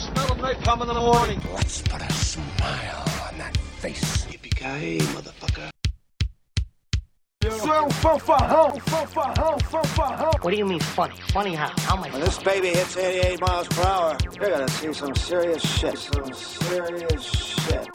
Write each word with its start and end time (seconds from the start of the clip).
smell 0.00 0.32
of 0.32 0.38
napalm 0.38 0.80
in 0.82 0.88
the 0.88 0.94
morning. 0.94 1.40
Let's 1.54 1.82
put 1.82 2.00
a 2.00 2.12
smile 2.12 3.04
on 3.26 3.38
that 3.38 3.56
face. 3.56 4.24
Yippee-ki-yay, 4.26 4.98
motherfucker. 4.98 5.70
What 10.42 10.50
do 10.50 10.56
you 10.56 10.66
mean 10.66 10.80
funny? 10.80 11.14
Funny 11.32 11.54
how? 11.54 11.72
How 11.78 11.96
am 11.96 12.04
I 12.04 12.10
When 12.10 12.20
this 12.20 12.38
baby 12.38 12.68
hits 12.68 12.96
88 12.96 13.40
miles 13.40 13.68
per 13.68 13.82
hour, 13.82 14.16
you're 14.24 14.50
gonna 14.50 14.68
see 14.68 14.92
some 14.92 15.14
serious 15.14 15.62
shit. 15.62 15.98
Some 15.98 16.32
serious 16.32 17.24
shit. 17.24 17.88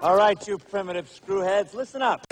All 0.00 0.16
right, 0.16 0.46
you 0.46 0.58
primitive 0.58 1.08
screwheads, 1.08 1.74
listen 1.74 2.02
up. 2.02 2.26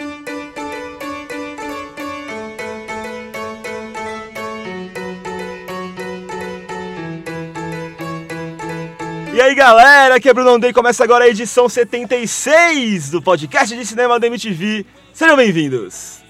Aí 9.43 9.55
galera, 9.55 10.15
aqui 10.17 10.29
é 10.29 10.35
Bruno 10.35 10.59
Day, 10.59 10.73
começa 10.73 11.03
agora 11.03 11.25
a 11.25 11.29
edição 11.29 11.69
76 11.69 13.11
do 13.11 13.21
podcast 13.21 13.77
de 13.77 13.85
cinema 13.85 14.21
da 14.21 14.29
MTV. 14.29 14.87
Sejam 15.13 15.37
bem-vindos. 15.37 16.23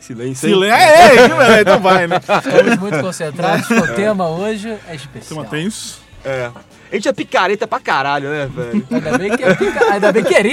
Silêncio. 0.00 0.48
hein? 0.48 0.54
Silêncio. 0.54 0.74
É, 0.74 1.14
é, 1.14 1.28
beleza, 1.28 1.60
então 1.60 1.80
vai, 1.80 2.06
né? 2.06 2.16
Estamos 2.16 2.78
muito 2.78 3.00
concentrados, 3.00 3.70
o 3.70 3.94
tema 3.94 4.28
hoje 4.28 4.76
é 4.88 4.94
especial. 4.94 5.44
Tema 5.44 5.50
tenso. 5.50 6.00
É. 6.24 6.50
A 6.92 6.94
gente 6.94 7.08
é 7.08 7.12
picareta 7.14 7.66
pra 7.66 7.80
caralho, 7.80 8.28
né, 8.28 8.50
velho? 8.54 8.86
Ainda 8.90 9.16
bem 9.18 9.34
que 9.34 9.42
é 9.42 9.54
pica... 9.54 9.92
Ainda 9.92 10.12
bem 10.12 10.22
que 10.24 10.34
é 10.34 10.42
né? 10.42 10.50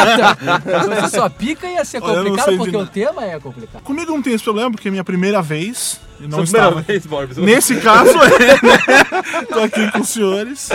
Ereta. 0.00 0.38
Se 0.94 1.00
fosse 1.02 1.16
só 1.16 1.28
pica 1.28 1.66
ia 1.66 1.84
ser 1.84 1.98
eu 1.98 2.00
complicado, 2.02 2.56
porque 2.56 2.70
de 2.70 2.76
o 2.78 2.86
tema 2.86 3.24
é 3.26 3.38
complicado. 3.38 3.82
Comigo 3.82 4.12
não 4.12 4.22
tem 4.22 4.32
esse 4.32 4.42
problema, 4.42 4.70
porque 4.70 4.88
é 4.88 4.90
minha 4.90 5.04
primeira 5.04 5.42
vez. 5.42 6.00
E 6.18 6.22
não 6.22 6.46
Sua 6.46 6.62
primeira 6.62 6.96
estava. 6.96 7.26
vez. 7.26 7.36
Nesse 7.36 7.76
caso, 7.76 8.10
é, 8.10 8.38
né? 8.66 9.44
Tô 9.52 9.60
aqui 9.60 9.90
com 9.90 10.00
os 10.00 10.08
senhores. 10.08 10.70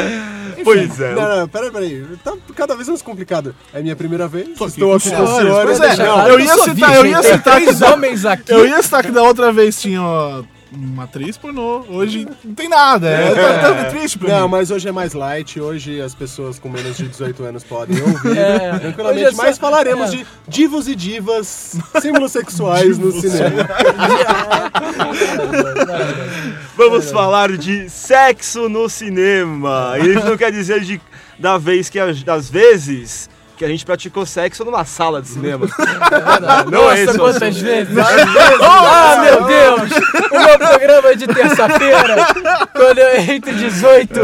Pois 0.63 1.01
é. 1.01 1.15
Não, 1.15 1.37
não, 1.37 1.47
peraí, 1.47 1.71
peraí. 1.71 2.05
Tá 2.23 2.33
cada 2.55 2.75
vez 2.75 2.87
mais 2.87 3.01
complicado. 3.01 3.55
É 3.73 3.81
minha 3.81 3.95
primeira 3.95 4.27
vez. 4.27 4.49
Tô 4.55 4.65
aqui 4.65 4.73
Estou 4.73 4.89
com 4.89 4.95
aqui 4.95 5.07
os 5.07 5.13
com 5.15 5.23
os 5.23 5.29
senhores. 5.37 5.77
senhores. 5.77 5.77
Pois 5.79 5.99
é, 5.99 6.31
eu 6.31 6.37
que 6.37 6.43
ia 6.43 6.57
citar, 6.57 6.95
eu 6.95 7.05
ia 7.07 7.23
citar 7.23 7.55
três 7.55 7.81
homens 7.81 8.25
aqui. 8.25 8.51
Eu 8.51 8.67
ia 8.67 8.81
citar 8.83 9.03
que 9.03 9.11
da 9.11 9.23
outra 9.23 9.51
vez 9.51 9.81
tinha 9.81 10.01
ó, 10.01 10.43
uma 10.73 11.03
atriz 11.05 11.37
pornô. 11.37 11.85
Hoje 11.89 12.27
não 12.43 12.53
tem 12.53 12.67
nada. 12.67 13.07
É, 13.09 13.33
tá, 13.33 13.59
tá 13.75 13.85
triste 13.85 14.17
pra 14.17 14.39
Não, 14.39 14.45
mim. 14.47 14.51
mas 14.51 14.71
hoje 14.71 14.87
é 14.87 14.91
mais 14.91 15.13
light. 15.13 15.59
Hoje 15.59 16.01
as 16.01 16.13
pessoas 16.15 16.59
com 16.59 16.69
menos 16.69 16.97
de 16.97 17.07
18 17.07 17.43
anos 17.43 17.63
podem 17.63 17.99
ouvir 18.03 18.37
É, 18.37 18.79
tranquilamente. 18.79 19.25
é 19.25 19.31
só- 19.31 19.43
Mas 19.43 19.57
falaremos 19.57 20.13
é. 20.13 20.17
de 20.17 20.27
divos 20.47 20.87
e 20.87 20.95
divas, 20.95 21.75
símbolos 22.01 22.31
sexuais 22.31 22.97
no 22.97 23.11
cinema. 23.11 23.67
Vamos 26.75 27.11
falar 27.11 27.55
de 27.57 27.89
sexo 27.89 28.67
no 28.69 28.89
cinema. 28.89 29.95
E 29.99 30.09
isso 30.15 30.25
não 30.25 30.37
quer 30.37 30.51
dizer 30.51 30.81
de, 30.81 31.01
da 31.39 31.57
vez 31.57 31.89
que 31.89 31.99
das 32.23 32.49
vezes 32.49 33.29
que 33.57 33.63
a 33.65 33.67
gente 33.67 33.85
praticou 33.85 34.25
sexo 34.25 34.63
numa 34.65 34.83
sala 34.85 35.21
de 35.21 35.27
cinema. 35.29 35.67
Não 36.71 36.91
é 36.91 36.95
Nossa, 36.95 36.99
esse 36.99 37.17
o 37.17 37.19
quantas 37.19 37.57
vezes! 37.57 37.97
Ah, 37.97 39.21
meu 39.23 39.43
Deus! 39.45 39.91
O 40.31 40.39
meu 40.39 40.57
programa 40.57 41.15
de 41.15 41.27
terça-feira, 41.27 42.27
quando 42.73 42.97
eu 42.99 43.21
entre 43.21 43.53
18 43.53 44.19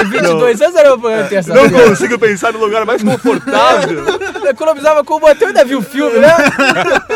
e 0.00 0.04
22 0.04 0.60
anos, 0.60 0.76
era 0.76 0.94
o 0.94 0.98
meu 0.98 1.00
programa 1.00 1.16
de 1.16 1.22
Não 1.22 1.28
terça-feira. 1.28 1.88
consigo 1.88 2.18
pensar 2.18 2.52
no 2.52 2.58
lugar 2.58 2.84
mais 2.84 3.02
confortável. 3.02 4.04
Eu 4.44 4.50
economizava 4.50 5.02
com 5.02 5.14
o 5.14 5.20
botão 5.20 5.48
e 5.48 5.50
ainda 5.50 5.64
vi 5.64 5.74
o 5.74 5.82
filme, 5.82 6.18
né? 6.18 6.34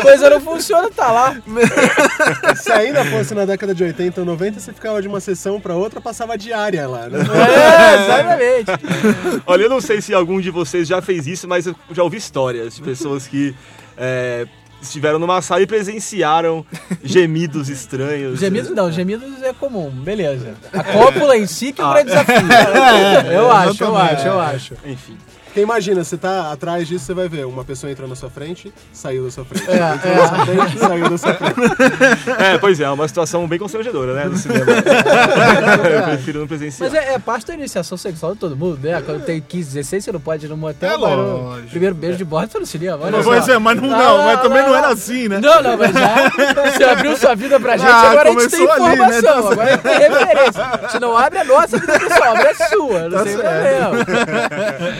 Coisa 0.01 0.29
não 0.29 0.41
funciona, 0.41 0.89
tá 0.95 1.11
lá. 1.11 1.35
Se 2.55 2.71
ainda 2.71 3.05
fosse 3.05 3.33
na 3.35 3.45
década 3.45 3.73
de 3.75 3.83
80 3.83 4.21
ou 4.21 4.25
90, 4.25 4.59
você 4.59 4.73
ficava 4.73 5.01
de 5.01 5.07
uma 5.07 5.19
sessão 5.19 5.59
pra 5.59 5.75
outra, 5.75 6.01
passava 6.01 6.37
diária 6.37 6.87
lá, 6.87 7.07
né? 7.07 7.19
É, 7.19 8.03
exatamente. 8.03 9.43
Olha, 9.45 9.63
eu 9.63 9.69
não 9.69 9.81
sei 9.81 10.01
se 10.01 10.13
algum 10.13 10.39
de 10.41 10.49
vocês 10.49 10.87
já 10.87 11.01
fez 11.01 11.27
isso, 11.27 11.47
mas 11.47 11.58
eu 11.67 11.75
já 11.91 12.03
ouvi 12.03 12.17
histórias 12.17 12.75
de 12.75 12.81
pessoas 12.81 13.27
que 13.27 13.55
é, 13.97 14.47
estiveram 14.81 15.19
numa 15.19 15.41
sala 15.41 15.61
e 15.61 15.67
presenciaram 15.67 16.65
gemidos 17.03 17.69
estranhos. 17.69 18.39
Gemidos 18.39 18.71
não, 18.71 18.91
gemidos 18.91 19.41
é 19.41 19.53
comum, 19.53 19.89
beleza. 19.89 20.55
A 20.73 20.83
cópula 20.83 21.37
em 21.37 21.45
si 21.45 21.71
que 21.71 21.81
é 21.81 21.85
um 21.85 21.91
grande 21.91 22.09
desafio. 22.09 22.35
eu 23.31 23.51
acho, 23.51 23.83
eu 23.83 23.97
acho, 23.97 24.27
eu 24.27 24.39
acho. 24.39 24.73
Enfim. 24.85 25.17
Porque 25.49 25.61
imagina, 25.61 26.03
você 26.03 26.15
tá 26.15 26.51
atrás 26.51 26.87
disso, 26.87 27.05
você 27.05 27.13
vai 27.13 27.27
ver 27.27 27.45
uma 27.45 27.63
pessoa 27.65 27.91
entrou 27.91 28.07
na 28.07 28.15
sua 28.15 28.29
frente, 28.29 28.71
saiu 28.93 29.25
da 29.25 29.31
sua 29.31 29.43
frente. 29.43 29.65
É, 29.69 29.95
entrou 29.95 30.15
na 30.15 30.27
sua 30.27 30.45
frente, 30.45 30.79
saiu 30.79 31.09
da 31.09 31.17
sua 31.17 31.33
frente. 31.33 31.59
É, 32.39 32.57
pois 32.57 32.79
é, 32.79 32.83
é 32.83 32.89
uma 32.89 33.07
situação 33.07 33.47
bem 33.47 33.57
constrangedora, 33.59 34.13
né, 34.13 34.25
no 34.25 34.37
cinema. 34.37 34.65
eu 35.91 36.03
prefiro 36.03 36.39
não 36.41 36.47
presenciar. 36.47 36.89
Mas 36.91 36.99
é, 37.03 37.13
é 37.13 37.19
parte 37.19 37.47
da 37.47 37.53
iniciação 37.55 37.97
sexual 37.97 38.33
de 38.33 38.39
todo 38.39 38.55
mundo, 38.55 38.79
né? 38.81 39.01
Quando 39.05 39.23
tem 39.25 39.41
15, 39.41 39.73
16, 39.73 40.03
você 40.05 40.11
não 40.11 40.19
pode 40.19 40.45
ir 40.45 40.49
no 40.49 40.55
motel. 40.57 40.89
É 40.93 40.97
mas 40.97 41.11
no 41.17 41.37
lógico. 41.43 41.69
Primeiro 41.69 41.95
beijo 41.95 42.17
de 42.17 42.25
bordo 42.25 42.49
foi 42.51 42.61
no 42.61 42.67
cinema. 42.67 42.99
Olha 43.05 43.23
Pois 43.23 43.45
só. 43.45 43.53
é, 43.53 43.57
mas, 43.59 43.81
não, 43.81 43.89
Não, 43.89 43.97
não, 43.97 44.17
mas 44.25 44.35
não, 44.35 44.43
também 44.43 44.61
não, 44.61 44.69
não 44.69 44.75
era 44.75 44.87
não. 44.87 44.93
assim, 44.93 45.27
né? 45.27 45.39
Não, 45.41 45.61
não, 45.63 45.77
mas 45.77 45.91
já 45.93 46.71
você 46.77 46.83
abriu 46.83 47.17
sua 47.17 47.35
vida 47.35 47.59
pra 47.59 47.77
gente, 47.77 47.89
Ah, 47.89 48.11
agora 48.11 48.29
a 48.29 48.31
gente 48.33 48.49
tem 48.49 48.67
começou 48.67 48.71
ali, 48.87 48.97
né? 48.99 49.17
informação, 49.19 49.43
Tá 49.43 49.51
agora 49.51 49.67
a 49.67 49.71
gente 49.71 49.81
tem 49.81 49.97
referência. 49.97 50.89
Se 50.89 50.99
não 50.99 51.17
abre 51.17 51.39
a 51.39 51.43
nossa 51.43 51.77
vida 51.79 51.99
pessoal, 51.99 52.35
abre 52.35 52.47
a 52.47 52.55
sua, 52.55 52.99
não 53.09 53.17
Tá 53.17 53.23
tem 53.23 53.33
problema. 53.33 53.91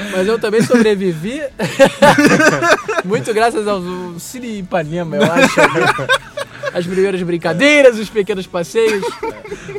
Mas 0.17 0.27
eu 0.27 0.38
também 0.39 0.61
sobrevivi, 0.63 1.41
muito 3.05 3.33
graças 3.33 3.67
ao 3.67 3.81
Cine 4.19 4.59
Ipanema, 4.59 5.17
eu 5.17 5.23
acho. 5.23 5.59
As 6.73 6.85
primeiras 6.85 7.21
brincadeiras, 7.23 7.97
os 7.97 8.09
pequenos 8.09 8.45
passeios. 8.45 9.03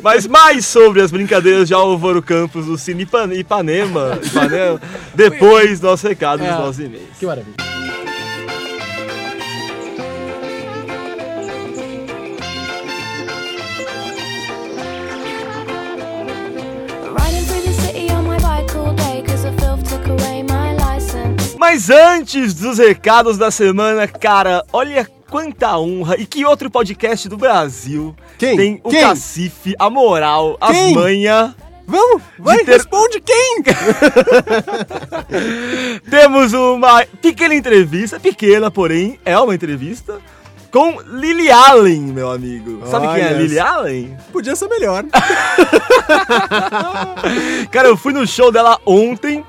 Mas 0.03 0.27
mais 0.27 0.65
sobre 0.65 1.01
as 1.01 1.09
brincadeiras 1.11 1.67
de 1.67 1.73
Álvaro 1.73 2.21
Campos 2.21 2.65
do 2.65 2.77
Cine 2.77 3.03
Ipan- 3.03 3.33
Ipanema, 3.33 4.19
Ipanema 4.21 4.81
depois 5.15 5.79
do 5.79 5.87
nosso 5.87 6.07
recado 6.07 6.43
É. 6.43 6.49
dos 6.49 6.57
nossos 6.59 6.79
e-mails. 6.79 7.07
Que 7.19 7.25
maravilha. 7.25 7.70
Mas 21.71 21.89
antes 21.89 22.53
dos 22.53 22.79
recados 22.79 23.37
da 23.37 23.49
semana, 23.49 24.05
cara, 24.05 24.61
olha 24.73 25.07
quanta 25.29 25.77
honra 25.79 26.17
e 26.19 26.25
que 26.25 26.43
outro 26.43 26.69
podcast 26.69 27.29
do 27.29 27.37
Brasil 27.37 28.13
Quem? 28.37 28.57
tem 28.57 28.81
o 28.83 28.89
Quem? 28.89 28.99
cacife, 28.99 29.73
a 29.79 29.89
moral, 29.89 30.57
as 30.59 30.75
Quem? 30.75 30.93
manha. 30.93 31.55
Vamos, 31.87 32.21
vai, 32.37 32.57
ter- 32.65 32.73
responde 32.73 33.21
quem? 33.21 33.63
Temos 36.11 36.51
uma 36.51 37.05
pequena 37.21 37.55
entrevista, 37.55 38.19
pequena, 38.19 38.69
porém, 38.69 39.17
é 39.23 39.39
uma 39.39 39.55
entrevista 39.55 40.19
com 40.73 40.99
Lily 41.07 41.49
Allen, 41.49 42.01
meu 42.01 42.29
amigo. 42.29 42.85
Sabe 42.85 43.07
quem 43.13 43.23
é 43.23 43.31
Lily. 43.31 43.59
Allen? 43.59 44.17
Podia 44.33 44.57
ser 44.57 44.67
melhor. 44.67 45.05
Cara, 47.71 47.87
eu 47.87 47.95
fui 47.95 48.11
no 48.11 48.27
show 48.27 48.51
dela 48.51 48.77
ontem. 48.85 49.41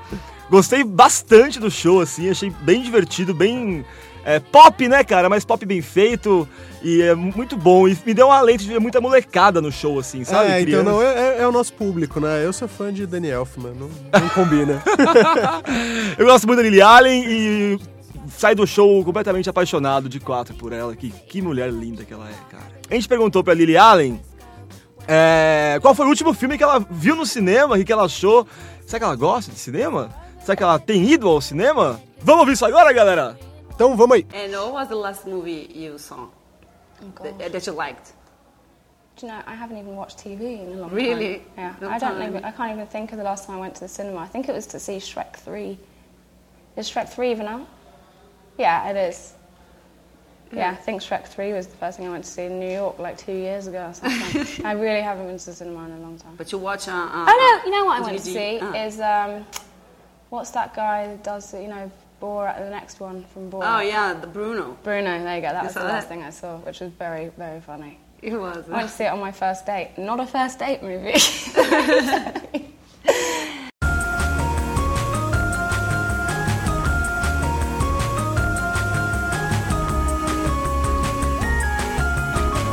Gostei 0.49 0.83
bastante 0.83 1.59
do 1.59 1.71
show, 1.71 2.01
assim. 2.01 2.29
Achei 2.29 2.49
bem 2.61 2.81
divertido, 2.81 3.33
bem 3.33 3.85
é, 4.25 4.39
pop, 4.39 4.87
né, 4.87 5.03
cara? 5.03 5.29
Mas 5.29 5.43
pop 5.43 5.65
bem 5.65 5.81
feito. 5.81 6.47
E 6.81 7.01
é 7.01 7.15
muito 7.15 7.57
bom. 7.57 7.87
E 7.87 7.97
me 8.05 8.13
deu 8.13 8.27
um 8.27 8.31
alento 8.31 8.63
de 8.63 8.69
ver 8.69 8.79
muita 8.79 9.01
molecada 9.01 9.61
no 9.61 9.71
show, 9.71 9.99
assim, 9.99 10.23
sabe? 10.23 10.51
é, 10.51 10.61
então 10.61 10.83
não, 10.83 11.01
é, 11.01 11.39
é 11.41 11.47
o 11.47 11.51
nosso 11.51 11.73
público, 11.73 12.19
né? 12.19 12.45
Eu 12.45 12.53
sou 12.53 12.67
fã 12.67 12.93
de 12.93 13.05
Danny 13.05 13.29
Elfman, 13.29 13.73
não, 13.73 13.89
não 14.19 14.29
combina. 14.29 14.81
Eu 16.17 16.25
gosto 16.25 16.47
muito 16.47 16.57
da 16.57 16.63
Lily 16.63 16.81
Allen 16.81 17.23
e 17.27 17.79
saí 18.37 18.55
do 18.55 18.67
show 18.67 19.03
completamente 19.03 19.49
apaixonado 19.49 20.07
de 20.07 20.19
quatro 20.19 20.53
por 20.55 20.71
ela. 20.73 20.95
Que, 20.95 21.09
que 21.09 21.41
mulher 21.41 21.71
linda 21.71 22.03
que 22.03 22.13
ela 22.13 22.29
é, 22.29 22.35
cara. 22.51 22.71
A 22.89 22.93
gente 22.93 23.07
perguntou 23.07 23.43
pra 23.43 23.53
Lily 23.53 23.77
Allen 23.77 24.19
é, 25.07 25.79
qual 25.81 25.93
foi 25.93 26.05
o 26.05 26.09
último 26.09 26.33
filme 26.33 26.57
que 26.57 26.63
ela 26.63 26.85
viu 26.89 27.15
no 27.15 27.25
cinema, 27.25 27.75
o 27.75 27.83
que 27.83 27.91
ela 27.91 28.05
achou. 28.05 28.47
Será 28.85 28.99
que 28.99 29.05
ela 29.05 29.15
gosta 29.15 29.51
de 29.51 29.57
cinema? 29.57 30.09
Será 30.43 30.55
que 30.55 30.63
ela 30.63 30.79
tem 30.79 31.03
ido 31.03 31.29
ao 31.29 31.39
cinema? 31.41 32.01
Vamos 32.19 32.41
ouvir 32.41 32.53
isso 32.53 32.65
agora, 32.65 32.91
galera? 32.93 33.37
Então 33.73 33.95
vamos 33.95 34.15
aí. 34.17 34.27
And 34.33 34.51
what 34.59 34.73
was 34.73 34.87
the 34.89 34.95
last 34.95 35.25
movie 35.27 35.69
you 35.73 35.97
saw 35.97 36.27
that, 37.21 37.51
that 37.51 37.65
you 37.67 37.73
liked? 37.75 38.13
Do 39.15 39.27
you 39.27 39.31
know, 39.31 39.41
I 39.45 39.53
haven't 39.55 39.77
even 39.77 39.95
watched 39.95 40.17
TV 40.17 40.59
in 40.63 40.73
a 40.73 40.81
long 40.81 40.89
Really? 40.91 41.09
time. 41.11 41.19
Really? 41.19 41.41
Yeah, 41.57 41.73
Long 41.81 41.91
I 41.93 41.99
don't 41.99 42.17
time. 42.17 42.29
even, 42.29 42.43
I 42.45 42.51
can't 42.51 42.71
even 42.73 42.87
think 42.87 43.11
of 43.11 43.17
the 43.19 43.23
last 43.23 43.45
time 43.45 43.57
I 43.57 43.59
went 43.59 43.75
to 43.75 43.81
the 43.81 43.87
cinema. 43.87 44.19
I 44.19 44.27
think 44.27 44.49
it 44.49 44.53
was 44.55 44.65
to 44.67 44.79
see 44.79 44.97
Shrek 44.97 45.35
3. 45.35 45.77
Is 46.77 46.89
Shrek 46.89 47.09
3 47.09 47.31
even 47.31 47.47
out? 47.47 47.67
Yeah, 48.57 48.89
it 48.89 48.97
is. 48.97 49.33
Yeah, 50.51 50.71
I 50.71 50.75
think 50.75 51.01
Shrek 51.01 51.27
3 51.27 51.53
was 51.53 51.67
the 51.67 51.77
first 51.77 51.97
thing 51.97 52.07
I 52.07 52.11
went 52.11 52.25
to 52.25 52.29
see 52.29 52.43
in 52.45 52.59
New 52.59 52.69
York 52.71 52.97
like 52.99 53.17
two 53.17 53.33
years 53.33 53.67
ago 53.67 53.87
or 53.89 53.93
something. 53.93 54.65
I 54.65 54.73
really 54.73 55.01
haven't 55.01 55.27
been 55.27 55.37
to 55.37 55.45
the 55.45 55.53
cinema 55.53 55.85
in 55.85 55.91
a 55.93 55.99
long 55.99 56.17
time. 56.17 56.33
But 56.37 56.51
you 56.51 56.57
watch. 56.57 56.87
Uh, 56.87 56.91
uh, 56.91 57.25
Oh 57.27 57.61
no, 57.63 57.69
you 57.71 57.75
know 57.77 57.85
what 57.85 58.01
I 58.01 58.05
went 58.05 58.17
to 58.19 58.23
see 58.25 58.59
Ah. 58.61 58.73
is 58.73 58.99
um, 58.99 59.45
what's 60.33 60.49
that 60.49 60.73
guy 60.73 61.05
that 61.05 61.23
does, 61.23 61.53
you 61.53 61.67
know, 61.67 61.91
Borat, 62.19 62.57
the 62.57 62.69
next 62.69 62.99
one 62.99 63.23
from 63.33 63.51
Oh, 63.53 63.79
yeah, 63.81 64.13
the 64.13 64.25
Bruno. 64.25 64.75
Bruno, 64.83 65.23
there 65.23 65.35
you 65.35 65.41
go. 65.41 65.49
That 65.49 65.61
you 65.61 65.65
was 65.67 65.75
the 65.75 65.83
last 65.83 66.07
thing 66.07 66.23
I 66.23 66.31
saw, 66.31 66.57
which 66.57 66.79
was 66.79 66.91
very, 66.93 67.29
very 67.37 67.61
funny. 67.61 67.99
It 68.19 68.33
was. 68.33 68.67
I 68.67 68.77
went 68.77 68.89
to 68.89 68.95
see 68.95 69.03
it 69.03 69.11
on 69.11 69.19
my 69.19 69.31
first 69.31 69.67
date. 69.67 69.91
Not 69.97 70.19
a 70.19 70.25
first 70.25 70.57
date 70.57 70.81
movie. 70.81 71.13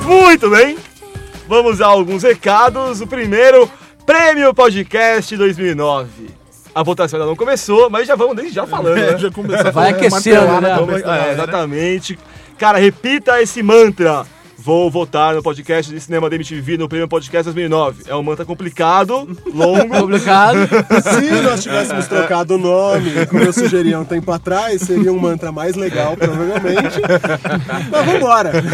Muito 0.07 0.51
bem, 0.51 0.79
vamos 1.47 1.81
a 1.81 1.87
alguns 1.87 2.23
recados. 2.23 3.01
O 3.01 3.07
primeiro, 3.07 3.71
Prêmio 4.07 4.55
Podcast 4.55 5.37
2009. 5.37 6.40
A 6.75 6.83
votação 6.83 7.19
ainda 7.19 7.29
não 7.29 7.37
começou, 7.37 7.91
mas 7.91 8.07
já 8.07 8.15
vamos 8.15 8.37
desde 8.37 8.55
já 8.55 8.67
falando, 8.67 8.95
né? 8.97 9.19
já 9.19 9.31
começou 9.31 9.73
Vai 9.73 9.91
aquecendo, 9.91 10.61
né? 10.61 10.77
Vamos- 10.79 11.03
é, 11.03 11.33
exatamente. 11.33 12.19
Cara, 12.59 12.79
repita 12.79 13.41
esse 13.41 13.63
mantra. 13.63 14.25
Vou 14.63 14.91
votar 14.91 15.35
no 15.35 15.43
podcast 15.43 15.91
de 15.91 15.99
cinema 15.99 16.29
da 16.29 16.37
MTV 16.37 16.77
no 16.77 16.87
Prêmio 16.87 17.09
Podcast 17.09 17.45
2009. 17.45 18.03
É 18.07 18.15
um 18.15 18.23
mantra 18.23 18.45
complicado, 18.45 19.27
longo. 19.55 19.89
Complicado. 20.01 20.59
Se 21.03 21.43
nós 21.43 21.63
tivéssemos 21.63 22.07
trocado 22.07 22.57
o 22.57 22.59
nome, 22.59 23.25
como 23.27 23.43
eu 23.43 23.55
sugeri 23.55 23.95
há 23.95 24.01
um 24.01 24.05
tempo 24.05 24.31
atrás, 24.31 24.83
seria 24.83 25.11
um 25.11 25.19
mantra 25.19 25.51
mais 25.51 25.77
legal, 25.77 26.15
provavelmente. 26.15 27.01
Mas 27.91 28.07
vambora. 28.07 28.53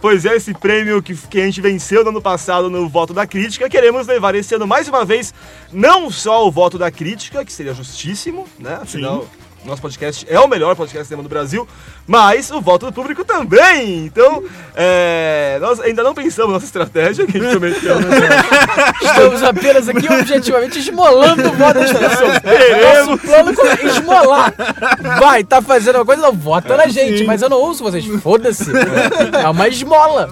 Pois 0.00 0.26
é, 0.26 0.36
esse 0.36 0.52
prêmio 0.52 1.02
que, 1.02 1.14
que 1.14 1.40
a 1.40 1.46
gente 1.46 1.62
venceu 1.62 2.04
no 2.04 2.10
ano 2.10 2.20
passado 2.20 2.68
no 2.68 2.86
voto 2.90 3.14
da 3.14 3.26
crítica, 3.26 3.70
queremos 3.70 4.06
levar 4.06 4.34
esse 4.34 4.54
ano 4.54 4.66
mais 4.66 4.86
uma 4.86 5.02
vez, 5.02 5.32
não 5.72 6.10
só 6.10 6.46
o 6.46 6.50
voto 6.50 6.76
da 6.76 6.90
crítica, 6.90 7.42
que 7.42 7.50
seria 7.50 7.72
justíssimo, 7.72 8.46
né? 8.58 8.80
Afinal, 8.82 9.26
nosso 9.64 9.80
podcast 9.80 10.26
é 10.28 10.38
o 10.38 10.46
melhor 10.46 10.76
podcast 10.76 11.04
de 11.04 11.08
cinema 11.08 11.22
do 11.22 11.28
Brasil, 11.28 11.66
mas 12.06 12.50
o 12.50 12.60
voto 12.60 12.86
do 12.86 12.92
público 12.92 13.24
também. 13.24 14.04
Então, 14.04 14.44
é, 14.74 15.58
nós 15.60 15.80
ainda 15.80 16.02
não 16.02 16.14
pensamos 16.14 16.52
nossa 16.52 16.66
estratégia, 16.66 17.26
que 17.26 17.38
a 17.38 17.40
gente 17.40 17.50
prometeu. 17.50 17.96
Estamos 19.02 19.42
apenas 19.42 19.88
aqui 19.88 20.12
objetivamente 20.12 20.78
esmolando 20.78 21.48
o 21.48 21.52
voto 21.52 21.74
das 21.74 21.92
pessoas. 21.92 22.38
Nosso 23.06 23.18
plano 23.18 23.50
é 23.50 23.86
esmolar. 23.86 24.54
Vai, 25.18 25.44
tá 25.44 25.62
fazendo 25.62 25.96
uma 25.96 26.04
coisa, 26.04 26.22
não 26.22 26.32
vota 26.32 26.76
na 26.76 26.86
gente, 26.86 27.24
mas 27.24 27.42
eu 27.42 27.48
não 27.48 27.58
ouço 27.58 27.82
vocês. 27.82 28.04
Foda-se. 28.22 28.70
É 29.42 29.48
uma 29.48 29.68
esmola. 29.68 30.30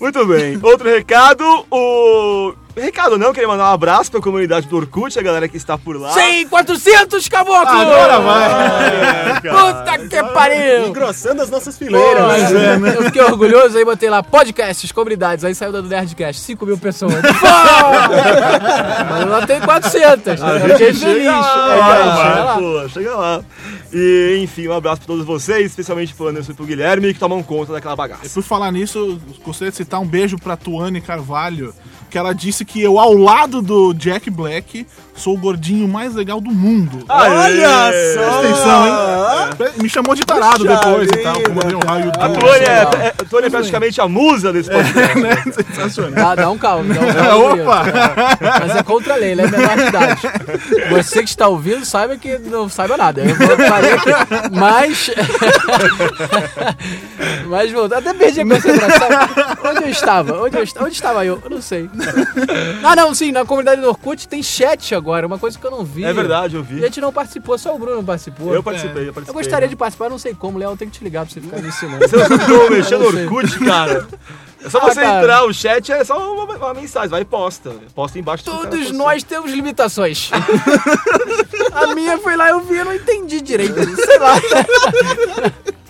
Muito 0.00 0.24
bem. 0.26 0.58
Outro 0.62 0.88
recado, 0.88 1.44
o... 1.70 2.54
Recado 2.76 3.18
não, 3.18 3.32
queria 3.32 3.48
mandar 3.48 3.70
um 3.70 3.74
abraço 3.74 4.08
pra 4.08 4.20
comunidade 4.20 4.68
do 4.68 4.76
Orkut, 4.76 5.18
a 5.18 5.22
galera 5.22 5.48
que 5.48 5.56
está 5.56 5.76
por 5.76 6.00
lá. 6.00 6.12
100, 6.12 6.46
400, 6.46 7.28
caboclo! 7.28 7.56
Agora 7.68 8.20
vai. 8.20 8.46
É, 8.46 9.40
cara. 9.40 9.74
Puta 9.74 9.98
que 10.06 10.22
pariu! 10.32 10.86
Engrossando 10.86 11.42
as 11.42 11.50
nossas 11.50 11.76
fileiras. 11.76 12.22
Mas, 12.80 12.94
Eu 12.94 13.02
fiquei 13.02 13.20
orgulhoso, 13.22 13.76
aí 13.76 13.84
botei 13.84 14.08
lá 14.08 14.22
podcasts, 14.22 14.92
comunidades, 14.92 15.44
aí 15.44 15.56
saiu 15.56 15.72
da 15.72 15.80
do 15.80 15.88
Nerdcast, 15.88 16.40
5 16.40 16.64
mil 16.66 16.78
pessoas. 16.78 17.14
Pô! 17.18 17.46
Mas 19.10 19.28
lá 19.28 19.46
tem 19.46 19.60
400. 19.60 20.40
A 20.42 20.48
Eu 20.50 20.58
gente 20.60 20.72
fiquei 20.72 20.94
chega 20.94 21.12
feliz. 21.12 21.26
lá, 21.26 21.74
É, 21.74 21.78
vai, 21.78 21.98
chega 22.28 22.44
lá. 22.44 22.54
pô, 22.54 22.88
chega 22.88 23.16
lá. 23.16 23.40
E, 23.92 24.40
enfim, 24.42 24.68
um 24.68 24.72
abraço 24.72 25.00
pra 25.00 25.06
todos 25.06 25.24
vocês, 25.24 25.66
especialmente 25.66 26.14
pro 26.14 26.28
Anderson 26.28 26.52
e 26.52 26.54
pro 26.54 26.66
Guilherme, 26.66 27.14
que 27.14 27.20
tomam 27.20 27.42
conta 27.42 27.72
daquela 27.72 27.96
bagaça. 27.96 28.28
Por 28.28 28.42
falar 28.42 28.70
nisso, 28.70 29.20
gostaria 29.44 29.70
de 29.70 29.76
citar 29.76 30.00
um 30.00 30.06
beijo 30.06 30.38
pra 30.38 30.56
Tuane 30.56 31.00
Carvalho, 31.00 31.74
que 32.10 32.18
ela 32.18 32.32
disse 32.32 32.64
que 32.64 32.80
eu, 32.80 32.98
ao 32.98 33.14
lado 33.14 33.62
do 33.62 33.92
Jack 33.94 34.30
Black, 34.30 34.86
sou 35.18 35.34
o 35.34 35.38
gordinho 35.38 35.88
mais 35.88 36.14
legal 36.14 36.40
do 36.40 36.50
mundo. 36.50 37.04
Olha 37.08 37.90
só! 38.14 38.18
Presta 38.18 38.38
atenção, 38.38 38.86
hein? 38.86 38.92
Me 39.82 39.88
chamou 39.88 40.14
de 40.14 40.24
tarado 40.24 40.64
Puxa 40.64 40.76
depois 40.76 41.08
e 41.08 41.16
vida, 41.16 41.22
tal. 41.22 41.54
Mandei 41.54 41.74
um 41.76 41.80
raio 41.80 42.12
A 42.18 42.28
do- 42.28 42.38
Tônia 42.38 42.66
é, 42.66 43.06
é, 43.06 43.14
a 43.18 43.24
Tônia 43.24 43.46
é 43.46 43.50
praticamente 43.50 44.00
a 44.00 44.08
musa 44.08 44.52
desse 44.52 44.70
podcast. 44.70 45.18
né? 45.20 45.42
Sensacional. 45.52 46.12
Dá, 46.14 46.34
dá 46.34 46.50
um 46.50 46.58
calmo, 46.58 46.92
dá 46.94 47.00
um 47.00 47.12
calmo. 47.14 47.62
Opa! 47.62 47.84
Mas 48.60 48.76
é 48.76 48.82
contra 48.82 49.14
a 49.14 49.16
lei, 49.16 49.32
ele 49.32 49.42
é 49.42 49.46
menor 49.48 49.76
de 49.76 49.82
idade. 49.86 50.20
Você 50.90 51.22
que 51.22 51.28
está 51.28 51.48
ouvindo, 51.48 51.84
saiba 51.84 52.16
que 52.16 52.38
não 52.38 52.68
saiba 52.68 52.96
nada. 52.96 53.20
Eu 53.22 53.34
vou 53.34 53.56
falei 53.56 53.92
aqui. 53.92 54.10
Mas. 54.52 55.10
Mas 57.48 57.72
voltou. 57.72 57.98
Até 57.98 58.14
perdi 58.14 58.40
a 58.40 58.46
concentração. 58.46 59.08
Onde 59.64 59.84
eu 59.84 59.90
estava? 59.90 60.42
Onde, 60.42 60.56
eu 60.56 60.62
est- 60.62 60.76
onde 60.80 60.92
estava 60.94 61.24
eu? 61.24 61.40
Eu 61.42 61.50
não 61.50 61.62
sei. 61.62 61.88
Ah, 62.82 62.94
não, 62.94 63.14
sim, 63.14 63.32
na 63.32 63.44
comunidade 63.44 63.80
do 63.80 63.88
Orkut 63.88 64.28
tem 64.28 64.42
chat 64.42 64.94
agora, 64.94 65.07
uma 65.26 65.38
coisa 65.38 65.58
que 65.58 65.64
eu 65.66 65.70
não 65.70 65.84
vi. 65.84 66.04
É 66.04 66.12
verdade, 66.12 66.54
eu 66.56 66.60
A 66.60 66.64
vi. 66.64 66.80
gente 66.80 67.00
não 67.00 67.12
participou, 67.12 67.56
só 67.58 67.74
o 67.74 67.78
Bruno 67.78 68.02
participou. 68.04 68.54
Eu 68.54 68.62
participei, 68.62 69.08
eu 69.08 69.12
participei. 69.12 69.30
Eu 69.30 69.34
gostaria 69.34 69.68
de 69.68 69.76
participar, 69.76 70.08
não 70.10 70.18
sei 70.18 70.34
como, 70.34 70.58
Léo, 70.58 70.76
tem 70.76 70.88
que 70.88 70.98
te 70.98 71.04
ligar 71.04 71.24
pra 71.24 71.32
você 71.34 71.40
ficar 71.40 71.60
me 71.60 71.68
ensinando. 71.68 72.06
Você 72.08 72.16
não 72.16 72.70
mexendo 72.70 73.10
no 73.10 73.18
Eu. 73.18 73.24
Orkut, 73.26 73.58
cara? 73.64 74.06
É 74.64 74.68
só 74.70 74.78
Ah, 74.78 74.80
você 74.92 75.00
cara. 75.00 75.18
entrar, 75.20 75.44
o 75.44 75.52
chat 75.54 75.92
é 75.92 76.02
só 76.04 76.18
uma, 76.34 76.54
uma 76.56 76.74
mensagem, 76.74 77.08
vai 77.08 77.20
e 77.20 77.24
posta. 77.24 77.72
Posta 77.94 78.18
embaixo. 78.18 78.44
Todos 78.44 78.90
nós 78.90 79.22
temos 79.22 79.50
limitações. 79.52 80.30
A 81.72 81.94
minha 81.94 82.18
foi 82.18 82.36
lá, 82.36 82.48
eu 82.50 82.60
vi, 82.60 82.76
eu 82.76 82.84
não 82.84 82.94
entendi 82.94 83.40
direito. 83.40 83.74
Sei 83.96 84.18
lá. 84.18 84.34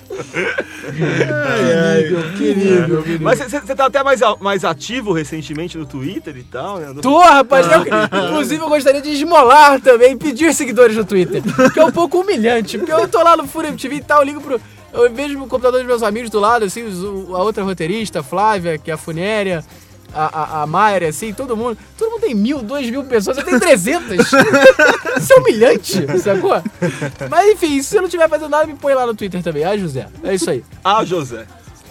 Querido, 2.36 3.02
querido. 3.02 3.24
Mas 3.24 3.38
você 3.38 3.74
tá 3.74 3.86
até 3.86 4.02
mais, 4.02 4.20
mais 4.40 4.64
ativo 4.64 5.12
recentemente 5.12 5.76
no 5.78 5.86
Twitter 5.86 6.36
e 6.36 6.42
tal, 6.42 6.78
né? 6.78 6.94
Tô, 7.00 7.18
rapaz. 7.18 7.66
Eu, 7.70 7.82
inclusive, 8.26 8.62
eu 8.62 8.68
gostaria 8.68 9.00
de 9.00 9.10
esmolar 9.10 9.80
também, 9.80 10.16
pedir 10.16 10.52
seguidores 10.54 10.96
no 10.96 11.04
Twitter. 11.04 11.42
Que 11.72 11.80
é 11.80 11.84
um 11.84 11.92
pouco 11.92 12.20
humilhante. 12.20 12.78
Porque 12.78 12.92
eu 12.92 13.08
tô 13.08 13.22
lá 13.22 13.36
no 13.36 13.46
Fúria 13.46 13.72
TV 13.72 13.96
e 13.96 14.02
tal, 14.02 14.20
eu 14.20 14.26
ligo 14.26 14.40
pro. 14.40 14.60
Eu 14.92 15.12
vejo 15.12 15.38
o 15.38 15.46
computador 15.46 15.80
dos 15.80 15.86
meus 15.86 16.02
amigos 16.02 16.30
do 16.30 16.40
lado, 16.40 16.64
assim, 16.64 16.82
a 16.82 17.42
outra 17.42 17.62
roteirista, 17.62 18.20
a 18.20 18.22
Flávia, 18.22 18.78
que 18.78 18.90
é 18.90 18.94
a 18.94 18.96
Funéria. 18.96 19.62
A, 20.18 20.26
a, 20.26 20.62
a 20.62 20.66
Mayra, 20.66 21.08
assim, 21.08 21.32
todo 21.32 21.56
mundo. 21.56 21.78
Todo 21.96 22.10
mundo 22.10 22.20
tem 22.20 22.34
mil, 22.34 22.60
dois 22.60 22.90
mil 22.90 23.04
pessoas, 23.04 23.38
eu 23.38 23.44
tenho 23.44 23.60
trezentas. 23.60 24.26
Isso 25.16 25.32
é 25.32 25.36
humilhante, 25.36 26.18
sacou? 26.20 26.60
Mas 27.30 27.50
enfim, 27.52 27.82
se 27.82 27.96
eu 27.96 28.00
não 28.00 28.08
estiver 28.08 28.28
fazendo 28.28 28.50
nada, 28.50 28.66
me 28.66 28.74
põe 28.74 28.94
lá 28.94 29.06
no 29.06 29.14
Twitter 29.14 29.42
também. 29.42 29.64
Ah, 29.64 29.76
José. 29.76 30.08
É 30.24 30.34
isso 30.34 30.50
aí. 30.50 30.64
Ah, 30.84 31.04
José. 31.04 31.46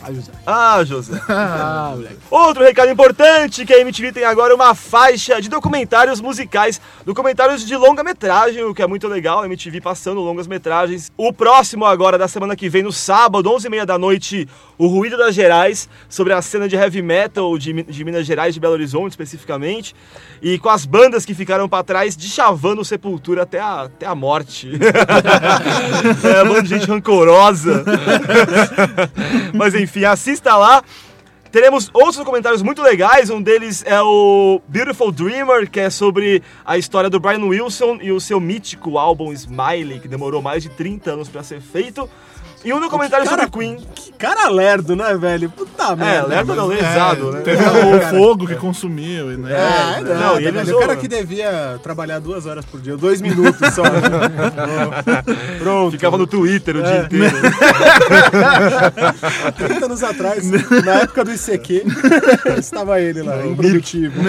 Ah, 0.08 0.14
José. 0.14 0.32
Ah, 0.46 0.84
José. 0.84 1.22
Ah, 1.30 1.92
moleque. 1.96 2.18
Outro 2.32 2.64
recado 2.64 2.90
importante 2.90 3.66
que 3.66 3.74
a 3.74 3.80
MTV 3.80 4.12
tem 4.12 4.24
agora 4.24 4.56
uma 4.56 4.74
faixa 4.74 5.42
de 5.42 5.50
documentários 5.50 6.22
musicais, 6.22 6.80
documentários 7.06 7.66
de 7.66 7.76
longa-metragem, 7.76 8.64
o 8.64 8.74
que 8.74 8.82
é 8.82 8.88
muito 8.88 9.08
legal, 9.08 9.42
a 9.42 9.46
MTV 9.46 9.82
passando 9.82 10.22
longas-metragens. 10.22 11.12
O 11.18 11.34
próximo 11.34 11.86
agora, 11.86 12.18
da 12.18 12.28
semana 12.28 12.56
que 12.56 12.70
vem, 12.70 12.84
no 12.84 12.92
sábado, 12.92 13.50
11h30 13.50 13.86
da 13.86 13.98
noite, 13.98 14.48
O 14.78 14.88
Ruído 14.88 15.18
das 15.18 15.36
Gerais, 15.36 15.90
sobre 16.08 16.34
a 16.34 16.42
cena 16.42 16.68
de 16.68 16.76
heavy 16.76 17.02
metal 17.02 17.58
de, 17.58 17.74
de 17.84 18.04
Minas 18.04 18.26
Gerais, 18.26 18.54
de 18.54 18.60
Belo 18.60 18.74
Horizonte 18.74 19.12
especificamente, 19.12 19.96
e 20.42 20.58
com 20.58 20.70
as 20.70 20.86
bandas 20.86 21.26
que 21.26 21.34
ficaram 21.34 21.68
pra 21.68 21.84
trás, 21.84 22.16
de 22.16 22.30
chavando 22.30 22.86
Sepultura 22.86 23.44
até 23.44 23.60
a, 23.60 23.84
até 23.84 24.06
a 24.06 24.16
morte. 24.16 24.72
é, 26.24 26.44
monte 26.44 26.64
de 26.64 26.70
gente 26.70 26.88
rancorosa. 26.88 27.84
Mas 29.54 29.74
enfim, 29.76 29.97
assista 30.06 30.56
lá. 30.56 30.84
Teremos 31.52 31.90
outros 31.94 32.18
documentários 32.18 32.62
muito 32.62 32.82
legais. 32.82 33.30
Um 33.30 33.42
deles 33.42 33.84
é 33.86 34.02
o 34.02 34.62
Beautiful 34.68 35.12
Dreamer, 35.12 35.70
que 35.70 35.80
é 35.80 35.90
sobre 35.90 36.44
a 36.66 36.78
história 36.78 37.10
do 37.10 37.20
Brian 37.20 37.46
Wilson 37.46 38.00
e 38.02 38.12
o 38.12 38.20
seu 38.20 38.40
mítico 38.40 38.98
álbum 38.98 39.32
Smiley, 39.32 40.00
que 40.00 40.08
demorou 40.08 40.42
mais 40.42 40.64
de 40.64 40.70
30 40.70 41.12
anos 41.12 41.30
pra 41.30 41.44
ser 41.44 41.62
feito. 41.62 42.10
E 42.66 42.74
um 42.74 42.80
documentário 42.82 43.26
Cara, 43.26 43.44
sobre 43.44 43.60
Queen. 43.60 43.78
Que 43.96 44.12
cara 44.14 44.50
lerdo, 44.50 44.96
né, 44.96 45.16
velho? 45.16 45.50
Puta 45.50 45.94
É, 45.94 45.96
merda. 45.96 46.28
lerdo 46.28 46.56
não, 46.56 46.68
lesado, 46.68 47.32
né? 47.32 47.42
Teve 47.42 47.64
o 47.64 48.02
fogo 48.10 48.48
que 48.48 48.56
consumiu, 48.56 49.28
né? 49.38 49.52
É, 49.54 50.02
Não, 50.02 50.16
não, 50.20 50.36
ele 50.38 50.52
velho, 50.52 50.64
usou- 50.66 50.78
o 50.78 50.80
cara 50.82 50.96
que 50.96 51.08
devia 51.08 51.80
trabalhar 51.84 52.20
duas 52.20 52.46
horas 52.46 52.66
por 52.66 52.82
dia, 52.82 52.98
dois 52.98 53.22
minutos 53.22 53.74
só. 53.74 53.84
Pronto. 55.60 55.92
Ficava 55.92 56.18
no 56.18 56.26
Twitter 56.28 56.76
o 56.78 56.84
dia 56.84 56.98
inteiro. 57.04 57.38
30 59.58 59.86
anos 59.86 60.04
atrás, 60.04 60.50
na 60.84 60.94
época 61.02 61.24
do 61.24 61.32
ICQ, 61.32 61.84
estava 62.60 63.00
ele 63.00 63.22
lá, 63.22 63.46
improdutivo. 63.46 64.14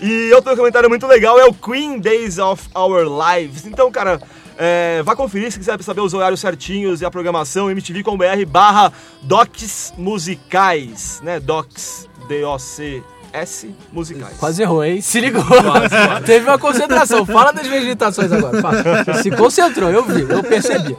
E 0.00 0.32
outro 0.32 0.50
documentário 0.52 0.88
muito 0.88 1.08
legal 1.08 1.40
é 1.40 1.44
o 1.44 1.52
Queen 1.52 1.98
Days 1.98 2.38
of 2.38 2.68
Our 2.72 3.02
Lives. 3.02 3.66
Então, 3.66 3.90
cara, 3.90 4.20
é, 4.58 5.02
vá 5.04 5.14
conferir 5.14 5.52
se 5.52 5.58
quiser 5.58 5.80
saber 5.82 6.00
os 6.00 6.12
horários 6.12 6.40
certinhos 6.40 7.00
e 7.00 7.04
a 7.04 7.10
programação 7.10 7.70
mtv.br 7.70 8.46
barra 8.46 8.92
docs 9.22 9.94
musicais, 9.96 11.20
né? 11.22 11.38
Docs, 11.38 12.08
D-O-C-S, 12.28 13.74
musicais. 13.92 14.36
Quase 14.38 14.62
errou, 14.62 14.84
hein? 14.84 15.00
Se 15.00 15.20
ligou. 15.20 15.44
Teve 16.26 16.48
uma 16.48 16.58
concentração. 16.58 17.24
Fala 17.24 17.52
das 17.52 17.66
vegetações 17.68 18.32
agora. 18.32 18.60
Fala. 18.60 18.82
Se 19.22 19.30
concentrou, 19.30 19.90
eu 19.90 20.02
vi, 20.04 20.22
eu 20.22 20.42
percebi. 20.42 20.96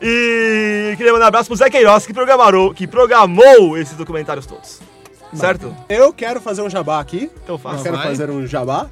E 0.00 0.94
queria 0.96 1.12
mandar 1.12 1.26
um 1.26 1.28
abraço 1.28 1.48
pro 1.48 1.56
Zé 1.56 1.70
Queiroz, 1.70 2.04
que 2.06 2.12
programou, 2.12 2.74
que 2.74 2.86
programou 2.86 3.78
esses 3.78 3.96
documentários 3.96 4.46
todos. 4.46 4.80
Certo? 5.32 5.74
Eu 5.88 6.12
quero 6.12 6.40
fazer 6.40 6.60
um 6.62 6.68
jabá 6.68 7.00
aqui. 7.00 7.30
Então 7.44 7.54
Eu 7.54 7.58
faça. 7.58 7.82
quero 7.82 7.96
vai. 7.96 8.06
fazer 8.06 8.28
um 8.28 8.46
jabá, 8.46 8.86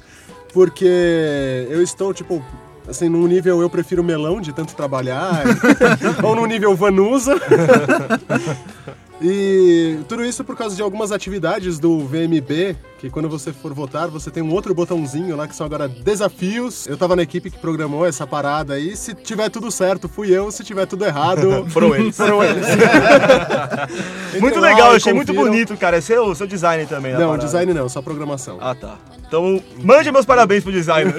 porque 0.53 1.67
eu 1.69 1.81
estou, 1.81 2.13
tipo, 2.13 2.43
assim, 2.87 3.09
num 3.09 3.27
nível 3.27 3.61
eu 3.61 3.69
prefiro 3.69 4.03
melão 4.03 4.41
de 4.41 4.53
tanto 4.53 4.75
trabalhar, 4.75 5.43
ou 6.23 6.35
num 6.35 6.45
nível 6.45 6.75
vanusa. 6.75 7.35
E 9.23 9.99
tudo 10.09 10.25
isso 10.25 10.43
por 10.43 10.57
causa 10.57 10.75
de 10.75 10.81
algumas 10.81 11.11
atividades 11.11 11.77
do 11.77 11.99
VMB, 11.99 12.75
que 12.97 13.07
quando 13.09 13.29
você 13.29 13.53
for 13.53 13.71
votar, 13.71 14.07
você 14.07 14.31
tem 14.31 14.41
um 14.41 14.51
outro 14.51 14.73
botãozinho 14.73 15.35
lá 15.35 15.47
que 15.47 15.55
são 15.55 15.65
agora 15.65 15.87
desafios. 15.87 16.87
Eu 16.87 16.97
tava 16.97 17.15
na 17.15 17.21
equipe 17.21 17.51
que 17.51 17.59
programou 17.59 18.05
essa 18.05 18.25
parada 18.25 18.73
aí. 18.73 18.95
Se 18.95 19.13
tiver 19.13 19.49
tudo 19.49 19.69
certo, 19.69 20.09
fui 20.09 20.35
eu. 20.35 20.51
Se 20.51 20.63
tiver 20.63 20.87
tudo 20.87 21.05
errado, 21.05 21.65
Foram 21.69 21.93
eles. 21.95 22.17
foram 22.17 22.43
eles. 22.43 22.65
muito 24.41 24.59
lá 24.59 24.69
legal, 24.69 24.91
achei 24.95 25.13
muito 25.13 25.33
confiram. 25.33 25.51
bonito, 25.51 25.77
cara. 25.77 25.97
É 25.97 26.01
seu, 26.01 26.33
seu 26.33 26.47
design 26.47 26.87
também? 26.87 27.13
Não, 27.13 27.37
design 27.37 27.71
não, 27.73 27.87
só 27.87 28.01
programação. 28.01 28.57
Ah, 28.59 28.73
tá. 28.73 28.97
Então, 29.27 29.61
mande 29.83 30.11
meus 30.11 30.25
parabéns 30.25 30.63
pro 30.63 30.71
designer. 30.71 31.13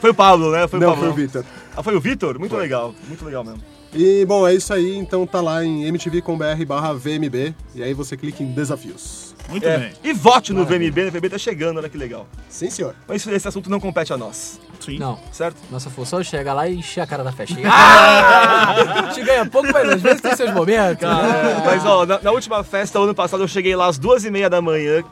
foi 0.00 0.10
o 0.10 0.14
Pablo, 0.14 0.50
né? 0.50 0.66
Foi 0.66 0.78
o 0.78 0.82
não, 0.82 0.88
Pablo. 0.90 1.04
foi 1.04 1.12
o 1.12 1.14
Vitor. 1.14 1.44
Ah, 1.76 1.82
foi 1.82 1.96
o 1.96 2.00
Vitor? 2.00 2.38
Muito 2.38 2.56
legal, 2.56 2.94
muito 3.08 3.24
legal 3.24 3.44
mesmo. 3.44 3.75
E, 3.96 4.24
bom, 4.26 4.46
é 4.46 4.54
isso 4.54 4.72
aí. 4.72 4.96
Então 4.96 5.26
tá 5.26 5.40
lá 5.40 5.64
em 5.64 5.84
mtv.com.br 5.86 6.64
barra 6.66 6.92
VMB. 6.92 7.54
E 7.74 7.82
aí 7.82 7.94
você 7.94 8.16
clica 8.16 8.42
em 8.42 8.52
desafios. 8.52 9.34
Muito 9.48 9.64
É, 9.66 9.78
bem. 9.78 9.92
E 10.02 10.12
vote 10.12 10.52
no 10.52 10.64
VMB, 10.64 11.06
o 11.06 11.10
VMB 11.12 11.30
tá 11.30 11.38
chegando, 11.38 11.76
olha 11.76 11.88
que 11.88 11.96
legal. 11.96 12.26
Sim, 12.48 12.68
senhor. 12.68 12.96
Mas 13.06 13.24
esse 13.26 13.46
assunto 13.46 13.70
não 13.70 13.78
compete 13.78 14.12
a 14.12 14.16
nós, 14.16 14.58
Sim. 14.80 14.98
Não, 14.98 15.18
certo? 15.30 15.56
nossa 15.70 15.88
função 15.88 16.18
é 16.18 16.24
chegar 16.24 16.52
lá 16.52 16.68
e 16.68 16.74
encher 16.76 17.00
a 17.00 17.06
cara 17.06 17.22
da 17.22 17.30
festa. 17.30 17.54
Ah! 17.64 18.72
A 18.74 19.12
gente 19.12 19.24
ganha 19.24 19.46
pouco, 19.46 19.68
mas 19.72 19.88
às 19.88 20.02
vezes 20.02 20.20
tem 20.20 20.34
seus 20.34 20.52
momentos. 20.52 21.00
né? 21.08 21.62
Mas 21.64 21.84
ó, 21.86 22.04
na, 22.04 22.20
na 22.20 22.32
última 22.32 22.64
festa, 22.64 22.98
ano 22.98 23.14
passado, 23.14 23.42
eu 23.44 23.48
cheguei 23.48 23.76
lá 23.76 23.86
às 23.86 23.98
duas 23.98 24.24
e 24.24 24.30
meia 24.32 24.50
da 24.50 24.60
manhã, 24.60 25.04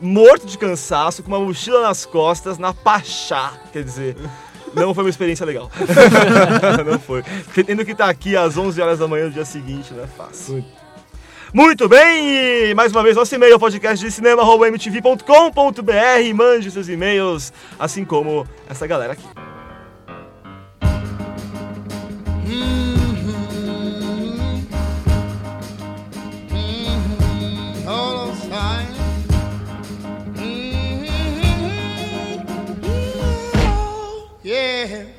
morto 0.00 0.46
de 0.46 0.56
cansaço, 0.56 1.22
com 1.22 1.28
uma 1.28 1.40
mochila 1.40 1.82
nas 1.82 2.06
costas, 2.06 2.58
na 2.58 2.72
Pachá. 2.72 3.54
Quer 3.72 3.82
dizer, 3.82 4.16
não 4.74 4.94
foi 4.94 5.04
uma 5.04 5.10
experiência 5.10 5.46
legal. 5.46 5.70
não 6.84 6.98
foi. 6.98 7.22
Tendo 7.64 7.84
que 7.84 7.92
estar 7.92 8.08
aqui 8.08 8.36
às 8.36 8.56
11 8.56 8.80
horas 8.80 8.98
da 8.98 9.08
manhã 9.08 9.26
do 9.26 9.32
dia 9.32 9.44
seguinte, 9.44 9.92
não 9.92 10.04
é 10.04 10.06
fácil. 10.06 10.64
Muito 11.52 11.88
bem, 11.88 12.70
e 12.70 12.74
mais 12.74 12.90
uma 12.90 13.02
vez 13.02 13.14
nosso 13.14 13.32
e-mail 13.32 13.60
podcast 13.60 14.04
de 14.04 14.10
cinema 14.10 14.42
mtv.com.br, 14.66 16.34
mande 16.34 16.68
seus 16.68 16.88
e-mails, 16.88 17.52
assim 17.78 18.04
como 18.04 18.44
essa 18.68 18.88
galera 18.88 19.12
aqui. 19.12 19.43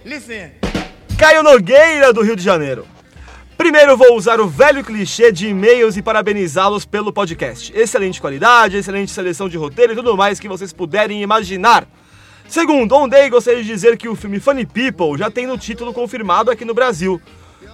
Listen. 0.05 0.51
Caio 1.17 1.41
Nogueira, 1.41 2.13
do 2.13 2.21
Rio 2.21 2.35
de 2.35 2.43
Janeiro. 2.43 2.85
Primeiro 3.57 3.97
vou 3.97 4.15
usar 4.15 4.39
o 4.39 4.47
velho 4.47 4.83
clichê 4.83 5.31
de 5.31 5.47
e-mails 5.47 5.97
e 5.97 6.01
parabenizá-los 6.01 6.85
pelo 6.85 7.11
podcast. 7.11 7.73
Excelente 7.75 8.21
qualidade, 8.21 8.77
excelente 8.77 9.11
seleção 9.11 9.49
de 9.49 9.57
roteiro 9.57 9.93
e 9.93 9.95
tudo 9.95 10.15
mais 10.15 10.39
que 10.39 10.47
vocês 10.47 10.71
puderem 10.71 11.21
imaginar. 11.21 11.87
Segundo, 12.47 12.95
ondei 12.95 13.29
gostaria 13.29 13.63
de 13.63 13.67
dizer 13.67 13.97
que 13.97 14.07
o 14.07 14.15
filme 14.15 14.39
Funny 14.39 14.65
People 14.65 15.17
já 15.17 15.31
tem 15.31 15.47
no 15.47 15.57
título 15.57 15.93
confirmado 15.93 16.51
aqui 16.51 16.63
no 16.63 16.73
Brasil. 16.73 17.19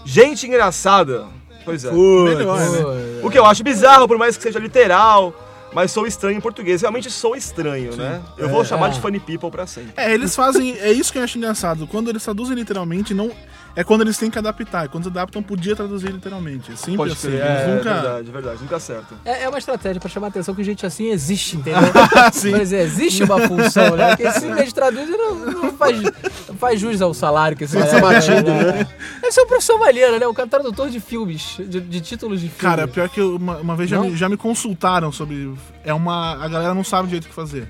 Gente 0.06 0.48
engraçada. 0.48 1.26
Pois 1.66 1.84
é. 1.84 1.92
Melhor, 1.92 2.60
né? 2.60 3.22
O 3.22 3.30
que 3.30 3.38
eu 3.38 3.46
acho 3.46 3.64
bizarro, 3.64 4.08
por 4.08 4.18
mais 4.18 4.38
que 4.38 4.44
seja 4.44 4.60
literal, 4.60 5.36
mas 5.74 5.92
sou 5.92 6.06
estranho 6.06 6.38
em 6.38 6.42
português. 6.42 6.82
Realmente 6.82 7.10
sou 7.10 7.36
estranho, 7.36 7.96
né? 7.96 8.22
Eu 8.38 8.50
vou 8.50 8.64
chamar 8.66 8.90
de 8.90 9.00
Funny 9.00 9.20
People 9.20 9.50
pra 9.50 9.66
sempre. 9.68 9.94
É, 9.96 10.14
eles 10.14 10.36
fazem. 10.36 10.78
É 10.80 10.92
isso 10.92 11.12
que 11.12 11.18
eu 11.18 11.24
acho 11.24 11.38
engraçado. 11.38 11.88
Quando 11.88 12.10
eles 12.10 12.24
traduzem 12.24 12.56
literalmente, 12.56 13.14
não. 13.14 13.32
É 13.76 13.84
quando 13.84 14.02
eles 14.02 14.18
têm 14.18 14.30
que 14.30 14.38
adaptar. 14.38 14.90
Quando 14.90 15.08
adaptam, 15.08 15.42
podia 15.42 15.76
traduzir 15.76 16.12
literalmente. 16.12 16.72
É 16.72 16.76
sempre 16.76 16.98
Pode 16.98 17.14
assim. 17.14 17.30
ser. 17.30 17.34
Eles 17.36 17.46
É, 17.46 17.68
nunca. 17.76 17.94
verdade, 17.94 18.30
é 18.30 18.32
verdade. 18.32 18.62
Nunca 18.62 18.76
acerta. 18.76 19.16
É, 19.24 19.44
é 19.44 19.50
uma 19.50 19.58
estratégia 19.58 20.00
pra 20.00 20.10
chamar 20.10 20.28
a 20.28 20.30
atenção 20.30 20.54
que 20.54 20.64
gente 20.64 20.86
assim 20.86 21.10
existe, 21.10 21.56
entendeu? 21.58 21.80
Sim. 22.34 22.52
Mas 22.52 22.74
é, 22.74 22.82
existe 22.84 23.24
uma 23.24 23.40
função, 23.48 23.96
né? 23.96 24.10
Porque 24.16 24.32
simplesmente 24.34 24.74
traduz 24.74 25.08
e 25.10 25.12
não, 25.18 25.36
não 25.36 25.74
faz, 25.74 26.02
não 26.02 26.56
faz 26.58 26.80
jus 26.80 27.02
ao 27.02 27.14
salário 27.14 27.56
que 27.58 27.64
esse 27.64 27.78
cara 27.78 28.02
batido, 28.02 28.52
né? 28.52 28.88
Esse 29.24 29.40
é 29.40 29.44
um 29.44 29.48
professor 29.48 29.80
maneiro, 29.80 30.20
né? 30.20 30.28
O 30.28 30.34
cara 30.34 30.48
tradutor 30.50 30.90
de 30.90 31.00
filmes, 31.00 31.56
de, 31.60 31.80
de 31.80 32.02
títulos 32.02 32.40
de 32.42 32.48
filmes. 32.48 32.62
Cara, 32.62 32.88
pior 32.88 33.08
que 33.10 33.20
eu- 33.22 33.36
uma, 33.38 33.58
uma 33.58 33.76
vez 33.76 33.90
já 33.90 34.00
me, 34.02 34.16
já 34.16 34.28
me 34.28 34.38
consultaram 34.38 35.12
sobre. 35.12 35.54
É 35.84 35.94
uma. 35.94 36.34
A 36.44 36.48
galera 36.48 36.74
não 36.74 36.84
sabe 36.84 37.08
direito 37.08 37.26
o 37.26 37.30
que 37.30 37.34
fazer. 37.36 37.68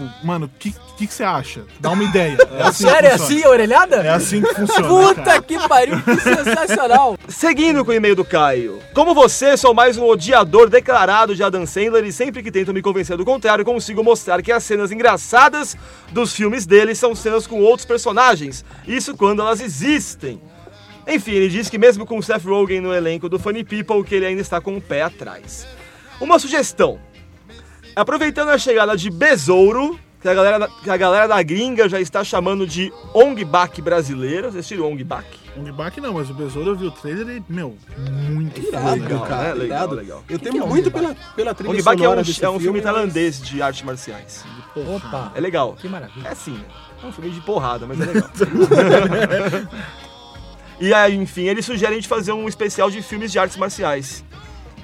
Tipo, 0.00 0.26
mano, 0.26 0.46
o 0.46 0.58
que, 0.58 0.74
que, 0.96 1.06
que 1.06 1.14
você 1.14 1.22
acha? 1.22 1.64
Dá 1.78 1.90
uma 1.90 2.04
ideia. 2.04 2.36
É 2.60 2.62
assim 2.62 2.84
Sério, 2.84 3.08
é 3.08 3.12
assim 3.12 3.46
orelhada? 3.46 3.96
É 3.96 4.08
assim 4.10 4.42
que 4.42 4.54
funciona. 4.54 4.88
Puta 4.88 5.22
cara. 5.22 5.42
que 5.42 5.68
pariu, 5.68 6.02
que 6.02 6.16
sensacional! 6.20 7.18
Seguindo 7.28 7.84
com 7.84 7.90
o 7.90 7.94
e-mail 7.94 8.14
do 8.14 8.24
Caio. 8.24 8.78
Como 8.92 9.14
você, 9.14 9.56
sou 9.56 9.72
mais 9.72 9.96
um 9.96 10.04
odiador 10.04 10.68
declarado 10.68 11.34
de 11.34 11.42
Adam 11.42 11.64
Sandler 11.64 12.04
e 12.04 12.12
sempre 12.12 12.42
que 12.42 12.50
tento 12.50 12.74
me 12.74 12.82
convencer 12.82 13.16
do 13.16 13.24
contrário, 13.24 13.64
consigo 13.64 14.04
mostrar 14.04 14.42
que 14.42 14.52
as 14.52 14.62
cenas 14.62 14.92
engraçadas 14.92 15.76
dos 16.10 16.34
filmes 16.34 16.66
dele 16.66 16.94
são 16.94 17.14
cenas 17.14 17.46
com 17.46 17.60
outros 17.60 17.86
personagens. 17.86 18.64
Isso 18.86 19.16
quando 19.16 19.40
elas 19.40 19.60
existem. 19.60 20.40
Enfim, 21.06 21.32
ele 21.32 21.48
diz 21.48 21.70
que 21.70 21.78
mesmo 21.78 22.04
com 22.04 22.20
Seth 22.20 22.44
Rogen 22.44 22.80
no 22.80 22.94
elenco 22.94 23.28
do 23.28 23.38
Funny 23.38 23.64
People, 23.64 24.04
que 24.04 24.14
ele 24.14 24.26
ainda 24.26 24.42
está 24.42 24.60
com 24.60 24.76
o 24.76 24.80
pé 24.80 25.02
atrás. 25.02 25.66
Uma 26.20 26.38
sugestão. 26.38 27.00
Aproveitando 28.00 28.48
a 28.48 28.56
chegada 28.58 28.96
de 28.96 29.10
Besouro, 29.10 29.98
que 30.22 30.28
a 30.28 30.32
galera, 30.34 30.58
da- 30.60 30.68
que 30.68 30.88
a 30.90 30.96
galera 30.96 31.26
da 31.28 31.42
gringa 31.42 31.88
já 31.88 32.00
está 32.00 32.24
chamando 32.24 32.66
de 32.66 32.90
Ong 33.14 33.44
Bak 33.44 33.80
brasileiro. 33.82 34.44
Vocês 34.44 34.56
assistiram 34.60 34.86
Ong 34.90 35.04
Bak? 35.04 35.26
Ong 35.56 35.70
Bak 35.72 36.00
não, 36.00 36.14
mas 36.14 36.30
o 36.30 36.34
Besouro 36.34 36.70
eu 36.70 36.76
vi 36.76 36.86
o 36.86 36.90
trailer 36.90 37.28
e, 37.36 37.42
meu, 37.52 37.76
muito 37.98 38.58
Irado, 38.60 38.84
foda. 38.88 39.02
Legal, 39.02 39.20
cara. 39.26 39.42
né? 39.42 39.54
Legal, 39.54 39.78
irado. 39.78 39.94
legal. 39.96 40.24
Eu 40.30 40.38
temo 40.38 40.66
muito 40.66 40.90
pela, 40.90 41.14
pela 41.36 41.54
trilha 41.54 41.70
Ong 41.72 41.82
Bak 41.82 42.02
é 42.04 42.08
um, 42.08 42.16
desse 42.16 42.44
é 42.44 42.48
um 42.50 42.58
filme 42.60 42.80
mas- 42.80 42.92
tailandês 42.92 43.42
de 43.42 43.60
artes 43.60 43.82
marciais. 43.82 44.44
Opa, 44.76 45.32
É 45.34 45.40
legal. 45.40 45.74
que 45.74 45.88
maravilha. 45.88 46.28
É 46.28 46.32
assim, 46.32 46.52
né? 46.52 46.64
É 47.02 47.06
um 47.06 47.12
filme 47.12 47.30
de 47.30 47.40
porrada, 47.42 47.86
mas 47.86 48.00
é 48.00 48.04
legal. 48.06 48.30
e 50.80 50.94
aí, 50.94 51.14
enfim, 51.16 51.42
ele 51.42 51.60
sugere 51.62 51.92
a 51.92 51.94
gente 51.94 52.08
fazer 52.08 52.32
um 52.32 52.48
especial 52.48 52.90
de 52.90 53.02
filmes 53.02 53.30
de 53.32 53.38
artes 53.38 53.56
marciais. 53.56 54.24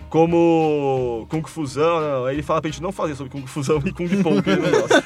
Como 0.08 1.26
Kung 1.28 1.42
Fusão, 1.46 2.00
não, 2.00 2.24
aí 2.26 2.36
ele 2.36 2.42
fala 2.42 2.60
pra 2.60 2.70
gente 2.70 2.82
não 2.82 2.92
fazer 2.92 3.14
sobre 3.16 3.30
Kung 3.32 3.46
Fusão 3.46 3.82
e 3.84 3.92
Kung 3.92 4.08
Po, 4.22 4.42
que 4.42 4.50
ele 4.50 4.62
não 4.62 4.80
gosta. 4.80 5.04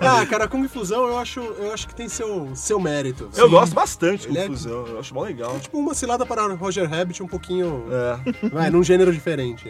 Ah, 0.00 0.24
cara, 0.26 0.46
Kung 0.48 0.66
Fusão 0.68 1.06
eu 1.08 1.18
acho, 1.18 1.40
eu 1.40 1.72
acho 1.72 1.86
que 1.88 1.94
tem 1.94 2.08
seu, 2.08 2.48
seu 2.54 2.78
mérito. 2.80 3.28
Eu 3.36 3.50
gosto 3.50 3.74
bastante 3.74 4.22
de 4.22 4.28
Kung 4.28 4.38
é- 4.38 4.46
Fusão, 4.46 4.86
eu 4.86 5.00
acho 5.00 5.12
mó 5.14 5.22
legal. 5.22 5.58
Tipo 5.60 5.78
uma 5.78 5.94
cilada 5.94 6.24
para 6.24 6.46
Roger 6.54 6.88
Rabbit 6.88 7.22
um 7.22 7.26
pouquinho... 7.28 7.84
É. 7.90 8.48
Vai, 8.48 8.70
num 8.70 8.82
gênero 8.82 9.12
diferente. 9.12 9.68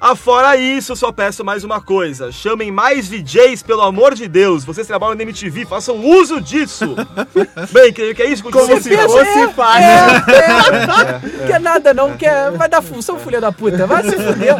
Afora 0.00 0.56
isso, 0.56 0.96
só 0.96 1.12
peço 1.12 1.44
mais 1.44 1.62
uma 1.62 1.78
coisa. 1.78 2.32
Chamem 2.32 2.72
mais 2.72 3.06
VJs, 3.06 3.62
pelo 3.62 3.82
amor 3.82 4.14
de 4.14 4.26
Deus. 4.26 4.64
Vocês 4.64 4.86
trabalham 4.86 5.14
na 5.14 5.22
MTV, 5.22 5.66
façam 5.66 5.96
uso 6.02 6.40
disso. 6.40 6.96
Bem, 7.70 7.92
creio 7.92 8.14
que 8.14 8.22
é 8.22 8.30
isso. 8.30 8.42
Continua 8.42 8.66
Como 8.66 8.80
se 8.80 8.96
fosse 8.96 9.48
faz. 9.52 9.84
É, 9.84 11.44
é, 11.44 11.46
Quer 11.46 11.60
nada 11.60 11.92
não, 11.92 12.16
quer. 12.16 12.50
Vai 12.52 12.66
dar 12.66 12.80
função, 12.80 13.18
filha 13.18 13.42
da 13.42 13.52
puta. 13.52 13.86
Vai 13.86 14.02
se 14.04 14.12
fuder. 14.16 14.54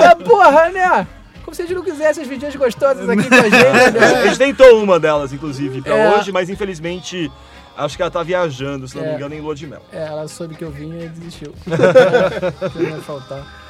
É, 0.00 0.14
porra, 0.14 0.68
né? 0.70 1.04
Como 1.44 1.52
se 1.54 1.62
a 1.62 1.66
gente 1.66 1.74
não 1.74 1.82
quisesse 1.82 2.20
as 2.20 2.28
vídeos 2.28 2.54
gostosas 2.54 3.08
aqui 3.08 3.28
com 3.28 3.34
a 3.34 3.42
gente, 3.42 3.56
A 3.56 3.90
né? 3.90 4.22
gente 4.28 4.38
tentou 4.38 4.80
uma 4.80 5.00
delas, 5.00 5.32
inclusive, 5.32 5.82
pra 5.82 5.96
É. 5.96 6.16
hoje, 6.16 6.30
mas 6.30 6.48
infelizmente 6.48 7.30
acho 7.76 7.96
que 7.96 8.02
ela 8.02 8.10
tá 8.12 8.22
viajando, 8.22 8.86
se 8.86 8.96
não 8.96 9.02
me 9.02 9.10
É. 9.10 9.14
engano, 9.16 9.34
em 9.34 9.40
lua 9.40 9.54
de 9.56 9.66
mel. 9.66 9.82
É, 9.92 10.06
ela 10.06 10.28
soube 10.28 10.54
que 10.54 10.62
eu 10.64 10.70
vinha 10.70 11.04
e 11.04 11.08
desistiu. 11.08 11.52
Não 11.66 12.90
vai 12.92 13.00
faltar. 13.00 13.63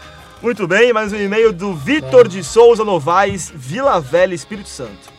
Muito 0.44 0.68
bem, 0.68 0.92
mais 0.92 1.10
um 1.10 1.16
e-mail 1.16 1.54
do 1.54 1.72
Vitor 1.72 2.28
de 2.28 2.44
Souza 2.44 2.84
Novaes, 2.84 3.50
Vila 3.54 3.98
Velha, 3.98 4.34
Espírito 4.34 4.68
Santo. 4.68 5.10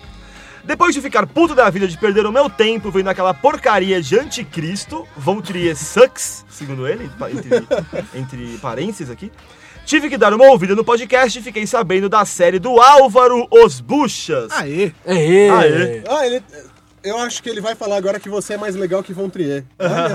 Depois 0.64 0.94
de 0.94 1.02
ficar 1.02 1.26
puto 1.26 1.56
da 1.56 1.68
vida 1.68 1.88
de 1.88 1.98
perder 1.98 2.28
o 2.28 2.32
meu 2.32 2.48
tempo 2.48 2.92
vendo 2.92 3.10
aquela 3.10 3.34
porcaria 3.34 4.00
de 4.00 4.20
anticristo, 4.20 5.08
Von 5.18 5.42
Trier 5.42 5.76
sucks, 5.76 6.46
segundo 6.48 6.88
ele, 6.88 7.10
entre, 7.32 7.68
entre 8.14 8.58
parênteses 8.60 9.10
aqui, 9.10 9.32
tive 9.84 10.10
que 10.10 10.18
dar 10.18 10.32
uma 10.32 10.46
ouvida 10.46 10.76
no 10.76 10.84
podcast 10.84 11.40
e 11.40 11.42
fiquei 11.42 11.66
sabendo 11.66 12.08
da 12.08 12.24
série 12.24 12.60
do 12.60 12.80
Álvaro 12.80 13.48
Os 13.50 13.82
Buchas. 13.82 14.52
Aê! 14.52 14.92
Aê! 15.08 15.50
Aê. 15.50 16.04
Ah, 16.08 16.28
ele... 16.28 16.44
Eu 17.06 17.20
acho 17.20 17.44
que 17.44 17.50
ele 17.50 17.62
vai 17.62 17.76
falar 17.76 17.98
agora 17.98 18.20
que 18.20 18.28
você 18.28 18.56
é 18.56 18.58
mais 18.58 18.76
legal 18.76 19.04
que 19.04 19.14
Von 19.14 19.30
Trier. 19.30 19.64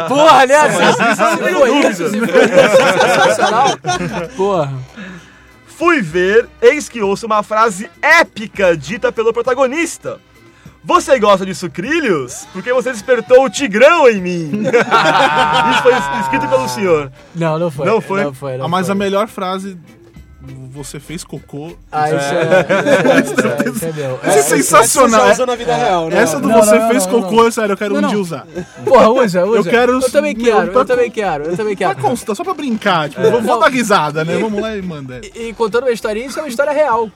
Porra, 0.08 0.44
isso, 0.44 2.02
isso, 2.04 2.10
sensacional. 2.98 3.68
Porra. 4.36 4.72
Fui 5.66 6.02
ver, 6.02 6.48
eis 6.60 6.88
que 6.88 7.00
ouço 7.00 7.26
uma 7.26 7.42
frase 7.44 7.88
épica 8.02 8.76
dita 8.76 9.12
pelo 9.12 9.32
protagonista. 9.32 10.20
Você 10.82 11.18
gosta 11.18 11.46
de 11.46 11.54
sucrilhos? 11.54 12.46
Porque 12.52 12.72
você 12.72 12.90
despertou 12.90 13.44
o 13.44 13.50
tigrão 13.50 14.08
em 14.08 14.20
mim. 14.20 14.50
Isso 15.70 15.82
foi 15.82 15.92
escrito 16.20 16.48
pelo 16.48 16.68
senhor. 16.68 17.12
Não, 17.34 17.58
não 17.58 17.70
foi. 17.70 17.86
Não 17.86 18.00
foi? 18.00 18.24
Não 18.24 18.34
foi, 18.34 18.56
não 18.56 18.64
Ah, 18.64 18.68
mas 18.68 18.86
foi. 18.86 18.92
a 18.92 18.94
melhor 18.96 19.28
frase 19.28 19.78
você 20.72 20.98
fez 20.98 21.22
cocô. 21.22 21.76
Ah, 21.92 22.08
isso 22.10 22.16
é. 22.16 23.20
Isso 23.20 23.34
é, 23.46 23.68
isso 23.68 23.84
é 23.84 23.92
meu. 23.92 24.18
Isso 24.24 24.38
é 24.38 24.42
sensacional. 24.42 25.30
Usou 25.30 25.46
na 25.46 25.54
vida 25.54 25.74
real, 25.74 26.08
né? 26.08 26.18
Essa 26.22 26.40
do 26.40 26.48
Não, 26.48 26.62
você 26.62 26.78
não, 26.78 26.88
fez 26.88 27.06
não, 27.06 27.22
cocô, 27.22 27.50
sério, 27.50 27.72
eu 27.74 27.76
quero 27.76 27.92
Não, 27.94 27.98
um 27.98 28.02
não. 28.02 28.08
dia 28.08 28.18
usar. 28.18 28.46
Porra, 28.84 29.08
usa, 29.10 29.44
usa. 29.44 29.58
Eu 29.58 29.64
quero 29.64 29.92
Eu 30.00 30.10
também 30.10 30.34
meu, 30.34 30.44
quero, 30.56 30.72
tá 30.72 30.78
eu 30.80 30.84
também 30.84 31.08
com- 31.08 31.14
quero, 31.14 31.44
eu 31.44 31.56
também 31.56 31.76
Pra 31.76 31.94
quero. 31.94 32.00
constar, 32.08 32.34
só 32.36 32.42
pra 32.42 32.54
brincar, 32.54 33.08
tipo, 33.10 33.22
vou, 33.30 33.42
vou 33.42 33.60
dar 33.60 33.68
risada, 33.70 34.24
né? 34.24 34.38
Vamos 34.38 34.60
lá 34.60 34.74
e 34.76 34.82
manda. 34.82 35.20
E, 35.34 35.48
e 35.48 35.52
contando 35.52 35.84
uma 35.84 35.92
historinha, 35.92 36.26
isso 36.26 36.38
é 36.38 36.42
uma 36.42 36.48
história 36.48 36.72
real. 36.72 37.10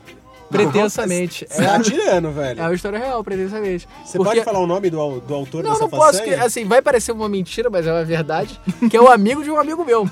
Pretensamente. 0.55 1.47
Você 1.49 1.63
tá 1.65 1.81
tirando, 1.81 2.31
velho. 2.31 2.61
É 2.61 2.63
uma 2.65 2.75
história 2.75 2.99
real, 2.99 3.23
pretensamente. 3.25 3.89
Você 4.05 4.17
Porque- 4.19 4.31
pode 4.35 4.45
falar 4.45 4.61
o 4.61 4.67
nome 4.67 4.89
do, 4.91 5.21
do 5.21 5.35
autor 5.35 5.63
Não, 5.65 5.79
não 5.79 5.89
posso, 5.89 6.23
que, 6.23 6.31
assim, 6.35 6.65
vai 6.65 6.81
parecer 6.81 7.13
uma 7.13 7.29
mentira, 7.29 7.69
mas 7.71 7.87
é 7.87 7.93
uma 7.93 8.05
verdade, 8.05 8.61
que 8.91 8.97
é 8.97 9.01
o 9.01 9.09
amigo 9.09 9.43
de 9.43 9.51
um 9.51 9.59
amigo 9.59 9.85
meu. 9.85 10.09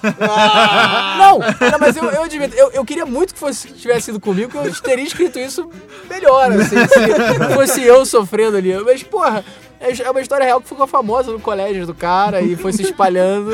não, 1.18 1.38
não, 1.38 1.78
mas 1.80 1.96
eu, 1.96 2.04
eu 2.04 2.22
admito, 2.22 2.54
eu, 2.56 2.70
eu 2.72 2.84
queria 2.84 3.06
muito 3.06 3.34
que 3.34 3.40
fosse, 3.40 3.68
tivesse 3.68 4.06
sido 4.06 4.20
comigo, 4.20 4.50
que 4.50 4.56
eu 4.56 4.72
teria 4.82 5.04
escrito 5.04 5.38
isso 5.38 5.68
melhor, 6.08 6.50
assim, 6.52 6.76
se 6.86 7.54
fosse 7.54 7.82
eu 7.82 8.04
sofrendo 8.04 8.56
ali. 8.56 8.72
Mas, 8.84 9.02
porra, 9.02 9.44
é 9.82 10.10
uma 10.10 10.20
história 10.20 10.44
real 10.44 10.60
que 10.60 10.68
ficou 10.68 10.86
famosa 10.86 11.32
no 11.32 11.40
colégio 11.40 11.86
do 11.86 11.94
cara 11.94 12.40
e 12.40 12.54
foi 12.54 12.72
se 12.72 12.82
espalhando 12.82 13.50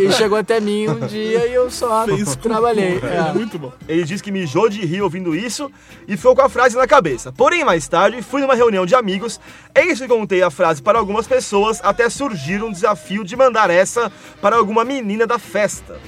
e 0.00 0.12
chegou 0.12 0.36
até 0.36 0.60
mim 0.60 0.88
um 0.88 1.06
dia 1.06 1.46
e 1.46 1.54
eu 1.54 1.70
só 1.70 2.04
Fez 2.04 2.34
trabalhei. 2.36 2.98
É. 2.98 3.32
Muito 3.32 3.58
bom. 3.58 3.72
Ele 3.86 4.04
diz 4.04 4.20
que 4.20 4.32
mijou 4.32 4.68
de 4.68 4.84
rir 4.84 5.00
ouvindo 5.00 5.34
isso 5.34 5.70
e 6.06 6.16
ficou 6.16 6.34
com 6.34 6.42
a 6.42 6.48
frase 6.48 6.76
na 6.76 6.86
cabeça. 6.86 7.32
Porém, 7.32 7.64
mais 7.64 7.86
tarde, 7.86 8.20
fui 8.20 8.40
numa 8.40 8.54
reunião 8.54 8.84
de 8.84 8.94
amigos, 8.94 9.40
eis 9.74 9.98
que 9.98 10.08
contei 10.08 10.42
a 10.42 10.50
frase 10.50 10.82
para 10.82 10.98
algumas 10.98 11.26
pessoas 11.26 11.80
até 11.84 12.08
surgir 12.08 12.62
um 12.62 12.72
desafio 12.72 13.22
de 13.24 13.36
mandar 13.36 13.70
essa 13.70 14.10
para 14.40 14.56
alguma 14.56 14.84
menina 14.84 15.26
da 15.26 15.38
festa. 15.38 15.98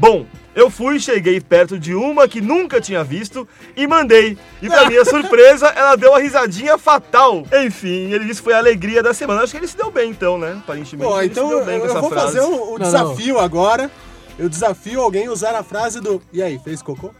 Bom, 0.00 0.24
eu 0.54 0.70
fui, 0.70 0.98
cheguei 0.98 1.38
perto 1.42 1.78
de 1.78 1.94
uma 1.94 2.26
que 2.26 2.40
nunca 2.40 2.80
tinha 2.80 3.04
visto 3.04 3.46
e 3.76 3.86
mandei. 3.86 4.38
E 4.62 4.66
pra 4.66 4.86
minha 4.88 5.04
surpresa, 5.04 5.66
ela 5.68 5.94
deu 5.94 6.12
uma 6.12 6.18
risadinha 6.18 6.78
fatal. 6.78 7.44
Enfim, 7.66 8.10
ele 8.10 8.24
disse 8.24 8.40
que 8.40 8.44
foi 8.44 8.54
a 8.54 8.58
alegria 8.58 9.02
da 9.02 9.12
semana. 9.12 9.42
Acho 9.42 9.52
que 9.52 9.58
ele 9.58 9.66
se 9.66 9.76
deu 9.76 9.90
bem 9.90 10.08
então, 10.10 10.38
né? 10.38 10.56
Aparentemente. 10.58 11.06
Pô, 11.06 11.20
ele 11.20 11.30
então 11.30 11.44
se 11.44 11.50
deu 11.50 11.58
eu, 11.58 11.66
bem 11.66 11.80
com 11.80 11.86
eu 11.86 12.00
vou 12.00 12.08
frase. 12.08 12.26
fazer 12.38 12.40
o, 12.40 12.72
o 12.72 12.78
Não, 12.78 12.86
desafio 12.86 13.38
agora. 13.38 13.90
Eu 14.38 14.48
desafio 14.48 15.02
alguém 15.02 15.26
a 15.26 15.30
usar 15.32 15.54
a 15.54 15.62
frase 15.62 16.00
do 16.00 16.22
E 16.32 16.42
aí, 16.42 16.58
fez 16.64 16.80
cocô? 16.80 17.10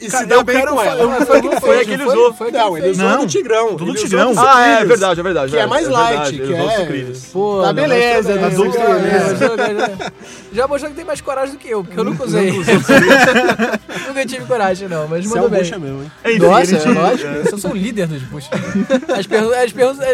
E 0.00 0.10
se 0.10 0.26
deu 0.26 0.38
eu 0.38 0.44
bem 0.44 0.66
com 0.66 0.82
ela. 0.82 1.00
eu- 1.02 1.08
Mas 1.08 1.24
foi 1.28 1.38
o 1.38 1.42
que 1.42 1.46
ele 1.48 1.60
Foi 1.60 1.84
que 1.84 1.90
ele 1.92 2.04
não 2.04 2.08
usou. 2.08 2.34
Não, 2.52 2.78
ele 2.78 2.90
usou 2.90 3.08
Não, 3.08 3.20
do 3.20 3.26
Tigrão. 3.28 3.74
do 3.76 3.94
Tigrão. 3.94 4.32
Ah, 4.36 4.66
é 4.80 4.84
verdade, 4.84 5.20
é 5.20 5.22
verdade. 5.22 5.52
Que 5.52 5.58
é 5.58 5.62
é 5.62 5.66
mais 5.66 5.88
light, 5.88 6.34
ele 6.34 6.46
que 6.46 6.54
é... 6.54 7.06
Pô, 7.32 7.60
Tá 7.60 7.66
não, 7.68 7.74
beleza, 7.74 8.34
né? 8.34 8.50
beleza. 8.50 10.12
Já 10.52 10.66
mostrou 10.66 10.90
que 10.90 10.96
tem 10.96 11.04
mais 11.04 11.20
coragem 11.20 11.54
do 11.54 11.58
que 11.58 11.68
eu, 11.70 11.82
porque 11.84 11.98
eu 11.98 12.04
nunca 12.04 12.24
usei. 12.24 12.50
nunca 14.08 14.26
tive 14.26 14.44
coragem, 14.46 14.88
não, 14.88 15.06
mas 15.08 15.24
Você 15.24 15.32
é 15.32 15.34
mandou 15.36 15.50
bem. 15.50 15.60
bucha 15.60 15.78
mesmo, 15.78 16.02
hein? 16.02 16.10
Nossa, 16.38 16.76
é 16.76 16.88
lógico. 16.92 17.28
Eu 17.52 17.58
sou 17.58 17.70
o 17.70 17.76
líder 17.76 18.06
dos 18.08 18.22
puxos. 18.24 18.50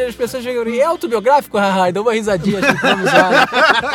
As, 0.08 0.14
pessoas 0.14 0.42
chegam 0.44 0.66
e 0.68 0.78
é 0.80 0.84
autobiográfico? 0.84 1.56
Haha, 1.58 1.88
e 1.88 1.92
dão 1.92 2.02
uma 2.02 2.12
risadinha, 2.12 2.58
achando 2.60 2.76
que 2.76 2.82
vamos 2.86 3.08
usar. 3.08 3.48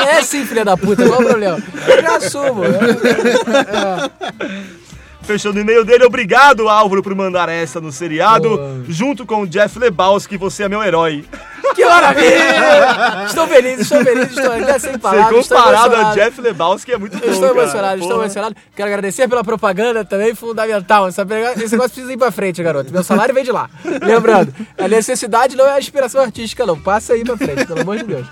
É 0.07 0.21
sim, 0.23 0.45
filha 0.45 0.65
da 0.65 0.75
puta, 0.75 1.07
qual 1.07 1.21
o 1.21 1.25
problema? 1.25 1.61
Eu 1.87 2.01
já 2.01 2.15
assumo. 2.17 2.63
Fechando 5.23 5.57
o 5.57 5.61
e-mail 5.61 5.83
dele, 5.85 6.03
obrigado, 6.05 6.67
Álvaro, 6.67 7.01
por 7.01 7.15
mandar 7.15 7.49
essa 7.49 7.79
no 7.79 7.91
seriado, 7.91 8.49
Pô. 8.57 8.83
junto 8.87 9.25
com 9.25 9.41
o 9.41 9.47
Jeff 9.47 9.77
Lebowski, 9.79 10.37
você 10.37 10.63
é 10.63 10.69
meu 10.69 10.83
herói. 10.83 11.25
Que 11.73 11.83
maravilha! 11.85 13.25
Estou 13.25 13.47
feliz, 13.47 13.79
estou 13.79 14.03
feliz, 14.03 14.29
estou 14.29 14.51
até 14.51 14.77
sem 14.77 14.91
Ser 14.91 14.99
palavras. 14.99 15.39
estou 15.39 15.57
comparado 15.57 15.95
a. 15.95 16.13
Jeff 16.13 16.39
Lebowski 16.39 16.91
é 16.91 16.97
muito 16.99 17.17
bom, 17.17 17.25
estou 17.25 17.49
emocionado, 17.49 18.01
estou 18.01 18.21
emocionado. 18.21 18.55
Quero 18.75 18.87
agradecer 18.89 19.27
pela 19.27 19.43
propaganda 19.43 20.05
também, 20.05 20.35
fundamental. 20.35 21.07
Esse 21.07 21.23
negócio 21.23 21.77
precisa 21.77 22.13
ir 22.13 22.17
pra 22.17 22.29
frente, 22.31 22.61
garoto. 22.61 22.93
Meu 22.93 23.03
salário 23.03 23.33
vem 23.33 23.43
de 23.43 23.51
lá. 23.51 23.71
Lembrando, 24.03 24.53
a 24.77 24.87
necessidade 24.87 25.55
não 25.55 25.65
é 25.65 25.73
a 25.73 25.79
inspiração 25.79 26.21
artística, 26.21 26.63
não. 26.63 26.79
Passa 26.79 27.13
aí 27.13 27.23
pra 27.23 27.37
frente, 27.37 27.65
pelo 27.65 27.81
amor 27.81 27.97
de 27.97 28.03
Deus. 28.03 28.27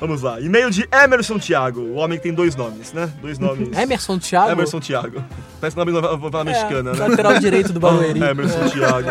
Vamos 0.00 0.22
lá. 0.22 0.40
E-mail 0.40 0.70
de 0.70 0.88
Emerson 0.92 1.38
Thiago, 1.40 1.80
o 1.80 1.94
homem 1.94 2.18
que 2.18 2.22
tem 2.24 2.32
dois 2.32 2.54
nomes, 2.54 2.92
né? 2.92 3.10
Dois 3.20 3.38
nomes. 3.38 3.68
Emerson 3.76 4.18
Thiago? 4.18 4.52
Emerson 4.52 4.78
Thiago. 4.80 5.24
Parece 5.60 5.76
nome 5.76 5.92
de 5.92 6.00
novela 6.00 6.44
mexicana, 6.44 6.92
né? 6.92 7.08
Lateral 7.08 7.38
direito 7.40 7.72
do 7.72 7.80
Barueri. 7.80 8.18
Emerson 8.22 8.68
Thiago. 8.68 9.08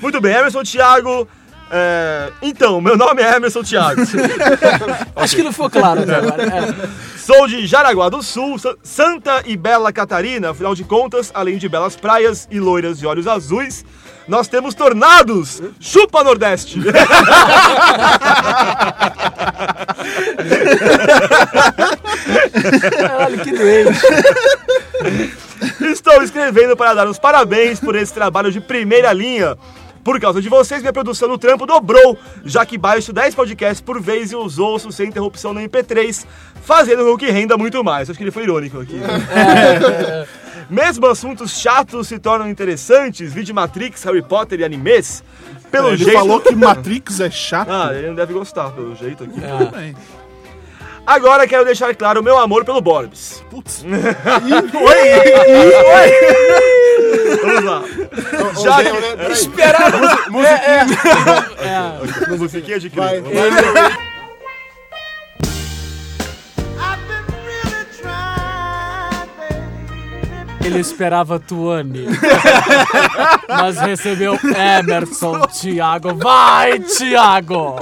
Muito 0.00 0.20
bem, 0.20 0.34
Emerson 0.34 0.64
Thiago. 0.64 1.28
é, 1.70 2.32
Então, 2.42 2.80
meu 2.80 2.96
nome 2.96 3.22
é 3.22 3.36
Emerson 3.36 3.62
Thiago. 3.62 4.00
Acho 5.14 5.36
que 5.36 5.42
não 5.44 5.52
ficou 5.52 5.70
claro 5.70 6.00
até 6.02 6.16
agora. 6.16 6.42
É. 6.42 6.88
Sou 7.16 7.46
de 7.46 7.64
Jaraguá 7.64 8.08
do 8.08 8.22
Sul, 8.24 8.58
Sa- 8.58 8.74
Santa 8.82 9.44
e 9.46 9.56
Bela 9.56 9.92
Catarina. 9.92 10.50
Afinal 10.50 10.74
de 10.74 10.82
contas, 10.82 11.30
além 11.32 11.58
de 11.58 11.68
belas 11.68 11.94
praias 11.94 12.48
e 12.50 12.58
loiras 12.58 12.98
de 12.98 13.06
olhos 13.06 13.28
azuis, 13.28 13.84
nós 14.30 14.46
temos 14.46 14.74
tornados. 14.76 15.60
Chupa 15.80 16.22
Nordeste! 16.22 16.80
Caralho, 22.96 23.38
que 23.40 23.50
doente. 23.52 24.00
Estou 25.80 26.22
escrevendo 26.22 26.76
para 26.76 26.94
dar 26.94 27.08
os 27.08 27.18
parabéns 27.18 27.80
por 27.80 27.96
esse 27.96 28.14
trabalho 28.14 28.52
de 28.52 28.60
primeira 28.60 29.12
linha. 29.12 29.56
Por 30.04 30.18
causa 30.18 30.40
de 30.40 30.48
vocês, 30.48 30.80
minha 30.80 30.92
produção 30.92 31.28
no 31.28 31.36
trampo 31.36 31.66
dobrou, 31.66 32.16
já 32.44 32.64
que 32.64 32.78
baixo 32.78 33.12
10 33.12 33.34
podcasts 33.34 33.80
por 33.82 34.00
vez 34.00 34.32
e 34.32 34.36
os 34.36 34.58
ouço 34.58 34.90
sem 34.90 35.08
interrupção 35.08 35.52
no 35.52 35.60
MP3, 35.60 36.24
fazendo 36.62 37.04
com 37.04 37.18
que 37.18 37.30
renda 37.30 37.58
muito 37.58 37.84
mais. 37.84 38.08
Acho 38.08 38.16
que 38.16 38.24
ele 38.24 38.30
foi 38.30 38.44
irônico 38.44 38.80
aqui. 38.80 38.94
né? 38.94 40.26
Mesmo 40.70 41.06
assuntos 41.06 41.60
chatos 41.60 42.06
se 42.08 42.18
tornam 42.18 42.48
interessantes, 42.48 43.32
vídeo 43.32 43.54
Matrix, 43.54 44.02
Harry 44.04 44.22
Potter 44.22 44.60
e 44.60 44.64
animes. 44.64 45.22
Pelo 45.70 45.88
Ele 45.88 45.96
jeito. 45.98 46.12
falou 46.12 46.40
que 46.40 46.54
Matrix 46.54 47.20
é 47.20 47.30
chato. 47.30 47.70
Ah, 47.70 47.90
ele 47.92 48.08
não 48.08 48.14
deve 48.14 48.32
gostar, 48.32 48.70
pelo 48.70 48.94
jeito 48.94 49.24
aqui. 49.24 49.34
Tudo 49.40 49.70
bem. 49.76 49.94
Agora 51.06 51.46
quero 51.46 51.64
deixar 51.64 51.94
claro 51.94 52.20
o 52.20 52.22
meu 52.22 52.38
amor 52.38 52.64
pelo 52.64 52.80
Borbs. 52.80 53.42
Putz. 53.50 53.84
Vamos 57.42 57.64
lá. 57.64 57.82
Já 58.62 58.76
que- 58.76 58.92
né? 58.92 59.16
Peraí. 59.16 59.32
Esperava. 59.32 60.18
É, 61.58 61.66
é. 61.66 62.36
Musiquinha 62.36 62.78
de 62.78 62.88
Vai, 62.90 63.20
Ele 70.64 70.78
esperava 70.78 71.38
Tuane. 71.38 72.06
Mas 73.48 73.78
recebeu 73.78 74.38
Emerson 74.78 75.46
Thiago. 75.46 76.14
Vai, 76.14 76.78
Thiago! 76.80 77.76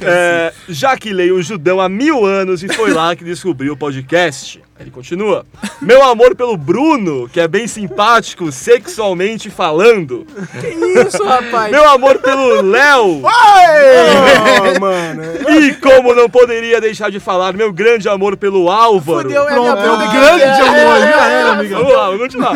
É, 0.00 0.52
já 0.68 0.96
que 0.96 1.12
leio 1.12 1.36
o 1.36 1.42
Judão 1.42 1.80
há 1.80 1.88
mil 1.88 2.24
anos 2.24 2.62
e 2.62 2.68
foi 2.68 2.92
lá 2.92 3.14
que 3.16 3.24
descobriu 3.24 3.72
o 3.72 3.76
podcast. 3.76 4.62
Ele 4.80 4.92
continua. 4.92 5.44
Meu 5.82 6.04
amor 6.04 6.36
pelo 6.36 6.56
Bruno, 6.56 7.28
que 7.28 7.40
é 7.40 7.48
bem 7.48 7.66
simpático, 7.66 8.52
sexualmente 8.52 9.50
falando. 9.50 10.24
Que 10.60 10.68
isso, 11.00 11.24
rapaz? 11.24 11.72
Meu 11.72 11.88
amor 11.90 12.18
pelo 12.18 12.62
Léo. 12.62 13.22
Ô, 13.24 14.78
mano. 14.80 15.22
E 15.60 15.74
como 15.74 16.14
não 16.14 16.30
poderia 16.30 16.80
deixar 16.80 17.10
de 17.10 17.18
falar, 17.18 17.54
meu 17.54 17.72
grande 17.72 18.08
amor 18.08 18.36
pelo 18.36 18.70
Álvaro. 18.70 19.22
Fudeu, 19.22 19.48
é 19.48 19.58
minha 19.58 19.76
Pronto, 19.76 19.84
é 19.84 19.92
um 20.06 20.10
que- 20.10 20.16
grande 20.16 20.42
é, 20.42 20.60
amor, 20.60 20.96
é, 20.96 21.00
já 21.00 21.28
é, 21.28 21.32
era, 21.32 21.48
é. 21.48 21.50
amigão. 21.50 21.78
Vamos 21.80 21.96
lá, 21.96 22.04
vamos 22.06 22.20
continuar. 22.20 22.54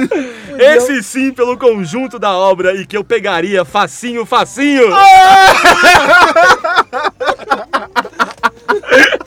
Esse 0.59 1.03
sim 1.03 1.33
pelo 1.33 1.57
conjunto 1.57 2.19
da 2.19 2.33
obra 2.33 2.75
e 2.75 2.87
que 2.87 2.97
eu 2.97 3.05
pegaria 3.05 3.65
facinho, 3.65 4.27
facinho. 4.27 4.93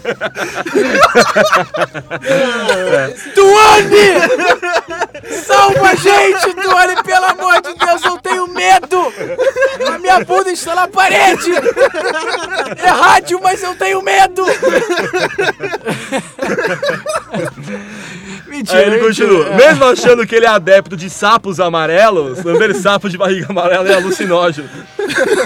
Tuane! 3.34 4.08
Salva 5.46 5.90
a 5.90 5.96
gente, 5.96 6.54
Tuane, 6.56 6.96
pelo 7.04 7.26
amor 7.26 7.62
de 7.62 7.74
Deus, 7.86 8.04
eu 8.06 8.18
tenho 8.20 8.48
medo! 8.48 9.12
A 9.94 9.98
minha 9.98 10.20
bunda 10.24 10.52
está 10.52 10.76
na 10.76 10.88
parede! 10.88 11.52
É 12.78 12.88
rádio, 12.90 13.40
mas 13.42 13.62
eu 13.64 13.76
tenho 13.76 14.02
medo! 14.02 14.46
Mentira, 18.48 18.80
Aí 18.80 18.86
ele 18.86 19.00
continua. 19.00 19.48
É. 19.48 19.56
Mesmo 19.58 19.86
achando 19.86 20.26
que 20.26 20.36
ele 20.36 20.46
é 20.46 20.50
adepto 20.50 20.96
de 20.96 21.10
sapos 21.10 21.60
amarelos, 21.60 22.44
lamber 22.44 22.74
sapo 22.76 23.10
de 23.10 23.18
barriga 23.18 23.48
amarela 23.50 23.90
é 23.90 23.96
alucinógeno. 23.96 24.70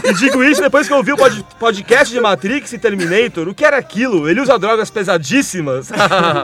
E 0.04 0.14
digo 0.14 0.44
isso 0.44 0.62
depois 0.62 0.88
que 0.88 0.94
eu 0.94 0.98
ouvi 0.98 1.14
o 1.14 1.18
pod- 1.18 1.46
podcast 1.60 2.14
de 2.14 2.20
Matrix 2.20 2.74
e 2.74 2.78
Terminator. 2.80 3.48
O 3.48 3.54
que 3.54 3.66
era 3.66 3.78
aquilo? 3.78 4.30
Ele 4.30 4.42
usa 4.42 4.49
drogas 4.58 4.90
pesadíssimas? 4.90 5.90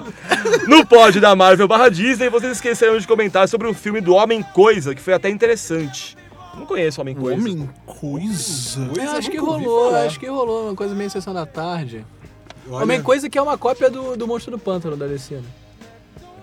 no 0.68 0.86
pod 0.86 1.20
da 1.20 1.36
Marvel 1.36 1.68
barra 1.68 1.90
Disney, 1.90 2.30
vocês 2.30 2.54
esqueceram 2.54 2.98
de 2.98 3.08
comentar 3.08 3.48
sobre 3.48 3.68
o 3.68 3.74
filme 3.74 4.02
do 4.02 4.14
Homem 4.14 4.44
Coisa, 4.54 4.94
que 4.94 5.02
foi 5.02 5.14
até 5.14 5.30
interessante. 5.30 6.18
Não 6.56 6.66
conheço 6.66 7.00
o 7.00 7.02
Homem 7.02 7.16
Coisa. 7.16 7.42
Homem 7.42 7.70
coisa. 7.86 8.92
É, 9.00 9.18
acho 9.18 9.30
que 9.30 9.38
rolou, 9.38 9.96
acho 9.96 10.20
que 10.20 10.28
rolou, 10.28 10.68
uma 10.68 10.76
coisa 10.76 10.94
meio 10.94 11.10
sessão 11.10 11.34
da 11.34 11.46
tarde. 11.46 12.06
Olha, 12.70 12.84
Homem 12.84 13.02
coisa 13.02 13.30
que 13.30 13.38
é 13.38 13.42
uma 13.42 13.58
cópia 13.58 13.90
do, 13.90 14.16
do 14.16 14.28
Monstro 14.28 14.52
do 14.52 14.60
Pântano 14.60 14.96
da 14.96 15.06
DC, 15.06 15.36
né? 15.36 15.44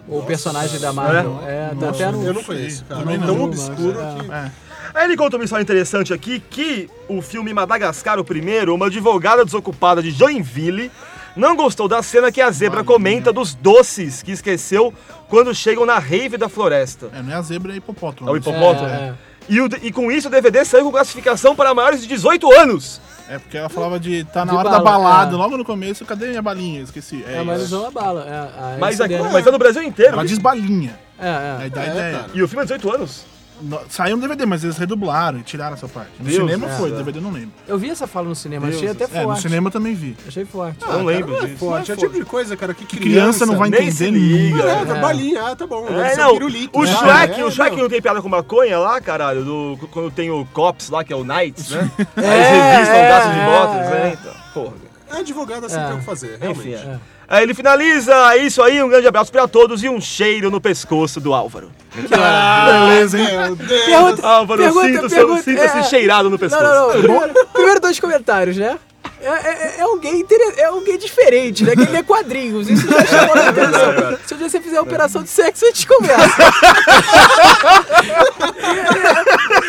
O 0.09 0.23
personagem 0.23 0.81
da 0.81 0.93
Marvel. 0.93 1.41
É, 1.47 1.75
tá 1.79 1.91
até 1.91 2.11
no. 2.11 2.25
Eu 2.25 2.35
não 2.35 2.43
conheço, 2.43 2.85
cara. 2.85 3.01
Também 3.01 3.17
É 3.17 3.19
não. 3.19 3.27
tão 3.27 3.45
obscuro 3.45 3.95
que... 3.95 4.63
Aí 4.95 5.05
ele 5.07 5.17
conta 5.17 5.37
uma 5.37 5.45
história 5.45 5.63
interessante 5.63 6.13
aqui, 6.13 6.39
que 6.39 6.91
o 7.09 7.23
filme 7.23 7.53
Madagascar, 7.55 8.19
o 8.19 8.25
primeiro, 8.25 8.75
uma 8.75 8.87
advogada 8.87 9.45
desocupada 9.45 10.03
de 10.03 10.11
Joinville, 10.11 10.91
não 11.37 11.57
gostou 11.57 11.89
da 11.89 12.03
cena 12.03 12.31
que 12.33 12.41
a 12.41 12.51
zebra 12.51 12.83
comenta 12.85 13.33
dos 13.33 13.55
doces 13.55 14.23
que 14.23 14.33
esqueceu 14.33 14.93
quando 15.29 15.55
chegam 15.55 15.87
na 15.87 15.99
rave 15.99 16.37
da 16.37 16.49
floresta. 16.49 17.09
É, 17.15 17.23
não 17.23 17.33
é 17.33 17.37
a 17.37 17.43
zebra, 17.43 17.73
é 17.73 17.77
hipopótamo. 17.77 18.29
É 18.29 18.33
o 18.33 18.37
hipopótamo. 18.37 18.89
É, 18.89 18.93
é. 18.93 19.15
E, 19.49 19.61
o- 19.61 19.69
e 19.83 19.91
com 19.91 20.11
isso 20.13 20.29
o 20.29 20.31
DVD 20.31 20.65
saiu 20.65 20.85
com 20.85 20.93
classificação 20.93 21.57
para 21.57 21.75
maiores 21.75 22.01
de 22.03 22.07
18 22.07 22.51
anos. 22.53 23.01
É 23.29 23.39
porque 23.39 23.57
ela 23.57 23.69
falava 23.69 23.99
de 23.99 24.25
tá 24.25 24.45
na 24.45 24.53
De 24.53 24.59
hora 24.59 24.69
bala, 24.71 24.79
da 24.79 24.85
balada, 24.85 25.35
é. 25.35 25.39
logo 25.39 25.57
no 25.57 25.65
começo, 25.65 26.05
cadê 26.05 26.29
minha 26.29 26.43
balinha? 26.43 26.83
Esqueci. 26.83 27.25
É, 27.27 27.43
mas 27.43 27.59
eles 27.61 27.71
vão 27.71 27.87
a 27.87 27.91
bala. 27.91 28.27
É, 28.29 28.75
a 28.75 28.77
Mas, 28.79 29.01
aqui, 29.01 29.15
incidente- 29.15 29.33
mas 29.33 29.47
é 29.47 29.51
no 29.51 29.59
Brasil 29.59 29.83
inteiro. 29.83 30.13
Ela 30.13 30.25
diz 30.25 30.39
balinha. 30.39 30.99
É, 31.19 31.57
Aí 31.61 31.67
é. 31.67 31.71
dá 31.71 31.83
É, 31.85 31.89
ideia. 31.91 32.19
cara. 32.19 32.31
E 32.35 32.43
o 32.43 32.49
filme 32.49 32.63
é 32.63 32.67
18 32.67 32.93
anos. 32.95 33.25
No- 33.63 33.81
Saiu 33.89 34.17
no 34.17 34.23
DVD, 34.23 34.45
mas 34.45 34.65
eles 34.65 34.77
redublaram 34.77 35.39
e 35.39 35.43
tiraram 35.43 35.75
essa 35.75 35.87
parte. 35.89 36.11
No 36.19 36.25
Deus, 36.25 36.37
cinema 36.37 36.67
é. 36.69 36.77
foi, 36.77 36.91
no 36.91 36.97
DVD 36.97 37.19
eu 37.19 37.23
não 37.23 37.31
lembro. 37.31 37.53
Eu 37.67 37.79
vi 37.79 37.91
essa 37.91 38.07
fala 38.07 38.29
no 38.29 38.35
cinema, 38.35 38.67
achei 38.69 38.89
até 38.89 39.05
É, 39.05 39.21
no 39.21 39.25
forte. 39.29 39.43
cinema 39.43 39.69
eu 39.69 39.71
também 39.73 39.95
vi. 39.95 40.17
Achei 40.27 40.45
forte. 40.45 40.83
Eu 40.85 40.93
não 40.93 41.05
lembro 41.05 41.41
disso. 41.47 41.57
Forte, 41.59 41.91
é 41.91 41.95
o 41.95 41.97
tipo 41.97 42.13
de 42.15 42.25
coisa, 42.25 42.57
cara, 42.57 42.75
que 42.75 42.85
Que 42.85 42.97
criança 42.99 43.47
não 43.47 43.57
vai 43.57 43.69
entender 43.69 44.11
liga. 44.11 44.57
nunca. 44.57 44.93
É, 44.97 45.01
balinha, 45.01 45.47
ah, 45.47 45.57
tá 45.57 45.67
bom. 45.67 45.87
É, 45.89 46.17
não, 46.17 46.33
pirulito, 46.33 46.79
o 46.79 46.83
né? 46.85 46.93
Shrek, 46.95 47.41
É, 47.41 47.45
o 47.45 47.51
Shrek 47.51 47.77
não. 47.77 47.83
não 47.85 47.91
tem 47.91 48.03
piada 48.03 48.21
com 48.21 48.29
maconha 48.29 48.79
lá, 48.79 49.01
caralho, 49.01 49.45
do, 49.45 49.79
quando 49.91 50.11
tem 50.11 50.31
o 50.31 50.45
Cops 50.53 50.91
lá, 50.91 51.05
que 51.05 51.13
é 51.13 51.17
o 51.17 51.23
Knights, 51.25 51.71
né? 51.71 51.91
Aí 52.17 52.25
É, 52.25 52.75
eles 52.77 52.89
revistam 52.89 52.97
é, 52.97 53.29
o 53.29 53.33
de 53.33 53.39
é, 53.39 53.45
botas, 53.47 53.87
é. 53.87 53.91
né? 53.91 54.19
Então, 54.21 54.35
porra. 54.55 54.75
É 55.15 55.17
advogado 55.21 55.67
assim 55.67 55.77
É. 55.79 55.85
tem 55.87 55.95
o 55.95 55.99
que 55.99 56.05
fazer, 56.07 56.39
realmente. 56.41 56.69
Enfim, 56.69 56.75
é. 56.75 56.99
Aí 57.29 57.45
ele 57.45 57.55
finaliza, 57.55 58.15
é 58.35 58.39
isso 58.39 58.63
aí, 58.63 58.83
um 58.83 58.89
grande 58.89 59.07
abraço 59.07 59.33
pra 59.33 59.49
todos 59.49 59.83
e 59.83 59.89
um 59.89 60.01
cheiro 60.01 60.51
no 60.51 60.61
pescoço 60.61 61.19
do 61.21 61.33
Álvaro. 61.33 61.71
Beleza, 61.95 63.19
hein? 63.19 63.27
Meu 63.39 63.57
Deus. 63.57 63.85
Pergunta, 63.85 64.27
Álvaro, 64.29 64.63
sinta-se 64.73 65.43
sinta-se 65.43 65.79
é, 65.79 65.83
cheirado 65.85 66.29
no 66.29 66.39
pescoço. 66.39 66.63
Não, 66.63 66.75
não, 66.75 66.95
não. 66.95 67.01
Primeiro, 67.01 67.47
primeiro 67.53 67.81
dois 67.81 67.99
comentários, 67.99 68.57
né? 68.57 68.79
É, 69.21 69.29
é, 69.29 69.75
é 69.81 69.87
um 69.87 69.99
gay 70.01 70.13
inter- 70.19 70.55
é 70.59 70.71
um 70.73 70.83
gay 70.83 70.99
diferente, 70.99 71.63
né? 71.65 71.77
Que 71.77 71.83
ele 71.83 71.93
lê 71.93 72.03
quadrinhos. 72.03 72.69
Isso 72.69 72.89
já 72.91 73.05
chamou 73.07 73.37
a 73.37 73.49
atenção. 73.49 74.19
Se 74.27 74.35
um 74.35 74.37
dia 74.39 74.49
você 74.49 74.61
fizer 74.61 74.79
a 74.79 74.83
operação 74.83 75.23
de 75.23 75.29
sexo, 75.31 75.65
a 75.65 75.69
gente 75.69 75.87
conversa. 75.87 76.43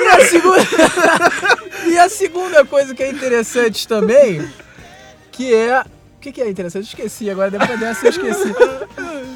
e, 0.01 0.07
a 0.07 0.25
segunda, 0.27 0.67
e 1.87 1.97
a 1.99 2.09
segunda 2.09 2.65
coisa 2.65 2.95
que 2.95 3.03
é 3.03 3.09
interessante 3.09 3.87
também, 3.87 4.47
que 5.31 5.53
é. 5.53 5.83
O 6.23 6.25
que, 6.25 6.31
que 6.31 6.41
é 6.41 6.49
interessante? 6.49 6.83
Eu 6.85 6.87
esqueci 6.87 7.29
agora, 7.29 7.51
depois 7.51 7.77
dessa 7.77 8.05
eu 8.05 8.09
esqueci. 8.11 8.55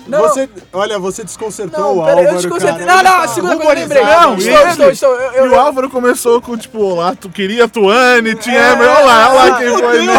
Não, 0.08 0.22
Você, 0.22 0.50
olha, 0.72 0.98
você 0.98 1.22
desconcertou 1.22 1.82
não, 1.82 1.98
o 1.98 2.06
pera, 2.06 2.12
Álvaro, 2.20 2.30
eu 2.30 2.36
desconcertei. 2.38 2.86
cara. 2.86 3.04
Não, 3.04 3.12
não, 3.12 3.16
Ele 3.18 3.26
a 3.26 3.28
segunda 3.28 3.56
coisa 3.58 3.72
eu 3.74 3.80
lembrei. 3.80 4.04
Não, 4.06 4.38
estou, 4.38 4.38
e 4.38 4.70
estou, 4.70 4.86
ele- 4.86 4.94
estou. 4.94 5.14
Eu, 5.16 5.34
E 5.34 5.38
eu, 5.48 5.52
o 5.52 5.60
Álvaro 5.60 5.90
começou 5.90 6.42
com, 6.42 6.56
tipo, 6.56 6.96
lá, 6.96 7.14
tu 7.14 7.28
queria 7.30 7.66
a 7.66 7.68
Tuane, 7.68 8.36
tinha 8.36 8.72
Emer, 8.72 8.88
olha 8.88 9.04
lá, 9.06 9.30
olha 9.34 9.50
lá 9.52 9.58
quem 9.58 9.68
foi. 9.78 10.06
né? 10.06 10.14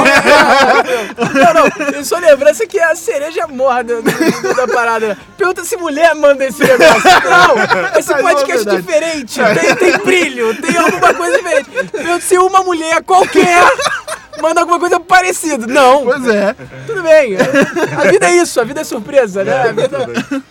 Não, 1.16 1.54
não, 1.54 1.94
eu 1.96 2.04
só 2.04 2.18
lembrança 2.18 2.66
que 2.66 2.78
é 2.78 2.84
a 2.84 2.94
cereja 2.94 3.46
morra 3.46 3.82
do- 3.84 4.02
da 4.02 4.68
parada. 4.68 5.16
Pergunta 5.38 5.64
se 5.64 5.74
mulher 5.78 6.14
manda 6.14 6.44
esse 6.44 6.60
negócio. 6.62 7.02
Não, 7.24 7.98
esse 7.98 8.10
Mas 8.12 8.22
podcast 8.34 8.68
é 8.68 8.76
diferente, 8.76 9.40
tem, 9.58 9.74
tem 9.76 9.98
brilho, 10.04 10.54
tem 10.60 10.76
alguma 10.76 11.14
coisa 11.14 11.38
diferente. 11.38 11.70
Pergunta 11.90 12.20
se 12.20 12.36
uma 12.36 12.60
mulher 12.62 13.02
qualquer 13.04 13.64
manda 14.40 14.60
alguma 14.60 14.78
coisa 14.78 14.98
parecida. 15.00 15.66
Não, 15.66 16.04
Pois 16.04 16.26
é. 16.26 16.54
tudo 16.86 17.02
bem. 17.02 17.36
A 17.96 18.10
vida 18.10 18.26
é 18.26 18.36
isso, 18.36 18.60
a 18.60 18.64
vida 18.64 18.80
é 18.80 18.84
surpresa, 18.84 19.44
né? 19.44 19.68
A 19.68 19.72
vida... 19.72 20.42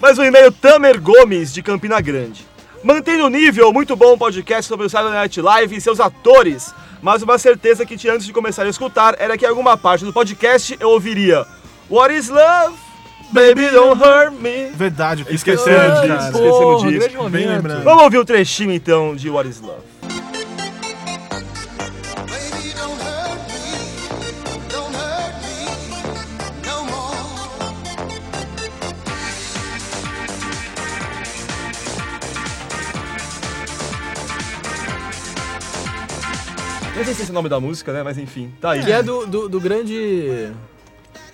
Mais 0.00 0.18
um 0.18 0.24
e-mail 0.24 0.50
Tamer 0.50 1.00
Gomes, 1.00 1.52
de 1.52 1.62
Campina 1.62 2.00
Grande. 2.00 2.48
Mantendo 2.82 3.26
o 3.26 3.28
nível, 3.28 3.72
muito 3.72 3.94
bom 3.94 4.16
podcast 4.16 4.66
sobre 4.66 4.86
o 4.86 4.90
Saturday 4.90 5.18
Night 5.18 5.40
Live 5.40 5.76
e 5.76 5.80
seus 5.80 6.00
atores. 6.00 6.74
Mas 7.02 7.22
uma 7.22 7.36
certeza 7.38 7.84
que 7.84 7.96
tinha 7.96 8.14
antes 8.14 8.26
de 8.26 8.32
começar 8.32 8.64
a 8.64 8.68
escutar 8.68 9.14
era 9.18 9.36
que 9.36 9.44
em 9.44 9.48
alguma 9.48 9.76
parte 9.76 10.04
do 10.04 10.12
podcast 10.12 10.76
eu 10.80 10.90
ouviria 10.90 11.46
What 11.90 12.14
is 12.14 12.28
love? 12.28 12.74
Baby 13.32 13.68
don't 13.70 14.02
hurt 14.02 14.32
me. 14.32 14.70
Verdade, 14.74 15.24
esquecendo 15.30 16.00
disso. 16.02 16.32
Porra, 16.32 16.90
disso. 16.90 17.28
Bem 17.30 17.46
lembrado. 17.46 17.84
Vamos 17.84 18.02
ouvir 18.04 18.18
o 18.18 18.24
trechinho 18.24 18.72
então 18.72 19.14
de 19.14 19.30
What 19.30 19.48
is 19.48 19.60
Love. 19.60 19.82
Nem 37.10 37.14
sei 37.14 37.14
se 37.16 37.22
esse 37.22 37.30
é 37.30 37.32
o 37.32 37.34
nome 37.34 37.48
da 37.48 37.58
música, 37.58 37.92
né? 37.92 38.02
Mas 38.04 38.18
enfim, 38.18 38.52
tá 38.60 38.70
aí. 38.70 38.84
Que 38.84 38.92
é 38.92 39.02
do, 39.02 39.26
do, 39.26 39.48
do 39.48 39.60
grande... 39.60 40.52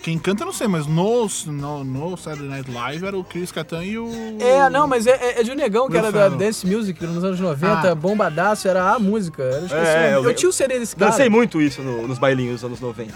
Quem 0.02 0.16
canta 0.18 0.42
eu 0.44 0.46
não 0.46 0.52
sei, 0.52 0.68
mas 0.68 0.86
no, 0.86 1.28
no, 1.48 1.82
no 1.84 2.16
Saturday 2.16 2.48
Night 2.48 2.70
Live 2.70 3.04
era 3.06 3.18
o 3.18 3.24
Chris 3.24 3.50
Catan 3.50 3.82
e 3.84 3.98
o. 3.98 4.08
É, 4.38 4.70
não, 4.70 4.86
mas 4.86 5.04
é, 5.04 5.10
é- 5.10 5.40
é 5.40 5.42
de 5.42 5.50
um 5.50 5.56
negão 5.56 5.88
que 5.90 5.96
era 5.96 6.12
da. 6.12 6.28
Dance 6.28 6.64
Music 6.64 7.04
nos 7.04 7.24
anos 7.24 7.40
90, 7.40 7.90
Ah. 7.90 7.94
bombadaço, 7.96 8.68
era 8.68 8.92
a 8.92 9.00
música. 9.00 9.42
Eu 9.42 9.66
esqueci 9.66 9.74
É, 9.74 9.80
o 9.80 9.82
nome. 9.82 10.04
eu 10.06 10.10
eu, 10.12 10.18
lembro. 10.20 10.34
tinha 10.34 10.48
o 10.48 10.52
CD 10.52 10.78
desse 10.78 10.94
cara. 10.94 11.10
Dancei 11.10 11.28
muito 11.28 11.60
isso 11.60 11.82
no- 11.82 12.06
nos 12.06 12.18
bailinhos 12.20 12.60
dos 12.60 12.64
anos 12.64 12.80
90. 12.80 13.12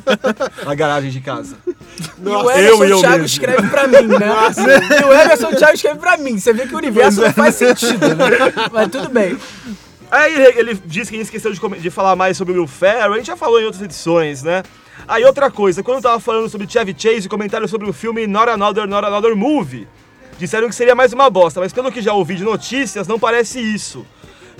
Na 0.64 0.74
garagem 0.74 1.10
de 1.10 1.20
casa. 1.20 1.56
E 1.68 2.26
o 2.26 2.50
e 2.50 2.90
eu 2.90 3.00
Thiago 3.00 3.24
escreve 3.26 3.68
pra 3.68 3.86
mim, 3.86 4.06
né? 4.06 4.30
E 4.98 5.04
o 5.04 5.12
Emerson 5.12 5.50
Thiago 5.52 5.74
escreve 5.74 5.98
pra 6.00 6.16
mim. 6.16 6.38
Você 6.38 6.54
vê 6.54 6.66
que 6.66 6.74
o 6.74 6.78
universo 6.78 7.20
não 7.20 7.32
faz 7.34 7.54
sentido, 7.56 8.00
né? 8.14 8.26
Mas 8.72 8.88
tudo 8.90 9.10
bem. 9.10 9.36
Aí 10.14 10.32
ele, 10.32 10.58
ele 10.60 10.74
disse 10.84 11.10
que 11.10 11.16
a 11.16 11.18
gente 11.18 11.34
esqueceu 11.34 11.52
de, 11.52 11.80
de 11.80 11.90
falar 11.90 12.14
mais 12.14 12.36
sobre 12.36 12.52
o 12.52 12.56
Will 12.58 12.66
Ferrell, 12.68 13.12
a 13.12 13.16
gente 13.16 13.26
já 13.26 13.36
falou 13.36 13.60
em 13.60 13.64
outras 13.64 13.82
edições, 13.82 14.42
né? 14.44 14.62
Aí 15.08 15.24
outra 15.24 15.50
coisa, 15.50 15.82
quando 15.82 15.96
eu 15.96 16.02
tava 16.02 16.20
falando 16.20 16.48
sobre 16.48 16.68
Chevy 16.70 16.94
Chase, 16.96 17.28
comentário 17.28 17.66
sobre 17.66 17.88
o 17.90 17.92
filme 17.92 18.26
Not 18.26 18.48
Another, 18.48 18.86
Not 18.86 19.04
Another 19.06 19.34
Movie, 19.34 19.88
disseram 20.38 20.68
que 20.68 20.74
seria 20.74 20.94
mais 20.94 21.12
uma 21.12 21.28
bosta, 21.28 21.58
mas 21.58 21.72
pelo 21.72 21.90
que 21.90 22.00
já 22.00 22.12
ouvi 22.12 22.36
de 22.36 22.44
notícias, 22.44 23.08
não 23.08 23.18
parece 23.18 23.60
isso. 23.60 24.06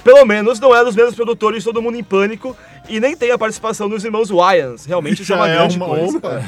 Pelo 0.02 0.24
menos 0.26 0.58
não 0.58 0.74
é 0.74 0.84
dos 0.84 0.96
mesmos 0.96 1.14
produtores 1.14 1.62
Todo 1.62 1.80
Mundo 1.80 1.96
em 1.96 2.02
Pânico 2.04 2.56
e 2.88 2.98
nem 2.98 3.16
tem 3.16 3.30
a 3.30 3.38
participação 3.38 3.88
dos 3.88 4.04
irmãos 4.04 4.30
Wyans. 4.30 4.84
Realmente 4.84 5.22
isso 5.22 5.32
é 5.32 5.36
uma 5.36 5.48
é 5.48 5.54
grande 5.54 5.76
uma- 5.76 5.86
coisa. 5.86 6.18
opa. 6.18 6.42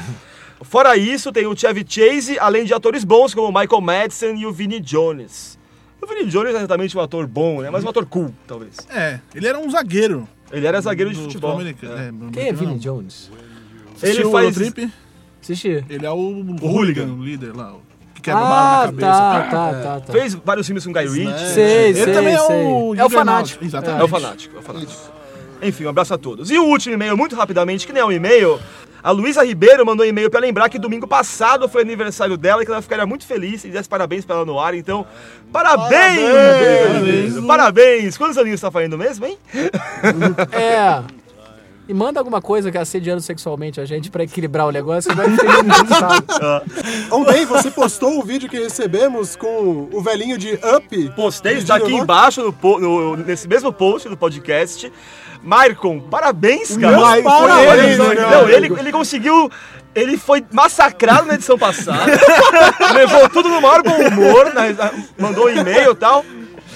Fora 0.63 0.97
isso, 0.97 1.31
tem 1.33 1.47
o 1.47 1.57
Chevy 1.57 1.85
Chase, 1.89 2.39
além 2.41 2.65
de 2.65 2.75
atores 2.75 3.05
bons 3.05 3.33
como 3.35 3.49
o 3.49 3.61
Michael 3.61 3.81
Madsen 3.81 4.41
e 4.41 4.47
o 4.47 4.53
Vinnie 4.53 4.81
Jones. 4.81 5.56
O 6.07 6.09
Vinnie 6.15 6.27
Jones 6.31 6.55
é 6.55 6.59
exatamente 6.59 6.97
um 6.97 7.01
ator 7.01 7.27
bom, 7.27 7.61
né? 7.63 7.71
Mas 7.71 7.83
um 7.85 7.89
ator 7.89 8.07
cool, 8.07 8.33
talvez. 8.47 8.77
É, 8.89 9.19
ele 9.35 9.49
era 9.49 9.59
um 9.59 9.69
zagueiro. 9.69 10.29
Ele 10.53 10.65
era 10.67 10.81
zagueiro 10.81 11.11
de 11.13 11.19
futebol. 11.21 11.53
americano. 11.53 11.99
É. 11.99 12.09
É, 12.09 12.31
Quem 12.33 12.49
é 12.49 12.53
não. 12.53 12.79
Jones? 12.79 13.31
Ele 14.01 14.13
Assistiu 14.13 14.29
o 14.29 14.33
faz- 14.33 14.45
Eurotrip? 14.57 14.93
Assisti. 15.43 15.85
Ele 15.89 16.07
é 16.07 16.11
o, 16.11 16.57
hooligan. 16.63 17.07
o 17.07 17.25
líder 17.25 17.57
lá, 17.57 17.73
o 17.75 17.81
que 18.15 18.23
quebra 18.23 18.41
bala 18.41 18.55
na 18.55 18.83
Ah, 18.83 18.87
cabeça. 18.87 19.07
tá, 19.07 19.43
tá, 19.51 19.73
tá, 19.83 20.01
tá. 20.01 20.13
Fez 20.13 20.35
vários 20.35 20.67
filmes 20.67 20.85
com 20.87 20.93
Guy 20.93 21.07
Ritchie. 21.09 21.49
Sei, 21.55 21.89
Ele 21.89 22.05
sei, 22.05 22.13
também 22.15 22.35
é 22.35 22.39
sei. 22.39 22.65
o 22.65 22.95
É 22.95 23.05
o 23.05 23.11
fanático. 23.11 23.65
Exatamente. 23.65 24.01
É 24.01 24.05
o 24.05 24.09
fanático, 24.09 24.57
é 24.57 24.59
o 24.61 24.63
fanático. 24.63 25.17
Enfim, 25.63 25.85
um 25.87 25.89
abraço 25.89 26.13
a 26.15 26.19
todos. 26.19 26.51
E 26.51 26.59
o 26.59 26.65
último 26.65 26.95
e-mail, 26.95 27.17
muito 27.17 27.35
rapidamente, 27.35 27.87
que 27.87 27.93
nem 27.93 28.03
é 28.03 28.05
um 28.05 28.13
e-mail. 28.13 28.61
A 29.07 29.13
Luísa 29.13 29.45
Ribeiro 29.45 29.87
mandou 29.87 30.05
um 30.05 30.09
e-mail 30.09 30.29
pra 30.29 30.41
lembrar 30.41 30.69
que 30.69 30.81
domingo 30.81 31.07
passado 31.07 31.69
foi 31.69 31.83
aniversário 31.83 32.37
dela 32.37 32.61
e 32.63 32.67
que 32.67 32.73
ela 32.73 32.83
ficaria 32.83 33.07
muito 33.07 33.25
feliz 33.25 33.61
se 33.61 33.69
desse 33.69 33.89
parabéns 33.89 34.25
pra 34.25 34.35
ela 34.35 34.45
no 34.45 34.59
ar. 34.59 34.75
Então, 34.75 35.07
parabéns! 35.53 36.29
Parabéns! 36.29 37.47
Parabéns! 37.47 38.19
Quantos 38.19 38.37
aninhos 38.37 38.61
tá 38.61 38.69
fazendo 38.69 38.99
mesmo, 38.99 39.25
hein? 39.25 39.39
É. 40.51 41.05
E 41.89 41.95
manda 41.95 42.19
alguma 42.19 42.43
coisa 42.43 42.69
que 42.69 42.77
é 42.77 42.81
assediando 42.81 43.21
sexualmente 43.21 43.81
a 43.81 43.85
gente 43.85 44.11
pra 44.11 44.25
equilibrar 44.25 44.67
o 44.67 44.73
negócio. 44.73 45.15
Vai 45.15 45.31
ficar 45.31 45.61
engraçado. 45.61 46.65
Ontem 47.13 47.47
você 47.47 47.71
postou 47.71 48.19
o 48.19 48.25
vídeo 48.25 48.49
que 48.49 48.59
recebemos 48.59 49.37
com 49.37 49.89
o 49.93 50.03
velhinho 50.03 50.37
de 50.37 50.55
Up. 50.77 51.11
Postei, 51.15 51.59
está 51.59 51.77
aqui 51.77 51.95
embaixo, 51.95 52.43
no, 52.61 52.81
no- 52.81 53.17
nesse 53.19 53.47
mesmo 53.47 53.73
post 53.73 54.09
do 54.09 54.17
podcast. 54.17 54.93
Maicon, 55.47 56.01
parabéns, 56.01 56.77
cara. 56.77 56.99
Foi 56.99 57.23
parabéns, 57.23 57.79
ele, 57.79 57.97
né, 58.15 58.27
não, 58.31 58.49
ele, 58.49 58.67
ele 58.81 58.93
conseguiu. 58.93 59.49
Ele 59.95 60.19
foi 60.19 60.45
massacrado 60.53 61.27
na 61.27 61.35
edição 61.35 61.57
passada. 61.57 62.05
levou 62.93 63.29
tudo 63.31 63.49
no 63.49 63.61
maior 63.63 63.83
bom 63.83 63.97
humor, 63.97 64.53
na- 64.53 64.91
mandou 65.19 65.47
um 65.47 65.49
e-mail 65.49 65.93
e 65.93 65.95
tal. 65.95 66.23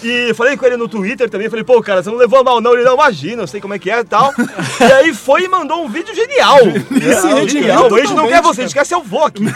E 0.02 0.32
falei 0.32 0.56
com 0.56 0.64
ele 0.64 0.78
no 0.78 0.88
Twitter 0.88 1.28
também, 1.28 1.50
falei, 1.50 1.62
pô, 1.62 1.82
cara, 1.82 2.02
você 2.02 2.08
não 2.08 2.16
levou 2.16 2.38
a 2.40 2.42
mal 2.44 2.58
não. 2.62 2.72
Ele, 2.72 2.84
não, 2.84 2.94
imagina, 2.94 3.42
eu 3.42 3.46
sei 3.46 3.60
como 3.60 3.74
é 3.74 3.78
que 3.78 3.90
é 3.90 4.00
e 4.00 4.04
tal. 4.04 4.32
E 4.80 4.84
aí 4.92 5.12
foi 5.12 5.42
e 5.42 5.48
mandou 5.48 5.84
um 5.84 5.88
vídeo 5.90 6.14
genial. 6.14 6.56
Genial, 6.90 7.46
genial. 7.48 7.94
A 7.94 7.98
gente 8.00 8.14
não 8.14 8.26
quer 8.26 8.40
você, 8.40 8.62
a 8.62 8.64
gente 8.64 8.72
quer 8.72 8.86
seu 8.86 9.02
vô 9.02 9.24
aqui. 9.24 9.42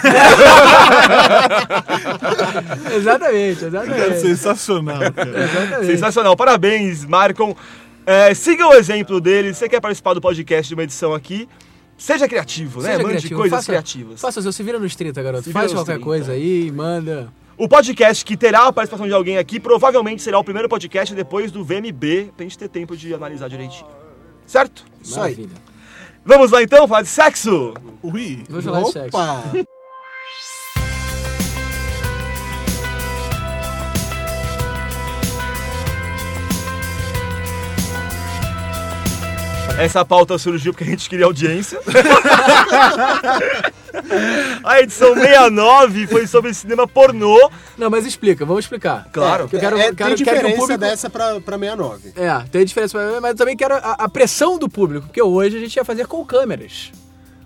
exatamente, 2.94 3.64
É 3.64 3.68
exatamente. 3.68 4.20
sensacional, 4.20 4.98
cara. 5.12 5.44
exatamente. 5.44 5.87
Sensacional, 5.87 6.37
parabéns, 6.37 7.05
Marcon. 7.07 7.57
É, 8.07 8.35
siga 8.35 8.67
o 8.67 8.75
exemplo 8.75 9.21
dele. 9.21 9.53
Se 9.55 9.61
você 9.61 9.69
quer 9.69 9.81
participar 9.81 10.14
do 10.14 10.21
podcast 10.21 10.69
de 10.69 10.75
uma 10.75 10.83
edição 10.83 11.14
aqui, 11.14 11.49
Seja 11.97 12.27
criativo, 12.29 12.81
né? 12.83 12.88
Seja 12.88 12.99
Mande 12.99 13.09
criativo, 13.11 13.40
coisas 13.40 13.57
faça- 13.57 13.67
criativas. 13.73 14.21
Faça 14.21 14.40
o 14.40 14.43
seu, 14.43 14.53
se 14.53 14.62
vira 14.64 14.81
nos 14.81 14.97
30, 14.97 15.23
garoto. 15.23 15.45
Se 15.45 15.53
Faz 15.53 15.73
qualquer 15.73 15.93
30. 15.93 16.05
coisa 16.05 16.33
aí, 16.33 16.71
manda. 16.73 17.33
O 17.57 17.69
podcast 17.69 18.25
que 18.25 18.37
terá 18.37 18.67
a 18.67 18.73
participação 18.73 19.07
de 19.07 19.14
alguém 19.14 19.38
aqui 19.38 19.61
provavelmente 19.61 20.21
será 20.21 20.37
o 20.37 20.43
primeiro 20.43 20.69
podcast 20.69 21.14
depois 21.14 21.53
do 21.53 21.64
VMB, 21.64 22.33
pra 22.37 22.43
gente 22.43 22.59
ter 22.59 22.69
tempo 22.69 22.97
de 22.97 23.14
analisar 23.14 23.49
direitinho. 23.49 23.87
Certo? 24.45 24.85
Isso 25.01 25.14
aí. 25.21 25.37
Maravilha. 25.37 25.62
Vamos 26.27 26.51
lá 26.51 26.62
então 26.64 26.88
falar 26.88 27.03
de 27.03 27.09
sexo? 27.09 27.75
Ui. 28.03 28.43
Vamos 28.49 28.64
falar 28.64 28.83
de 28.83 28.90
sexo. 28.93 29.17
Essa 39.79 40.05
pauta 40.05 40.39
surgiu 40.39 40.73
porque 40.73 40.85
a 40.85 40.87
gente 40.87 41.09
queria 41.11 41.25
audiência. 41.27 41.81
a 44.63 44.81
edição 44.81 45.15
69 45.15 46.07
foi 46.07 46.27
sobre 46.29 46.55
cinema 46.55 46.87
pornô. 46.87 47.51
Não, 47.77 47.91
mas 47.91 48.07
explica, 48.07 48.45
vamos 48.45 48.65
explicar. 48.65 49.09
Claro. 49.13 49.49
Que 49.49 49.57
eu 49.57 49.61
quero, 49.61 49.77
É, 49.77 49.81
quero, 49.93 49.97
tem 49.97 49.97
quero 49.97 50.11
que 50.17 50.25
diferença 50.25 50.55
o 50.55 50.59
público... 50.59 50.81
dessa 50.81 51.11
pra, 51.11 51.41
pra 51.41 51.59
69. 51.59 52.13
É, 52.17 52.45
tem 52.53 52.65
diferença, 52.65 52.97
pra- 52.97 53.21
mas 53.21 53.31
eu 53.33 53.37
também 53.37 53.57
quero 53.57 53.75
a, 53.75 53.97
a 53.99 54.09
pressão 54.09 54.59
do 54.59 54.69
público, 54.69 55.07
porque 55.07 55.21
hoje 55.23 55.57
a 55.57 55.61
gente 55.61 55.75
ia 55.77 55.85
fazer 55.85 56.07
com 56.07 56.25
câmeras. 56.25 56.93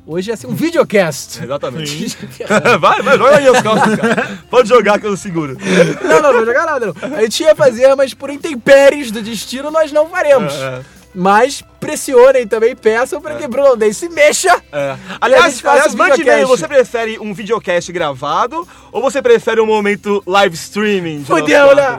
Hoje 0.06 0.30
ia 0.30 0.36
ser 0.36 0.46
um 0.48 0.54
videocast. 0.54 1.42
Exatamente. 1.42 2.16
vai, 2.78 3.02
vai, 3.02 3.18
joga 3.18 3.36
aí 3.38 3.48
as 3.48 3.62
costas, 3.62 3.96
cara. 3.96 4.38
Pode 4.50 4.68
jogar 4.68 5.00
que 5.00 5.06
eu 5.06 5.16
seguro. 5.16 5.56
Não, 6.02 6.08
não, 6.08 6.22
não 6.22 6.32
vou 6.34 6.46
jogar 6.46 6.66
nada, 6.66 6.86
não. 6.86 7.16
A 7.16 7.22
gente 7.22 7.42
ia 7.42 7.54
fazer, 7.54 7.94
mas 7.94 8.12
por 8.12 8.28
intempéries 8.30 9.10
do 9.10 9.22
destino 9.22 9.70
nós 9.70 9.90
não 9.92 10.08
faremos. 10.10 10.52
É, 10.54 10.80
Mas 11.14 11.62
pressionem 11.80 12.46
também, 12.46 12.74
peçam 12.76 13.20
para 13.20 13.36
que 13.36 13.46
Bruno 13.48 13.76
Day 13.76 13.92
se 13.94 14.08
mexa. 14.08 14.50
É. 14.72 14.94
E 14.94 15.16
Aliás, 15.20 15.64
aliás 15.64 15.94
mande 15.94 16.20
e-mail. 16.22 16.38
videocast. 16.38 16.48
Você 16.60 16.68
prefere 16.68 17.18
um 17.18 17.32
videocast 17.34 17.92
gravado 17.92 18.66
ou 18.92 19.00
você 19.00 19.20
prefere 19.22 19.60
um 19.60 19.66
momento 19.66 20.22
live 20.26 20.54
streaming? 20.54 21.18
de 21.20 21.24
Fudeu, 21.26 21.66
nosso 21.74 21.76
né? 21.76 21.98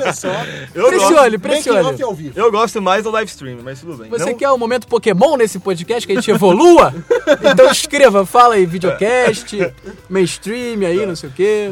Olha 0.00 0.12
só. 0.12 0.28
Eu 0.74 0.86
Pressione, 0.88 1.14
gosto, 1.36 1.40
pressione. 1.40 1.80
off 1.80 2.02
ao 2.02 2.14
vivo. 2.14 2.38
eu 2.38 2.50
gosto 2.50 2.80
mais 2.82 3.04
do 3.04 3.10
live 3.10 3.30
stream, 3.30 3.58
mas 3.62 3.80
tudo 3.80 3.96
bem. 3.96 4.10
Você 4.10 4.26
Não- 4.30 4.34
quer 4.34 4.50
um 4.50 4.58
momento 4.58 4.86
Pokémon 4.86 5.36
nesse 5.36 5.58
podcast 5.58 6.06
que 6.06 6.12
a 6.12 6.16
gente 6.16 6.30
evolua? 6.30 6.94
então 7.50 7.70
escreva, 7.70 8.24
fala 8.26 8.54
aí, 8.54 8.66
videocast, 8.66 9.72
mainstream 10.08 10.80
aí, 10.86 11.04
não 11.06 11.16
sei 11.16 11.28
o 11.28 11.32
quê. 11.32 11.70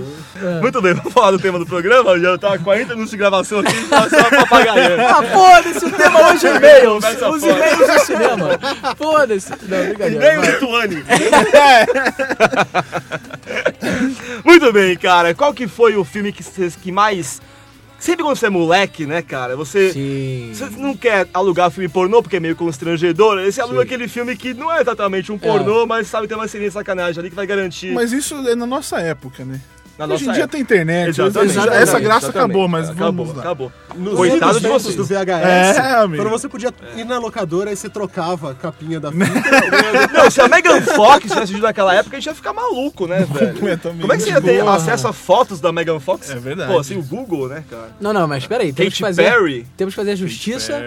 Muito 0.61 0.81
bem, 0.83 0.95
vamos 0.95 1.13
falar 1.13 1.31
do 1.31 1.39
tema 1.39 1.59
do 1.59 1.67
programa. 1.67 2.19
Já 2.19 2.37
tá 2.39 2.59
40 2.59 2.89
minutos 2.95 3.11
de 3.11 3.17
gravação 3.17 3.61
aqui, 3.61 3.85
tá 3.89 4.09
só 4.09 4.25
papagaiando. 4.31 5.03
Ah, 5.03 5.23
foda-se, 5.23 5.85
o 5.85 5.91
tema 5.91 6.31
hoje 6.33 6.47
é 6.47 6.59
e-mails. 6.65 7.05
Os 7.05 7.43
e-mails 7.43 7.79
do 7.79 7.99
cinema. 8.07 8.59
Foda-se. 8.97 9.51
Não, 9.69 9.85
brincadeira. 9.87 10.41
Vai. 10.41 10.51
Lituane. 10.53 11.05
Muito 14.45 14.73
bem, 14.73 14.97
cara. 14.97 15.35
Qual 15.35 15.53
que 15.53 15.67
foi 15.67 15.97
o 15.97 16.05
filme 16.05 16.33
que, 16.33 16.43
vocês- 16.43 16.77
que 16.77 16.93
mais... 16.93 17.41
Sempre 17.99 18.23
quando 18.23 18.37
você 18.37 18.47
é 18.47 18.51
moleque, 18.51 19.07
né, 19.07 19.23
cara, 19.23 19.57
você... 19.57 19.91
Sim. 19.93 20.51
Você 20.53 20.67
não 20.77 20.95
quer 20.95 21.27
alugar 21.33 21.71
filme 21.71 21.89
pornô 21.89 22.23
porque 22.23 22.37
é 22.37 22.41
meio 22.41 22.55
constrangedor, 22.55 23.43
você 23.43 23.63
aluga 23.63 23.81
aquele 23.81 24.07
filme 24.09 24.37
que 24.37 24.53
não 24.53 24.71
é 24.71 24.83
exatamente 24.83 25.33
um 25.33 25.39
pornô, 25.39 25.87
mas 25.87 26.09
sabe 26.09 26.29
ter 26.29 26.35
uma 26.35 26.47
ceninha 26.47 26.69
de 26.69 26.75
sacanagem 26.75 27.19
ali 27.21 27.31
que 27.31 27.37
vai 27.37 27.47
garantir 27.47 27.93
Mas 27.95 28.13
isso 28.13 28.35
é 28.47 28.55
na 28.55 28.67
nossa 28.67 29.01
época, 29.01 29.43
né? 29.47 29.59
Na 29.99 30.07
Hoje 30.07 30.25
em 30.29 30.33
dia 30.33 30.43
época. 30.43 30.49
tem 30.49 30.61
internet. 30.61 31.09
Exatamente, 31.11 31.39
essa 31.51 31.61
exatamente, 31.61 32.03
graça 32.05 32.27
exatamente. 32.27 32.37
acabou, 32.51 32.69
mas 32.69 32.91
acabou, 32.91 33.13
vamos 33.27 33.35
lá. 33.37 33.43
acabou. 33.43 33.73
Nos 33.95 34.15
Coitado 34.15 34.61
de 34.61 34.67
vocês. 34.69 34.97
do 34.97 35.05
VHS, 35.05 35.77
É, 35.79 35.95
amigo. 35.97 36.23
quando 36.23 36.31
você 36.33 36.49
podia 36.49 36.73
ir 36.97 37.05
na 37.05 37.19
locadora 37.19 37.71
e 37.73 37.77
você 37.77 37.89
trocava 37.89 38.51
a 38.51 38.55
capinha 38.55 38.99
da 38.99 39.11
fita. 39.13 40.13
Não, 40.13 40.31
se 40.31 40.41
a 40.41 40.49
Megan 40.49 40.81
Fox 40.81 41.23
tivesse 41.23 41.47
surgido 41.47 41.63
naquela 41.63 41.95
época, 41.95 42.17
a 42.17 42.21
gente 42.21 42.27
ia 42.27 42.35
ficar 42.35 42.53
maluco, 42.53 43.07
né, 43.07 43.21
velho? 43.31 43.55
Completamente. 43.55 44.01
Como 44.01 44.13
é 44.13 44.17
que 44.17 44.23
você 44.25 44.31
ia 44.31 44.41
ter 44.41 44.61
Porra. 44.65 44.77
acesso 44.77 45.07
a 45.09 45.13
fotos 45.13 45.61
da 45.61 45.71
Megan 45.73 46.01
Fox? 46.01 46.29
É 46.31 46.35
verdade. 46.37 46.73
Pô, 46.73 46.79
assim, 46.79 46.97
o 46.99 47.03
Google, 47.03 47.49
né, 47.49 47.63
cara? 47.71 47.91
Não, 48.01 48.13
não, 48.13 48.27
mas 48.27 48.47
peraí. 48.47 48.73
Temos 48.73 48.95
Katy 48.95 48.97
que 48.97 49.01
fazer, 49.01 49.31
Perry? 49.31 49.67
Temos 49.77 49.95
que 49.95 50.01
fazer 50.01 50.17
justiça 50.17 50.81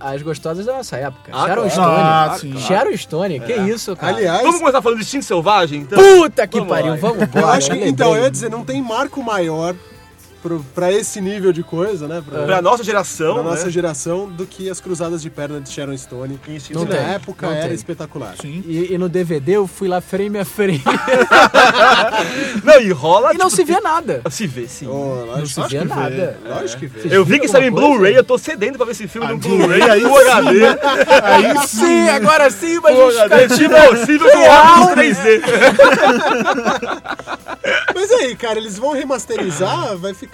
às 0.00 0.22
gostosas 0.22 0.66
da 0.66 0.72
nossa 0.74 0.96
época. 0.96 1.30
Ah, 1.32 1.46
Sharon 1.46 1.54
claro. 1.54 1.70
Stone. 1.70 1.96
Ah, 2.00 2.36
sim. 2.38 2.58
Sharon 2.58 2.96
Stone, 2.96 3.40
que 3.40 3.52
isso, 3.54 3.96
cara. 3.96 4.16
Aliás, 4.16 4.42
Vamos 4.42 4.58
começar 4.60 4.82
falando 4.82 4.98
de 4.98 5.04
Instinto 5.04 5.24
Selvagem, 5.24 5.80
então? 5.80 5.98
Puta 5.98 6.46
que 6.46 6.58
Vamos 6.58 6.72
pariu, 6.74 6.96
vamos 6.96 7.22
embora. 7.22 7.69
Então, 7.76 8.16
eu 8.16 8.24
ia 8.24 8.30
dizer, 8.30 8.50
não 8.50 8.64
tem 8.64 8.82
marco 8.82 9.22
maior 9.22 9.74
pro, 10.42 10.64
pra 10.74 10.90
esse 10.92 11.20
nível 11.20 11.52
de 11.52 11.62
coisa, 11.62 12.06
né? 12.08 12.22
Pra, 12.28 12.44
Pra 12.44 12.62
nossa 12.62 12.82
geração, 12.82 13.34
pra 13.34 13.42
nossa 13.42 13.66
né? 13.66 13.70
geração, 13.70 14.28
do 14.28 14.46
que 14.46 14.68
as 14.70 14.80
cruzadas 14.80 15.22
de 15.22 15.30
perna 15.30 15.60
de 15.60 15.70
Sharon 15.70 15.96
Stone. 15.96 16.38
Instinto 16.48 16.66
Que 16.68 16.74
Não 16.74 16.84
na 16.84 16.90
tem, 17.04 17.14
época 17.14 17.46
não 17.46 17.54
era 17.54 17.66
tem. 17.66 17.74
espetacular. 17.74 18.34
Sim. 18.40 18.62
E, 18.66 18.92
e 18.94 18.98
no 18.98 19.08
DVD 19.08 19.52
eu 19.52 19.66
fui 19.66 19.88
lá 19.88 20.00
frame 20.00 20.38
a 20.38 20.44
frame. 20.44 20.82
Não, 22.64 22.80
e 22.80 22.90
rola... 22.90 23.32
e 23.34 23.38
não 23.38 23.46
tipo, 23.48 23.56
se 23.56 23.64
vê 23.64 23.80
nada. 23.80 24.22
Se 24.30 24.46
vê, 24.46 24.66
sim. 24.68 24.86
Oh, 24.86 25.24
Não 25.36 25.46
se 25.46 25.60
vê 25.68 25.84
nada. 25.84 26.38
lógico 26.46 26.80
que 26.80 26.86
vê. 26.86 27.16
Eu 27.16 27.24
vi 27.24 27.38
que 27.40 27.48
saiu 27.48 27.68
em? 27.68 27.70
Blu-ray, 27.70 28.16
eu 28.16 28.24
tô 28.24 28.36
sedento 28.38 28.76
pra 28.76 28.84
ver 28.86 28.92
esse 28.92 29.08
filme 29.08 29.26
no 29.28 29.34
Ah, 29.34 29.38
Blu-ray, 29.38 29.82
aí 29.82 30.00
Full 30.02 30.18
HD. 30.18 30.66
Aí 31.22 31.68
Sim, 31.68 32.08
agora 32.08 32.50
sim, 32.50 32.78
mas 32.80 32.94
Full 32.94 33.20
HD, 33.20 33.48
tipo 33.56 33.74
possível 33.88 34.30
com 34.30 34.38
óculos 34.48 34.90
3D. 34.96 35.42
Mas 37.94 38.10
aí, 38.12 38.36
cara, 38.36 38.58
eles 38.58 38.78
vão 38.78 38.92
remasterizar, 38.92 39.96
vai 39.96 40.14
ficar, 40.14 40.29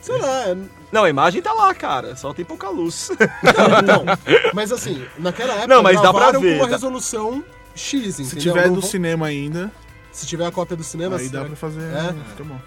sei 0.00 0.18
lá. 0.18 0.56
Não, 0.90 1.04
a 1.04 1.10
imagem 1.10 1.42
tá 1.42 1.52
lá, 1.52 1.74
cara, 1.74 2.16
só 2.16 2.32
tem 2.32 2.44
pouca 2.44 2.68
luz. 2.68 3.10
Não, 3.86 4.04
não. 4.04 4.18
Mas 4.54 4.72
assim, 4.72 5.04
naquela 5.18 5.52
época 5.54 5.68
Não, 5.68 5.82
mas 5.82 6.00
dá 6.00 6.12
pra 6.12 6.32
ver, 6.32 6.58
com 6.58 6.64
uma 6.64 6.68
resolução 6.68 7.44
X, 7.74 8.18
entendeu? 8.20 8.24
Se 8.26 8.36
tiver 8.36 8.70
do 8.70 8.82
cinema 8.82 9.26
ainda, 9.26 9.70
Se 10.10 10.26
tiver 10.26 10.46
a 10.46 10.50
cópia 10.50 10.76
do 10.76 10.84
cinema, 10.84 11.16
aí 11.16 11.28
dá 11.28 11.38
será 11.38 11.44
pra 11.44 11.56
fazer. 11.56 11.82
É? 11.82 12.14
Fica 12.30 12.44
bom. 12.44 12.58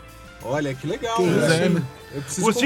Olha, 0.43 0.73
que 0.73 0.87
legal. 0.87 1.15
Pois 1.15 1.29
né? 1.29 1.69
né? 1.69 1.81
Eu 2.13 2.21
preciso 2.21 2.47
O 2.47 2.49
um 2.49 2.53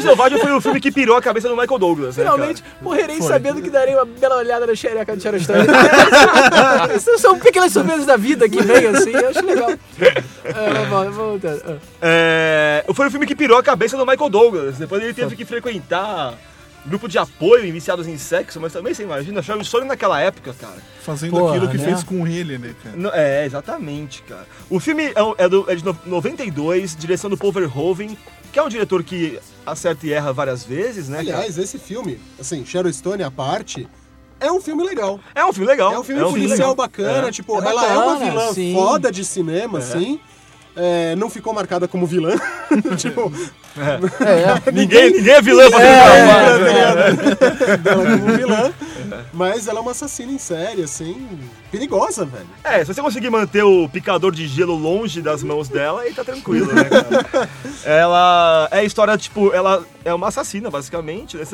Selvagem. 0.00 0.38
Foi 0.38 0.52
o 0.52 0.60
filme 0.60 0.80
que 0.80 0.92
pirou 0.92 1.16
a 1.16 1.22
cabeça 1.22 1.48
do 1.48 1.56
Michael 1.56 1.78
Douglas, 1.78 2.16
né, 2.16 2.24
cara? 2.24 2.36
Finalmente 2.36 2.64
morrerei 2.80 3.18
Foi. 3.18 3.26
sabendo 3.26 3.60
que 3.60 3.68
darei 3.68 3.94
uma 3.94 4.04
bela 4.04 4.36
olhada 4.36 4.66
na 4.66 4.74
xereca 4.74 5.16
de 5.16 5.22
Sharon 5.22 5.40
Stone. 5.40 5.66
Essas 6.94 7.20
são 7.20 7.38
pequenas 7.38 7.72
surpresas 7.72 8.06
da 8.06 8.16
vida 8.16 8.48
que 8.48 8.62
vem 8.62 8.86
assim, 8.86 9.10
eu 9.10 9.28
acho 9.28 9.44
legal. 9.44 9.70
É, 10.44 10.84
vamos, 10.88 11.16
vamos, 11.16 11.42
vamos, 11.42 11.82
É, 12.00 12.84
foi 12.94 13.08
o 13.08 13.10
filme 13.10 13.26
que 13.26 13.34
pirou 13.34 13.58
a 13.58 13.62
cabeça 13.62 13.96
do 13.96 14.06
Michael 14.06 14.30
Douglas. 14.30 14.78
Depois 14.78 15.02
ele 15.02 15.14
teve 15.14 15.34
que 15.34 15.44
frequentar 15.44 16.34
grupo 16.86 17.08
de 17.08 17.16
apoio 17.18 17.64
em 17.64 17.72
viciados 17.72 18.06
em 18.06 18.16
sexo, 18.18 18.60
mas 18.60 18.72
também 18.72 18.92
você 18.94 19.02
imagina, 19.02 19.42
Sharon 19.42 19.64
Stone 19.64 19.86
naquela 19.86 20.20
época, 20.20 20.54
cara. 20.58 20.76
Fazendo 21.02 21.30
Porra, 21.30 21.56
aquilo 21.56 21.70
que 21.70 21.78
né? 21.78 21.84
fez 21.84 22.02
com 22.04 22.26
ele, 22.26 22.58
né, 22.58 22.74
cara? 22.82 22.96
No- 22.96 23.10
é, 23.12 23.44
exatamente, 23.46 24.22
cara. 24.22 24.46
O 24.68 24.78
filme 24.80 25.04
é, 25.06 25.14
é 25.44 25.48
do- 25.48 25.70
é 25.70 25.74
de 25.74 25.84
no- 25.84 25.96
92, 26.06 26.94
direção 26.96 27.28
do 27.30 27.36
Paul 27.36 27.52
Verhoeven, 27.52 28.16
que 28.52 28.58
é 28.58 28.62
um 28.62 28.68
diretor 28.68 29.02
que 29.02 29.38
acerta 29.66 30.06
e 30.06 30.12
erra 30.12 30.32
várias 30.32 30.64
vezes, 30.64 31.08
né, 31.08 31.24
cara? 31.24 31.38
Aliás, 31.38 31.58
esse 31.58 31.78
filme, 31.78 32.20
assim, 32.38 32.64
Sharon 32.64 32.92
Stone 32.92 33.22
à 33.22 33.30
parte, 33.30 33.88
é 34.38 34.50
um 34.52 34.60
filme 34.60 34.84
legal. 34.84 35.18
É 35.34 35.44
um 35.44 35.52
filme 35.52 35.66
legal. 35.66 35.92
É 35.92 35.98
um 35.98 36.04
filme 36.04 36.20
policial 36.22 36.70
legal. 36.70 36.74
bacana, 36.74 37.28
É. 37.28 37.30
tipo, 37.32 37.54
É 37.62 37.66
ela 37.66 37.86
é 37.86 37.96
uma 37.96 38.06
bacana, 38.14 38.30
vilã 38.30 38.52
sim. 38.52 38.74
foda 38.74 39.10
de 39.10 39.24
cinema, 39.24 39.78
assim. 39.78 40.20
É, 40.76 41.14
não 41.16 41.30
ficou 41.30 41.52
marcada 41.54 41.86
como 41.88 42.04
vilã. 42.06 42.32
tipo, 42.98 43.32
Ninguém, 44.72 45.12
ninguém 45.12 45.34
é 45.34 45.42
vilã 45.42 45.68
pra 45.70 45.82
é, 45.82 45.98
é, 47.72 47.76
dela 47.76 48.04
como 48.04 48.36
vilã. 48.36 48.72
Mas 49.32 49.66
ela 49.68 49.78
é 49.78 49.82
uma 49.82 49.90
assassina 49.90 50.30
em 50.32 50.38
série, 50.38 50.82
assim, 50.82 51.28
perigosa, 51.70 52.24
velho. 52.24 52.46
É, 52.62 52.84
se 52.84 52.94
você 52.94 53.02
conseguir 53.02 53.30
manter 53.30 53.62
o 53.64 53.88
picador 53.88 54.32
de 54.32 54.46
gelo 54.46 54.74
longe 54.74 55.20
das 55.20 55.42
mãos 55.42 55.68
dela, 55.68 56.02
aí 56.02 56.12
tá 56.14 56.24
tranquilo, 56.24 56.72
né, 56.72 56.84
cara? 56.84 57.48
ela 57.84 58.68
é 58.70 58.78
a 58.78 58.84
história, 58.84 59.16
tipo, 59.18 59.52
ela 59.52 59.84
é 60.04 60.14
uma 60.14 60.28
assassina, 60.28 60.70
basicamente. 60.70 61.36
né? 61.36 61.44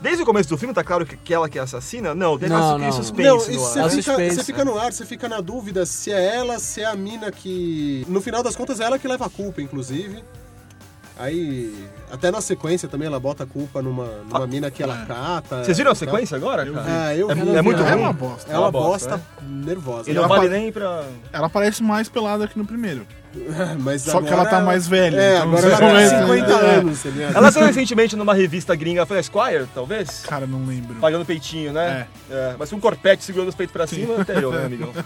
Desde 0.00 0.22
o 0.22 0.26
começo 0.26 0.48
do 0.48 0.58
filme, 0.58 0.74
tá 0.74 0.82
claro 0.84 1.06
que, 1.06 1.32
ela 1.34 1.48
que 1.48 1.58
é 1.58 1.62
assassina? 1.62 2.14
Não, 2.14 2.38
tem 2.38 2.48
Não, 2.48 2.78
não. 2.78 2.92
suspense 2.92 3.22
Não, 3.52 3.56
no 3.56 3.66
ar. 3.66 3.72
você 3.72 3.78
É 3.80 3.88
fica, 3.88 4.02
suspense, 4.02 4.36
você 4.36 4.44
fica 4.44 4.64
no 4.64 4.78
ar, 4.78 4.92
você 4.92 5.06
fica 5.06 5.28
na 5.28 5.40
dúvida 5.40 5.86
se 5.86 6.12
é 6.12 6.36
ela, 6.36 6.58
se 6.58 6.80
é 6.80 6.86
a 6.86 6.96
mina 6.96 7.30
que. 7.30 8.04
No 8.08 8.20
final 8.20 8.42
das 8.42 8.56
contas, 8.56 8.80
é 8.80 8.84
ela 8.84 8.98
que 8.98 9.06
leva 9.08 9.26
a 9.26 9.30
culpa, 9.30 9.62
inclusive. 9.62 10.22
Aí, 11.18 11.74
até 12.12 12.30
na 12.30 12.40
sequência 12.40 12.88
também, 12.88 13.08
ela 13.08 13.18
bota 13.18 13.42
a 13.42 13.46
culpa 13.46 13.82
numa, 13.82 14.06
numa 14.24 14.46
mina 14.46 14.70
que 14.70 14.82
ela 14.82 15.04
cata. 15.04 15.64
Vocês 15.64 15.76
viram 15.76 15.90
a 15.90 15.94
sequência 15.94 16.36
agora, 16.36 16.64
cara? 16.64 16.84
Ah, 17.06 17.16
eu 17.16 17.30
É- 17.30 17.34
vi. 17.34 17.56
é 17.56 17.62
muito 17.62 17.82
É 17.82 17.90
ruim? 17.90 18.02
uma 18.02 18.12
bosta. 18.12 18.50
É 18.52 18.54
uma 18.54 18.66
uma 18.66 18.70
bosta, 18.72 19.16
bosta 19.16 19.26
nervosa. 19.42 20.08
Ele 20.10 20.18
não 20.18 20.24
Ela 20.26 20.36
vale 20.36 20.48
nem 20.48 20.70
pra... 20.70 21.04
Ela 21.32 21.48
parece 21.50 21.82
mais 21.82 22.08
pelada 22.08 22.46
que 22.46 22.56
no 22.56 22.64
primeiro. 22.64 23.04
Mas 23.80 24.02
Só 24.02 24.20
que 24.20 24.32
ela 24.32 24.46
tá 24.46 24.60
mais 24.60 24.88
velha, 24.88 25.20
É, 25.20 25.36
então 25.36 25.48
agora 25.48 25.66
ela 25.66 25.78
tem 25.78 26.04
entra, 26.04 26.20
50 26.20 26.52
é. 26.52 26.74
anos, 26.76 27.02
tá? 27.02 27.08
Ela 27.34 27.52
saiu 27.52 27.66
recentemente 27.66 28.16
numa 28.16 28.34
revista 28.34 28.74
gringa, 28.74 29.06
foi 29.06 29.18
a 29.18 29.20
Esquire, 29.20 29.66
talvez? 29.74 30.22
Cara, 30.26 30.46
não 30.46 30.64
lembro. 30.64 30.94
Pagando 30.96 31.24
peitinho, 31.24 31.72
né? 31.72 32.06
É. 32.30 32.54
mas 32.58 32.70
com 32.70 32.76
um 32.76 32.80
corpete 32.80 33.24
segurando 33.24 33.48
os 33.48 33.54
peitos 33.54 33.72
pra 33.72 33.86
cima, 33.86 34.20
até 34.20 34.42
eu, 34.42 34.52
né, 34.52 34.64
amigão? 34.64 34.92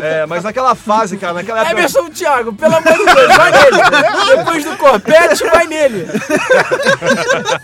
É, 0.00 0.26
mas 0.26 0.44
naquela 0.44 0.74
fase, 0.74 1.16
cara, 1.16 1.34
naquela 1.34 1.60
época. 1.60 1.72
Emerson 1.72 2.08
Thiago, 2.10 2.52
pelo 2.52 2.76
amor 2.76 2.92
de 2.92 3.04
Deus, 3.04 3.36
vai 3.36 3.50
nele. 3.50 4.36
Depois 4.36 4.64
do 4.64 4.76
corpete, 4.76 5.44
vai 5.44 5.66
nele. 5.66 6.06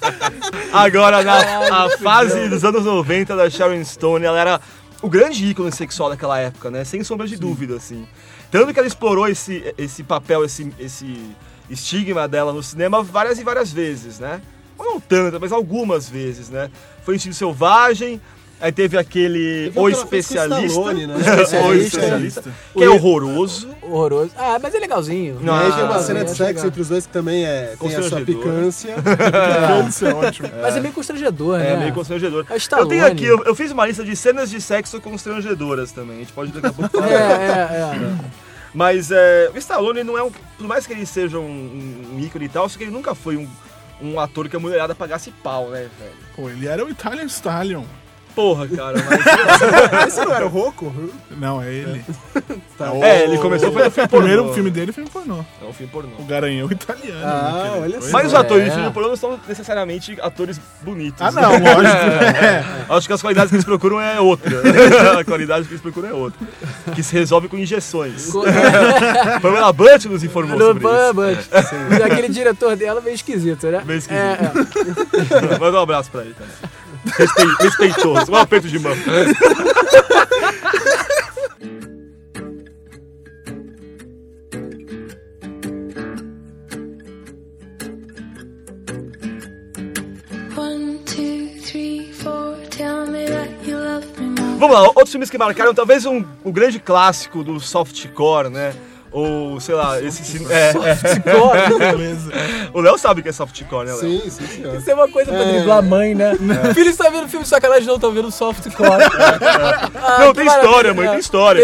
Agora, 0.73 1.23
na 1.23 1.85
a 1.85 1.99
fase 1.99 2.49
dos 2.49 2.65
anos 2.65 2.85
90 2.85 3.37
da 3.37 3.49
Sharon 3.49 3.85
Stone, 3.85 4.25
ela 4.25 4.39
era 4.39 4.61
o 5.03 5.09
grande 5.09 5.45
ícone 5.47 5.71
sexual 5.71 6.11
daquela 6.11 6.39
época, 6.39 6.71
né? 6.71 6.85
Sem 6.85 7.05
sombra 7.05 7.27
de 7.27 7.37
dúvida, 7.37 7.77
assim. 7.77 8.07
Tanto 8.55 8.73
que 8.73 8.79
ela 8.79 8.87
explorou 8.87 9.27
esse, 9.27 9.75
esse 9.77 10.05
papel, 10.05 10.45
esse, 10.45 10.73
esse 10.79 11.19
estigma 11.69 12.29
dela 12.29 12.53
no 12.53 12.63
cinema 12.63 13.03
várias 13.03 13.37
e 13.41 13.43
várias 13.43 13.73
vezes, 13.73 14.21
né? 14.21 14.41
Ou 14.79 14.85
não 14.85 15.01
tantas, 15.01 15.41
mas 15.41 15.51
algumas 15.51 16.09
vezes, 16.09 16.51
né? 16.51 16.71
Foi 17.05 17.17
Instinto 17.17 17.35
Selvagem, 17.35 18.21
aí 18.61 18.71
teve 18.71 18.97
aquele 18.97 19.65
Teve 19.73 19.79
O 19.79 19.83
o 19.83 19.85
com 19.85 19.89
Especialista, 19.91 20.67
Stallone, 20.67 21.07
né? 21.09 21.15
o 21.17 21.19
Especialista. 21.21 21.97
Especialista, 21.99 22.55
que 22.77 22.85
é 22.85 22.89
horroroso. 22.89 23.69
Horroroso. 23.83 24.31
Ah, 24.37 24.57
mas 24.63 24.73
é 24.73 24.79
legalzinho. 24.79 25.41
Não, 25.43 25.57
E 25.57 25.63
aí 25.65 25.73
tem 25.73 25.83
uma 25.85 25.97
Ah, 25.97 26.03
cena 26.03 26.25
de 26.25 26.31
sexo 26.31 26.43
legal. 26.47 26.67
entre 26.67 26.81
os 26.81 26.89
dois 26.89 27.07
que 27.07 27.13
também 27.13 27.45
é, 27.45 27.49
tem 27.51 27.73
a 27.73 27.77
sua 27.77 27.79
Constrangedor. 28.21 28.25
picância. 28.25 28.95
Isso 29.89 30.07
é 30.07 30.15
ótimo. 30.15 30.49
Mas 30.63 30.77
é 30.77 30.81
meio 30.81 30.95
constrangedor, 30.95 31.61
É, 31.61 31.73
né? 31.73 31.77
meio 31.77 31.93
constrangedor. 31.95 32.47
É 32.49 32.57
Eu 32.81 32.87
tenho 32.87 33.05
aqui, 33.05 33.25
eu, 33.25 33.43
eu 33.45 33.55
fiz 33.57 33.73
uma 33.73 33.85
lista 33.85 34.05
de 34.05 34.15
cenas 34.15 34.49
de 34.49 34.61
sexo 34.61 35.01
constrangedoras 35.01 35.91
também. 35.91 36.17
A 36.17 36.21
gente 36.21 36.33
pode 36.33 36.53
daqui 36.53 36.67
a 36.69 36.73
pouco 36.73 36.91
falar. 36.99 37.11
É, 37.11 37.15
é, 37.15 37.97
é. 37.97 38.44
Mas 38.75 39.11
é, 39.13 39.51
o 39.55 39.59
Stallone 39.59 40.03
não 40.03 40.19
é 40.19 40.23
um. 40.23 40.31
Por 40.31 40.67
mais 40.67 40.87
que 40.87 40.93
ele 40.93 41.07
seja 41.07 41.39
um, 41.39 41.45
um- 42.15 42.19
ícone 42.21 42.47
e 42.47 42.49
tal, 42.49 42.69
só 42.69 42.77
que 42.77 42.85
ele 42.85 42.91
nunca 42.91 43.15
foi 43.15 43.37
um, 43.37 43.49
um 44.03 44.19
ator 44.19 44.49
que 44.49 44.57
a 44.57 44.59
mulherada 44.59 44.95
pagasse 44.95 45.31
pau, 45.31 45.71
né, 45.71 45.89
velho? 45.99 46.13
Pô, 46.35 46.49
ele 46.51 46.67
era 46.67 46.85
o 46.85 46.91
Italian 46.91 47.27
Stallion. 47.27 47.85
Porra, 48.35 48.67
cara, 48.69 48.97
mas. 49.09 50.07
Esse 50.09 50.25
não 50.25 50.35
era 50.35 50.45
o 50.45 50.49
Rocco? 50.49 50.93
Não, 51.39 51.63
é 51.63 51.73
ele. 51.73 52.05
Tá. 52.77 52.93
é, 52.97 53.23
ele 53.23 53.39
começou 53.39 53.71
foi 53.71 53.89
filme 53.89 54.07
O 54.07 54.09
pornô. 54.09 54.27
primeiro 54.27 54.53
filme 54.53 54.69
dele 54.69 54.91
foi 54.91 55.05
um 55.05 55.07
pornô. 55.07 55.45
É 55.63 55.65
um 55.65 55.73
filme 55.73 55.93
pornô. 55.93 56.11
O 56.19 56.25
Garanhão 56.25 56.69
italiano. 56.69 57.21
Ah, 57.25 57.53
né, 57.53 57.61
que 57.61 57.77
ele 57.77 57.83
olha 57.85 58.01
só. 58.03 58.11
Mas 58.11 58.27
os 58.27 58.33
É. 58.33 58.37
atores 58.37 58.65
de 58.65 58.71
filme 58.73 58.91
pornô 58.91 59.09
não 59.11 59.17
são 59.17 59.39
necessariamente 59.47 60.19
atores 60.21 60.61
bonitos. 60.83 61.23
Ah, 61.23 61.31
né? 61.31 61.41
não, 61.41 61.51
lógico. 61.53 61.95
É. 62.45 62.65
Acho 62.89 63.07
que 63.07 63.13
as 63.13 63.21
qualidades 63.23 63.51
que 63.51 63.55
eles 63.55 63.65
procuram 63.65 64.01
é 64.01 64.19
outra. 64.21 64.61
a 65.21 65.25
qualidade 65.25 65.67
que 65.69 65.73
eles 65.73 65.81
procuram 65.81 66.09
é 66.09 66.13
outra. 66.13 66.45
Que 66.97 67.03
se 67.05 67.13
resolve 67.15 67.47
com 67.49 67.57
injeções. 67.57 68.29
Pamela 69.41 69.73
Bunt 69.73 70.07
nos 70.07 70.25
informou 70.25 70.59
No 70.59 70.67
sobre 70.67 70.85
isso. 70.85 70.93
Bambam. 70.93 71.37
Aquele 72.05 72.29
diretor 72.29 72.75
dela 72.75 73.01
meio 73.01 73.15
esquisito, 73.15 73.69
né? 73.69 73.83
Meio 73.87 73.99
esquisito. 73.99 74.21
É, 74.21 75.55
é. 75.55 75.59
Manda 75.61 75.79
um 75.79 75.83
abraço 75.83 76.11
pra 76.11 76.23
ele 76.23 76.35
também. 76.35 76.55
Respei- 77.19 77.55
Respeitoso. 77.61 78.33
Um 78.33 78.37
aperto 78.37 78.69
de 78.69 78.79
mão. 78.79 78.95
Vamos 94.59 94.75
lá, 94.77 94.83
outros 94.83 95.11
filmes 95.11 95.29
que 95.29 95.37
marcaram, 95.37 95.75
talvez 95.75 96.07
um, 96.07 96.25
o 96.43 96.53
grande 96.53 96.79
clássico 96.79 97.43
do 97.45 97.61
softcore, 97.61 98.49
né? 98.49 98.73
Ou, 99.15 99.61
sei 99.61 99.77
lá, 99.77 100.03
esse... 100.03 100.25
cin- 100.25 100.45
É, 100.51 100.71
é. 100.71 100.95
Beleza. 101.93 102.33
O 102.73 102.81
Léo 102.81 102.99
sabe 102.99 103.21
o 103.21 103.23
que 103.23 103.29
é 103.29 103.33
softcore, 103.33 103.87
né, 103.87 103.93
Léo? 103.93 104.01
Sim, 104.01 104.29
sim, 104.29 104.47
senhor. 104.49 104.75
Isso 104.75 104.91
é 104.91 104.95
uma 104.95 105.09
coisa 105.09 105.31
pra 105.31 105.45
driblar 105.45 105.79
a 105.79 105.83
mãe, 105.83 106.17
né? 106.17 106.33
Filho 106.75 106.91
está 106.91 107.09
vendo 107.09 107.29
filme, 107.29 107.47
que 107.47 107.65
elas 107.67 107.87
não 107.87 107.95
estão 107.95 108.11
vendo 108.11 108.31
softcore. 108.33 108.75
Ah, 110.07 110.19
Não, 110.19 110.35
tem 110.35 110.47
história, 110.47 110.93
mãe, 110.93 111.09
tem 111.09 111.19
história. 111.19 111.63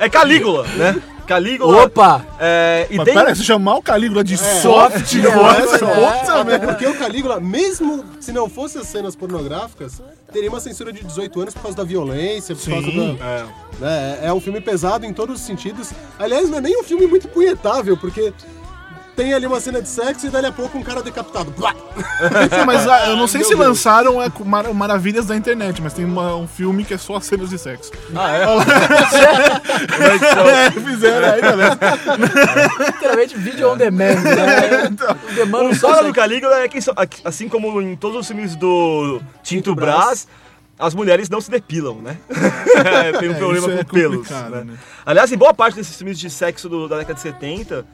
é 0.00 0.08
Calígula, 0.08 0.64
né? 0.76 1.00
Calígula. 1.26 1.84
Opa! 1.84 2.26
É, 2.38 2.86
e 2.90 2.96
Mas 2.96 3.04
tem... 3.04 3.14
pera, 3.14 3.34
se 3.34 3.44
chamar 3.44 3.76
o 3.76 3.82
Calígula 3.82 4.22
de 4.22 4.36
soft, 4.36 5.14
é, 5.14 5.18
é. 5.20 5.36
outra 5.36 6.40
Até 6.40 6.58
porque 6.58 6.86
o 6.86 6.94
Calígula, 6.98 7.40
mesmo 7.40 8.04
se 8.20 8.32
não 8.32 8.48
fosse 8.50 8.78
as 8.78 8.86
cenas 8.88 9.14
pornográficas, 9.16 10.02
teria 10.30 10.48
uma 10.48 10.60
censura 10.60 10.92
de 10.92 11.02
18 11.04 11.40
anos 11.40 11.54
por 11.54 11.62
causa 11.62 11.76
da 11.76 11.84
violência, 11.84 12.54
por 12.54 12.68
causa 12.68 12.90
Sim. 12.90 13.16
da. 13.16 13.46
né, 13.78 14.18
é 14.22 14.32
um 14.32 14.40
filme 14.40 14.60
pesado 14.60 15.04
em 15.04 15.12
todos 15.12 15.40
os 15.40 15.46
sentidos. 15.46 15.90
Aliás, 16.18 16.48
não 16.48 16.58
é 16.58 16.60
nem 16.60 16.80
um 16.80 16.84
filme 16.84 17.06
muito 17.06 17.28
punhetável, 17.28 17.96
porque 17.96 18.32
tem 19.20 19.34
ali 19.34 19.46
uma 19.46 19.60
cena 19.60 19.82
de 19.82 19.88
sexo 19.88 20.26
e 20.26 20.30
dali 20.30 20.46
a 20.46 20.52
pouco 20.52 20.78
um 20.78 20.82
cara 20.82 21.02
decapitado. 21.02 21.50
Blá! 21.50 21.74
Mas 22.64 22.86
ah, 22.88 23.08
eu 23.10 23.16
não 23.16 23.28
sei 23.28 23.40
Meu 23.40 23.48
se 23.50 23.54
Deus. 23.54 23.68
lançaram 23.68 24.22
é, 24.22 24.30
com 24.30 24.44
mar- 24.44 24.72
maravilhas 24.72 25.26
da 25.26 25.36
internet, 25.36 25.82
mas 25.82 25.92
tem 25.92 26.06
uma- 26.06 26.34
um 26.36 26.48
filme 26.48 26.84
que 26.86 26.94
é 26.94 26.98
só 26.98 27.20
cenas 27.20 27.50
de 27.50 27.58
sexo. 27.58 27.90
Ah, 28.16 28.30
é? 28.34 28.44
É, 30.66 30.70
fizeram 30.70 31.32
aí, 31.34 31.40
galera. 31.40 31.78
Literalmente 32.86 33.36
vídeo 33.36 33.70
on 33.70 33.76
demand, 33.76 34.20
né? 34.22 34.88
O 35.30 35.34
demanda 35.34 35.64
O 35.70 35.74
só 35.74 35.94
foda 35.96 36.08
do 36.08 36.14
Calígula 36.14 36.60
é 36.62 36.68
que, 36.68 36.78
assim 37.24 37.48
como 37.48 37.80
em 37.82 37.96
todos 37.96 38.18
os 38.20 38.26
filmes 38.26 38.56
do 38.56 39.20
Tinto 39.42 39.74
Brás, 39.74 40.26
as 40.78 40.94
mulheres 40.94 41.28
não 41.28 41.40
se 41.40 41.50
depilam, 41.50 41.96
né? 41.96 42.16
Tem 43.18 43.28
um 43.28 43.32
É, 43.32 43.38
problema 43.38 43.68
isso 43.68 43.78
é 43.78 43.84
com 43.84 43.94
pelos. 43.94 44.30
Né? 44.30 44.64
né? 44.64 44.74
Aliás, 45.04 45.30
em 45.30 45.36
boa 45.36 45.52
parte 45.52 45.74
desses 45.76 45.96
filmes 45.96 46.18
de 46.18 46.30
sexo 46.30 46.68
do- 46.68 46.88
da 46.88 46.96
década 46.98 47.14
de 47.14 47.20
70. 47.20 47.84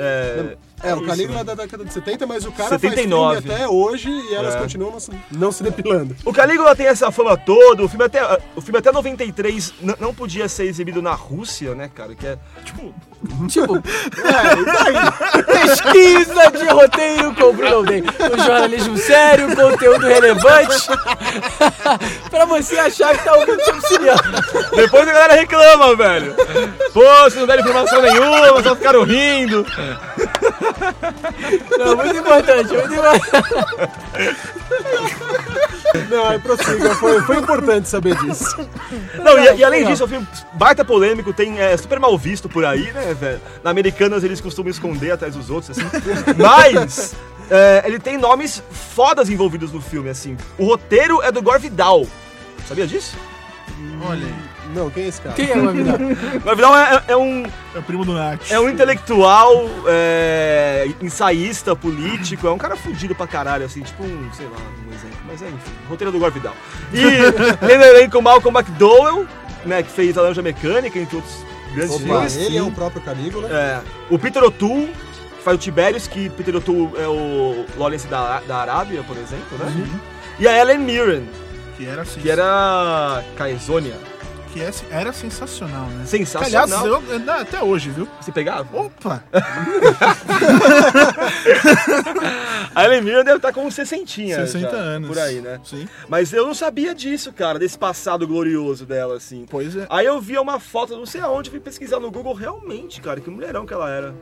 É, 0.00 0.56
É, 0.82 0.94
o 0.94 1.04
Calígula 1.04 1.40
é 1.40 1.44
da 1.44 1.54
década 1.54 1.84
de 1.84 1.92
70, 1.92 2.26
mas 2.26 2.44
o 2.44 2.52
cara 2.52 2.68
79. 2.70 3.34
faz 3.34 3.44
filme 3.44 3.54
até 3.56 3.68
hoje 3.68 4.08
e 4.08 4.34
elas 4.34 4.54
É. 4.54 4.58
continuam 4.58 4.92
não 4.92 5.00
se, 5.00 5.10
não 5.30 5.52
se 5.52 5.62
depilando. 5.62 6.14
O 6.24 6.32
Calígula 6.32 6.74
tem 6.76 6.86
essa 6.86 7.10
fama 7.10 7.36
toda, 7.36 7.82
o 7.82 7.88
filme 7.88 8.04
até, 8.04 8.22
o 8.54 8.60
filme 8.60 8.78
até 8.78 8.92
93 8.92 9.74
n- 9.82 9.94
não 9.98 10.14
podia 10.14 10.48
ser 10.48 10.64
exibido 10.64 11.02
na 11.02 11.12
Rússia, 11.14 11.74
né, 11.74 11.90
cara? 11.94 12.14
Que 12.14 12.26
é, 12.26 12.38
tipo, 12.64 12.94
Tipo, 13.48 13.82
pesquisa 15.44 16.50
de 16.52 16.64
roteiro 16.68 17.34
com 17.34 17.44
o 17.46 17.52
Bruno 17.52 17.76
Alden. 17.76 18.02
O 18.02 18.36
jornalismo 18.42 18.96
sério, 18.96 19.54
conteúdo 19.56 20.06
relevante. 20.06 20.86
pra 22.30 22.44
você 22.44 22.78
achar 22.78 23.16
que 23.18 23.24
tá 23.24 23.34
ouvindo 23.34 23.60
sobre 23.64 23.80
cinema. 23.88 24.22
Depois 24.74 25.02
a 25.08 25.12
galera 25.12 25.34
reclama, 25.34 25.96
velho. 25.96 26.34
Pô, 26.92 27.00
vocês 27.22 27.34
não 27.36 27.46
deram 27.46 27.62
informação 27.62 28.00
nenhuma, 28.02 28.62
só 28.62 28.76
ficaram 28.76 29.02
rindo. 29.02 29.66
Não, 31.78 31.96
muito 31.96 32.16
importante, 32.16 32.72
muito 32.72 32.94
importante. 32.94 33.48
Não, 36.10 36.26
aí 36.26 36.38
prossiga, 36.38 36.94
foi, 36.96 37.20
foi 37.22 37.38
importante 37.38 37.88
saber 37.88 38.16
disso. 38.16 38.56
Não, 39.22 39.38
e, 39.38 39.58
e 39.58 39.64
além 39.64 39.86
disso, 39.86 40.02
é 40.02 40.06
um 40.06 40.08
filme 40.08 40.28
baita 40.52 40.84
polêmico, 40.84 41.32
tem 41.32 41.58
é, 41.58 41.76
super 41.76 41.98
mal 41.98 42.16
visto 42.18 42.48
por 42.48 42.64
aí, 42.64 42.92
né, 42.92 43.14
velho? 43.14 43.40
Na 43.62 43.70
Americanas 43.70 44.24
eles 44.24 44.40
costumam 44.40 44.70
esconder 44.70 45.12
atrás 45.12 45.34
dos 45.34 45.50
outros, 45.50 45.78
assim. 45.78 45.88
Mas 46.36 47.14
é, 47.50 47.82
ele 47.86 47.98
tem 47.98 48.18
nomes 48.18 48.62
fodas 48.70 49.30
envolvidos 49.30 49.72
no 49.72 49.80
filme, 49.80 50.10
assim. 50.10 50.36
O 50.58 50.64
roteiro 50.66 51.22
é 51.22 51.32
do 51.32 51.42
Gore 51.42 51.60
Vidal. 51.60 52.06
Sabia 52.66 52.86
disso? 52.86 53.16
Olha 54.02 54.26
aí. 54.26 54.57
Não, 54.78 54.90
quem 54.90 55.04
é 55.04 55.08
esse 55.08 55.20
cara? 55.20 55.34
Quem 55.34 55.50
é 55.50 55.56
o 55.56 55.64
Gavidal? 55.64 55.96
O 55.96 56.54
Vidal 56.56 56.76
é, 56.76 57.02
é 57.08 57.16
um, 57.16 57.42
É 57.74 57.78
o 57.78 57.82
primo 57.82 58.04
do 58.04 58.12
Nath. 58.14 58.50
é 58.50 58.60
um 58.60 58.68
intelectual, 58.68 59.64
é, 59.86 60.88
ensaísta, 61.02 61.74
político, 61.74 62.46
é 62.46 62.50
um 62.52 62.58
cara 62.58 62.76
fudido 62.76 63.14
pra 63.14 63.26
caralho, 63.26 63.64
assim, 63.64 63.82
tipo 63.82 64.04
um, 64.04 64.30
sei 64.32 64.46
lá, 64.46 64.56
um 64.88 64.94
exemplo. 64.94 65.18
Mas 65.26 65.42
é, 65.42 65.48
enfim, 65.48 65.72
roteiro 65.88 66.12
do 66.12 66.18
Gore 66.18 66.32
Vidal. 66.32 66.54
E 66.92 67.02
tem 67.66 67.76
no 67.76 67.84
elenco 67.84 68.18
o 68.18 68.22
Malcolm 68.22 68.56
McDowell, 68.58 69.26
né, 69.66 69.82
que 69.82 69.90
fez 69.90 70.16
A 70.16 70.22
Laranja 70.22 70.42
Mecânica, 70.42 70.98
entre 70.98 71.16
outros 71.16 71.44
grandes 71.74 71.96
Opa, 71.96 72.04
filmes. 72.04 72.36
ele 72.36 72.56
é 72.56 72.62
o 72.62 72.70
próprio 72.70 73.02
Calígula. 73.02 73.48
É, 73.48 73.80
o 74.10 74.18
Peter 74.18 74.42
O'Toole, 74.42 74.86
que 75.36 75.42
faz 75.44 75.56
o 75.56 75.60
Tiberius, 75.60 76.06
que 76.06 76.30
Peter 76.30 76.54
O'Toole 76.54 76.90
é 76.96 77.06
o 77.08 77.66
Lawrence 77.76 78.06
da, 78.06 78.40
da 78.46 78.56
Arábia, 78.58 79.02
por 79.02 79.16
exemplo, 79.16 79.58
né? 79.58 80.00
E 80.38 80.46
a 80.46 80.56
Ellen 80.56 80.78
Mirren, 80.78 81.28
Que 81.76 81.84
era, 81.86 82.02
assim, 82.02 82.20
que 82.20 82.30
era 82.30 83.22
Caesonia. 83.36 83.96
Que 84.52 84.60
é- 84.62 84.70
era 84.90 85.12
sensacional, 85.12 85.86
né? 85.86 86.04
Sensacional. 86.06 86.64
Aliás, 86.64 86.84
eu, 86.84 87.32
até 87.32 87.62
hoje, 87.62 87.90
viu? 87.90 88.08
Se 88.20 88.32
pegava? 88.32 88.68
Opa! 88.76 89.22
A 92.74 92.88
Mirren 92.88 93.24
deve 93.24 93.36
estar 93.36 93.52
com 93.52 93.66
uns 93.66 93.74
60, 93.74 94.06
60 94.06 94.70
já, 94.70 94.76
anos. 94.76 95.08
Por 95.08 95.18
aí, 95.18 95.40
né? 95.40 95.60
Sim. 95.64 95.88
Mas 96.08 96.32
eu 96.32 96.46
não 96.46 96.54
sabia 96.54 96.94
disso, 96.94 97.32
cara, 97.32 97.58
desse 97.58 97.78
passado 97.78 98.26
glorioso 98.26 98.86
dela, 98.86 99.16
assim. 99.16 99.46
Pois 99.48 99.76
é. 99.76 99.86
Aí 99.90 100.06
eu 100.06 100.20
via 100.20 100.40
uma 100.40 100.60
foto, 100.60 100.96
não 100.96 101.06
sei 101.06 101.20
aonde, 101.20 101.50
fui 101.50 101.60
pesquisar 101.60 101.98
no 102.00 102.10
Google, 102.10 102.34
realmente, 102.34 103.00
cara, 103.00 103.20
que 103.20 103.30
mulherão 103.30 103.66
que 103.66 103.72
ela 103.74 103.90
era. 103.90 104.14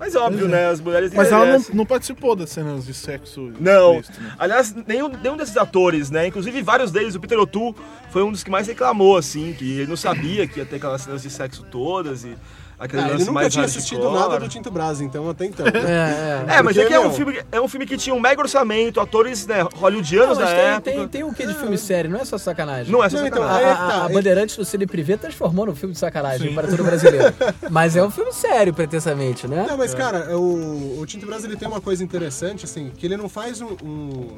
Mas 0.00 0.16
óbvio, 0.16 0.46
é. 0.46 0.48
né, 0.48 0.66
as 0.70 0.80
mulheres 0.80 1.12
Mas 1.12 1.30
ela 1.30 1.44
não, 1.44 1.64
não 1.74 1.86
participou 1.86 2.34
das 2.34 2.48
cenas 2.48 2.86
de 2.86 2.94
sexo. 2.94 3.52
Não. 3.60 3.98
explícito, 3.98 4.24
né? 4.24 4.34
Aliás, 4.38 4.74
nenhum, 4.86 5.08
nenhum 5.08 5.36
desses 5.36 5.58
atores, 5.58 6.10
né? 6.10 6.26
Inclusive 6.26 6.62
vários 6.62 6.90
deles, 6.90 7.14
o 7.14 7.20
Peter 7.20 7.38
O'Toole 7.38 7.76
foi 8.10 8.22
um 8.22 8.32
dos 8.32 8.42
que 8.42 8.50
mais 8.50 8.66
reclamou, 8.66 9.18
assim, 9.18 9.52
que 9.52 9.80
ele 9.80 9.86
não 9.86 9.98
sabia 9.98 10.46
que 10.46 10.58
ia 10.58 10.64
ter 10.64 10.76
aquelas 10.76 11.02
cenas 11.02 11.22
de 11.22 11.28
sexo 11.28 11.62
todas 11.70 12.24
e 12.24 12.34
aquele 12.80 13.02
Ah, 13.02 13.04
ele 13.04 13.12
lance 13.12 13.24
nunca 13.26 13.32
mais 13.34 13.52
tinha 13.52 13.62
hardcore. 13.62 13.78
assistido 13.78 14.10
nada 14.10 14.40
do 14.40 14.48
Tinto 14.48 14.70
Brás, 14.70 15.00
então 15.00 15.28
até 15.30 15.44
então. 15.46 15.66
É, 15.70 16.46
é. 16.50 16.56
É, 16.58 16.62
mas 16.62 16.76
é 16.76 16.84
que 16.86 16.92
é 16.94 16.98
um, 17.00 17.12
filme, 17.12 17.38
é 17.52 17.60
um 17.60 17.68
filme 17.68 17.86
que 17.86 17.96
tinha 17.96 18.14
um 18.14 18.18
mega 18.20 18.40
orçamento, 18.40 18.98
atores 19.00 19.46
né, 19.46 19.60
hollywoodianos 19.76 20.38
Não, 20.38 20.44
mas 20.44 20.54
da 20.54 20.56
tem, 20.56 20.66
época. 20.66 20.90
tem, 20.90 21.08
tem 21.08 21.24
o 21.24 21.32
que 21.34 21.46
de 21.46 21.54
filme 21.54 21.76
sério, 21.78 22.10
não 22.10 22.18
é 22.20 22.24
só 22.24 22.38
sacanagem. 22.38 22.90
Não 22.90 23.04
é 23.04 23.08
só 23.08 23.18
Não, 23.18 23.26
então, 23.26 23.42
sacanagem. 23.42 23.68
A, 23.68 23.70
é 23.70 23.74
que 23.76 23.82
a- 23.82 23.86
tá, 23.98 24.04
a 24.04 24.08
Bandeirantes 24.08 24.56
do 24.56 24.64
Cine 24.64 24.86
Privé 24.86 25.16
transformou 25.16 25.66
num 25.66 25.74
filme 25.76 25.92
de 25.92 25.98
sacanagem 26.00 26.54
para 26.54 26.66
todo 26.68 26.82
brasileiro. 26.82 27.32
Mas 27.70 27.94
é 27.96 28.02
um 28.02 28.10
filme 28.10 28.32
sério, 28.32 28.72
pretensamente, 28.72 29.46
né? 29.46 29.66
Não, 29.68 29.76
mas 29.76 29.94
cara, 29.94 30.36
o, 30.38 31.00
o 31.00 31.06
Tinto 31.06 31.26
Brás 31.26 31.44
ele 31.44 31.56
tem 31.56 31.68
uma 31.68 31.80
coisa 31.80 32.02
interessante, 32.02 32.64
assim, 32.64 32.90
que 32.96 33.06
ele 33.06 33.16
não 33.16 33.28
faz 33.28 33.60
um. 33.60 33.76
um- 33.84 34.28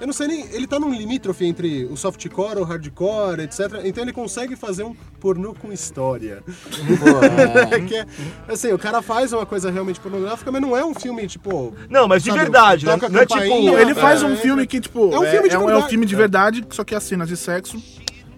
Eu 0.00 0.06
não 0.06 0.14
sei 0.14 0.26
nem. 0.26 0.46
Ele 0.52 0.66
tá 0.66 0.80
num 0.80 0.92
limítrofe 0.92 1.44
entre 1.44 1.84
o 1.84 1.96
softcore, 1.96 2.58
o 2.58 2.64
hardcore, 2.64 3.42
etc. 3.42 3.82
Então 3.84 4.02
ele 4.02 4.12
consegue 4.12 4.56
fazer 4.56 4.82
um 4.82 4.94
pornô 5.20 5.54
com 5.54 5.70
história. 5.72 6.42
que 7.86 7.96
é, 7.96 8.06
assim, 8.48 8.72
o 8.72 8.78
cara 8.78 9.02
faz 9.02 9.32
uma 9.32 9.44
coisa 9.44 9.70
realmente 9.70 10.00
pornográfica, 10.00 10.50
mas 10.50 10.62
não 10.62 10.76
é 10.76 10.84
um 10.84 10.94
filme, 10.94 11.26
tipo. 11.26 11.74
Não, 11.88 12.08
mas 12.08 12.22
de 12.22 12.30
sabe, 12.30 12.42
verdade, 12.42 12.86
né? 12.86 12.96
Não 13.10 13.20
é 13.20 13.26
tipo- 13.26 13.78
Ele 13.78 13.94
faz 13.94 14.22
um 14.22 14.32
é, 14.32 14.36
filme 14.36 14.66
que, 14.66 14.80
tipo, 14.80 15.12
É 15.12 15.18
um 15.18 15.26
filme 15.26 15.48
de 15.48 15.54
é, 15.54 15.58
um, 15.58 15.62
é 15.62 15.64
um 15.64 15.66
verdade. 15.66 15.90
filme 15.90 16.06
de 16.06 16.16
verdade, 16.16 16.66
só 16.70 16.82
que 16.82 16.94
as 16.94 17.02
cenas 17.02 17.28
de 17.28 17.36
sexo 17.36 17.76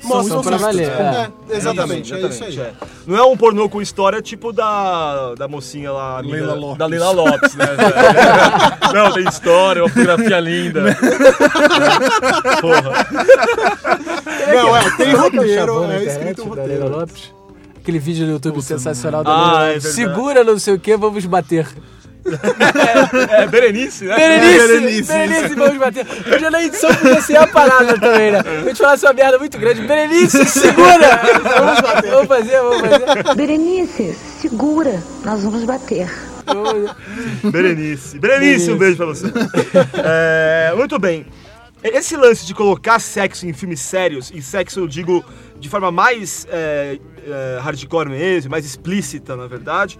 Mostra 0.04 0.34
São 0.34 0.42
pra 0.42 0.56
valer, 0.56 0.88
É, 0.88 1.30
é. 1.50 1.56
exatamente, 1.56 2.12
é 2.12 2.20
isso 2.26 2.44
aí. 2.44 2.58
é. 2.58 2.72
Não 3.06 3.16
é 3.16 3.22
um 3.24 3.36
pornô 3.36 3.68
com 3.68 3.80
história 3.80 4.20
tipo 4.20 4.52
da, 4.52 5.34
da 5.36 5.46
mocinha 5.46 5.92
lá, 5.92 6.18
amiga 6.18 6.34
Leila 6.36 6.54
da- 6.54 6.60
Lopes. 6.60 6.78
da 6.78 6.86
Leila 6.86 7.10
Lopes, 7.12 7.54
né? 7.54 7.66
Não, 8.94 9.12
tem 9.12 9.24
história, 9.28 9.82
uma 9.82 9.88
fotografia 9.88 10.40
linda. 10.40 10.82
Porra. 12.60 13.06
Não, 14.54 14.76
é, 14.76 14.82
tem 14.82 14.90
Será 14.90 14.96
que 15.06 15.06
é 15.08 15.14
roteiro, 15.14 15.82
é 15.82 15.86
internet 15.86 16.08
escrito 16.08 16.42
um 16.44 16.54
da 16.54 16.62
Leila 16.64 16.84
roteiro. 16.84 17.00
Lopes? 17.00 17.34
Aquele 17.80 17.98
vídeo 17.98 18.26
no 18.26 18.32
YouTube 18.32 18.62
sensacional 18.62 19.24
da 19.24 19.30
Ah, 19.30 19.36
Leila 19.36 19.64
é 19.70 19.74
Lopes. 19.76 19.92
Segura 19.94 20.44
não 20.44 20.58
sei 20.58 20.74
o 20.74 20.78
que, 20.78 20.96
vamos 20.96 21.24
bater. 21.26 21.66
É, 22.24 23.46
Berenice, 23.46 24.04
né? 24.04 24.16
Berenice, 24.16 24.58
Berenice, 24.58 25.12
Berenice, 25.12 25.54
vamos 25.54 25.78
bater. 25.78 26.06
Hoje 26.32 26.50
na 26.50 26.62
edição 26.62 26.94
podia 26.94 27.20
ser 27.20 27.36
a 27.36 27.46
parada 27.46 27.98
também, 27.98 28.32
né? 28.32 28.38
A 28.38 28.68
gente 28.68 28.78
falasse 28.78 29.04
uma 29.04 29.12
merda 29.12 29.38
muito 29.38 29.58
grande. 29.58 29.82
Berenice, 29.82 30.44
segura! 30.46 31.20
Vamos 31.42 31.80
bater. 31.80 32.10
Vamos 32.10 32.28
fazer, 32.28 32.60
vamos 32.60 32.80
fazer. 32.80 33.34
Berenice, 33.34 34.14
segura, 34.40 35.02
nós 35.24 35.42
vamos 35.42 35.64
bater. 35.64 36.08
Berenice. 37.44 38.18
Berenice, 38.18 38.70
um 38.70 38.78
beijo 38.78 38.96
pra 38.96 39.06
você. 39.06 39.26
É, 39.94 40.72
muito 40.76 40.98
bem. 40.98 41.26
Esse 41.82 42.16
lance 42.16 42.46
de 42.46 42.54
colocar 42.54 43.00
sexo 43.00 43.44
em 43.44 43.52
filmes 43.52 43.80
sérios, 43.80 44.30
e 44.32 44.40
sexo 44.40 44.78
eu 44.78 44.86
digo 44.86 45.24
de 45.58 45.68
forma 45.68 45.90
mais 45.90 46.46
é, 46.48 46.98
é, 47.26 47.58
hardcore 47.60 48.08
mesmo, 48.08 48.50
mais 48.50 48.64
explícita, 48.64 49.34
na 49.34 49.48
verdade, 49.48 49.98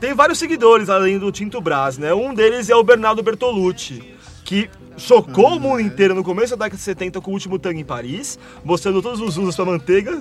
tem 0.00 0.14
vários 0.14 0.38
seguidores 0.38 0.88
além 0.88 1.18
do 1.18 1.30
Tinto 1.32 1.60
Brás, 1.60 1.98
né? 1.98 2.12
Um 2.14 2.34
deles 2.34 2.68
é 2.68 2.76
o 2.76 2.82
Bernardo 2.82 3.22
Bertolucci, 3.22 4.02
que 4.44 4.68
chocou 4.96 5.56
o 5.56 5.60
mundo 5.60 5.80
inteiro 5.80 6.14
no 6.14 6.24
começo 6.24 6.56
da 6.56 6.64
década 6.64 6.78
de 6.78 6.82
70 6.82 7.20
com 7.20 7.30
o 7.30 7.34
último 7.34 7.58
tango 7.58 7.78
em 7.78 7.84
Paris, 7.84 8.38
mostrando 8.64 9.02
todos 9.02 9.20
os 9.20 9.36
usos 9.36 9.54
pra 9.54 9.64
manteiga. 9.64 10.18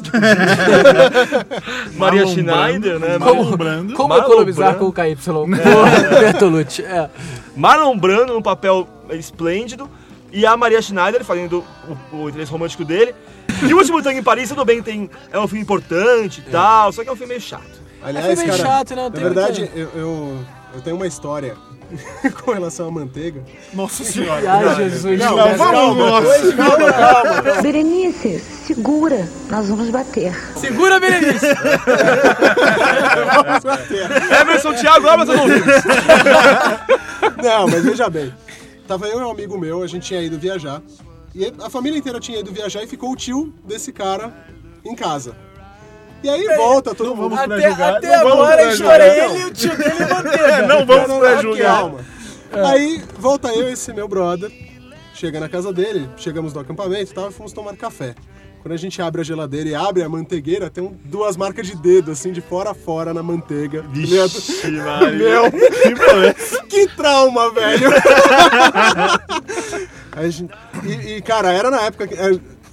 Maria 1.95 2.25
Schneider, 2.27 2.99
né? 2.99 3.17
Marlon 3.17 3.55
Brando. 3.55 3.93
Como 3.93 4.09
Marlon 4.09 4.25
economizar 4.25 4.75
Brando. 4.75 4.79
com 4.79 4.87
o 4.87 4.93
KY? 4.93 5.17
O 5.31 5.47
Bertolucci. 6.19 6.83
É. 6.83 7.09
Marlon 7.55 7.97
Brando 7.97 8.33
num 8.33 8.41
papel 8.41 8.87
esplêndido 9.11 9.89
e 10.31 10.45
a 10.45 10.57
Maria 10.57 10.81
Schneider 10.81 11.23
fazendo 11.23 11.63
o, 12.11 12.17
o 12.23 12.29
interesse 12.29 12.51
romântico 12.51 12.83
dele. 12.83 13.15
E 13.63 13.73
o 13.73 13.77
último 13.77 14.01
Tango 14.03 14.19
em 14.19 14.23
Paris, 14.23 14.49
tudo 14.49 14.65
bem, 14.65 14.81
tem, 14.81 15.09
é 15.31 15.39
um 15.39 15.47
filme 15.47 15.61
importante 15.63 16.43
e 16.45 16.51
tal, 16.51 16.91
só 16.91 17.03
que 17.03 17.09
é 17.09 17.11
um 17.11 17.15
filme 17.15 17.29
meio 17.29 17.41
chato. 17.41 17.84
Aliás, 18.05 18.39
É 18.39 18.45
cara, 18.45 18.57
chato, 18.57 18.95
né? 18.95 19.03
na 19.03 19.09
verdade, 19.09 19.69
eu, 19.75 19.89
eu, 19.95 20.45
eu 20.75 20.81
tenho 20.81 20.95
uma 20.95 21.07
história 21.07 21.57
com 22.43 22.51
relação 22.51 22.87
à 22.87 22.91
manteiga. 22.91 23.43
Nossa 23.73 24.03
senhora. 24.03 24.43
Ai, 24.51 24.75
Jesus. 24.75 25.19
Não, 25.19 25.35
Não, 25.35 25.47
mas 25.47 25.57
calma, 25.57 26.21
calma, 26.55 26.93
calma. 26.93 27.61
Berenice, 27.61 28.39
segura, 28.39 29.27
nós 29.49 29.67
vamos 29.69 29.89
bater. 29.89 30.33
Segura, 30.55 30.99
Berenice. 30.99 31.45
Emerson 34.41 34.73
Thiago, 34.73 35.07
Amazon. 35.09 35.37
Não, 37.43 37.67
mas 37.67 37.83
veja 37.83 38.09
bem. 38.09 38.33
Tava 38.87 39.07
eu 39.07 39.19
e 39.19 39.23
um 39.23 39.31
amigo 39.31 39.57
meu, 39.57 39.81
a 39.81 39.87
gente 39.87 40.03
tinha 40.07 40.21
ido 40.21 40.37
viajar. 40.37 40.81
E 41.33 41.51
a 41.63 41.69
família 41.69 41.97
inteira 41.97 42.19
tinha 42.19 42.39
ido 42.39 42.51
viajar 42.51 42.83
e 42.83 42.87
ficou 42.87 43.11
o 43.11 43.15
tio 43.15 43.53
desse 43.65 43.91
cara 43.91 44.31
em 44.85 44.95
casa. 44.95 45.35
E 46.25 46.29
aí 46.29 46.57
volta 46.57 46.95
todo 46.95 47.15
mundo. 47.15 47.35
vamos 47.35 47.39
Até, 47.39 47.69
julgar, 47.69 47.95
até 47.97 48.15
agora 48.15 48.65
a 48.67 48.73
história 48.73 49.03
é 49.03 49.25
ele 49.25 49.39
e 49.39 49.45
o 49.45 49.51
tio 49.51 49.77
dele 49.77 50.05
manteiga. 50.11 50.61
Não 50.67 50.85
vamos 50.85 51.07
Não, 51.07 51.19
pré-julgar. 51.19 51.75
Calma. 51.77 51.99
Aí 52.51 53.03
volta 53.19 53.49
eu 53.49 53.69
e 53.69 53.73
esse 53.73 53.93
meu 53.93 54.07
brother. 54.07 54.51
Chega 55.13 55.39
na 55.39 55.47
casa 55.47 55.71
dele, 55.71 56.09
chegamos 56.17 56.53
no 56.53 56.59
acampamento 56.59 57.11
e 57.11 57.15
tal, 57.15 57.29
e 57.29 57.31
fomos 57.31 57.53
tomar 57.53 57.75
café. 57.77 58.15
Quando 58.61 58.73
a 58.73 58.77
gente 58.77 58.99
abre 59.01 59.21
a 59.21 59.23
geladeira 59.23 59.69
e 59.69 59.75
abre 59.75 60.01
a 60.01 60.09
manteigueira, 60.09 60.71
tem 60.71 60.83
um- 60.83 60.97
duas 61.05 61.37
marcas 61.37 61.67
de 61.67 61.75
dedo, 61.75 62.11
assim, 62.11 62.31
de 62.31 62.41
fora 62.41 62.71
a 62.71 62.73
fora 62.73 63.13
na 63.13 63.21
manteiga. 63.21 63.83
Vixe, 63.91 64.71
Meu, 64.71 64.83
Maria. 64.83 65.51
que 66.67 66.87
trauma, 66.95 67.51
velho! 67.51 67.91
Gente- 70.31 70.51
e, 70.83 71.17
e, 71.17 71.21
cara, 71.21 71.51
era 71.53 71.69
na 71.69 71.81
época 71.81 72.07
que. 72.07 72.15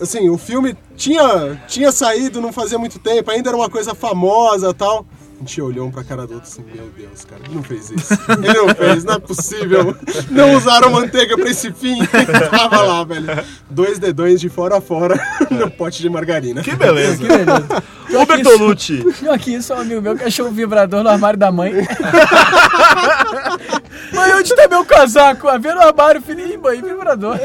Assim, 0.03 0.29
o 0.29 0.37
filme 0.37 0.77
tinha, 0.97 1.63
tinha 1.69 1.93
saído 1.93 2.41
não 2.41 2.53
fazia 2.53 2.79
muito 2.79 2.99
tempo, 2.99 3.31
ainda 3.31 3.51
era 3.51 3.57
uma 3.57 3.71
coisa 3.71 3.95
famosa 3.95 4.75
tal. 4.75 5.07
A 5.43 5.45
gente 5.45 5.61
olhou 5.61 5.89
um 5.89 5.91
pra 5.91 6.05
cara 6.05 6.25
do 6.25 6.35
outro 6.35 6.49
assim, 6.49 6.65
meu 6.73 6.89
Deus, 6.97 7.25
cara, 7.25 7.43
ele 7.45 7.57
não 7.57 7.65
fez 7.65 7.91
isso. 7.91 8.15
Ele 8.29 8.55
não 8.55 8.69
fez, 8.69 9.03
não 9.03 9.15
é 9.15 9.19
possível. 9.19 9.97
Não 10.31 10.55
usaram 10.55 10.93
manteiga 10.93 11.37
pra 11.37 11.51
esse 11.51 11.73
fim. 11.73 11.99
Tava 12.49 12.81
lá, 12.81 13.03
velho. 13.03 13.27
Dois 13.69 13.99
dedões 13.99 14.41
de 14.41 14.49
fora 14.49 14.79
a 14.79 14.81
fora 14.81 15.21
no 15.51 15.69
pote 15.69 16.01
de 16.01 16.09
margarina. 16.09 16.63
Que 16.63 16.77
beleza. 16.77 17.17
Que 17.17 17.27
beleza. 17.27 17.83
O 18.15 18.25
Bertolucci. 18.25 19.05
Pior 19.19 19.37
que 19.37 19.55
isso, 19.55 19.73
é 19.73 19.77
um 19.77 19.81
amigo 19.81 20.01
meu 20.01 20.17
que 20.17 20.23
achou 20.23 20.47
um 20.47 20.53
vibrador 20.53 21.03
no 21.03 21.11
armário 21.11 21.41
da 21.41 21.51
mãe. 21.51 21.73
mãe, 24.15 24.33
onde 24.35 24.55
tá 24.55 24.69
meu 24.69 24.85
casaco? 24.85 25.49
Ah, 25.49 25.59
vê 25.59 25.75
no 25.75 25.81
armário, 25.81 26.23
filho. 26.23 26.47
Ih, 26.47 26.57
mãe, 26.57 26.81
vibrador. 26.81 27.37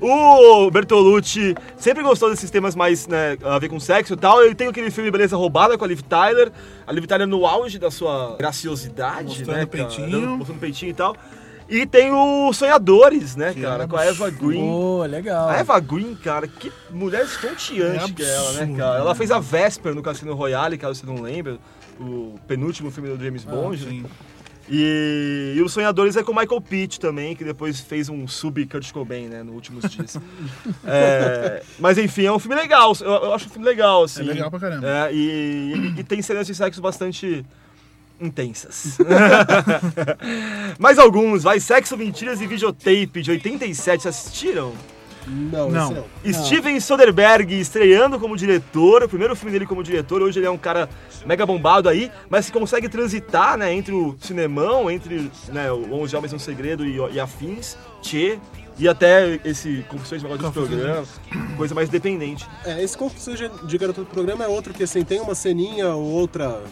O 0.00 0.70
Bertolucci 0.70 1.54
sempre 1.76 2.02
gostou 2.02 2.30
desses 2.30 2.50
temas 2.50 2.76
mais 2.76 3.06
né, 3.08 3.36
a 3.42 3.58
ver 3.58 3.68
com 3.68 3.80
sexo 3.80 4.14
e 4.14 4.16
tal. 4.16 4.42
Ele 4.44 4.54
tem 4.54 4.68
aquele 4.68 4.90
filme 4.90 5.10
Beleza 5.10 5.36
Roubada 5.36 5.76
com 5.76 5.84
a 5.84 5.88
Liv 5.88 6.00
Tyler. 6.02 6.52
A 6.86 6.92
Liv 6.92 7.04
Tyler 7.06 7.26
no 7.26 7.44
auge 7.46 7.78
da 7.78 7.90
sua 7.90 8.36
graciosidade, 8.38 9.28
Mostrando 9.28 9.56
né? 9.56 9.64
o 9.64 9.66
peitinho. 9.66 10.10
Cara, 10.10 10.26
mostrando 10.36 10.56
o 10.56 10.60
peitinho 10.60 10.90
e 10.90 10.94
tal. 10.94 11.16
E 11.68 11.84
tem 11.84 12.10
o 12.12 12.50
Sonhadores, 12.54 13.36
né, 13.36 13.52
cara? 13.52 13.86
Com 13.86 13.96
a 13.96 14.04
Eva 14.06 14.30
Green. 14.30 14.60
Pô, 14.60 15.04
legal. 15.04 15.48
A 15.50 15.56
Eva 15.58 15.78
Green, 15.80 16.14
cara, 16.14 16.48
que 16.48 16.72
mulher 16.90 17.24
estonteante 17.24 17.82
É 17.82 18.12
que 18.14 18.22
é 18.22 18.34
ela, 18.34 18.52
né, 18.52 18.76
cara? 18.76 19.00
Ela 19.00 19.14
fez 19.14 19.30
a 19.30 19.38
Vesper 19.38 19.94
no 19.94 20.02
Cassino 20.02 20.34
Royale, 20.34 20.78
caso 20.78 20.98
você 21.00 21.04
não 21.06 21.20
lembre. 21.20 21.60
O 22.00 22.36
penúltimo 22.46 22.90
filme 22.90 23.14
do 23.14 23.22
James 23.22 23.44
Bond. 23.44 23.84
né? 23.84 23.90
Sim. 23.90 24.04
E, 24.70 25.54
e 25.56 25.62
o 25.62 25.68
Sonhadores 25.68 26.16
é 26.16 26.22
com 26.22 26.32
o 26.32 26.36
Michael 26.36 26.60
Pitt 26.60 27.00
também, 27.00 27.34
que 27.34 27.42
depois 27.44 27.80
fez 27.80 28.08
um 28.08 28.28
sub 28.28 28.64
Kurt 28.66 28.92
Cobain, 28.92 29.28
né, 29.28 29.42
nos 29.42 29.54
últimos 29.54 29.90
dias. 29.90 30.16
É, 30.84 31.62
mas 31.78 31.96
enfim, 31.98 32.24
é 32.26 32.32
um 32.32 32.38
filme 32.38 32.54
legal, 32.56 32.92
eu, 33.00 33.06
eu 33.06 33.34
acho 33.34 33.46
um 33.46 33.50
filme 33.50 33.64
legal, 33.66 34.04
assim. 34.04 34.20
É 34.22 34.24
legal 34.24 34.50
pra 34.50 34.60
caramba. 34.60 34.86
É, 34.86 35.12
e, 35.12 35.72
e- 35.96 36.00
e 36.00 36.04
tem 36.04 36.20
cenas 36.22 36.46
de 36.46 36.54
sexo 36.54 36.80
bastante 36.80 37.44
intensas. 38.20 38.98
Mais 40.78 40.98
alguns, 40.98 41.42
vai, 41.42 41.60
Sexo, 41.60 41.96
Mentiras 41.96 42.40
e 42.40 42.46
Videotape, 42.46 43.22
de 43.22 43.30
87, 43.30 44.02
vocês 44.02 44.14
assistiram? 44.16 44.72
Não, 45.28 45.70
Não. 45.70 46.04
Steven 46.32 46.80
Soderbergh 46.80 47.52
estreando 47.52 48.18
como 48.18 48.36
diretor, 48.36 49.02
o 49.02 49.08
primeiro 49.08 49.36
filme 49.36 49.52
dele 49.52 49.66
como 49.66 49.82
diretor, 49.82 50.22
hoje 50.22 50.38
ele 50.38 50.46
é 50.46 50.50
um 50.50 50.58
cara 50.58 50.88
mega 51.26 51.44
bombado 51.44 51.88
aí, 51.88 52.10
mas 52.30 52.46
que 52.46 52.52
consegue 52.52 52.88
transitar, 52.88 53.56
né, 53.56 53.72
entre 53.72 53.92
o 53.94 54.16
cinemão, 54.20 54.90
entre 54.90 55.30
né, 55.48 55.70
o 55.70 55.92
11 55.92 56.16
Homens 56.16 56.32
no 56.32 56.40
Segredo 56.40 56.86
e, 56.86 56.96
e 57.12 57.20
afins, 57.20 57.76
Tchê, 58.02 58.38
e 58.78 58.88
até 58.88 59.40
esse 59.44 59.84
Confissões 59.88 60.22
de 60.22 60.28
Negócio 60.28 60.46
de 60.46 60.52
Programa, 60.52 61.04
coisa 61.56 61.74
mais 61.74 61.88
dependente. 61.88 62.46
É, 62.64 62.82
esse 62.82 62.96
Confissões 62.96 63.38
de- 63.38 63.78
Garoto 63.78 64.00
do 64.02 64.06
Programa 64.06 64.44
é 64.44 64.48
outro 64.48 64.72
que, 64.72 64.82
assim, 64.84 65.02
tem 65.04 65.20
uma 65.20 65.34
ceninha 65.34 65.88
ou 65.94 66.04
outra, 66.04 66.62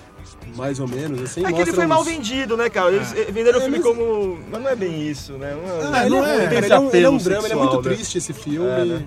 mais 0.54 0.78
ou 0.78 0.86
menos, 0.86 1.20
assim. 1.20 1.44
É 1.44 1.52
que 1.52 1.60
ele 1.60 1.72
foi 1.72 1.86
mal 1.86 2.00
uns- 2.02 2.06
vendido, 2.06 2.56
né, 2.56 2.70
cara? 2.70 2.92
Eles 2.92 3.12
eh, 3.12 3.24
venderam 3.32 3.58
o 3.58 3.62
É, 3.62 3.64
filme 3.64 3.78
mas- 3.78 3.86
como... 3.86 4.38
Mas 4.50 4.62
não 4.62 4.70
é 4.70 4.76
bem 4.76 5.08
isso, 5.08 5.32
né? 5.32 5.54
Não 5.54 5.92
Ah, 5.94 6.00
ele, 6.06 6.10
não 6.10 6.24
é, 6.24 6.38
tem 6.38 6.48
cara, 6.48 6.66
ele, 6.66 6.72
é 6.74 6.78
um, 6.78 6.90
ele 6.94 7.04
é 7.06 7.10
um 7.10 7.16
drama, 7.16 7.38
ele 7.40 7.46
é 7.46 7.48
sexual, 7.56 7.72
muito 7.74 7.88
né? 7.88 7.94
triste 7.96 8.18
esse 8.18 8.32
filme. 8.32 8.68
É, 8.68 8.84
né? 8.84 9.06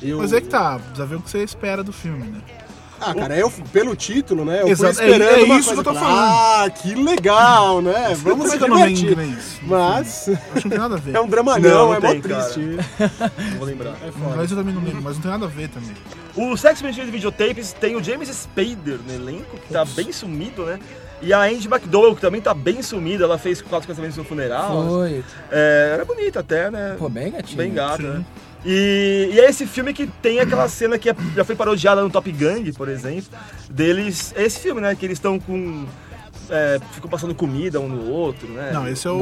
Eu- 0.00 0.18
Mas 0.18 0.32
é 0.32 0.40
que 0.40 0.46
tá, 0.48 0.78
precisa 0.78 1.04
ver 1.06 1.16
o 1.16 1.20
que 1.20 1.30
você 1.30 1.42
espera 1.42 1.82
do 1.84 1.92
filme, 1.92 2.24
né? 2.28 2.40
Ah, 3.00 3.14
cara, 3.14 3.36
eu, 3.36 3.50
pelo 3.72 3.94
título, 3.94 4.44
né? 4.44 4.62
Eu 4.62 4.68
Exato, 4.68 4.94
fui 4.94 5.04
é- 5.04 5.08
esperando 5.10 5.40
é 5.40 5.44
uma 5.44 5.58
isso 5.58 5.68
coisa, 5.68 5.82
que 5.82 5.88
eu 5.88 5.94
tô 5.94 5.98
Ah, 6.04 6.66
que 6.70 6.94
legal, 6.94 7.80
né? 7.80 8.14
Vamos 8.22 8.48
se 8.48 8.54
é 8.56 8.58
que 8.58 8.64
é 8.64 8.66
o 8.66 8.70
nome 8.70 8.90
em 8.90 8.94
divertir. 8.94 9.24
inglês? 9.28 9.60
Mas 9.62 10.28
Acho 10.28 10.38
que 10.62 10.64
não 10.64 10.70
tem 10.70 10.78
nada 10.78 10.94
a 10.94 10.98
ver. 10.98 11.14
é 11.16 11.20
um 11.20 11.28
dramalhão, 11.28 11.86
Não, 11.88 11.94
é 11.94 12.00
não 12.00 12.06
mó 12.06 12.12
tem, 12.12 12.20
cara. 12.20 12.42
triste. 12.44 12.60
Não 13.50 13.58
vou 13.58 13.66
lembrar. 13.66 13.92
É 14.06 14.10
foda. 14.12 14.30
inglês 14.32 14.50
eu 14.50 14.56
também 14.56 14.74
não 14.74 14.82
lembro, 14.82 15.02
mas 15.02 15.14
não 15.14 15.22
tem 15.22 15.30
nada 15.30 15.44
a 15.44 15.48
ver 15.48 15.68
também. 15.68 15.94
O 16.36 16.56
Sex 16.56 16.82
Machine 16.82 17.06
de 17.06 17.10
Videotapes 17.12 17.72
tem 17.72 17.96
o 17.96 18.02
James 18.02 18.28
Spader 18.28 18.98
no 19.06 19.12
elenco, 19.14 19.56
que 19.58 19.72
tá 19.72 19.84
bem 19.84 20.12
sumido, 20.12 20.64
né? 20.64 20.78
E 21.20 21.32
a 21.32 21.40
Andy 21.42 21.66
McDowell, 21.66 22.14
que 22.14 22.20
também 22.20 22.40
tá 22.40 22.54
bem 22.54 22.80
sumida, 22.80 23.24
ela 23.24 23.36
fez 23.38 23.60
quatro 23.60 23.88
casamentos 23.88 24.16
no 24.16 24.22
funeral. 24.24 24.86
Foi. 24.88 25.24
É, 25.50 25.90
era 25.94 26.04
bonita 26.04 26.38
até, 26.40 26.70
né? 26.70 26.94
Pô, 26.96 27.08
bem 27.08 27.32
gatinho. 27.32 27.56
Bem 27.56 27.74
gata, 27.74 27.96
Sim. 27.96 28.08
né? 28.08 28.24
E, 28.70 29.30
e 29.32 29.40
é 29.40 29.48
esse 29.48 29.66
filme 29.66 29.94
que 29.94 30.06
tem 30.06 30.40
aquela 30.40 30.68
cena 30.68 30.98
que 30.98 31.08
é- 31.08 31.16
já 31.34 31.42
foi 31.42 31.56
parodiada 31.56 32.02
no 32.02 32.10
Top 32.10 32.30
Gang, 32.30 32.70
por 32.74 32.86
exemplo, 32.86 33.30
deles. 33.70 34.34
É 34.36 34.42
esse 34.44 34.60
filme, 34.60 34.78
né? 34.82 34.94
Que 34.94 35.06
eles 35.06 35.16
estão 35.16 35.40
com. 35.40 35.86
É, 36.50 36.78
ficam 36.92 37.08
passando 37.10 37.34
comida 37.34 37.78
um 37.80 37.88
no 37.88 38.10
outro, 38.10 38.46
né? 38.48 38.70
Não, 38.72 38.86
esse 38.86 39.06
é 39.06 39.10
o. 39.10 39.16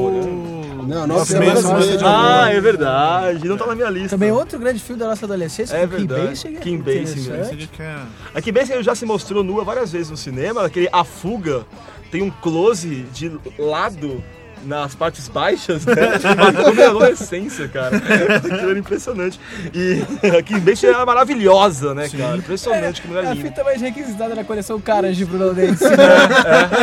Não, 0.85 1.05
e 1.05 1.39
Meia 1.39 1.55
de 1.97 2.03
Ah, 2.05 2.49
é 2.51 2.59
verdade. 2.59 3.47
Não 3.47 3.55
tá 3.57 3.65
na 3.65 3.75
minha 3.75 3.89
lista. 3.89 4.09
Também 4.09 4.31
outro 4.33 4.59
grande 4.59 4.79
filme 4.81 4.99
da 4.99 5.07
nossa 5.07 5.25
adolescência, 5.25 5.75
É 5.77 5.87
Kim. 5.87 6.05
Basinger. 6.05 6.59
Kim 6.61 6.77
Basinger. 6.79 7.03
Esse 7.03 7.19
interessante. 7.19 7.53
aqui 7.63 7.67
que 7.67 7.81
é. 7.81 7.95
A 8.35 8.41
Kim 8.41 8.51
Basinger 8.51 8.83
já 8.83 8.95
se 8.95 9.05
mostrou 9.05 9.43
nua 9.45 9.63
várias 9.63 9.93
vezes 9.93 10.09
no 10.09 10.17
cinema, 10.17 10.65
aquele 10.65 10.89
A 10.91 11.03
Fuga 11.05 11.65
tem 12.11 12.21
um 12.21 12.29
close 12.29 13.05
de 13.13 13.31
lado 13.57 14.21
nas 14.65 14.95
partes 14.95 15.27
baixas, 15.27 15.85
né? 15.85 15.95
Tipo, 16.19 16.35
marcou 16.35 16.73
minha 16.73 16.89
adolescência, 16.89 17.67
cara. 17.67 17.97
Aquilo 17.97 18.69
era 18.71 18.79
impressionante. 18.79 19.39
E 19.73 20.01
a 20.37 20.41
Kim 20.41 20.59
Basinger 20.59 20.95
era 20.95 21.05
maravilhosa, 21.05 21.93
né, 21.93 22.09
cara? 22.09 22.37
Impressionante, 22.37 23.01
que 23.01 23.07
É 23.07 23.11
mulher 23.11 23.27
a 23.27 23.33
linda. 23.33 23.47
fita 23.49 23.63
mais 23.63 23.81
requisitada 23.81 24.35
na 24.35 24.43
coleção 24.43 24.79
Caras 24.79 25.15
de 25.15 25.25
Bruno 25.25 25.53
Dentes. 25.53 25.81
né? 25.89 25.97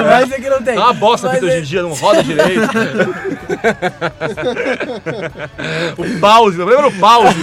Mas 0.09 0.33
aqui 0.33 0.49
não 0.49 0.63
tem. 0.63 0.77
É 0.77 0.81
uma 0.81 0.93
bosta 0.93 1.29
a 1.29 1.35
fita 1.35 1.47
é- 1.47 1.49
hoje 1.49 1.59
em 1.59 1.63
dia, 1.63 1.83
não 1.83 1.93
roda 1.93 2.23
direito. 2.23 2.63
o 5.99 6.21
pause, 6.21 6.57
lembra 6.59 6.87
o 6.89 6.93
pause? 6.99 7.37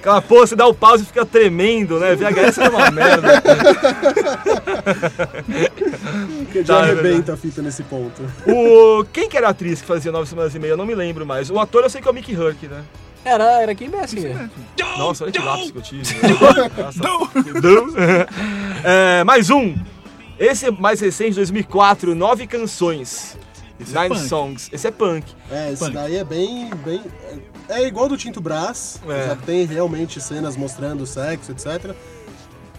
Aquela 0.00 0.22
porra, 0.22 0.46
você 0.46 0.56
dá 0.56 0.66
o 0.66 0.74
pause 0.74 1.04
e 1.04 1.06
fica 1.06 1.24
tremendo, 1.24 1.98
né? 1.98 2.14
VHS 2.14 2.58
é 2.58 2.68
uma 2.68 2.90
merda. 2.90 3.42
Que 6.52 6.62
já 6.64 6.80
Tá, 6.80 6.86
é 6.86 6.90
arrebenta 6.92 7.34
a 7.34 7.36
fita 7.36 7.60
nesse 7.62 7.82
ponto. 7.82 8.22
O... 8.46 9.04
Quem 9.12 9.25
que 9.28 9.36
era 9.36 9.48
a 9.48 9.50
atriz 9.50 9.80
que 9.80 9.86
fazia 9.86 10.10
Nove 10.12 10.28
Semanas 10.28 10.54
e 10.54 10.58
Meia? 10.58 10.72
Eu 10.72 10.76
não 10.76 10.86
me 10.86 10.94
lembro 10.94 11.24
mais. 11.26 11.50
O 11.50 11.58
ator 11.58 11.82
eu 11.82 11.90
sei 11.90 12.00
que 12.00 12.08
é 12.08 12.10
o 12.10 12.14
Mickey 12.14 12.32
Herc, 12.34 12.66
né? 12.68 12.82
Era, 13.24 13.60
era 13.62 13.74
Kim 13.74 13.90
Basinger. 13.90 14.48
Nossa, 14.96 15.24
olha 15.24 15.32
que 15.32 15.38
lápis 15.40 15.70
que 15.72 15.78
eu 15.78 15.82
tive. 15.82 16.14
Nossa. 16.72 17.00
É, 18.84 19.24
mais 19.24 19.50
um. 19.50 19.74
Esse 20.38 20.66
é 20.66 20.70
mais 20.70 21.00
recente, 21.00 21.34
2004, 21.34 22.14
Nove 22.14 22.46
Canções. 22.46 23.36
Esse 23.80 23.96
é 23.96 24.02
Nine 24.02 24.14
punk. 24.14 24.28
Songs. 24.28 24.68
Esse 24.72 24.86
é 24.86 24.90
punk. 24.90 25.26
É, 25.50 25.72
esse 25.72 25.82
Punk. 25.82 25.92
daí 25.94 26.16
é 26.16 26.24
bem. 26.24 26.70
bem 26.84 27.02
é 27.68 27.82
é 27.82 27.86
igual 27.86 28.08
do 28.08 28.16
Tinto 28.16 28.40
Brás, 28.40 29.00
É. 29.08 29.26
já 29.26 29.36
tem 29.36 29.66
realmente 29.66 30.20
cenas 30.20 30.56
mostrando 30.56 31.04
sexo, 31.04 31.50
etc. 31.50 31.94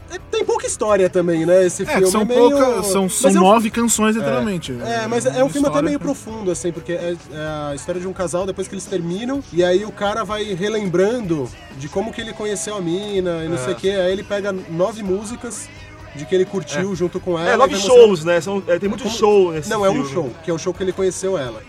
É, 0.10 0.18
tem 0.32 0.46
pouca 0.46 0.66
história 0.66 1.10
também, 1.10 1.46
né? 1.46 1.66
Esse 1.66 1.84
É, 1.84 1.86
filme 1.86 2.08
são 2.08 2.22
é 2.22 2.26
meio... 2.26 2.40
poucas. 2.50 2.88
São, 2.88 3.10
são 3.10 3.30
é 3.30 3.34
um- 3.34 3.40
nove 3.42 3.70
canções, 3.70 4.16
literalmente. 4.16 4.74
É, 4.86 5.06
mas 5.08 5.26
é 5.26 5.44
um 5.44 5.50
filme 5.50 5.68
até 5.68 5.82
meio 5.82 6.00
profundo, 6.00 6.50
assim, 6.52 6.72
porque 6.72 6.94
é, 6.94 7.16
é 7.32 7.72
a 7.72 7.76
história 7.76 8.00
de 8.00 8.08
um 8.08 8.14
casal 8.14 8.46
depois 8.46 8.68
que 8.68 8.74
eles 8.74 8.86
terminam, 8.86 9.44
e 9.52 9.64
aí 9.64 9.84
o 9.86 9.92
cara 9.92 10.24
vai 10.24 10.44
relembrando 10.54 11.50
de 11.78 11.90
como 11.90 12.12
que 12.14 12.22
ele 12.22 12.34
conheceu 12.34 12.76
a 12.78 12.82
mina 12.82 13.44
e 13.44 13.50
não 13.50 13.58
sei 13.58 13.74
o 13.74 13.76
que, 13.76 13.90
aí 13.90 14.12
ele 14.12 14.24
pega 14.24 14.52
nove 14.70 15.04
músicas 15.04 15.68
de 16.16 16.26
que 16.26 16.34
ele 16.34 16.46
curtiu 16.46 16.96
junto 16.96 17.20
com 17.20 17.38
ela. 17.38 17.52
É, 17.52 17.58
nove 17.58 17.76
shows, 17.76 18.24
né? 18.24 18.40
São, 18.42 18.64
é, 18.68 18.80
tem 18.80 18.88
muito 18.90 19.04
Como- 19.04 19.16
show 19.16 19.52
nesse 19.52 19.70
Não, 19.70 19.86
é 19.86 19.90
um 19.90 19.96
filme. 19.96 20.10
show, 20.14 20.32
que 20.44 20.50
é 20.50 20.54
o 20.54 20.58
show 20.58 20.74
que 20.74 20.82
ele 20.84 20.94
conheceu 20.94 21.38
ela. 21.38 21.62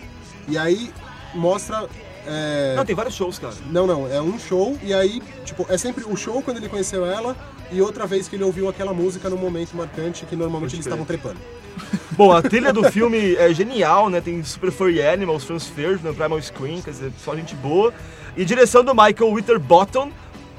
E 0.47 0.57
aí 0.57 0.91
mostra. 1.35 1.87
É, 2.29 2.75
Não, 2.75 2.85
tem 2.85 2.95
vários 2.95 3.15
shows, 3.15 3.39
cara. 3.39 3.53
Não, 3.71 3.87
não, 3.87 4.07
é 4.11 4.21
um 4.21 4.37
show 4.37 4.77
e 4.83 4.93
aí, 4.93 5.21
tipo, 5.43 5.65
é 5.69 5.77
sempre 5.77 6.05
o 6.05 6.15
show 6.15 6.41
quando 6.41 6.57
ele 6.57 6.69
conheceu 6.69 7.05
ela 7.05 7.35
e 7.71 7.81
outra 7.81 8.05
vez 8.05 8.27
que 8.27 8.35
ele 8.35 8.43
ouviu 8.43 8.69
aquela 8.69 8.93
música 8.93 9.29
num 9.29 9.37
momento 9.37 9.75
marcante 9.75 10.25
que 10.25 10.35
normalmente 10.35 10.75
eles 10.75 10.85
estavam 10.85 11.05
trepando. 11.05 11.37
Bom, 12.11 12.31
a 12.31 12.41
trilha 12.41 12.71
do 12.71 12.83
filme 12.91 13.35
é 13.35 13.53
genial, 13.53 14.09
né? 14.09 14.21
Tem 14.21 14.43
Super 14.43 14.71
Furry 14.71 15.01
Animals, 15.01 15.43
Franz 15.43 15.65
Ferdinand, 15.65 16.13
Primal 16.13 16.41
Screen, 16.41 16.81
quer 16.81 16.91
dizer, 16.91 17.11
só 17.23 17.35
gente 17.35 17.55
boa. 17.55 17.93
E 18.35 18.45
direção 18.45 18.83
do 18.83 18.93
Michael 18.93 19.33
Winterbottom, 19.33 20.11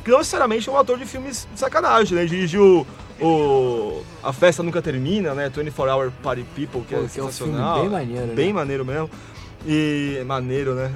que 0.04 0.10
não 0.10 0.18
necessariamente 0.18 0.68
é 0.68 0.72
um 0.72 0.76
ator 0.76 0.98
de 0.98 1.04
filmes 1.04 1.46
de 1.52 1.60
sacanagem, 1.60 2.16
né? 2.16 2.24
Dirigiu 2.24 2.86
o 3.20 4.02
A 4.22 4.32
Festa 4.32 4.62
Nunca 4.62 4.80
Termina, 4.80 5.34
né? 5.34 5.50
24 5.50 5.94
Hour 5.94 6.12
Party 6.22 6.44
People, 6.54 6.80
que 6.82 6.94
Pô, 6.94 7.04
é 7.04 7.08
que 7.08 7.20
é 7.20 7.22
um 7.22 7.28
filme 7.28 7.32
sensacional. 7.32 7.80
bem 7.80 7.90
maneiro, 7.90 8.26
né? 8.26 8.34
Bem 8.34 8.52
maneiro 8.52 8.84
mesmo. 8.84 9.10
E 9.66 10.22
maneiro, 10.26 10.74
né? 10.74 10.90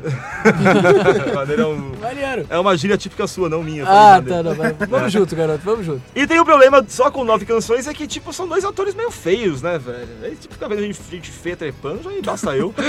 maneiro 1.34 1.62
é, 1.62 1.66
um- 1.66 1.92
Maneiro. 2.00 2.46
é 2.48 2.58
uma 2.58 2.74
gíria 2.76 2.96
típica 2.96 3.26
sua, 3.26 3.46
não 3.48 3.62
minha. 3.62 3.82
eu 3.82 3.86
Ah, 3.86 4.22
tá, 4.26 4.42
não, 4.42 4.54
mas 4.54 4.74
vamos 4.88 5.12
junto, 5.12 5.36
garoto, 5.36 5.60
vamos 5.62 5.84
junto. 5.84 6.00
E 6.14 6.26
tem 6.26 6.40
o 6.40 6.44
problema 6.46 6.82
só 6.88 7.10
com 7.10 7.24
nove 7.24 7.44
canções 7.44 7.86
é 7.86 7.92
que, 7.92 8.06
tipo, 8.06 8.32
são 8.32 8.48
dois 8.48 8.64
atores 8.64 8.94
meio 8.94 9.10
feios, 9.10 9.60
né, 9.60 9.78
velho? 9.78 10.08
Aí, 10.22 10.34
tipo, 10.34 10.54
fica 10.54 10.66
vendo 10.66 10.80
gente, 10.80 10.98
gente 11.10 11.30
feia 11.30 11.56
trepando, 11.56 12.00
já 12.04 12.10
basta 12.24 12.56
eu. 12.56 12.72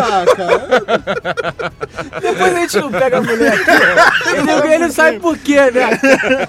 Ah, 0.00 0.24
cara, 0.36 1.72
Depois 2.20 2.54
a 2.54 2.60
gente 2.60 2.76
não 2.78 2.90
pega 2.90 3.18
a 3.18 3.22
mulher 3.22 3.52
aqui, 3.52 3.70
ó. 3.70 4.30
ele, 4.30 4.50
ele 4.74 4.78
não 4.84 4.90
sabe 4.92 5.18
por 5.18 5.36
quê, 5.36 5.70
né? 5.70 5.96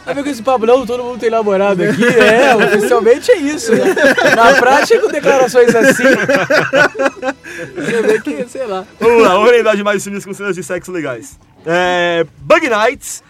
Tá 0.05 0.13
vendo 0.13 0.23
com 0.23 0.29
esse 0.29 0.41
papo, 0.43 0.65
não, 0.65 0.85
todo 0.85 1.03
mundo 1.03 1.19
tem 1.19 1.29
namorado 1.29 1.83
aqui. 1.83 2.05
É, 2.05 2.55
oficialmente 2.55 3.31
é 3.31 3.37
isso, 3.37 3.73
né? 3.73 3.85
Na 4.35 4.53
prática, 4.53 4.99
com 5.01 5.07
declarações 5.07 5.73
assim. 5.75 6.03
Você 7.75 8.01
vê 8.03 8.21
que, 8.21 8.45
sei 8.47 8.65
lá. 8.67 8.68
Vamos 8.99 9.21
lá, 9.23 9.29
vamos 9.33 9.51
lembrar 9.51 9.75
de 9.75 9.83
mais 9.83 10.03
filmes 10.03 10.23
com 10.25 10.33
cenas 10.33 10.55
de 10.55 10.63
sexo 10.63 10.91
legais. 10.91 11.39
É, 11.65 12.25
Bug 12.39 12.69
Nights, 12.69 13.21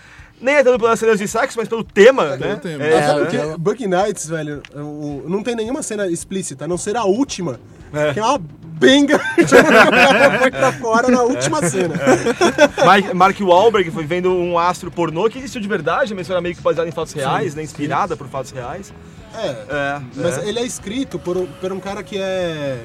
nem 0.42 0.56
é 0.56 0.64
tanto 0.64 0.80
pelas 0.80 1.00
cenas 1.00 1.18
de 1.20 1.28
sexo, 1.28 1.58
mas 1.58 1.68
pelo 1.68 1.84
tema, 1.84 2.36
né? 2.38 2.56
tema. 2.62 2.84
É, 2.84 3.00
Ah, 3.00 3.08
sabe 3.08 3.20
né? 3.22 3.26
o 3.46 3.52
que? 3.54 3.58
Bug 3.60 3.88
Nights, 3.88 4.28
velho, 4.30 4.62
o- 4.76 5.24
não 5.28 5.42
tem 5.44 5.56
nenhuma 5.56 5.82
cena 5.84 6.08
explícita, 6.08 6.66
a 6.66 6.68
não 6.68 6.78
ser 6.78 6.96
a 6.96 7.04
última, 7.04 7.60
É. 7.94 8.14
que 8.14 8.20
é 8.20 8.24
uma 8.24 8.40
benga 8.80 9.20
foi 10.40 10.52
pra 10.52 10.72
fora 10.74 11.10
na 11.10 11.22
última 11.24 11.62
cena. 11.68 11.96
Mike- 12.94 13.14
Mark 13.14 13.38
Wahlberg 13.42 13.92
foi 13.92 14.06
vendo 14.06 14.32
um 14.32 14.58
astro 14.58 14.90
pornô 14.90 15.30
que 15.30 15.38
existiu 15.40 15.60
de 15.62 15.68
verdade, 15.68 16.14
mas 16.14 16.30
era 16.30 16.40
meio 16.40 16.56
que 16.56 16.62
baseado 16.62 16.88
em 16.88 16.92
fatos 16.92 17.14
reais, 17.14 17.56
né? 17.56 17.64
Inspirada 17.64 18.16
por 18.16 18.28
fatos 18.28 18.52
reais. 18.52 18.94
É, 19.36 19.48
É, 19.48 20.02
mas 20.16 20.38
é. 20.40 20.48
ele 20.50 20.60
é 20.60 20.64
escrito 20.66 21.20
por 21.20 21.46
por 21.62 21.72
um 21.74 21.80
cara 21.80 22.02
que 22.04 22.18
é 22.18 22.80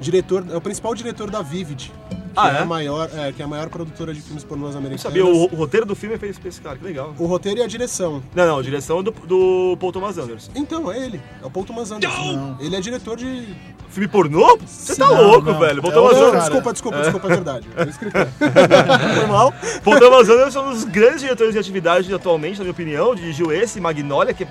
diretor, 0.00 0.44
é 0.50 0.56
o 0.56 0.60
principal 0.60 0.94
diretor 0.94 1.30
da 1.30 1.42
Vivid. 1.42 1.92
Que 2.10 2.16
Ah, 2.36 2.52
é? 2.52 2.56
é? 2.58 2.58
A 2.60 2.64
maior, 2.64 3.08
é, 3.12 3.32
que 3.32 3.42
é 3.42 3.44
a 3.44 3.48
maior 3.48 3.68
produtora 3.68 4.14
de 4.14 4.20
filmes 4.20 4.44
pornôs 4.44 4.72
Não 4.72 4.78
americanos. 4.78 5.02
sabia, 5.02 5.24
o, 5.26 5.44
o 5.44 5.56
roteiro 5.56 5.84
do 5.84 5.96
filme 5.96 6.14
é 6.14 6.18
feito 6.18 6.38
pra 6.40 6.48
esse 6.48 6.60
cara, 6.60 6.76
que 6.76 6.84
legal. 6.84 7.12
O 7.18 7.26
roteiro 7.26 7.58
e 7.58 7.62
a 7.62 7.66
direção. 7.66 8.22
Não, 8.34 8.46
não, 8.46 8.58
a 8.58 8.62
direção 8.62 9.00
é 9.00 9.02
do, 9.02 9.10
do 9.10 9.76
Paul 9.80 9.90
Thomas 9.92 10.16
Anderson. 10.18 10.50
Então, 10.54 10.90
é 10.92 10.98
ele. 11.04 11.20
É 11.42 11.46
o 11.46 11.50
Paul 11.50 11.64
Thomas 11.64 11.90
Anderson. 11.90 12.56
Ele 12.60 12.76
é 12.76 12.80
diretor 12.80 13.16
de... 13.16 13.54
Filme 13.88 14.06
pornô? 14.06 14.58
Você 14.66 14.94
tá 14.94 15.08
Não, 15.08 15.22
louco, 15.30 15.50
não. 15.50 15.58
velho. 15.58 15.80
Paul 15.80 15.92
É 15.92 15.94
Thomas 15.96 16.12
Não, 16.12 16.18
Anderson. 16.18 16.32
cara. 16.32 16.44
desculpa, 16.44 16.72
desculpa, 16.72 16.98
desculpa, 17.00 17.26
é 17.26 17.30
verdade. 17.30 17.68
É 17.74 17.84
o 17.84 17.88
escritor. 17.88 18.28
Foi 19.18 19.26
mal. 19.26 19.54
Paul 19.82 19.98
Thomas 19.98 20.28
Anderson 20.28 20.58
é 20.58 20.62
um 20.68 20.70
dos 20.72 20.84
grandes 20.84 21.20
diretores 21.22 21.52
de 21.54 21.58
atividade 21.58 22.12
atualmente, 22.14 22.58
na 22.58 22.64
minha 22.64 22.72
opinião. 22.72 23.14
Dirigiu 23.14 23.50
esse, 23.50 23.80
Magnolia, 23.80 24.34
que 24.34 24.44
é 24.44 24.48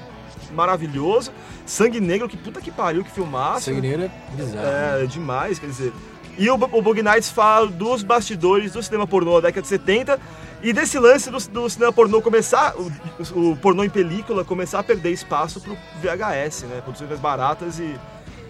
maravilhoso. 0.51 1.31
Sangue 1.65 1.99
Negro, 1.99 2.27
que 2.29 2.37
puta 2.37 2.61
que 2.61 2.71
pariu, 2.71 3.03
que 3.03 3.11
filmaço. 3.11 3.65
Sanguineiro 3.65 4.03
é 4.03 4.11
bizarro. 4.35 4.67
É, 5.03 5.05
demais, 5.05 5.59
quer 5.59 5.67
dizer. 5.67 5.93
E 6.37 6.49
o, 6.49 6.53
o 6.53 6.81
Bug 6.81 7.01
Nights 7.01 7.31
fala 7.31 7.67
dos 7.67 8.03
bastidores 8.03 8.71
do 8.71 8.83
cinema 8.83 9.07
pornô 9.07 9.41
da 9.41 9.47
década 9.47 9.63
de 9.63 9.67
70 9.67 10.19
e 10.61 10.71
desse 10.71 10.99
lance 10.99 11.29
do, 11.29 11.39
do 11.49 11.69
cinema 11.69 11.91
pornô 11.91 12.21
começar, 12.21 12.75
o, 12.77 12.91
o 13.51 13.57
pornô 13.57 13.83
em 13.83 13.89
película 13.89 14.45
começar 14.45 14.79
a 14.79 14.83
perder 14.83 15.11
espaço 15.11 15.59
pro 15.59 15.75
VHS, 16.01 16.63
né? 16.63 16.81
Produções 16.81 17.09
mais 17.09 17.19
baratas 17.19 17.79
e 17.79 17.95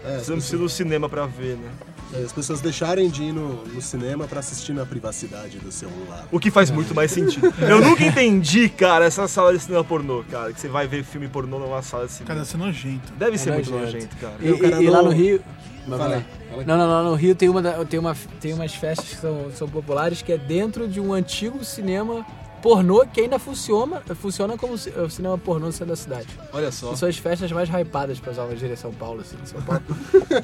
É, 0.04 0.20
você 0.20 0.32
não 0.32 0.38
precisa 0.38 0.70
cinema 0.70 1.08
pra 1.08 1.26
ver, 1.26 1.56
né? 1.58 1.70
É, 2.14 2.24
As 2.24 2.32
pessoas 2.32 2.62
deixarem 2.62 3.10
de 3.10 3.24
ir 3.24 3.32
no, 3.34 3.64
no 3.66 3.82
cinema 3.82 4.26
pra 4.28 4.40
assistir 4.40 4.74
na 4.74 4.86
privacidade 4.86 5.60
do 5.60 5.72
celular. 5.72 6.26
O 6.32 6.40
que 6.40 6.50
faz 6.50 6.72
muito 6.72 6.96
mais 6.96 7.12
sentido. 7.12 7.54
Eu 7.60 7.82
nunca 7.82 8.04
entendi, 8.04 8.70
cara, 8.70 9.06
essa 9.06 9.28
sala 9.28 9.54
de 9.54 9.60
cinema 9.60 9.84
pornô, 9.84 10.24
cara. 10.30 10.54
Que 10.54 10.60
você 10.62 10.68
vai 10.68 10.88
ver 10.88 11.04
filme 11.04 11.28
pornô 11.28 11.60
numa 11.60 11.82
sala 11.82 12.06
de 12.06 12.14
cinema. 12.14 12.28
Cara, 12.28 12.40
deve 12.40 12.50
ser 12.52 12.58
nogento. 12.58 13.14
Deve 13.18 13.38
ser 13.38 13.50
É 13.50 13.54
muito 13.54 13.72
nojento. 13.72 13.94
nojento, 13.94 14.16
cara. 14.18 14.34
E, 14.40 14.52
o 14.52 14.60
cara 14.60 14.82
e- 14.82 14.86
e 14.86 14.90
lá 14.90 14.98
não- 15.00 15.06
no 15.06 15.12
Rio. 15.12 15.42
Mas 15.90 15.98
Fala 16.00 16.10
vai 16.10 16.18
aí, 16.18 16.24
lá. 16.24 16.48
fala 16.50 16.62
aí. 16.62 16.68
Não, 16.68 16.78
não, 16.78 16.88
não. 17.04 17.10
No 17.12 17.16
Rio 17.16 17.34
tem, 17.36 17.48
uma, 17.48 17.62
tem, 17.86 17.98
uma, 18.00 18.16
tem 18.42 18.54
umas 18.54 18.74
festas 18.76 19.08
que 19.08 19.16
são, 19.16 19.50
são 19.56 19.70
populares 19.70 20.22
que 20.22 20.34
é 20.34 20.38
dentro 20.38 20.86
de 20.86 21.00
um 21.00 21.14
antigo 21.14 21.64
cinema 21.64 22.26
pornô 22.62 23.06
que 23.06 23.22
ainda 23.22 23.40
funciona, 23.40 24.02
funciona 24.20 24.58
como 24.58 24.78
ci- 24.78 24.90
o 24.92 25.10
cinema 25.10 25.38
pornô 25.38 25.68
do 25.68 25.72
centro 25.72 25.88
da 25.88 25.96
cidade. 25.96 26.28
Olha 26.52 26.72
só. 26.72 26.92
Que 26.92 26.98
são 27.00 27.10
as 27.10 27.18
festas 27.18 27.52
mais 27.52 27.70
hypadas 27.70 28.20
usar 28.32 28.44
uma 28.44 28.56
gíria 28.56 28.74
em 28.74 28.78
São 28.78 28.92
Paulo, 28.92 29.22
assim, 29.22 29.38
São 29.46 29.62
Paulo. 29.62 29.82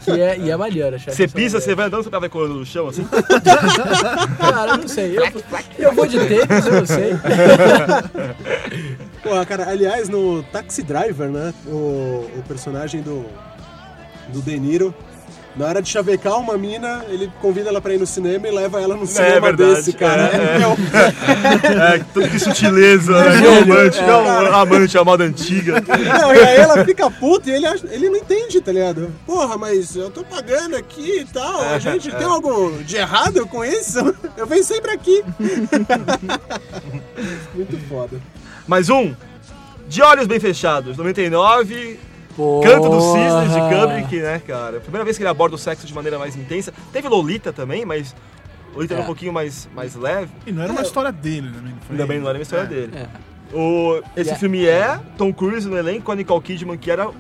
que 0.03 0.11
é, 0.21 0.37
e 0.37 0.49
é 0.51 0.55
maneiro. 0.57 0.95
as 0.95 1.03
Você 1.03 1.27
pisa, 1.27 1.59
você 1.59 1.75
vai 1.75 1.87
andando, 1.87 2.03
você 2.03 2.09
vai 2.09 2.29
colando 2.29 2.53
no 2.55 2.65
chão, 2.65 2.87
assim? 2.87 3.05
Cara, 4.39 4.71
eu 4.71 4.77
não 4.77 4.87
sei. 4.87 5.17
Eu, 5.17 5.23
eu 5.79 5.93
vou 5.93 6.05
de 6.07 6.19
tênis, 6.19 6.65
eu 6.65 6.73
não 6.73 6.85
sei. 6.85 7.13
Pô, 9.23 9.45
cara, 9.45 9.69
aliás, 9.69 10.09
no 10.09 10.43
Taxi 10.43 10.83
Driver, 10.83 11.29
né? 11.29 11.53
O, 11.65 12.27
o 12.37 12.43
personagem 12.47 13.01
do, 13.01 13.25
do 14.29 14.41
De 14.41 14.59
Niro, 14.59 14.93
na 15.55 15.67
hora 15.67 15.81
de 15.81 15.89
chavecar 15.89 16.39
uma 16.39 16.57
mina, 16.57 17.05
ele 17.09 17.31
convida 17.41 17.69
ela 17.69 17.79
pra 17.79 17.93
ir 17.93 17.99
no 17.99 18.07
cinema 18.07 18.47
e 18.47 18.51
leva 18.51 18.81
ela 18.81 18.95
no 18.95 19.05
cinema 19.05 19.39
verdade, 19.39 19.75
desse, 19.75 19.93
cara. 19.93 20.29
é, 20.33 20.61
é. 20.61 21.93
É, 21.95 21.99
tudo 22.13 22.27
que 22.29 22.39
sutileza, 22.39 23.11
né? 23.11 23.31
Gênio, 23.37 23.59
Romântico, 23.59 24.03
é, 24.03 24.53
amante, 24.55 24.97
a 24.97 25.03
moda 25.03 25.23
antiga. 25.23 25.81
Não, 25.81 26.33
e 26.33 26.39
aí 26.39 26.57
ela 26.57 26.83
fica 26.83 27.09
puta 27.11 27.49
e 27.49 27.53
ele, 27.53 27.65
ele 27.91 28.09
não 28.09 28.17
entende, 28.17 28.59
tá 28.61 28.71
ligado? 28.71 29.11
Porra, 29.25 29.57
mas 29.57 29.95
eu 29.95 30.09
tô 30.09 30.23
pagando 30.23 30.75
aqui 30.75 31.19
e 31.21 31.25
tal, 31.25 31.61
a 31.61 31.75
É, 31.75 31.79
gente 31.79 32.09
é. 32.09 32.15
tem 32.15 32.25
algo 32.25 32.71
de 32.83 32.95
errado 32.97 33.45
com 33.47 33.63
isso? 33.63 33.99
Eu 34.35 34.47
venho 34.47 34.63
sempre 34.63 34.91
aqui. 34.91 35.23
Muito 37.53 37.77
foda. 37.87 38.19
Mais 38.67 38.89
um. 38.89 39.13
De 39.87 40.01
Olhos 40.01 40.25
Bem 40.27 40.39
Fechados, 40.39 40.97
99. 40.97 41.99
Porra. 42.35 42.69
Canto 42.69 42.89
dos 42.89 43.03
Cisnes 43.03 43.53
de 43.53 43.59
Kubrick, 43.61 44.15
né, 44.21 44.39
cara? 44.45 44.79
Primeira 44.79 45.03
vez 45.05 45.17
que 45.17 45.23
ele 45.23 45.29
aborda 45.29 45.55
o 45.55 45.57
sexo 45.59 45.85
de 45.85 45.93
maneira 45.93 46.17
mais 46.17 46.35
intensa. 46.35 46.73
Teve 46.91 47.07
Lolita 47.07 47.53
também, 47.53 47.85
mas 47.85 48.15
Lolita 48.73 48.93
era 48.95 49.01
É. 49.01 49.03
um 49.03 49.07
pouquinho 49.07 49.31
mais, 49.33 49.69
mais 49.75 49.95
leve. 49.95 50.31
E 50.47 50.51
não 50.51 50.63
era 50.63 50.71
uma 50.71 50.81
história 50.81 51.11
dele, 51.11 51.49
né? 51.49 51.59
Não 51.63 51.81
foi- 51.87 51.97
Também 51.97 52.19
não 52.19 52.27
era 52.29 52.37
uma 52.37 52.41
história 52.43 52.63
É. 52.63 52.67
dele. 52.67 52.91
É. 52.95 53.07
O, 53.55 53.97
esse 54.17 54.29
Yeah. 54.29 54.39
filme 54.39 54.65
é 54.65 54.99
Tom 55.15 55.31
Cruise 55.31 55.67
no 55.69 55.77
elenco, 55.77 56.01
com 56.05 56.11
a 56.11 56.15
Nicole 56.15 56.41
Kidman, 56.41 56.75
que 56.77 56.89
era 56.89 57.03
a, 57.05 57.11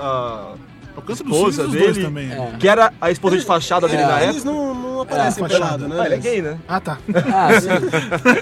a 0.00 0.54
O 0.96 1.02
canto 1.02 1.24
dos 1.24 1.42
os 1.42 1.56
dois 1.56 1.72
dele, 1.72 2.04
também. 2.04 2.30
É. 2.32 2.52
que 2.58 2.68
era 2.68 2.92
a 3.00 3.10
esposa 3.10 3.36
de 3.36 3.44
fachada 3.44 3.88
dele 3.88 4.02
É. 4.02 4.06
na 4.06 4.22
Eles 4.22 4.36
época. 4.36 4.50
não, 4.52 4.74
não 4.74 5.00
aparecem 5.02 5.44
É, 5.44 5.48
pelado, 5.48 5.88
né? 5.88 5.96
Ah, 6.00 6.06
ele 6.06 6.14
é 6.14 6.18
gay, 6.18 6.40
né? 6.42 6.56
Ah, 6.68 6.80
tá. 6.80 6.98
Ah, 7.34 7.60
sim. 7.60 7.68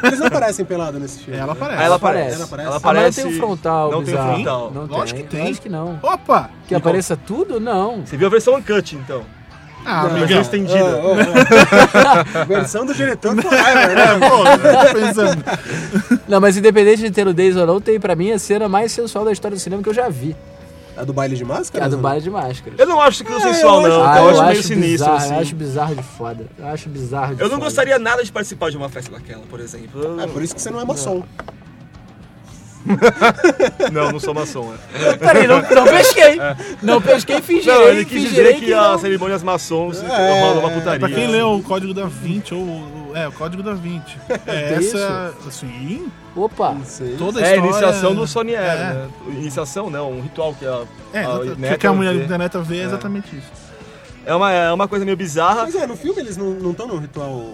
Eles 0.07 0.19
não 0.19 0.27
aparecem 0.27 0.65
pelado 0.65 1.01
nesse 1.01 1.21
filme. 1.21 1.39
Ela 1.41 1.53
aparece. 1.55 1.83
Ela 1.83 1.97
aparece. 1.97 2.35
aparece. 2.35 2.35
Ela 2.37 2.45
aparece. 2.45 2.67
Ela 2.69 2.77
Ah, 2.77 2.81
mas 2.81 2.83
não 2.83 3.01
aparece. 3.01 3.23
tem 3.23 3.31
um 3.33 3.37
frontal 3.37 3.91
Não 3.91 3.99
tem 4.05 4.15
bizarro. 4.15 4.35
frontal. 4.35 4.71
Não 4.75 4.85
Lógico 4.87 5.21
que 5.21 5.27
tem. 5.27 5.51
Acho 5.51 5.63
que 5.63 5.69
não. 5.69 5.99
Opa! 6.03 6.51
Que 6.69 6.75
apareça 6.75 7.17
tudo? 7.17 7.59
Não. 7.59 8.05
Você 8.05 8.17
viu 8.17 8.27
a 8.27 8.31
versão 8.31 8.55
uncut, 8.57 8.95
então? 8.97 9.23
Ah, 9.85 10.03
A 10.03 10.03
versão 10.03 10.19
amigão. 10.23 10.41
estendida. 10.43 10.85
Ô, 10.85 11.09
ô, 11.09 11.13
ô. 11.15 12.45
Versão 12.47 12.87
do 12.87 12.95
diretor 12.95 13.35
Forever, 13.43 13.97
né? 13.97 14.07
Pô, 14.29 14.87
tô 14.87 15.01
pensando. 15.01 15.45
Não, 16.29 16.41
mas 16.41 16.57
independente 16.57 17.03
de 17.03 17.11
ter 17.11 17.25
nudez 17.25 17.57
ou 17.57 17.67
não, 17.67 17.81
tem 17.81 17.99
pra 17.99 18.15
mim 18.15 18.31
a 18.31 18.39
cena 18.39 18.69
mais 18.69 18.93
sensual 18.93 19.25
da 19.25 19.33
história 19.33 19.57
do 19.57 19.61
cinema 19.61 19.83
que 19.83 19.89
eu 19.89 19.95
já 19.95 20.09
vi. 20.09 20.37
A 21.03 21.05
do 21.05 21.13
baile 21.13 21.35
de 21.35 21.45
Que 21.45 21.51
é 21.51 21.55
máscara? 21.55 21.85
a 21.85 21.89
do 21.89 21.99
baile 21.99 22.23
de 22.23 22.31
máscaras. 22.31 22.79
Eu 22.79 22.87
não 22.87 23.01
acho 23.01 23.25
aquilo 23.25 23.39
É, 23.39 23.41
sensual, 23.41 23.83
eu 23.83 23.89
não. 23.89 24.05
Ah, 24.09 24.19
eu, 24.19 24.29
acho 24.31 24.43
meio 24.45 24.63
sinistro, 24.63 24.89
bizarro, 25.11 25.17
assim. 25.17 25.35
Eu 25.35 25.41
acho 25.41 25.55
bizarro 25.57 25.95
de 25.97 26.03
foda. 26.05 26.47
Eu 26.57 26.67
acho 26.69 26.89
bizarro 26.89 27.35
de 27.35 27.41
Eu 27.43 27.49
não 27.49 27.55
foda. 27.57 27.65
gostaria 27.65 27.99
nada 27.99 28.23
de 28.23 28.31
participar 28.31 28.71
de 28.71 28.77
uma 28.77 28.89
festa 28.89 29.11
daquela, 29.11 29.43
por 29.51 29.59
exemplo. 29.59 30.01
Eu- 30.01 30.21
É 30.21 30.27
por 30.29 30.41
isso 30.43 30.55
que 30.55 30.63
você 30.63 30.71
não 30.71 30.81
é 30.81 30.85
maçom. 30.85 31.25
Não, 33.93 34.11
não 34.13 34.21
sou 34.21 34.35
maçom. 34.35 34.73
é. 34.95 35.17
Peraí, 35.17 35.47
não, 35.47 35.61
não 35.61 35.85
pesquei. 35.85 36.39
Não 36.83 37.01
pesquei, 37.03 37.41
fingirei. 37.41 37.75
Não, 37.79 37.83
ele 37.89 38.05
quis 38.05 38.23
dizer 38.23 38.55
que, 38.57 38.71
não. 38.71 38.95
as 38.95 39.01
cerimônias 39.01 39.43
maçons 39.43 40.03
É, 40.03 40.07
rolam 40.41 40.59
uma 40.61 40.71
putaria. 40.71 41.01
Pra 41.01 41.09
quem 41.09 41.27
leu 41.29 41.55
o 41.55 41.63
Código 41.63 41.93
da 41.95 42.07
Vinci, 42.07 42.55
ou. 42.55 42.92
É, 43.15 43.29
o 43.29 43.33
Código 43.33 43.63
da 43.63 43.75
Vinci. 43.75 44.17
É, 44.47 44.79
Tem 44.79 44.79
essa. 44.89 45.35
Assim, 45.47 46.11
Opa. 46.35 46.77
Toda 47.19 47.41
a 47.41 47.43
É, 47.43 47.45
a 47.53 47.57
história. 47.57 47.59
iniciação 47.71 48.15
do 48.15 48.27
Sonier, 48.27 48.61
É. 48.61 48.77
né? 48.77 49.09
Iniciação 49.29 49.91
não, 49.91 50.11
um 50.13 50.21
ritual 50.23 50.55
que 50.55 50.65
a, 50.67 50.83
É, 51.13 51.25
a 51.25 51.39
neta 51.57 51.79
que 51.79 51.87
a 51.87 51.93
mulher 51.93 52.27
da 52.27 52.39
neta 52.39 52.61
vê 52.61 52.79
é 52.79 52.85
exatamente 52.85 53.37
isso. 53.37 53.51
É 54.25 54.35
uma, 54.35 54.53
é 54.53 54.73
uma 54.73 54.87
coisa 54.89 55.05
meio 55.05 55.17
bizarra. 55.17 55.63
Mas 55.65 55.75
é, 55.75 55.87
no 55.87 55.97
filme 55.97 56.21
eles 56.21 56.37
não 56.37 56.71
estão 56.71 56.87
num 56.87 56.99
ritual 56.99 57.45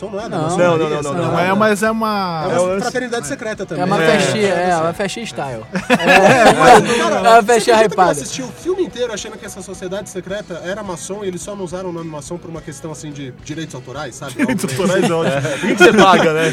não 0.00 0.20
é? 0.20 0.28
Não. 0.28 0.56
Não, 0.56 0.78
não, 0.78 0.78
não, 0.78 1.02
não, 1.02 1.14
Não, 1.14 1.30
parada? 1.30 1.48
é, 1.48 1.54
mas 1.54 1.82
é 1.82 1.90
uma. 1.90 2.46
É 2.50 2.54
É 2.54 2.58
uma 2.60 2.74
um- 2.76 2.80
fraternidade 2.80 3.26
secreta 3.26 3.66
também. 3.66 3.82
É 3.82 3.86
uma 3.86 4.02
É. 4.02 4.18
festinha, 4.18 4.48
é, 4.48 4.76
uma 4.76 4.92
festinha 4.92 5.26
style. 5.26 5.62
É 5.88 7.28
uma 7.28 7.42
festinha 7.42 7.76
que 7.76 7.82
eu 7.82 7.86
hypada. 7.88 8.10
assisti 8.12 8.42
o 8.42 8.48
filme 8.48 8.82
inteiro 8.84 9.12
achando 9.12 9.36
que 9.38 9.44
essa 9.46 9.62
sociedade 9.62 10.08
secreta 10.10 10.60
era 10.64 10.82
maçom 10.82 11.24
e 11.24 11.28
eles 11.28 11.40
só 11.42 11.54
não 11.54 11.64
usaram 11.64 11.90
o 11.90 11.92
nome 11.92 12.08
maçom 12.08 12.36
por 12.38 12.50
uma 12.50 12.60
questão 12.60 12.90
assim 12.92 13.10
de 13.10 13.32
direitos 13.44 13.74
autorais, 13.74 14.14
sabe? 14.14 14.32
Direitos 14.34 14.64
autorais, 14.64 15.10
ótimo. 15.10 15.42
Por 15.62 15.68
que 15.68 15.76
você 15.76 15.92
paga, 15.92 16.32
né? 16.32 16.52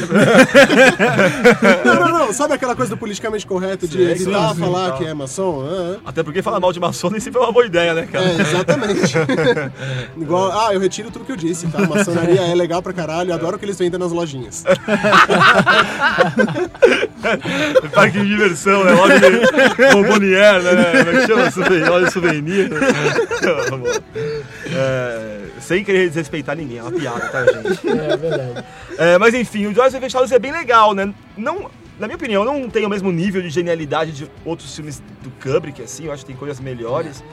Não, 1.86 1.96
não, 1.96 2.10
não. 2.20 2.34
Sabe 2.34 2.54
aquela 2.54 2.76
coisa 2.76 2.90
do 2.92 2.98
politicamente 2.98 3.46
correto 3.46 3.88
de 3.88 4.02
evitar 4.02 4.56
falar 4.56 4.98
que 4.98 5.06
é 5.06 5.14
maçom? 5.14 5.64
Até 6.06 6.24
porque 6.24 6.42
falar 6.42 6.60
mal 6.60 6.72
de 6.72 6.80
maçom 6.80 7.10
nem 7.10 7.20
sempre 7.20 7.40
é 7.40 7.44
uma 7.44 7.52
boa 7.52 7.66
ideia, 7.66 7.94
né, 7.94 8.08
cara? 8.12 8.26
É, 8.26 8.42
exatamente. 8.42 9.14
Igual, 10.18 10.52
ah, 10.68 10.74
eu 10.74 10.80
retiro 10.80 11.10
tudo 11.12 11.26
que 11.26 11.32
eu 11.32 11.36
disse, 11.38 11.68
tá? 11.68 11.80
Maçonaria 11.88 12.42
é 12.42 12.56
legal 12.56 12.82
pra 12.82 12.94
caralho, 12.94 13.29
adoro 13.32 13.56
o 13.56 13.60
que 13.60 13.66
eles 13.66 13.78
vendem 13.78 14.00
nas 14.00 14.12
lojinhas. 14.12 14.64
Parque 17.94 18.20
de 18.20 18.28
diversão, 18.28 18.84
né? 18.84 18.92
Loja 18.94 19.20
de 19.20 19.30
bombonier, 19.94 20.62
né? 20.62 21.04
Como 21.04 21.18
é 21.18 21.22
que 21.22 21.28
chama? 21.28 21.52
Souven- 21.52 21.86
Loja 21.90 22.06
de 22.08 22.12
souvenir. 22.14 22.70
É, 24.74 25.40
sem 25.60 25.84
querer 25.84 26.08
desrespeitar 26.08 26.56
ninguém, 26.56 26.78
é 26.80 26.84
uma 26.84 26.92
piada, 26.92 27.28
tá, 27.30 27.46
gente? 27.46 27.80
É 27.90 28.18
verdade. 28.18 28.66
É, 28.98 29.18
mas 29.18 29.34
enfim, 29.34 29.66
o 29.68 29.74
Joyce 29.74 30.00
Fechados 30.00 30.32
é 30.32 30.40
bem 30.40 30.52
legal, 30.52 30.94
né? 30.94 31.14
Não, 31.38 31.70
na 32.00 32.08
minha 32.08 32.16
opinião, 32.16 32.44
não 32.46 32.70
tem 32.70 32.86
o 32.86 32.90
mesmo 32.90 33.12
nível 33.12 33.42
de 33.42 33.50
genialidade 33.50 34.12
de 34.12 34.30
outros 34.46 34.74
filmes 34.76 35.02
do 35.22 35.30
Kubrick, 35.42 35.82
assim, 35.82 36.06
eu 36.06 36.12
acho 36.14 36.24
que 36.24 36.28
tem 36.28 36.36
coisas 36.36 36.60
melhores. 36.60 37.24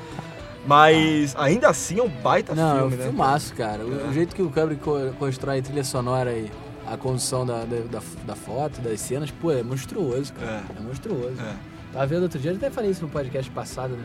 Mas 0.67 1.35
ainda 1.39 1.69
assim 1.69 1.99
é 1.99 2.03
um 2.03 2.09
baita 2.09 2.55
Não, 2.55 2.71
é 2.71 2.75
um 2.75 2.79
filme, 2.89 2.97
né? 2.97 3.05
filmaço, 3.05 3.55
cara. 3.55 3.85
O, 3.85 4.09
o 4.09 4.13
jeito 4.13 4.35
que 4.35 4.43
o 4.43 4.51
Kubrick 4.51 4.83
co- 4.83 5.13
constrói 5.19 5.61
a 5.61 5.63
trilha 5.63 5.85
sonora 5.85 6.33
e 6.33 6.51
a 6.87 6.97
condução 6.97 7.45
da, 7.47 7.65
da, 7.65 8.01
da, 8.25 8.35
foto, 8.37 8.81
das 8.81 9.01
cenas, 9.01 9.31
pô, 9.31 9.53
é 9.53 9.63
monstruoso, 9.63 10.33
cara. 10.33 10.63
É, 10.79 10.83
monstruoso. 10.83 11.41
É. 11.41 11.55
Tava 11.93 12.07
vendo 12.07 12.25
outro 12.25 12.39
dia, 12.39 12.51
eu 12.51 12.57
até 12.57 12.69
falei 12.71 12.91
isso 12.91 13.03
no 13.03 13.09
podcast 13.09 13.51
passado, 13.51 13.97
né? 13.97 14.05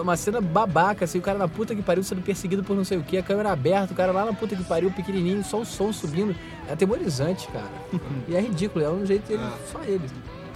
Uma 0.00 0.14
cena 0.16 0.40
babaca, 0.42 1.06
assim, 1.06 1.18
o 1.18 1.22
cara 1.22 1.38
na 1.38 1.48
puta 1.48 1.74
que 1.74 1.80
pariu 1.80 2.02
sendo 2.02 2.20
perseguido 2.20 2.62
por 2.62 2.76
não 2.76 2.84
sei 2.84 2.98
o 2.98 3.02
que, 3.02 3.16
a 3.16 3.22
câmera 3.22 3.50
aberta, 3.50 3.94
o 3.94 3.96
cara 3.96 4.12
lá 4.12 4.26
na 4.26 4.32
puta 4.34 4.54
que 4.54 4.62
pariu, 4.64 4.90
pequenininho, 4.90 5.42
só 5.42 5.60
o 5.60 5.64
som 5.64 5.90
subindo. 5.92 6.34
É 6.68 6.72
atemorizante, 6.74 7.48
cara. 7.48 7.70
e 8.28 8.34
é 8.36 8.40
ridículo, 8.40 8.84
é 8.84 8.90
um 8.90 9.06
jeito 9.06 9.26
dele, 9.26 9.42
só 9.72 9.80
ele. 9.84 10.02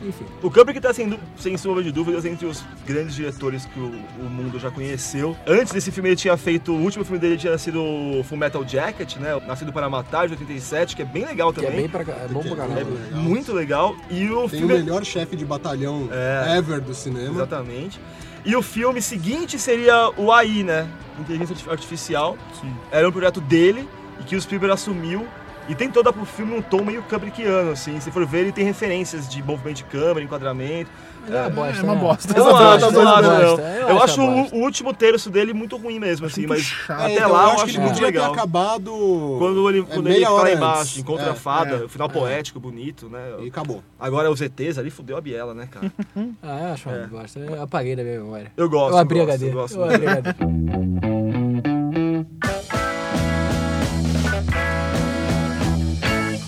Enfim. 0.02 0.24
O 0.42 0.50
Kubrick 0.50 0.80
tá 0.80 0.92
sem, 0.92 1.08
dú- 1.08 1.18
sem 1.38 1.56
sombra 1.56 1.82
de 1.82 1.90
dúvidas 1.92 2.24
entre 2.24 2.46
os 2.46 2.64
grandes 2.86 3.14
diretores 3.14 3.64
que 3.66 3.78
o, 3.78 3.92
o 4.20 4.24
mundo 4.28 4.58
já 4.58 4.70
conheceu. 4.70 5.36
Antes 5.46 5.72
desse 5.72 5.90
filme 5.90 6.08
ele 6.10 6.16
tinha 6.16 6.36
feito, 6.36 6.72
o 6.72 6.80
último 6.80 7.04
filme 7.04 7.18
dele 7.18 7.36
tinha 7.36 7.56
sido 7.58 7.80
o 7.82 8.24
Full 8.24 8.38
Metal 8.38 8.66
Jacket, 8.66 9.16
né? 9.16 9.40
Nascido 9.46 9.72
para 9.72 9.88
Matar, 9.88 10.26
de 10.26 10.32
87, 10.34 10.96
que 10.96 11.02
é 11.02 11.04
bem 11.04 11.24
legal 11.24 11.52
Que 11.52 11.60
também. 11.60 11.72
é 11.78 11.80
bem 11.82 11.88
pra, 11.88 12.00
é 12.02 12.28
bom 12.28 12.42
pra 12.42 12.56
caramba. 12.56 12.80
É 13.12 13.14
muito 13.14 13.52
legal. 13.52 13.94
E 14.10 14.24
o 14.30 14.34
Tem 14.34 14.44
o 14.44 14.48
filme... 14.48 14.74
melhor 14.74 15.04
chefe 15.04 15.36
de 15.36 15.44
batalhão 15.44 16.08
É. 16.12 16.56
ever 16.58 16.80
do 16.80 16.94
cinema. 16.94 17.34
Exatamente. 17.34 18.00
E 18.44 18.54
o 18.54 18.60
filme 18.62 19.00
seguinte 19.00 19.58
seria 19.58 20.10
o 20.18 20.30
AI, 20.30 20.62
né? 20.62 20.86
Inteligência 21.18 21.54
Arti- 21.54 21.70
Artificial. 21.70 22.36
Sim. 22.60 22.72
Era 22.92 23.08
um 23.08 23.12
projeto 23.12 23.40
dele 23.40 23.88
e 24.20 24.24
que 24.24 24.36
o 24.36 24.40
Spielberg 24.40 24.74
assumiu. 24.74 25.26
E 25.68 25.74
tem 25.74 25.90
toda 25.90 26.12
pro 26.12 26.24
filme 26.24 26.54
um 26.56 26.62
tom 26.62 26.84
meio 26.84 27.02
Kubrickiano, 27.02 27.70
assim. 27.72 27.98
Se 28.00 28.10
for 28.10 28.26
ver, 28.26 28.40
ele 28.40 28.52
tem 28.52 28.64
referências 28.64 29.28
de 29.28 29.42
movimento 29.42 29.76
de 29.78 29.84
câmera, 29.84 30.22
enquadramento. 30.22 30.90
Mas 31.26 31.32
é 31.32 31.40
uma 31.42 31.50
bosta. 31.50 31.80
é 31.80 31.84
uma 31.84 31.94
né? 31.94 32.00
bosta. 32.00 32.34
Eu 32.36 32.44
não 32.44 32.56
acho, 32.56 32.80
bosta, 32.92 33.22
não 33.22 33.66
é. 33.66 33.90
Eu 33.92 34.02
acho 34.02 34.20
o, 34.22 34.56
o 34.56 34.62
último 34.62 34.92
terço 34.92 35.30
dele 35.30 35.54
muito 35.54 35.76
ruim 35.78 35.98
mesmo, 35.98 36.26
assim, 36.26 36.46
mas 36.46 36.60
chato. 36.62 37.00
até 37.00 37.12
É, 37.12 37.16
então, 37.16 37.32
lá 37.32 37.44
eu 37.44 37.48
eu 37.48 37.54
acho 37.54 37.64
que 37.66 37.78
muito 37.78 37.92
podia 37.94 38.06
ter 38.12 38.18
legal. 38.18 38.32
acabado. 38.32 39.36
Quando 39.38 39.70
ele, 39.70 39.80
é, 39.80 39.82
quando 39.84 40.06
ele 40.08 40.16
fica 40.18 40.30
lá 40.30 40.52
embaixo, 40.52 41.00
encontra 41.00 41.26
É, 41.26 41.30
a 41.30 41.34
fada, 41.34 41.76
é, 41.76 41.84
o 41.84 41.88
final 41.88 42.10
poético, 42.10 42.60
bonito, 42.60 43.08
né? 43.08 43.20
E 43.40 43.48
acabou. 43.48 43.82
Agora 43.98 44.30
os 44.30 44.40
ETs 44.42 44.76
ali 44.76 44.90
fudeu 44.90 45.16
a 45.16 45.20
biela, 45.20 45.54
né, 45.54 45.66
cara? 45.70 45.90
Ah, 46.42 46.60
eu 46.68 46.72
acho 46.74 46.88
uma 46.90 47.06
bosta. 47.06 47.38
Eu 47.40 47.62
apaguei 47.62 47.96
da 47.96 48.02
minha 48.02 48.20
memória. 48.20 48.52
Eu 48.56 48.68
gosto, 48.68 48.92
Eu 48.92 48.98
abri 48.98 49.18
eu 49.18 49.26
gosto, 49.26 49.34
HD. 49.36 49.48
eu 49.50 49.54
gosto 49.54 49.76
Eu 49.78 49.84
abri 49.84 50.06
HD. 50.06 50.30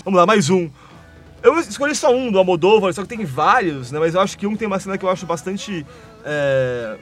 Vamos 0.07 0.19
lá, 0.19 0.25
mais 0.25 0.49
um. 0.49 0.69
Eu 1.43 1.59
escolhi 1.59 1.93
só 1.93 2.15
um 2.15 2.31
do 2.31 2.37
Almodóvar, 2.39 2.93
só 2.93 3.01
que 3.01 3.09
tem 3.09 3.25
vários, 3.25 3.91
né? 3.91 3.99
Mas 3.99 4.15
eu 4.15 4.21
acho 4.21 4.37
que 4.37 4.47
um 4.47 4.55
tem 4.55 4.65
uma 4.65 4.79
cena 4.79 4.97
que 4.97 5.03
eu 5.03 5.09
acho 5.09 5.25
bastante 5.25 5.85
é, 6.23 6.97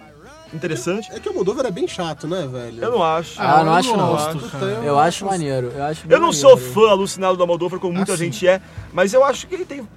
interessante. 0.51 1.11
É 1.13 1.19
que 1.19 1.29
o 1.29 1.33
Moldover 1.35 1.67
é 1.67 1.71
bem 1.71 1.87
chato, 1.87 2.25
né, 2.27 2.49
velho? 2.51 2.83
Eu 2.83 2.89
não 2.89 3.03
acho. 3.03 3.39
Ah, 3.39 3.63
não 3.63 3.73
eu 3.73 3.73
acho 3.77 3.95
não. 3.95 4.07
gosto, 4.07 4.39
Puta, 4.39 4.49
cara. 4.57 4.65
Eu 4.83 4.97
acho 4.97 5.23
maneiro. 5.23 5.71
Eu, 5.75 5.83
acho 5.83 6.01
Eu 6.07 6.19
não 6.19 6.29
maneiro. 6.29 6.33
sou 6.33 6.57
fã 6.57 6.89
alucinado 6.89 7.37
do 7.37 7.43
Almodóvar, 7.43 7.79
como 7.79 7.93
muita 7.93 8.13
Ah, 8.13 8.17
sim. 8.17 8.23
gente 8.23 8.47
é, 8.47 8.59
mas 8.91 9.13
eu 9.13 9.23
acho 9.23 9.45
que 9.45 9.53
ele 9.53 9.65
tem... 9.65 9.87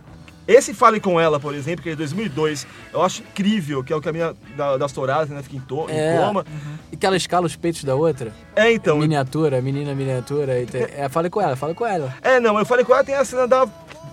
Esse 0.49 0.72
Fale 0.72 0.99
Com 0.99 1.20
Ela, 1.20 1.38
por 1.38 1.55
exemplo, 1.55 1.82
que 1.82 1.90
é 1.90 1.92
de 1.92 1.99
2002, 1.99 2.66
eu 2.94 3.03
acho 3.03 3.20
incrível, 3.22 3.84
que 3.84 3.92
é 3.92 3.96
o 3.96 4.01
caminho 4.01 4.34
da, 4.57 4.78
das 4.78 4.90
touradas, 4.92 5.28
né? 5.28 5.42
Fica 5.42 5.57
em, 5.57 5.61
to, 5.61 5.84
É. 5.90 6.16
em 6.16 6.18
coma. 6.26 6.46
E 6.90 6.96
que 6.96 7.05
ela 7.05 7.16
escala 7.18 7.44
os 7.46 7.55
peitos 7.55 7.84
da 7.84 7.94
outra? 7.94 8.32
É, 8.57 8.72
então... 8.72 8.96
Miniatura, 8.99 9.61
menina 9.61 9.94
miniatura. 9.94 10.59
E 10.59 10.64
tem... 10.64 10.82
É, 10.96 11.07
fala 11.11 11.28
com 11.28 11.40
ela, 11.42 11.55
fala 11.55 11.74
com 11.74 11.84
ela. 11.86 12.14
É, 12.22 12.40
não, 12.40 12.59
eu 12.59 12.64
falei 12.64 12.82
com 12.82 12.94
ela, 12.94 13.05
tem 13.05 13.14
a 13.14 13.24
cena 13.26 13.46
da, 13.46 13.68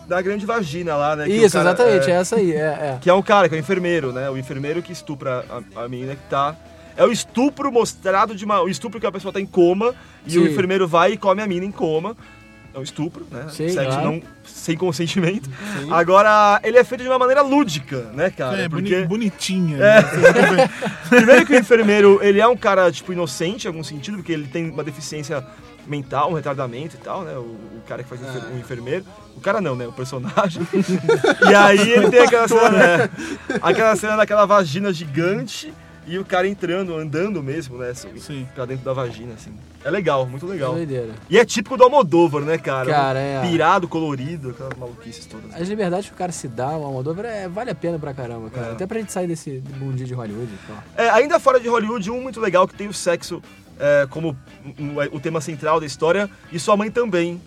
da 0.09 0.21
grande 0.21 0.45
vagina 0.45 0.97
lá, 0.97 1.15
né? 1.15 1.29
Isso, 1.29 1.53
cara- 1.57 1.69
exatamente, 1.69 2.11
é, 2.11 2.13
é 2.13 2.17
essa 2.17 2.35
aí. 2.35 2.51
É, 2.51 2.57
é. 2.57 2.97
Que 2.99 3.09
é 3.09 3.13
um 3.13 3.21
cara, 3.21 3.47
que 3.47 3.55
é 3.55 3.57
o 3.57 3.61
enfermeiro, 3.61 4.11
né? 4.11 4.29
O 4.29 4.37
enfermeiro 4.37 4.81
que 4.81 4.91
estupra 4.91 5.45
a, 5.75 5.83
a 5.85 5.87
menina 5.87 6.15
que 6.15 6.23
tá. 6.29 6.53
É 6.97 7.03
o 7.05 7.11
estupro 7.11 7.71
mostrado 7.71 8.33
de 8.35 8.43
uma. 8.45 8.61
O 8.61 8.69
estupro 8.69 8.99
que 9.01 9.05
a 9.07 9.11
pessoa 9.11 9.33
tá 9.33 9.39
em 9.41 9.45
coma 9.45 9.93
e 10.25 10.37
o 10.39 10.43
Sim. 10.45 10.51
enfermeiro 10.51 10.87
vai 10.87 11.13
e 11.13 11.17
come 11.17 11.41
a 11.41 11.47
mina 11.47 11.65
em 11.65 11.71
coma. 11.71 12.15
É 12.75 12.79
um 12.79 12.83
estupro, 12.83 13.25
né? 13.31 13.45
Sim, 13.49 13.69
Sexo 13.69 13.89
claro. 13.89 14.03
não 14.05 14.21
sem 14.43 14.75
consentimento. 14.77 15.49
Agora, 15.89 16.59
ele 16.63 16.77
é 16.77 16.83
feito 16.83 17.01
de 17.01 17.07
uma 17.09 17.17
maneira 17.17 17.41
lúdica, 17.41 18.01
né, 18.13 18.29
cara? 18.29 18.57
É, 18.61 18.69
Porque 18.69 19.03
bonitinha. 19.05 19.77
É. 19.77 20.01
né? 20.01 20.69
Primeiro 21.09 21.45
que 21.45 21.53
o 21.53 21.57
enfermeiro, 21.57 22.19
ele 22.21 22.39
é 22.41 22.47
um 22.47 22.57
cara, 22.57 22.91
tipo, 22.91 23.13
inocente 23.13 23.65
em 23.65 23.67
algum 23.69 23.83
sentido, 23.83 24.17
porque 24.17 24.31
ele 24.33 24.47
tem 24.47 24.69
uma 24.69 24.83
deficiência 24.83 25.43
mental, 25.87 26.31
um 26.31 26.33
retardamento 26.33 26.95
e 26.95 26.99
tal, 26.99 27.21
né? 27.23 27.33
O, 27.37 27.41
o 27.41 27.81
cara 27.87 28.03
que 28.03 28.09
faz 28.09 28.21
o 28.21 28.25
enfer- 28.25 28.53
o 28.53 28.57
enfermeiro. 28.57 29.05
O 29.37 29.39
cara 29.39 29.61
não, 29.61 29.75
né? 29.75 29.87
O 29.87 29.91
personagem. 29.93 30.67
e 31.49 31.55
aí 31.55 31.91
ele 31.91 32.09
tem 32.09 32.19
aquela 32.21 32.47
cena, 32.47 32.69
né? 32.71 33.09
Aquela 33.61 33.95
cena 33.95 34.15
daquela 34.17 34.45
vagina 34.45 34.91
gigante 34.91 35.73
e 36.07 36.17
o 36.17 36.25
cara 36.25 36.47
entrando, 36.47 36.95
andando 36.95 37.41
mesmo, 37.41 37.77
né? 37.77 37.89
Assim, 37.91 38.47
Pra 38.53 38.65
dentro 38.65 38.83
da 38.83 38.93
vagina, 38.93 39.33
assim. 39.33 39.51
É 39.85 39.91
legal, 39.91 40.25
muito 40.25 40.47
legal. 40.47 40.73
É 40.73 40.77
doideira. 40.77 41.13
E 41.29 41.37
é 41.37 41.45
típico 41.45 41.77
do 41.77 41.83
Almodóvar, 41.83 42.41
né, 42.41 42.57
cara? 42.57 42.89
Cara, 42.89 43.19
é. 43.19 43.47
Pirado, 43.47 43.87
colorido, 43.87 44.49
aquelas 44.49 44.75
maluquices 44.75 45.27
todas. 45.27 45.53
As 45.53 45.67
liberdades 45.69 46.07
que 46.09 46.15
o 46.15 46.17
cara 46.17 46.31
se 46.31 46.47
dá, 46.47 46.69
o 46.75 46.83
Almodóvar, 46.83 47.27
é, 47.27 47.47
vale 47.47 47.69
a 47.69 47.75
pena 47.75 47.99
pra 47.99 48.11
caramba, 48.11 48.49
cara. 48.49 48.69
É. 48.69 48.71
Até 48.71 48.87
pra 48.87 48.97
gente 48.97 49.11
sair 49.11 49.27
desse 49.27 49.61
mundinho 49.79 50.07
de 50.07 50.13
Hollywood 50.15 50.51
e 50.51 50.67
tal. 50.67 50.83
É, 50.97 51.11
ainda 51.11 51.39
fora 51.39 51.59
de 51.59 51.67
Hollywood, 51.67 52.09
um 52.09 52.19
muito 52.19 52.41
legal 52.41 52.67
que 52.67 52.73
tem 52.73 52.87
o 52.87 52.93
sexo 52.93 53.43
é, 53.79 54.07
como 54.09 54.35
o 55.11 55.19
tema 55.19 55.39
central 55.39 55.79
da 55.79 55.85
história, 55.85 56.27
e 56.51 56.57
sua 56.57 56.75
mãe 56.75 56.89
também, 56.89 57.39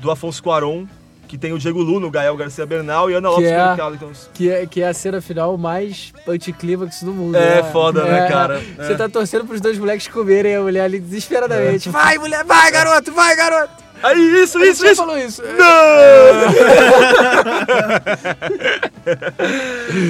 do 0.00 0.10
Afonso 0.10 0.42
Cuarón, 0.42 0.86
que 1.34 1.38
tem 1.38 1.52
o 1.52 1.58
Diego 1.58 1.82
Luna, 1.82 2.06
o 2.06 2.10
Gael 2.12 2.36
Garcia 2.36 2.64
Bernal 2.64 3.10
e 3.10 3.14
Ana 3.14 3.28
Que 3.28 3.34
Lopes 3.34 3.50
é, 3.50 3.66
Mercado. 3.66 3.98
que, 4.32 4.48
é, 4.50 4.66
que 4.66 4.80
é 4.80 4.88
a 4.88 4.94
cena 4.94 5.20
final 5.20 5.58
mais 5.58 6.12
anticlímax 6.28 7.02
do 7.02 7.12
mundo. 7.12 7.36
É, 7.36 7.60
né? 7.60 7.70
foda, 7.72 8.04
né, 8.04 8.26
É, 8.26 8.28
cara? 8.28 8.62
Você 8.78 8.92
É. 8.92 8.94
tá 8.94 9.08
torcendo 9.08 9.44
pros 9.44 9.60
dois 9.60 9.76
moleques 9.76 10.06
comerem 10.06 10.54
a 10.54 10.60
mulher 10.60 10.84
ali 10.84 11.00
desesperadamente. 11.00 11.88
Vai, 11.88 12.18
mulher, 12.18 12.44
vai, 12.44 12.70
garoto, 12.70 13.10
vai, 13.10 13.34
garoto! 13.34 13.82
Aí, 14.00 14.42
isso, 14.42 14.58
A 14.58 14.60
gente 14.64 14.74
isso, 14.74 14.84
já 14.84 14.92
isso! 14.92 15.02
falou 15.02 15.18
isso. 15.18 15.42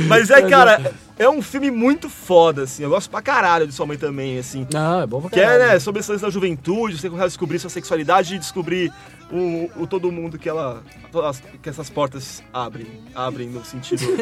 Mas 0.08 0.30
é, 0.30 0.42
cara, 0.42 0.92
é 1.18 1.28
um 1.28 1.40
filme 1.40 1.70
muito 1.70 2.08
foda, 2.08 2.62
assim. 2.64 2.82
Eu 2.82 2.90
gosto 2.90 3.08
pra 3.10 3.22
caralho 3.22 3.66
de 3.66 3.72
sua 3.74 3.86
mãe 3.86 3.96
também, 3.96 4.38
assim. 4.38 4.66
Não, 4.72 5.02
é 5.02 5.06
bom 5.06 5.20
pra 5.20 5.30
Que 5.30 5.40
é, 5.40 5.44
caralho. 5.44 5.72
né, 5.72 5.78
sobre 5.78 6.02
lance 6.06 6.22
da 6.22 6.30
juventude, 6.30 6.98
você 6.98 7.08
começa 7.08 7.26
a 7.26 7.28
descobrir 7.28 7.58
sua 7.58 7.70
sexualidade 7.70 8.34
e 8.34 8.38
descobrir 8.38 8.92
o, 9.30 9.70
o 9.76 9.86
todo 9.86 10.10
mundo 10.12 10.38
que 10.38 10.48
ela. 10.48 10.82
todas- 11.10 11.42
que 11.62 11.68
essas 11.68 11.88
portas 11.90 12.42
abrem. 12.52 12.86
Abrem 13.14 13.48
no 13.48 13.64
sentido. 13.64 14.02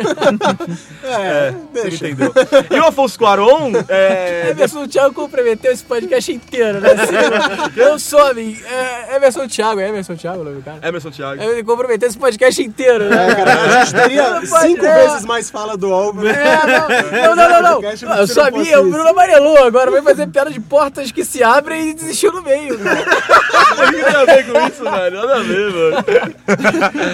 É, 1.05 1.50
você 1.72 1.82
deixa. 1.82 2.09
entendeu. 2.09 2.32
E 2.70 2.74
o 2.78 2.84
Afonso 2.86 3.18
Cuarón, 3.18 3.72
é. 3.88 4.50
Emerson 4.50 4.86
Thiago 4.86 5.14
comprometeu 5.14 5.72
esse 5.72 5.82
podcast 5.84 6.32
inteiro, 6.32 6.80
né? 6.80 6.90
Eu 7.76 7.98
some. 7.98 8.59
É, 8.64 9.16
Emerson 9.16 9.46
Thiago, 9.46 9.80
é 9.80 9.88
Emerson 9.88 10.14
Thiago 10.14 10.42
o 10.42 10.62
cara? 10.62 10.78
Emerson 10.86 11.11
Thiago. 11.11 11.42
Ele 11.42 11.62
comprometeu 11.64 12.09
esse 12.09 12.18
podcast 12.18 12.62
inteiro, 12.62 13.09
né? 13.11 13.30
É, 13.30 13.34
cara, 13.34 13.53
a 13.80 13.84
gente 13.84 13.94
teria 13.94 14.30
Não 14.40 14.46
cinco 14.46 14.84
é. 14.86 15.07
vezes 15.09 15.24
mais 15.24 15.50
fala 15.50 15.76
do 15.76 15.92
Álvaro. 15.92 16.28
É, 16.28 17.26
não, 17.26 17.36
não, 17.36 17.48
não, 17.50 17.62
não, 17.62 17.74
Podcast 17.80 18.05
não. 18.05 18.12
Eu 18.12 18.18
não 18.18 18.26
sabia, 18.26 18.64
fosse 18.64 18.76
o. 18.76 18.90
Bruno 18.90 19.09
amarelou 19.09 19.59
agora, 19.64 19.90
vai 19.90 20.03
fazer 20.03 20.26
piada 20.28 20.50
de 20.50 20.61
portas 20.61 21.11
que 21.12 21.24
se 21.24 21.42
abrem 21.42 21.90
e 21.90 21.94
desistiu 21.94 22.32
no 22.32 22.42
meio. 22.42 22.78
cara. 22.78 23.03
O 23.72 23.86
que 23.92 24.05
tem 24.05 24.14
a 24.14 24.24
ver 24.24 24.53
com 24.53 24.66
isso, 24.68 24.84
velho? 24.93 25.16
Nada 25.16 25.36
a 25.36 25.43
ver, 25.43 25.72
mano. 25.72 26.05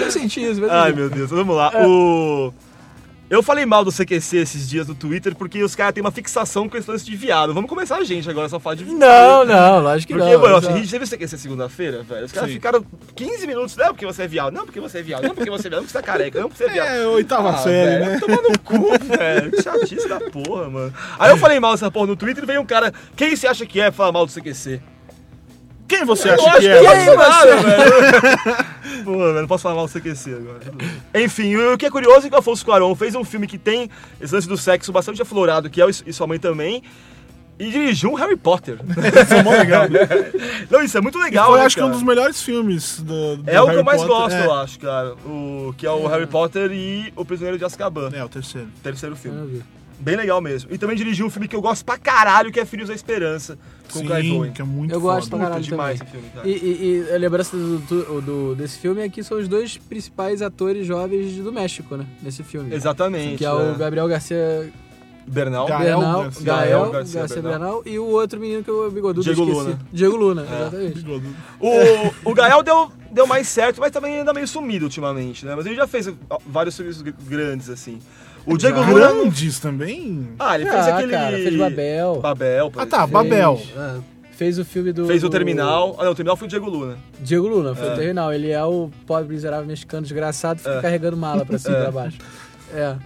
Eu 0.05 0.11
senti 0.11 0.43
isso, 0.45 0.61
mas 0.61 0.70
Ai, 0.70 0.93
meu 0.93 1.09
Deus, 1.09 1.31
vamos 1.31 1.57
lá. 1.57 1.72
O... 1.87 2.53
Eu 3.31 3.43
falei 3.43 3.66
mal 3.66 3.85
do 3.85 3.93
CQC 3.93 4.39
esses 4.39 4.66
dias 4.66 4.89
no 4.89 4.95
Twitter 4.95 5.35
porque 5.37 5.62
os 5.62 5.74
caras 5.74 5.93
têm 5.93 6.01
uma 6.01 6.11
fixação 6.11 6.66
com 6.66 6.79
esse 6.79 6.91
lance 6.91 7.05
de 7.05 7.14
viado. 7.14 7.53
Vamos 7.53 7.68
começar 7.68 7.97
a 7.97 8.05
gente 8.05 8.29
agora, 8.29 8.49
só 8.49 8.59
falar 8.59 8.76
de 8.76 8.85
viado. 8.85 8.97
Não, 8.97 9.45
não, 9.45 9.83
lógico 9.83 10.14
que 10.14 10.18
porque, 10.18 10.33
não. 10.33 10.41
mano, 10.41 10.57
Exato. 10.57 10.74
a 10.74 10.79
gente 10.79 10.91
teve 10.91 11.05
o 11.05 11.09
CQC 11.09 11.37
segunda-feira, 11.37 12.03
velho. 12.03 12.24
Os 12.24 12.33
caras 12.33 12.51
ficaram 12.51 12.83
15 13.14 13.47
minutos, 13.47 13.76
não, 13.76 13.89
porque 13.89 14.07
você 14.07 14.22
é 14.22 14.26
viado, 14.26 14.55
não, 14.55 14.64
porque 14.64 14.81
você 14.81 15.01
é 15.01 15.03
viado, 15.03 15.24
não, 15.24 15.35
porque 15.35 15.51
você 15.51 15.66
é 15.66 15.70
viado, 15.70 15.76
não, 15.76 15.85
porque 15.85 15.93
você 15.93 15.99
é 15.99 16.03
careca, 16.03 16.41
não, 16.41 16.49
porque 16.49 16.64
você 16.64 16.70
é 16.70 16.72
viado. 16.72 16.89
É, 16.89 17.07
oitava 17.07 17.51
Ah, 17.51 17.59
série, 17.59 17.99
velho, 17.99 18.12
né? 18.12 18.18
Toma 18.18 18.37
no 18.37 18.59
cu, 18.61 18.99
velho. 18.99 19.51
Que 19.51 19.62
chatice 19.62 20.09
da 20.09 20.20
porra, 20.20 20.70
mano. 20.70 20.95
Aí 21.18 21.31
eu 21.31 21.37
falei 21.37 21.61
mal 21.61 21.72
dessa 21.72 21.91
porra 21.91 22.07
no 22.07 22.16
Twitter 22.16 22.45
e 22.45 22.47
veio 22.47 22.62
um 22.62 22.66
cara, 22.66 22.95
quem 23.14 23.37
você 23.37 23.47
acha 23.47 23.66
que 23.66 23.79
é 23.79 23.91
falar 23.91 24.11
mal 24.11 24.24
do 24.24 24.33
CQC? 24.33 24.81
Quem 25.89 26.05
você 26.05 26.28
Eu 26.28 26.34
acha 26.34 26.43
acho 26.51 26.61
que 26.61 26.61
que 26.61 26.68
é? 26.68 27.07
é 27.07 27.16
nada, 27.16 27.57
velho. 27.57 29.03
Pô, 29.05 29.16
velho, 29.18 29.41
não 29.41 29.47
posso 29.49 29.62
falar 29.62 29.74
mal 29.76 29.86
do 29.86 29.93
CQC 29.93 30.34
agora. 30.34 30.61
Enfim, 31.14 31.57
o 31.57 31.78
que 31.78 31.86
é 31.86 31.91
curioso 31.91 32.26
é 32.26 32.30
que 32.30 32.36
o 32.36 32.39
Afonso 32.39 32.64
Cuarón 32.64 32.95
fez 32.95 33.14
um 33.14 33.24
filme 33.24 33.47
que 33.47 33.57
tem 33.59 33.91
esse 34.20 34.34
lance 34.34 34.47
do 34.49 34.57
sexo 34.57 34.93
bastante 34.93 35.22
aflorado, 35.22 35.70
que 35.70 35.80
é 35.80 35.86
o 35.86 35.89
E 35.91 36.12
Sua 36.12 36.26
Mãe 36.26 36.39
Também, 36.39 36.82
e 37.59 37.70
dirigiu 37.70 38.11
um 38.11 38.14
Harry 38.14 38.36
Potter. 38.36 38.78
Isso 39.24 39.34
é 39.34 39.43
mó 39.43 39.51
legal. 39.51 39.86
Não, 40.70 40.82
isso 40.82 40.97
é 40.97 41.01
muito 41.01 41.18
legal, 41.18 41.49
Foi, 41.51 41.59
né, 41.59 41.64
acho 41.66 41.74
que 41.74 41.82
um 41.82 41.86
cara? 41.86 41.95
dos 41.95 42.03
melhores 42.05 42.41
filmes 42.43 43.01
do, 43.01 43.39
do 43.39 43.51
É 43.51 43.61
o 43.61 43.68
que 43.68 43.74
eu 43.76 43.82
mais 43.84 44.01
Potter. 44.03 44.16
gosto, 44.16 44.36
é. 44.36 44.47
eu 44.47 44.53
acho, 44.55 44.78
cara. 44.78 45.14
O, 45.26 45.74
que 45.76 45.84
é 45.86 45.91
o 45.91 46.07
Harry 46.07 46.26
Potter 46.26 46.70
e 46.70 47.12
O 47.16 47.24
Prisioneiro 47.24 47.59
de 47.59 47.64
Azkaban. 47.64 48.11
É, 48.12 48.22
o 48.22 48.28
terceiro. 48.28 48.68
Terceiro 48.82 49.14
Eu 49.14 49.18
filme. 49.18 49.62
Bem 50.01 50.16
legal 50.16 50.40
mesmo. 50.40 50.72
E 50.72 50.78
também 50.78 50.96
dirigiu 50.96 51.26
um 51.26 51.30
filme 51.30 51.49
que 51.49 51.57
eu 51.57 51.61
gosto 51.61 51.84
pra 51.84 51.99
caralho, 51.99 52.53
que 52.53 52.61
é 52.61 52.64
Filhos 52.64 52.88
da 52.88 52.94
Esperança, 52.94 53.59
com 53.92 53.99
o 53.99 54.03
Clive 54.05 54.22
Sim, 54.28 54.38
Owen. 54.38 54.53
que 54.53 54.62
é 54.62 54.64
muito 54.64 54.92
Eu 54.94 55.01
gosto 55.01 55.28
pra 55.28 55.38
foda. 55.38 55.49
caralho 55.51 55.64
demais 55.64 55.99
também. 55.99 56.12
esse 56.12 56.16
filme, 56.16 56.34
cara. 56.34 56.49
E, 56.49 56.53
e- 56.53 57.07
e 57.11 57.14
a 57.14 57.18
lembrança 57.18 57.57
do, 57.57 57.78
do- 57.78 58.20
do- 58.20 58.55
desse 58.55 58.78
filme 58.78 59.03
é 59.03 59.09
que 59.09 59.22
são 59.24 59.38
os 59.38 59.49
dois 59.49 59.76
principais 59.76 60.40
atores 60.40 60.86
jovens 60.86 61.34
do 61.38 61.53
México, 61.53 61.96
né? 61.96 62.07
Nesse 62.22 62.42
filme. 62.44 62.72
Exatamente. 62.74 63.38
Que 63.38 63.44
é 63.44 63.53
o 63.53 63.74
Gabriel 63.76 64.07
Garcia 64.07 64.70
Bernal. 65.26 65.66
Gael 65.66 65.99
Bernal, 65.99 66.22
Garcia- 66.22 66.44
Gael 66.44 66.68
Gael 66.80 66.92
Garcia, 66.92 67.20
Garcia 67.20 67.42
Bernal. 67.42 67.82
e 67.84 67.99
o 67.99 68.05
outro 68.07 68.40
menino 68.40 68.62
que 68.64 68.70
eu 68.70 68.90
bigodudo 68.90 69.22
Diego 69.24 69.42
esqueci. 69.42 69.61
Luna. 69.66 69.78
Diego 69.92 70.16
Luna, 70.16 70.42
É. 70.42 70.61
exatamente. 70.62 71.05
O, 71.61 72.30
o 72.30 72.34
Gael 72.34 72.62
deu, 72.62 72.90
deu 73.11 73.26
mais 73.26 73.49
certo, 73.49 73.80
mas 73.80 73.90
também 73.90 74.20
anda 74.20 74.32
meio 74.32 74.46
sumido 74.49 74.84
ultimamente, 74.86 75.44
né? 75.44 75.55
Mas 75.57 75.66
ele 75.66 75.74
já 75.74 75.86
fez 75.86 76.09
vários 76.46 76.76
filmes 76.76 77.03
gr- 77.03 77.11
grandes, 77.26 77.68
assim. 77.68 77.99
O 78.49 78.57
Diego 78.57 78.80
Luna... 78.80 78.94
Grandes 79.12 79.59
também? 79.61 80.28
Ah, 80.38 80.55
ele 80.55 80.64
fez 80.70 80.86
Ah, 80.86 80.94
aquele... 80.96 81.12
cara, 81.12 81.36
fez 81.36 81.57
Babel. 81.57 82.20
Babel, 82.20 82.70
por 82.70 82.82
Ah, 82.82 82.86
tá, 82.86 82.96
exemplo. 82.99 83.12
Babel. 83.12 83.61
É. 83.76 84.18
Fez 84.32 84.59
o 84.59 84.64
filme 84.64 84.92
do. 84.92 85.05
Fez 85.07 85.24
o 85.24 85.28
Terminal. 85.28 85.96
Ah, 85.99 86.05
não, 86.05 86.12
o 86.12 86.14
Terminal 86.14 86.36
foi 86.36 86.46
o 86.46 86.49
Diego 86.49 86.70
Luna. 86.70 86.96
Diego 87.20 87.49
Luna, 87.49 87.74
foi 87.74 87.88
É. 87.88 87.92
o 87.92 87.96
Terminal. 87.96 88.32
Ele 88.32 88.51
é 88.51 88.64
o 88.64 88.88
pobre 89.05 89.34
miserável 89.34 89.66
mexicano 89.66 90.03
desgraçado, 90.05 90.61
fica 90.61 90.76
É. 90.76 90.80
carregando 90.80 91.16
mala 91.16 91.44
pra 91.44 91.59
cima 91.59 91.76
e 91.76 91.78
É. 91.78 91.82
pra 91.82 91.90
baixo. 91.90 92.18
É. 92.75 92.97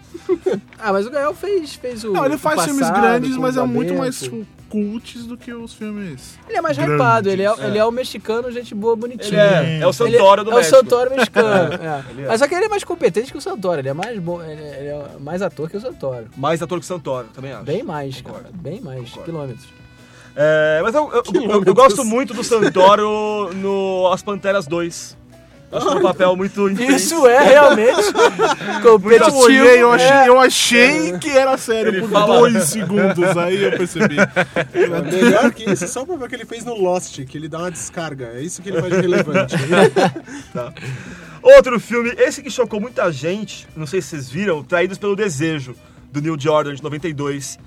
Ah, 0.78 0.92
mas 0.92 1.06
o 1.06 1.10
Gael 1.10 1.34
fez, 1.34 1.74
fez 1.74 2.02
o. 2.04 2.12
Não, 2.12 2.24
ele 2.24 2.36
faz 2.36 2.64
filmes 2.64 2.80
Passado, 2.86 3.00
grandes, 3.00 3.34
com 3.36 3.42
mas 3.42 3.56
é 3.56 3.62
muito 3.62 3.94
mais 3.94 4.28
cults 4.68 5.26
do 5.26 5.36
que 5.36 5.52
os 5.52 5.72
filmes. 5.74 6.38
Ele 6.48 6.58
é 6.58 6.60
mais 6.60 6.76
grandes. 6.76 6.94
hypado, 6.96 7.28
ele 7.28 7.42
é, 7.42 7.46
É. 7.46 7.66
ele 7.66 7.78
é 7.78 7.84
o 7.84 7.90
mexicano, 7.92 8.50
gente 8.50 8.74
boa, 8.74 8.96
bonitinho. 8.96 9.34
Ele 9.34 9.36
é, 9.36 9.78
é 9.80 9.86
o 9.86 9.90
Ele 9.90 9.92
Santoro 9.92 10.44
do 10.44 10.50
é 10.50 10.54
México. 10.56 10.76
o 10.76 10.80
Santoro 10.80 11.10
mexicano. 11.10 11.74
é. 11.82 12.22
É. 12.22 12.26
Mas 12.28 12.40
só 12.40 12.48
que 12.48 12.54
ele 12.54 12.64
é 12.64 12.68
mais 12.68 12.82
competente 12.82 13.30
que 13.30 13.38
o 13.38 13.40
Santoro. 13.40 13.80
Ele 13.80 13.88
é 13.90 13.92
mais 13.94 14.18
bom, 14.18 14.42
ele 14.42 14.60
é, 14.62 14.76
ele 14.80 14.88
é 14.88 15.06
mais 15.20 15.42
ator 15.42 15.68
que 15.70 15.76
o 15.76 15.80
Santoro. 15.80 16.26
Mais 16.36 16.60
ator 16.62 16.78
que 16.78 16.84
o 16.84 16.88
Santoro, 16.88 17.28
também 17.34 17.52
acho. 17.52 17.64
Bem 17.64 17.82
mais, 17.82 18.20
Concordo. 18.20 18.44
cara. 18.44 18.54
Bem 18.56 18.80
mais. 18.80 19.10
Concordo. 19.10 19.24
Quilômetros. 19.24 19.66
É, 20.34 20.80
mas 20.82 20.94
eu, 20.94 21.10
eu, 21.12 21.22
eu- 21.52 21.64
eu 21.64 21.74
gosto 21.74 22.04
muito 22.04 22.32
do 22.32 22.42
Santoro 22.42 23.50
no 23.54 24.10
As 24.12 24.22
Panteras 24.22 24.66
2. 24.66 25.16
Acho 25.72 25.86
que 25.86 25.92
é 25.92 25.96
um 25.96 26.02
papel 26.02 26.36
muito 26.36 26.68
intenso. 26.68 26.92
Isso 27.14 27.26
é 27.26 27.42
realmente 27.42 28.12
Eu 28.84 29.00
competitivo. 29.00 29.38
olhei, 29.38 29.82
eu 29.82 29.92
achei, 29.92 30.08
é. 30.10 30.28
eu 30.28 30.40
achei 30.40 31.18
que 31.18 31.30
era 31.30 31.56
sério 31.56 31.88
Ele 31.92 32.00
por 32.02 32.10
fala- 32.10 32.38
dois 32.40 32.64
segundos, 32.64 33.36
aí 33.36 33.62
eu 33.62 33.70
percebi. 33.72 34.16
É 34.18 35.00
melhor 35.02 35.50
que 35.52 35.70
isso, 35.70 35.88
só 35.88 36.02
o 36.02 36.28
que 36.28 36.34
ele 36.34 36.44
fez 36.44 36.64
no 36.64 36.74
Lost, 36.74 37.24
que 37.24 37.38
ele 37.38 37.48
dá 37.48 37.58
uma 37.58 37.70
descarga. 37.70 38.32
É 38.34 38.42
isso 38.42 38.60
que 38.60 38.68
ele 38.68 38.80
faz 38.80 38.92
de 38.94 39.00
relevante. 39.00 39.54
Tá. 40.52 40.72
Outro 41.42 41.80
filme, 41.80 42.12
esse 42.18 42.42
que 42.42 42.50
chocou 42.50 42.80
muita 42.80 43.10
gente, 43.10 43.66
não 43.74 43.86
sei 43.86 44.00
se 44.02 44.08
vocês 44.08 44.28
viram, 44.30 44.62
Traídos 44.62 44.98
pelo 44.98 45.16
Desejo, 45.16 45.74
do 46.12 46.20
Neil 46.20 46.36
Jordan, 46.38 46.74
de 46.74 46.82
92. 46.82 47.58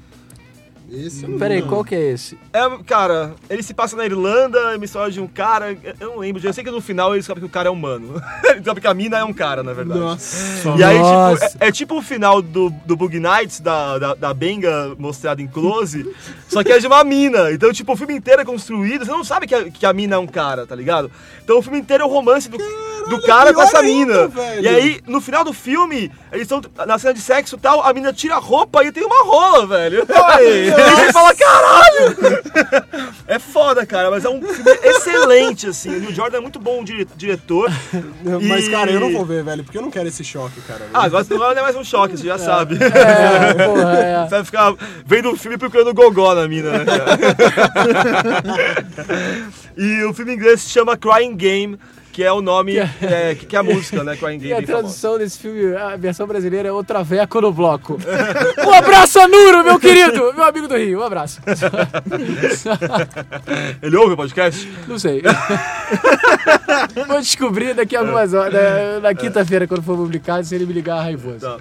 Esse 0.95 1.23
eu 1.23 1.29
não 1.29 1.39
Peraí, 1.39 1.61
qual 1.61 1.83
que 1.83 1.93
é 1.93 2.11
esse? 2.11 2.37
É, 2.53 2.61
cara, 2.85 3.33
ele 3.49 3.61
se 3.61 3.73
passa 3.73 3.95
na 3.95 4.05
Irlanda, 4.05 4.57
é 4.73 4.75
uma 4.75 4.85
história 4.85 5.11
de 5.11 5.19
um 5.19 5.27
cara, 5.27 5.77
eu 5.99 6.09
não 6.09 6.19
lembro, 6.19 6.41
eu 6.45 6.53
sei 6.53 6.63
que 6.63 6.71
no 6.71 6.81
final 6.81 7.09
ele 7.11 7.19
descobre 7.19 7.41
que 7.41 7.47
o 7.47 7.49
cara 7.49 7.67
é 7.67 7.71
humano. 7.71 8.21
ele 8.45 8.55
descobre 8.55 8.81
que 8.81 8.87
a 8.87 8.93
mina 8.93 9.17
é 9.17 9.23
um 9.23 9.33
cara, 9.33 9.61
na 9.63 9.73
verdade. 9.73 9.99
Nossa. 9.99 10.69
E 10.77 10.83
aí, 10.83 10.97
Nossa. 10.97 11.49
tipo, 11.49 11.63
é, 11.63 11.67
é 11.67 11.71
tipo 11.71 11.97
o 11.97 12.01
final 12.01 12.41
do, 12.41 12.69
do 12.85 12.95
Bug 12.95 13.19
Nights, 13.19 13.59
da, 13.59 13.97
da, 13.97 14.13
da 14.15 14.33
Benga 14.33 14.95
mostrada 14.97 15.41
em 15.41 15.47
close, 15.47 16.09
só 16.47 16.63
que 16.63 16.71
é 16.71 16.79
de 16.79 16.87
uma 16.87 17.03
mina. 17.03 17.51
Então, 17.51 17.73
tipo, 17.73 17.93
o 17.93 17.97
filme 17.97 18.15
inteiro 18.15 18.41
é 18.41 18.45
construído, 18.45 19.05
você 19.05 19.11
não 19.11 19.23
sabe 19.23 19.47
que 19.47 19.55
a, 19.55 19.69
que 19.69 19.85
a 19.85 19.93
mina 19.93 20.15
é 20.15 20.19
um 20.19 20.27
cara, 20.27 20.65
tá 20.65 20.75
ligado? 20.75 21.11
Então 21.43 21.59
o 21.59 21.61
filme 21.61 21.79
inteiro 21.79 22.03
é 22.03 22.05
o 22.05 22.09
romance 22.09 22.49
do, 22.49 22.57
do 22.57 23.21
cara 23.21 23.53
com 23.53 23.61
essa 23.61 23.79
ainda, 23.79 24.13
mina. 24.13 24.27
velho. 24.27 24.63
E 24.63 24.67
aí, 24.67 25.01
no 25.05 25.21
final 25.21 25.43
do 25.43 25.53
filme, 25.53 26.11
eles 26.35 26.49
estão 26.51 26.61
na 26.85 26.97
cena 26.99 27.13
de 27.13 27.21
sexo 27.21 27.55
e 27.55 27.59
tal, 27.59 27.81
a 27.83 27.93
mina 27.93 28.11
tira 28.13 28.35
a 28.35 28.39
roupa 28.39 28.83
e 28.83 28.91
tem 28.91 29.03
uma 29.03 29.23
rola, 29.23 29.65
velho. 29.65 30.05
e 30.41 30.71
você 30.71 31.13
fala, 31.13 31.33
caralho! 31.35 32.15
é 33.27 33.39
foda, 33.39 33.85
cara, 33.85 34.11
mas 34.11 34.23
é 34.25 34.29
um 34.29 34.41
filme 34.41 34.71
excelente, 34.83 35.67
assim. 35.67 35.89
O 35.95 35.99
Neil 35.99 36.13
Jordan 36.13 36.37
é 36.37 36.41
muito 36.41 36.59
bom 36.59 36.83
dire- 36.83 37.07
diretor. 37.15 37.71
Mas, 38.47 38.65
E- 38.67 38.71
cara, 38.71 38.91
eu 38.91 38.99
não 38.99 39.11
vou 39.11 39.25
ver, 39.25 39.43
velho, 39.43 39.63
porque 39.63 39.77
eu 39.77 39.81
não 39.81 39.91
quero 39.91 40.07
esse 40.07 40.23
choque, 40.23 40.59
cara. 40.61 40.87
Ah, 40.93 41.03
agora 41.05 41.25
não 41.29 41.51
é 41.51 41.61
mais 41.61 41.75
um 41.75 41.83
choque, 41.83 42.17
você 42.17 42.25
já 42.27 42.37
sabe. 42.37 42.77
É, 42.83 43.53
porra, 43.65 43.99
é. 43.99 44.23
Você 44.23 44.29
vai 44.29 44.43
ficar 44.43 44.73
vendo 45.05 45.31
o 45.31 45.37
filme 45.37 45.57
procurando 45.57 45.93
gogó 45.93 46.33
na 46.35 46.47
mina, 46.47 46.71
né, 46.71 46.85
cara? 46.85 47.17
e 49.77 50.03
o 50.03 50.13
filme 50.13 50.33
inglês 50.33 50.61
se 50.61 50.69
chama 50.69 50.97
Crying 50.97 51.35
Game, 51.35 51.79
que 52.15 52.23
é 52.23 52.31
o 52.31 52.41
nome, 52.41 52.77
é, 52.77 53.35
que, 53.35 53.45
que 53.45 53.57
é 53.57 53.59
a 53.59 53.63
música, 53.63 54.01
né? 54.01 54.15
Que 54.15 54.25
Ryan 54.25 54.37
Gay 54.37 54.47
E 54.47 54.53
a 54.53 54.55
famosa. 54.55 54.71
tradução 54.71 55.17
desse 55.17 55.37
filme, 55.37 55.75
a 55.75 55.97
versão 55.97 56.25
brasileira 56.25 56.69
é 56.69 56.71
O 56.71 56.81
Traveco 56.81 57.41
no 57.41 57.51
Bloco. 57.51 57.99
Um 58.65 58.71
abraço, 58.71 59.19
Anuro, 59.19 59.65
meu 59.65 59.77
querido! 59.77 60.31
Meu 60.33 60.45
amigo 60.45 60.65
do 60.65 60.77
Rio, 60.77 61.01
um 61.01 61.03
abraço. 61.03 61.41
Ele 63.83 63.97
ouve 63.97 64.13
o 64.13 64.15
podcast? 64.15 64.65
Não 64.87 64.97
sei. 64.97 65.21
Vou 67.05 67.19
descobrir 67.19 67.73
daqui 67.73 67.97
a 67.97 67.99
algumas 67.99 68.33
horas, 68.33 68.53
na, 68.53 68.99
na 69.01 69.13
quinta-feira, 69.13 69.67
quando 69.67 69.83
for 69.83 69.97
publicado, 69.97 70.45
se 70.45 70.55
ele 70.55 70.65
me 70.65 70.71
ligar 70.71 71.01
raivoso. 71.01 71.39
Tá. 71.39 71.57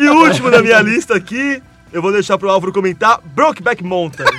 E 0.00 0.08
o 0.08 0.24
último 0.24 0.50
da 0.50 0.60
minha 0.60 0.80
lista 0.80 1.14
aqui, 1.14 1.62
eu 1.92 2.00
vou 2.02 2.10
deixar 2.12 2.38
pro 2.38 2.48
Álvaro 2.50 2.72
comentar, 2.72 3.20
Brokeback 3.24 3.82
Mountain. 3.84 4.24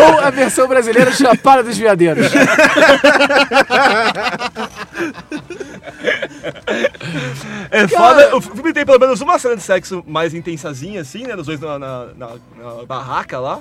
Ou 0.00 0.20
a 0.20 0.30
versão 0.30 0.66
brasileira 0.68 1.12
Chapada 1.12 1.62
dos 1.62 1.76
Veadeiros. 1.76 2.26
É 7.70 7.86
Cara- 7.86 7.88
foda. 7.88 8.36
O 8.36 8.40
filme 8.40 8.72
tem 8.72 8.84
pelo 8.84 8.98
menos 8.98 9.20
uma 9.20 9.38
cena 9.38 9.56
de 9.56 9.62
sexo 9.62 10.02
mais 10.06 10.34
intensazinha, 10.34 11.00
assim, 11.00 11.24
né? 11.26 11.36
Dos 11.36 11.46
dois 11.46 11.60
na, 11.60 11.78
na- 11.78 12.06
na- 12.16 12.28
na 12.58 12.84
barraca 12.86 13.38
lá. 13.38 13.60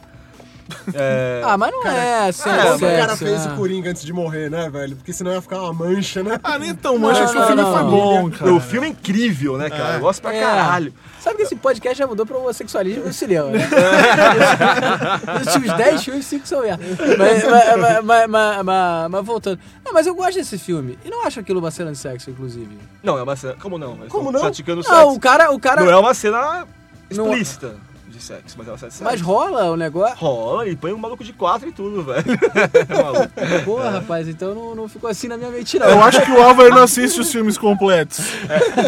É... 0.94 1.42
Ah, 1.52 1.58
mas 1.58 1.72
não 1.72 1.86
é 1.86 2.30
assim, 2.30 2.50
É, 2.50 2.54
é, 2.68 2.74
o 2.76 2.80
cara 2.80 3.08
sexo, 3.16 3.26
fez 3.26 3.46
é. 3.46 3.50
o 3.50 3.56
Coringa 3.58 3.90
antes 3.90 4.04
de 4.06 4.14
morrer, 4.14 4.50
né, 4.50 4.70
velho? 4.70 4.96
Porque 4.96 5.12
senão 5.12 5.34
ia 5.34 5.42
ficar 5.42 5.60
uma 5.62 5.74
mancha, 5.74 6.24
né? 6.24 6.40
Ah, 6.44 6.58
nem 6.58 6.74
tão 6.74 6.98
mancha, 6.98 7.22
Não, 7.26 7.28
o 7.44 7.46
filme 7.48 7.62
não, 7.62 7.74
foi 7.74 7.84
não. 7.84 7.90
bom, 7.90 8.32
cara. 8.32 8.54
O 8.54 8.60
filme 8.62 8.88
é 8.88 8.90
incrível, 8.92 9.58
né, 9.58 9.70
cara? 9.70 9.96
Eu 9.96 10.00
gosto 10.02 10.22
pra 10.22 10.34
É. 10.34 10.40
caralho. 10.40 10.94
Sabe 11.22 11.38
que 11.38 11.44
esse 11.44 11.56
podcast 11.56 11.98
já 12.00 12.08
mudou 12.08 12.26
para 12.26 12.36
o 12.36 12.40
homossexualismo 12.42 13.06
no 13.06 13.14
cinema, 13.14 13.50
né? 13.52 13.60
Os 15.42 15.48
últimos 15.56 15.78
10 15.78 16.04
filmes, 16.04 16.26
5 16.26 16.48
são 16.48 16.62
merda. 16.62 16.84
Mas, 17.18 17.44
mas, 17.44 17.78
mas, 17.78 18.04
mas, 18.04 18.28
mas- 18.28 18.64
mas- 18.66 19.10
mas 19.12 19.26
voltando. 19.26 19.60
Não, 19.86 19.94
mas 19.94 20.08
eu 20.08 20.16
gosto 20.16 20.36
desse 20.36 20.58
filme. 20.58 20.98
E 21.06 21.10
não 21.10 21.24
acho 21.26 21.40
aquilo 21.40 21.60
uma 21.60 21.70
cena 21.72 21.92
de 21.92 21.98
sexo, 21.98 22.30
inclusive. 22.32 22.76
Não, 23.04 23.18
é 23.18 23.24
uma 23.24 23.36
cena. 23.36 23.56
Como 23.62 23.78
não? 23.78 23.96
Eles 23.98 24.08
Como 24.12 24.32
não? 24.32 24.42
Praticando 24.42 24.82
Não, 24.82 24.90
sexo. 24.90 25.12
o 25.16 25.20
cara. 25.20 25.52
O 25.52 25.60
cara 25.60 25.84
Não 25.84 25.92
é 25.92 25.98
uma 25.98 26.14
cena 26.14 26.68
Não- 27.12 27.28
explícita 27.28 27.70
de 27.70 27.91
sexo, 28.22 28.56
mas 28.58 28.68
é 28.68 28.72
uma 28.72 28.78
cena 28.78 28.90
de 28.90 28.96
sexo. 28.98 29.04
Mas 29.12 29.22
rola 29.22 29.72
o 29.72 29.76
negócio. 29.78 30.16
Rola 30.18 30.68
e 30.68 30.76
põe 30.76 30.94
um 30.94 30.98
maluco 30.98 31.24
de 31.24 31.34
quatro 31.34 31.68
e 31.70 31.72
tudo, 31.72 32.04
velho. 32.04 32.24
É 32.90 33.02
maluco. 33.04 33.32
Porra, 33.66 33.90
rapaz, 33.92 34.28
então 34.28 34.54
não, 34.56 34.76
não 34.76 34.88
ficou 34.90 35.10
assim 35.10 35.28
na 35.28 35.38
minha 35.38 35.50
mente, 35.50 35.78
não. 35.80 35.88
Eu 35.90 36.04
acho 36.04 36.22
que 36.22 36.32
o 36.32 36.42
Álvaro 36.42 36.70
não 36.70 36.84
assiste 36.84 37.20
os 37.20 37.32
filmes 37.32 37.58
completos. 37.58 38.20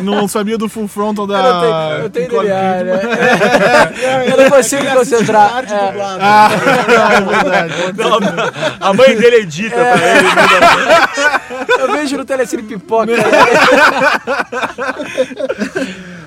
Não 0.03 0.27
sabia 0.27 0.57
do 0.57 0.67
full 0.69 0.87
frontal 0.87 1.25
da. 1.27 1.37
Eu 1.37 1.43
não 2.03 2.09
tenho, 2.09 2.25
eu 2.25 2.29
tenho 2.29 2.41
DNA, 2.43 2.83
né? 2.83 3.01
Eu 4.33 4.37
não 4.43 4.49
consigo 4.49 4.83
me 4.83 4.91
concentrar. 4.91 5.55
Arte 5.57 5.73
É. 5.73 5.87
dublada. 5.91 6.19
Ah, 6.21 6.49
é 6.53 7.21
verdade. 7.21 7.73
pode 7.73 7.75
ser. 7.75 7.93
Não, 8.03 8.87
a 8.89 8.93
mãe 8.93 9.15
dele 9.15 9.35
edita 9.37 9.75
É. 9.75 9.93
pra 9.97 10.17
ele. 10.17 10.27
manda- 10.27 11.81
Eu 11.81 11.91
vejo 11.93 12.17
no 12.17 12.25
Telecine 12.25 12.63
Pipoca. 12.63 13.11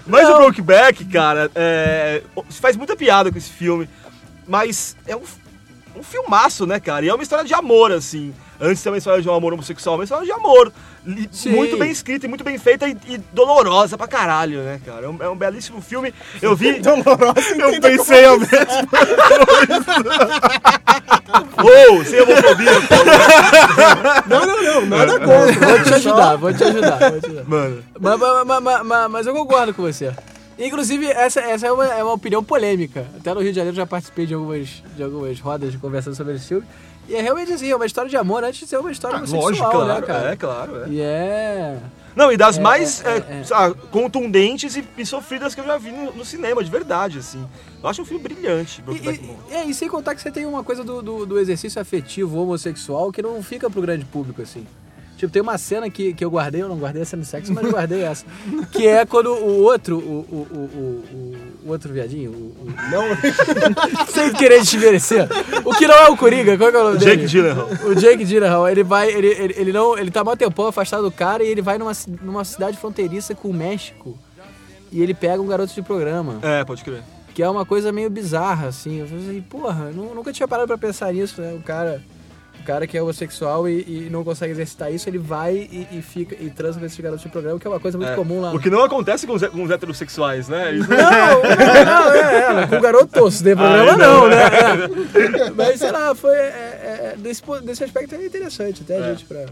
Mas 0.07 0.28
o 0.28 0.34
Brokeback, 0.34 1.04
cara, 1.07 1.50
é, 1.54 2.22
se 2.48 2.61
faz 2.61 2.76
muita 2.76 2.94
piada 2.94 3.30
com 3.30 3.38
esse 3.38 3.50
filme, 3.50 3.88
mas 4.46 4.96
é 5.07 5.16
um, 5.16 5.22
um 5.96 6.02
filmaço, 6.02 6.66
né, 6.66 6.78
cara? 6.78 7.04
E 7.04 7.09
é 7.09 7.14
uma 7.14 7.22
história 7.22 7.44
de 7.44 7.54
amor, 7.54 7.90
assim. 7.90 8.32
Antes 8.61 8.80
ser 8.80 8.88
uma 8.88 8.98
história 8.98 9.20
de 9.22 9.28
um 9.28 9.34
amor 9.34 9.52
homossexual, 9.52 9.94
é 9.94 9.98
uma 9.98 10.04
história 10.04 10.24
de 10.24 10.32
amor. 10.32 10.72
Sim. 11.30 11.50
Muito 11.50 11.76
bem 11.76 11.90
escrita 11.90 12.26
e 12.26 12.28
muito 12.28 12.42
bem 12.42 12.59
feita 12.59 12.88
e, 12.88 12.96
e 13.09 13.18
dolorosa 13.32 13.96
pra 13.98 14.09
caralho, 14.09 14.61
né, 14.62 14.80
cara? 14.84 15.07
É 15.07 15.09
um, 15.09 15.16
é 15.22 15.28
um 15.28 15.36
belíssimo 15.36 15.80
filme. 15.80 16.12
Eu 16.40 16.57
vi. 16.57 16.80
Dolorosa, 16.80 17.40
Eu 17.59 17.80
pensei 17.80 18.24
ao 18.24 18.38
mesmo. 18.38 18.57
Uou, 21.62 22.04
sem 22.04 22.20
homofobia. 22.22 22.72
Não, 24.26 24.46
não, 24.46 24.62
não, 24.62 24.86
nada 24.86 25.18
contra. 25.20 25.52
Vou 25.68 25.82
te 25.84 25.94
ajudar, 25.94 26.36
vou 26.36 26.52
te 26.54 26.64
ajudar. 26.64 27.11
Vou 27.11 27.20
te 27.20 27.26
ajudar. 27.26 27.44
Mano. 27.44 27.82
Mas, 28.00 28.18
mas, 28.20 28.44
mas- 28.46 28.62
mas- 28.62 28.82
mas- 28.86 29.11
mas 29.11 29.26
eu 29.26 29.34
concordo 29.34 29.74
com 29.74 29.82
você. 29.82 30.12
Inclusive, 30.59 31.07
essa, 31.11 31.40
essa 31.40 31.66
é, 31.66 31.72
uma, 31.72 31.84
é 31.86 32.02
uma 32.02 32.14
opinião 32.14 32.42
polêmica. 32.42 33.07
Até 33.18 33.34
no 33.34 33.40
Rio 33.40 33.50
de 33.50 33.57
Janeiro 33.57 33.76
já 33.76 33.86
participei 33.86 34.24
de 34.26 34.32
algumas, 34.34 34.82
de 34.96 35.02
algumas 35.02 35.38
rodas 35.38 35.70
de 35.72 35.78
conversando 35.78 36.16
sobre 36.16 36.34
esse 36.34 36.48
filme. 36.48 36.64
E 37.09 37.14
é 37.14 37.20
realmente 37.22 37.52
assim, 37.52 37.70
é 37.70 37.76
uma 37.76 37.86
história 37.86 38.11
de 38.11 38.16
amor 38.16 38.42
antes 38.44 38.61
de 38.61 38.66
ser 38.66 38.78
uma 38.78 38.90
história 38.90 39.16
homossexual, 39.16 39.48
Lógico, 39.50 39.70
claro. 39.70 39.86
né, 39.86 40.02
cara? 40.02 40.32
É, 40.32 40.36
claro. 40.36 40.84
É. 40.84 40.88
E 40.88 41.00
é... 41.00 41.78
Não, 42.16 42.32
e 42.32 42.36
das 42.36 42.57
É, 42.57 42.61
mais 42.62 43.04
é, 43.04 43.16
é, 43.16 43.16
é. 43.18 43.44
lá, 43.50 43.74
contundentes 43.90 44.74
e, 44.74 44.84
e 44.96 45.04
sofridas 45.04 45.54
que 45.54 45.61
eu 45.61 45.66
já 45.66 45.76
vi 45.76 45.92
no, 45.92 46.12
no 46.12 46.24
cinema, 46.24 46.64
de 46.64 46.70
verdade, 46.70 47.18
assim. 47.18 47.46
Eu 47.82 47.88
acho 47.88 48.00
um 48.00 48.04
filme 48.07 48.22
brilhante, 48.22 48.80
E, 48.80 48.82
Brokeback 48.82 49.22
Mountain. 49.22 49.57
é, 49.57 49.64
e 49.66 49.74
sem 49.74 49.86
contar 49.86 50.14
que 50.14 50.22
você 50.22 50.30
tem 50.30 50.46
uma 50.46 50.64
coisa 50.64 50.82
do, 50.82 51.02
do, 51.02 51.26
do 51.26 51.38
exercício 51.38 51.80
afetivo 51.80 52.40
homossexual 52.40 53.12
que 53.12 53.20
não 53.20 53.42
fica 53.42 53.68
pro 53.68 53.82
grande 53.82 54.07
público, 54.07 54.40
assim. 54.40 54.66
Tipo, 55.17 55.33
tem 55.33 55.41
uma 55.41 55.57
cena 55.57 55.89
que, 55.89 56.12
que 56.12 56.23
eu 56.25 56.31
guardei, 56.31 56.61
eu 56.62 56.69
não 56.69 56.77
guardei 56.79 57.01
a 57.01 57.05
cena 57.07 57.23
de 57.23 57.29
sexo, 57.29 57.53
mas 57.53 57.67
guardei 57.71 58.03
essa. 58.03 58.25
Que 58.71 58.87
é 58.87 59.07
quando 59.07 59.31
o 59.33 59.62
outro, 59.62 59.97
o, 59.99 60.01
o, 60.31 60.47
o, 60.53 60.59
o, 60.59 61.37
o 61.64 61.71
outro 61.71 61.91
viadinho, 61.93 62.31
o, 62.31 62.35
o- 62.35 62.67
Não, 62.91 63.03
sem 64.12 64.33
querer 64.35 64.61
desmerecer, 64.61 65.27
o 65.64 65.75
que 65.75 65.87
não 65.87 65.95
é 65.95 66.09
o 66.11 66.17
Coringa, 66.17 66.57
qual 66.59 66.71
que 66.71 66.77
é 66.77 66.81
o 66.81 66.85
nome 66.85 66.99
dele? 66.99 67.17
Jake 67.17 67.27
Gyllenhaal. 67.29 67.69
O 67.87 67.95
Jake 67.95 68.25
Gyllenhaal, 68.27 68.69
ele 68.69 68.85
vai, 68.85 69.11
ele, 69.11 69.29
ele, 69.29 69.55
ele 69.57 69.73
não, 69.73 69.97
ele 69.99 70.11
tá 70.11 70.23
mó 70.23 70.37
tempão 70.37 70.67
afastado 70.67 71.03
do 71.03 71.11
cara 71.11 71.43
e 71.43 71.49
ele 71.49 71.62
vai 71.62 71.79
numa, 71.79 71.93
numa 72.23 72.45
cidade 72.45 72.77
fronteiriça 72.77 73.35
com 73.35 73.49
o 73.49 73.55
México 73.55 74.19
e 74.93 75.03
ele 75.03 75.14
pega 75.14 75.41
um 75.43 75.47
garoto 75.47 75.73
de 75.75 75.83
programa, 75.83 76.39
É, 76.43 76.62
pode 76.64 76.85
crer. 76.85 77.03
que 77.35 77.43
é 77.43 77.49
uma 77.49 77.64
coisa 77.64 77.91
meio 77.91 78.09
bizarra, 78.11 78.69
assim. 78.69 79.01
Eu 79.01 79.07
falei 79.09 79.25
assim, 79.29 79.41
porra, 79.41 79.91
nu- 79.93 80.14
nunca 80.14 80.33
tinha 80.33 80.47
parado 80.47 80.69
pra 80.69 80.77
pensar 80.79 81.12
nisso, 81.12 81.41
né? 81.41 81.55
O 81.55 81.62
cara, 81.62 82.03
cara 82.67 82.87
que 82.87 82.99
é 82.99 83.03
homossexual 83.03 83.69
e, 83.69 84.07
e 84.07 84.09
não 84.11 84.23
consegue 84.25 84.53
exercitar 84.53 84.93
isso, 84.93 85.09
ele 85.09 85.19
vai 85.19 85.55
e, 85.55 85.87
e 85.93 86.03
fica 86.03 86.37
e 86.39 86.51
transa 86.51 86.79
com 86.81 86.85
esse 86.87 87.01
garoto 87.01 87.23
de 87.23 87.29
programa, 87.29 87.59
que 87.59 87.67
é 87.67 87.71
uma 87.71 87.81
coisa 87.81 87.97
muito 87.97 88.11
É. 88.11 88.14
comum 88.17 88.41
lá. 88.41 88.53
O 88.53 88.59
que 88.59 88.69
não 88.69 88.83
acontece 88.83 89.27
com 89.27 89.35
os, 89.35 89.47
com 89.47 89.62
os 89.62 89.71
heterossexuais, 89.71 90.49
né? 90.49 90.69
Eles- 90.71 90.89
Não, 90.89 90.97
não, 90.99 91.85
não, 91.85 92.12
é, 92.12 92.62
é, 92.62 92.67
com 92.67 92.77
o 92.77 92.81
garoto, 92.81 93.31
se 93.31 93.43
tem 93.45 93.55
problema 93.57 93.93
Ai, 93.93 93.97
não, 93.97 94.21
não. 94.23 94.29
né? 94.29 94.37
É. 95.47 95.51
Mas 95.51 95.79
sei 95.79 95.91
lá, 95.93 96.14
foi. 96.14 96.37
é, 96.37 97.12
é, 97.12 97.14
desse, 97.17 97.43
desse 97.62 97.85
aspecto 97.85 98.14
é 98.14 98.27
interessante, 98.27 98.83
até 98.85 98.99
a 98.99 99.12
gente 99.12 99.25
pra. 99.25 99.45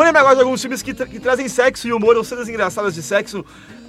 Vamos 0.00 0.08
lembrar 0.14 0.20
agora 0.22 0.36
de 0.36 0.42
alguns 0.42 0.62
filmes 0.62 0.80
que, 0.80 0.94
tra- 0.94 1.04
que 1.06 1.20
trazem 1.20 1.46
sexo 1.46 1.86
e 1.86 1.92
humor, 1.92 2.16
ou 2.16 2.24
cenas 2.24 2.48
engraçadas 2.48 2.94
de 2.94 3.02
sexo. 3.02 3.44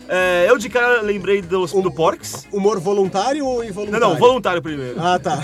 É, 0.10 0.46
eu 0.50 0.58
de 0.58 0.68
cara 0.68 1.02
lembrei 1.02 1.42
do, 1.42 1.66
do 1.66 1.90
Porks. 1.90 2.46
humor 2.52 2.82
voluntário 2.82 3.46
ou 3.46 3.60
Não, 3.60 3.64
involuntário? 3.64 4.08
não, 4.10 4.18
voluntário 4.18 4.62
primeiro. 4.62 4.96
Ah, 5.00 5.18
tá. 5.18 5.40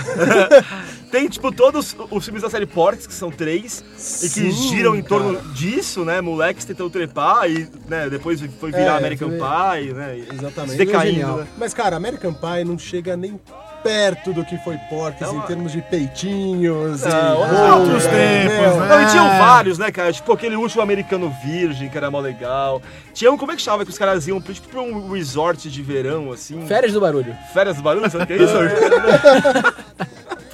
Tem, 1.10 1.26
tipo, 1.28 1.50
todos 1.50 1.96
os 2.10 2.24
filmes 2.24 2.42
da 2.42 2.50
série 2.50 2.66
Porks, 2.66 3.06
que 3.06 3.14
são 3.14 3.30
três, 3.30 3.82
e 4.22 4.28
que 4.28 4.52
Sim, 4.52 4.68
giram 4.68 4.94
em 4.94 5.02
torno 5.02 5.34
cara. 5.36 5.48
disso, 5.54 6.04
né? 6.04 6.20
Moleques 6.20 6.64
tentando 6.66 6.90
trepar 6.90 7.50
e, 7.50 7.66
né, 7.88 8.08
depois 8.10 8.40
foi 8.60 8.70
virar 8.70 8.94
É, 8.94 8.98
American 8.98 9.30
foi- 9.30 9.38
Pie, 9.38 9.92
né? 9.94 10.18
e 10.18 10.34
Exatamente. 10.34 10.76
Decaindo, 10.76 11.36
né? 11.38 11.46
Mas, 11.56 11.72
cara, 11.72 11.96
American 11.96 12.34
Pie 12.34 12.64
não 12.64 12.78
chega 12.78 13.16
nem 13.16 13.40
perto 13.82 14.32
do 14.32 14.44
que 14.44 14.58
foi 14.58 14.76
Porks 14.90 15.20
Não, 15.20 15.36
em 15.36 15.38
a- 15.38 15.42
termos 15.42 15.70
de 15.72 15.80
peitinhos 15.80 17.00
Não, 17.02 17.10
e 17.10 17.36
outros 17.38 17.58
rolas, 17.58 18.02
tempos, 18.06 18.76
né? 18.76 18.88
Não, 18.88 19.02
e 19.02 19.06
tinham 19.06 19.26
É. 19.32 19.38
vários, 19.38 19.78
né, 19.78 19.90
cara? 19.92 20.12
Tipo 20.12 20.32
aquele 20.32 20.56
último 20.56 20.82
americano 20.82 21.32
virgem, 21.44 21.88
que 21.88 21.96
era 21.96 22.10
mó 22.10 22.18
legal. 22.20 22.82
Tinha 23.14 23.30
um, 23.32 23.38
como 23.38 23.52
é 23.52 23.56
que 23.56 23.62
chamava? 23.62 23.84
Que 23.84 23.90
os 23.90 23.96
caras 23.98 24.26
iam 24.26 24.40
tipo, 24.40 24.68
pra 24.68 24.80
um 24.82 25.12
resort 25.12 25.70
de 25.70 25.82
verão, 25.82 26.32
assim. 26.32 26.66
Férias 26.66 26.92
do 26.92 27.00
barulho. 27.00 27.34
Férias 27.54 27.76
do 27.76 27.82
barulho, 27.82 28.10
sabe 28.10 28.24
o 28.24 28.26
que 28.26 28.32
é 28.32 28.36
isso? 28.36 28.52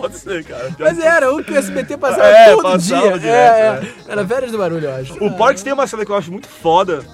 Pode 0.09 0.19
ser, 0.19 0.45
cara. 0.45 0.71
Mas 0.79 0.99
era 0.99 1.33
um 1.33 1.43
que 1.43 1.53
o 1.53 1.57
SBT 1.57 1.97
passava 1.99 2.27
É, 2.29 2.51
todo 2.53 2.63
passava 2.63 2.79
dia. 3.03 3.19
direto, 3.19 3.27
é, 3.27 3.61
é. 3.61 3.67
é. 4.09 4.13
Era 4.13 4.27
Férias 4.27 4.53
do 4.53 4.59
barulho, 4.59 4.85
eu 4.87 4.95
acho. 4.97 5.25
O 5.25 5.31
Porks 5.37 5.63
tem 5.63 5.73
uma 5.73 5.87
cena 5.87 6.05
que 6.05 6.11
eu 6.13 6.17
acho 6.17 6.31
muito 6.31 6.49
foda. 6.49 7.05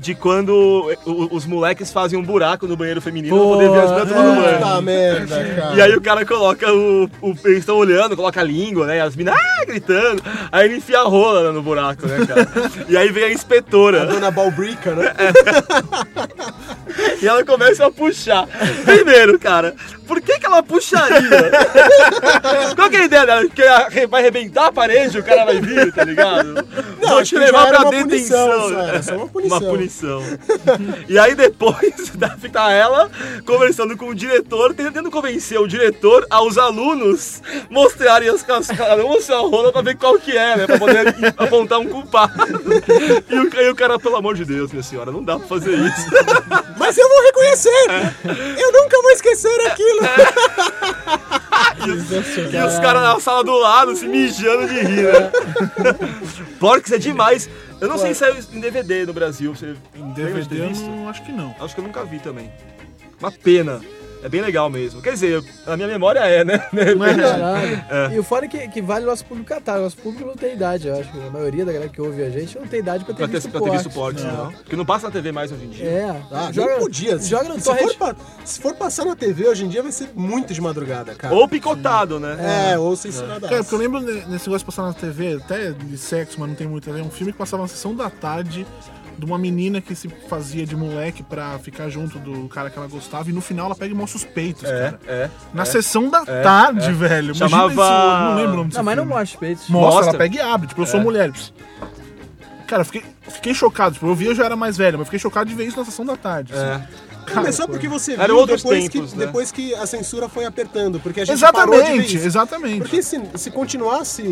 De 0.00 0.14
quando 0.14 0.90
os 1.30 1.44
moleques 1.44 1.92
fazem 1.92 2.18
um 2.18 2.22
buraco 2.22 2.66
no 2.66 2.74
banheiro 2.74 3.02
feminino 3.02 3.36
pra 3.36 3.44
poder 3.46 3.70
ver 3.70 3.80
as 3.80 3.90
meninas 3.90 4.08
tomando 4.08 4.40
banho. 4.40 4.56
Puta 4.58 4.80
merda, 4.80 5.44
cara. 5.60 5.74
E 5.76 5.82
aí 5.82 5.94
o 5.94 6.00
cara 6.00 6.24
coloca 6.24 6.72
o. 6.72 7.04
o- 7.20 7.34
eles 7.44 7.58
estão 7.58 7.76
olhando, 7.76 8.16
coloca 8.16 8.40
a 8.40 8.42
língua, 8.44 8.86
né? 8.86 8.96
E 8.96 9.00
as 9.00 9.14
meninas 9.14 9.38
ah, 9.38 9.64
gritando. 9.66 10.22
Aí 10.50 10.64
ele 10.64 10.76
enfia 10.78 11.00
a 11.00 11.02
rola 11.04 11.52
no 11.52 11.60
buraco, 11.62 12.06
né, 12.06 12.24
cara? 12.26 12.48
E 12.88 12.96
aí 12.96 13.10
vem 13.12 13.24
a 13.24 13.26
A 13.26 13.32
inspetora. 13.32 14.06
dona 14.06 14.30
Balbrica, 14.30 14.94
né? 14.94 15.12
E 17.20 17.28
ela 17.28 17.44
começa 17.44 17.84
a 17.86 17.90
puxar. 17.90 18.48
Primeiro, 18.84 19.38
cara, 19.38 19.74
por 20.06 20.20
que, 20.20 20.38
que 20.38 20.46
ela 20.46 20.62
puxaria? 20.62 21.50
Qual 22.74 22.88
que 22.90 22.96
é 22.96 23.00
a 23.00 23.04
ideia 23.04 23.26
dela? 23.26 23.48
Que 23.48 24.06
vai 24.06 24.22
arrebentar 24.22 24.66
a 24.68 24.72
parede, 24.72 25.18
o 25.18 25.22
cara 25.22 25.44
vai 25.44 25.60
vir, 25.60 25.92
tá 25.92 26.04
ligado? 26.04 26.66
Não, 27.00 27.08
Vou 27.10 27.22
te 27.22 27.36
levar 27.36 27.68
pra 27.68 27.84
punição, 27.84 28.06
detenção. 28.06 28.68
só, 28.70 28.80
era 28.80 29.02
só 29.02 29.14
uma 29.16 29.28
punição. 29.28 29.58
Uma 29.58 29.68
punição. 29.70 29.89
E 31.08 31.18
aí 31.18 31.34
depois 31.34 32.12
tá 32.52 32.72
ela 32.72 33.10
conversando 33.44 33.96
com 33.96 34.08
o 34.08 34.14
diretor, 34.14 34.74
tentando 34.74 35.10
convencer 35.10 35.58
o 35.60 35.66
diretor 35.66 36.26
aos 36.30 36.58
alunos 36.58 37.42
mostrarem 37.68 38.28
as 38.28 38.42
cascadas, 38.42 39.04
mostrar 39.04 39.36
a 39.36 39.40
rola 39.40 39.72
pra 39.72 39.82
ver 39.82 39.96
qual 39.96 40.18
que 40.18 40.36
é, 40.36 40.56
né? 40.56 40.66
Pra 40.66 40.78
poder 40.78 41.14
apontar 41.36 41.78
um 41.78 41.86
culpado. 41.86 42.32
E 43.28 43.38
o, 43.38 43.62
e 43.62 43.70
o 43.70 43.74
cara, 43.74 43.98
pelo 43.98 44.16
amor 44.16 44.34
de 44.34 44.44
Deus, 44.44 44.70
minha 44.70 44.82
senhora, 44.82 45.10
não 45.10 45.22
dá 45.22 45.38
pra 45.38 45.46
fazer 45.46 45.72
isso. 45.72 46.06
Mas 46.78 46.96
eu 46.96 47.08
vou 47.08 47.22
reconhecer! 47.22 47.86
Eu 48.58 48.72
nunca 48.72 49.02
vou 49.02 49.10
esquecer 49.12 49.60
aquilo! 49.66 50.00
E 51.86 51.90
os, 51.90 52.10
os 52.10 52.78
caras 52.80 53.02
na 53.02 53.18
sala 53.20 53.42
do 53.42 53.56
lado 53.56 53.96
se 53.96 54.06
mijando 54.06 54.66
de 54.68 54.80
rir, 54.80 55.04
né? 55.04 55.30
Porcs 56.58 56.92
é 56.92 56.98
demais. 56.98 57.48
Eu 57.80 57.88
não 57.88 57.98
sei 57.98 58.12
se 58.12 58.20
saiu 58.20 58.36
em 58.52 58.60
DVD 58.60 59.06
no 59.06 59.12
Brasil. 59.12 59.54
Você 59.54 59.74
Em 59.94 60.12
DVD 60.12 60.64
eu 60.64 60.70
não, 60.70 61.08
acho 61.08 61.22
que 61.22 61.32
não. 61.32 61.54
Acho 61.58 61.74
que 61.74 61.80
eu 61.80 61.84
nunca 61.84 62.04
vi 62.04 62.18
também. 62.18 62.50
Uma 63.18 63.32
pena. 63.32 63.80
É 64.22 64.28
bem 64.28 64.40
legal 64.40 64.68
mesmo. 64.68 65.00
Quer 65.00 65.12
dizer, 65.14 65.42
a 65.66 65.76
minha 65.76 65.88
memória 65.88 66.20
é, 66.20 66.44
né? 66.44 66.58
Caralho. 67.18 67.84
É. 67.90 68.14
E 68.14 68.18
o 68.18 68.22
foda 68.22 68.46
é 68.46 68.48
que, 68.48 68.68
que 68.68 68.82
vale 68.82 69.04
o 69.04 69.08
nosso 69.08 69.24
público 69.24 69.48
catar. 69.48 69.78
O 69.78 69.82
nosso 69.84 69.96
público 69.96 70.26
não 70.26 70.34
tem 70.36 70.52
idade, 70.54 70.88
eu 70.88 70.98
acho. 70.98 71.08
A 71.26 71.30
maioria 71.30 71.64
da 71.64 71.72
galera 71.72 71.90
que 71.90 72.00
ouve 72.00 72.22
a 72.22 72.30
gente 72.30 72.58
não 72.58 72.66
tem 72.66 72.80
idade 72.80 73.04
pra 73.04 73.14
ter 73.14 73.18
Pra 73.18 73.26
ter, 73.28 73.34
visto 73.34 73.50
pra 73.50 73.60
ter 73.60 73.70
visto 73.70 73.90
porte. 73.90 74.22
porte, 74.22 74.36
não. 74.36 74.52
Porque 74.52 74.76
não 74.76 74.84
passa 74.84 75.06
na 75.06 75.12
TV 75.12 75.32
mais 75.32 75.50
hoje 75.52 75.64
em 75.64 75.68
dia. 75.70 75.84
É. 75.86 76.22
Ah, 76.30 76.50
joga, 76.52 76.76
podia. 76.78 77.18
Se- 77.18 77.28
Joga 77.30 77.48
no 77.48 77.58
se, 77.58 77.64
torrent. 77.64 77.88
for 77.88 77.96
pa- 77.96 78.16
se 78.44 78.60
for 78.60 78.74
passar 78.74 79.04
na 79.04 79.16
TV 79.16 79.46
hoje 79.48 79.64
em 79.64 79.68
dia, 79.68 79.82
vai 79.82 79.92
ser 79.92 80.10
muito 80.14 80.52
de 80.52 80.60
madrugada, 80.60 81.14
cara. 81.14 81.34
Ou 81.34 81.48
picotado, 81.48 82.18
né? 82.20 82.72
É, 82.72 82.78
ou 82.78 82.94
censuradaço. 82.96 83.48
Cara, 83.48 83.62
porque 83.62 83.74
eu 83.74 83.78
lembro 83.78 84.00
ne- 84.00 84.12
nesse 84.26 84.46
negócio 84.48 84.58
de 84.58 84.64
passar 84.64 84.82
na 84.82 84.92
TV, 84.92 85.36
até 85.42 85.70
de 85.72 85.96
sexo, 85.98 86.36
mas 86.38 86.48
não 86.48 86.54
tem 86.56 86.66
muito 86.66 86.88
a 86.90 86.92
ver, 86.92 87.02
um 87.02 87.10
filme 87.10 87.32
que 87.32 87.38
passava 87.38 87.62
na 87.62 87.68
sessão 87.68 87.94
da 87.94 88.10
tarde 88.10 88.66
de 89.20 89.26
uma 89.26 89.38
menina 89.38 89.80
que 89.80 89.94
se 89.94 90.08
fazia 90.28 90.66
de 90.66 90.74
moleque 90.74 91.22
pra 91.22 91.58
ficar 91.60 91.88
junto 91.88 92.18
do 92.18 92.48
cara 92.48 92.70
que 92.70 92.78
ela 92.78 92.88
gostava 92.88 93.30
e 93.30 93.32
no 93.32 93.40
final 93.40 93.66
ela 93.66 93.74
pega 93.76 93.92
e 93.94 93.96
mostra 93.96 94.16
os 94.18 94.24
peitos, 94.24 94.64
É, 94.64 94.66
cara. 94.92 95.00
é. 95.06 95.30
Na 95.54 95.62
é. 95.62 95.64
sessão 95.66 96.08
da 96.10 96.22
É, 96.26 96.42
tarde, 96.42 96.88
é. 96.88 96.92
velho. 96.92 97.34
Chamava- 97.34 97.66
esse- 97.68 97.76
não 97.76 98.34
lembro 98.34 98.52
o 98.52 98.56
nome 98.56 98.74
Não, 98.74 98.82
mas 98.82 98.96
não 98.96 99.04
filme. 99.04 99.18
mostra 99.18 99.34
os 99.36 99.40
peitos. 99.40 99.68
Mostra, 99.68 99.90
Mostra. 99.94 100.08
ela 100.10 100.18
pega 100.18 100.36
e 100.36 100.40
abre, 100.40 100.66
tipo, 100.68 100.80
eu 100.82 100.86
sou 100.86 100.98
É. 101.00 101.02
mulher. 101.02 101.30
Pss. 101.32 101.52
Cara, 102.66 102.82
eu 102.82 102.86
fiquei, 102.86 103.02
fiquei 103.28 103.52
chocado. 103.54 103.94
Tipo, 103.94 104.06
eu 104.06 104.14
vi, 104.14 104.26
eu 104.26 104.34
já 104.34 104.44
era 104.44 104.56
mais 104.56 104.76
velho, 104.76 104.96
mas 104.98 105.06
fiquei 105.08 105.18
chocado 105.18 105.48
de 105.50 105.54
ver 105.56 105.66
isso 105.66 105.76
na 105.78 105.84
sessão 105.84 106.04
da 106.06 106.16
tarde. 106.16 106.52
assim. 106.54 106.62
É. 106.64 106.74
Não, 106.74 107.09
mas 107.34 107.54
só 107.54 107.66
porque 107.66 107.88
você 107.88 108.16
viu 108.16 108.36
outros 108.36 108.62
depois, 108.62 108.88
tempos, 108.88 109.12
que, 109.12 109.18
né? 109.18 109.26
depois 109.26 109.52
que 109.52 109.74
a 109.74 109.86
censura 109.86 110.28
foi 110.28 110.44
apertando, 110.44 110.98
porque 111.00 111.20
a 111.20 111.24
gente 111.24 111.40
parou 111.40 111.74
de 111.74 111.80
ver 111.80 111.86
Exatamente, 111.86 112.16
exatamente. 112.16 112.78
Porque 112.78 113.02
se, 113.02 113.20
se 113.34 113.50
continuasse 113.50 114.22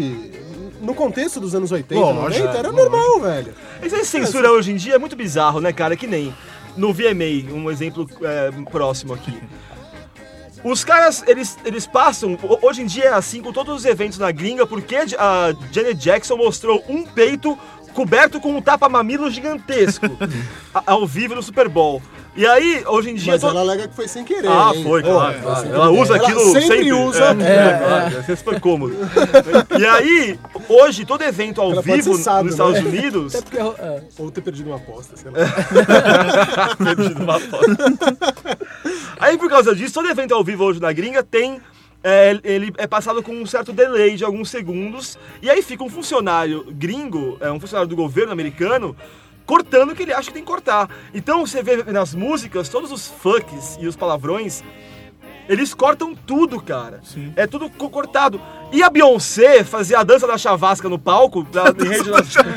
no 0.81 0.95
contexto 0.95 1.41
dos 1.41 1.55
anos 1.55 1.73
80, 1.73 2.01
Lógico, 2.01 2.45
90, 2.45 2.59
era 2.59 2.69
lógico. 2.71 2.91
normal, 2.97 3.21
velho. 3.21 3.55
Essa 3.83 4.05
censura 4.05 4.51
hoje 4.53 4.73
em 4.73 4.77
dia 4.77 4.95
é 4.95 4.99
muito 4.99 5.17
bizarro, 5.17 5.61
né, 5.61 5.73
cara? 5.73 5.97
Que 5.97 6.07
nem 6.07 6.35
no 6.77 6.93
VMA, 6.93 7.53
um 7.53 7.71
exemplo 7.71 8.09
é, 8.23 8.51
próximo 8.71 9.13
aqui. 9.15 9.37
Os 10.65 10.83
caras, 10.83 11.23
eles, 11.27 11.57
eles 11.65 11.87
passam. 11.87 12.37
ho- 12.43 12.59
Hoje 12.67 12.83
em 12.83 12.87
dia 12.87 13.05
é 13.05 13.13
assim 13.13 13.41
com 13.41 13.53
todos 13.53 13.75
os 13.77 13.85
eventos 13.85 14.19
na 14.19 14.31
gringa, 14.33 14.67
porque 14.67 14.97
a 14.97 15.55
Janet 15.71 15.95
Jackson 15.95 16.37
mostrou 16.37 16.85
um 16.89 17.05
peito 17.05 17.57
coberto 17.95 18.41
com 18.41 18.57
um 18.57 18.61
tapa-mamilo 18.63 19.31
gigantesco 19.31 20.07
ao 20.87 21.07
vivo 21.07 21.35
no 21.35 21.43
Super 21.43 21.69
Bowl. 21.69 22.01
E 22.37 22.47
aí, 22.47 22.85
hoje 22.87 23.11
em 23.11 23.15
dia. 23.17 23.33
Mas 23.33 23.41
to- 23.41 23.49
ela 23.49 23.61
alega 23.63 23.89
que 23.89 23.97
foi 23.97 24.07
sem 24.07 24.25
querer. 24.25 24.47
Ah, 24.47 24.71
hein? 24.73 24.85
foi, 24.85 25.03
claro. 25.03 25.35
sem 25.35 25.73
Ela 25.73 25.89
querer. 25.89 26.01
usa 26.01 26.15
Ela 26.17 26.23
aquilo 26.25 26.41
sempre. 26.53 26.61
sempre. 26.69 26.93
usa. 26.93 27.25
É, 27.25 27.43
É, 27.43 27.57
é, 27.57 27.79
claro, 27.79 28.25
é 28.33 28.37
super 28.37 28.61
cômodo. 28.61 28.97
E 29.77 29.85
aí, 29.85 30.39
hoje, 30.69 31.05
todo 31.05 31.23
evento 31.23 31.61
ao 31.61 31.73
Ela 31.73 31.83
vivo 31.83 32.17
sábio, 32.17 32.45
nos 32.45 32.53
Estados 32.53 32.75
né? 32.81 32.89
Unidos. 32.89 33.35
Até 33.35 33.43
porque. 33.43 33.83
é, 33.83 34.03
Ou 34.19 34.31
ter 34.31 34.41
perdido 34.43 34.69
uma 34.69 34.77
aposta, 34.77 35.17
sei 35.17 35.33
lá. 35.33 35.39
Perdido 36.79 37.23
uma 37.25 37.41
foto. 37.41 37.67
Aí, 39.19 39.37
por 39.37 39.49
causa 39.51 39.75
disso, 39.75 39.95
todo 39.95 40.09
evento 40.09 40.33
ao 40.33 40.45
vivo 40.45 40.63
hoje 40.65 40.81
na 40.81 40.93
gringa 40.93 41.23
tem. 41.25 41.61
É, 42.03 42.39
ele 42.45 42.73
é 42.79 42.87
passado 42.87 43.23
com 43.23 43.33
um 43.33 43.47
certo 43.47 43.73
delay 43.73 44.17
de 44.17 44.25
alguns 44.25 44.51
segundos. 44.51 45.19
E 45.43 45.51
aí 45.51 45.63
fica 45.63 45.83
um 45.83 45.89
funcionário 45.89 46.65
gringo, 46.71 47.37
é, 47.41 47.51
um 47.51 47.59
funcionário 47.61 47.89
do 47.89 47.97
governo 47.97 48.33
americano, 48.33 48.97
cortando 49.45 49.91
o 49.91 49.95
que 49.95 50.03
ele 50.03 50.13
acha 50.13 50.29
que 50.29 50.35
tem 50.35 50.43
que 50.43 50.49
cortar. 50.49 50.89
Então 51.13 51.47
você 51.47 51.63
vê 51.63 51.83
nas 51.85 52.15
músicas, 52.15 52.69
todos 52.69 52.93
os 52.93 53.09
fucks 53.09 53.79
e 53.81 53.87
os 53.87 53.97
palavrões. 53.97 54.63
Eles 55.49 55.73
cortam 55.73 56.15
tudo, 56.15 56.61
cara. 56.61 57.01
É 57.35 57.47
tudo 57.47 57.71
co- 57.71 57.89
cortado. 57.89 58.39
E 58.71 58.83
a 58.83 58.91
Beyoncé 58.91 59.65
fazia 59.65 60.01
a 60.01 60.03
dança 60.03 60.27
da 60.27 60.37
chavasca 60.37 60.89
no 60.89 60.99
palco. 60.99 61.43
Da, 61.51 61.65
rede 61.65 62.11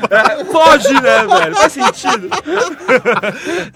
é, 0.10 0.44
pode, 0.44 0.94
né, 0.94 1.26
velho? 1.26 1.56
Faz 1.56 1.72
sentido. 1.74 2.30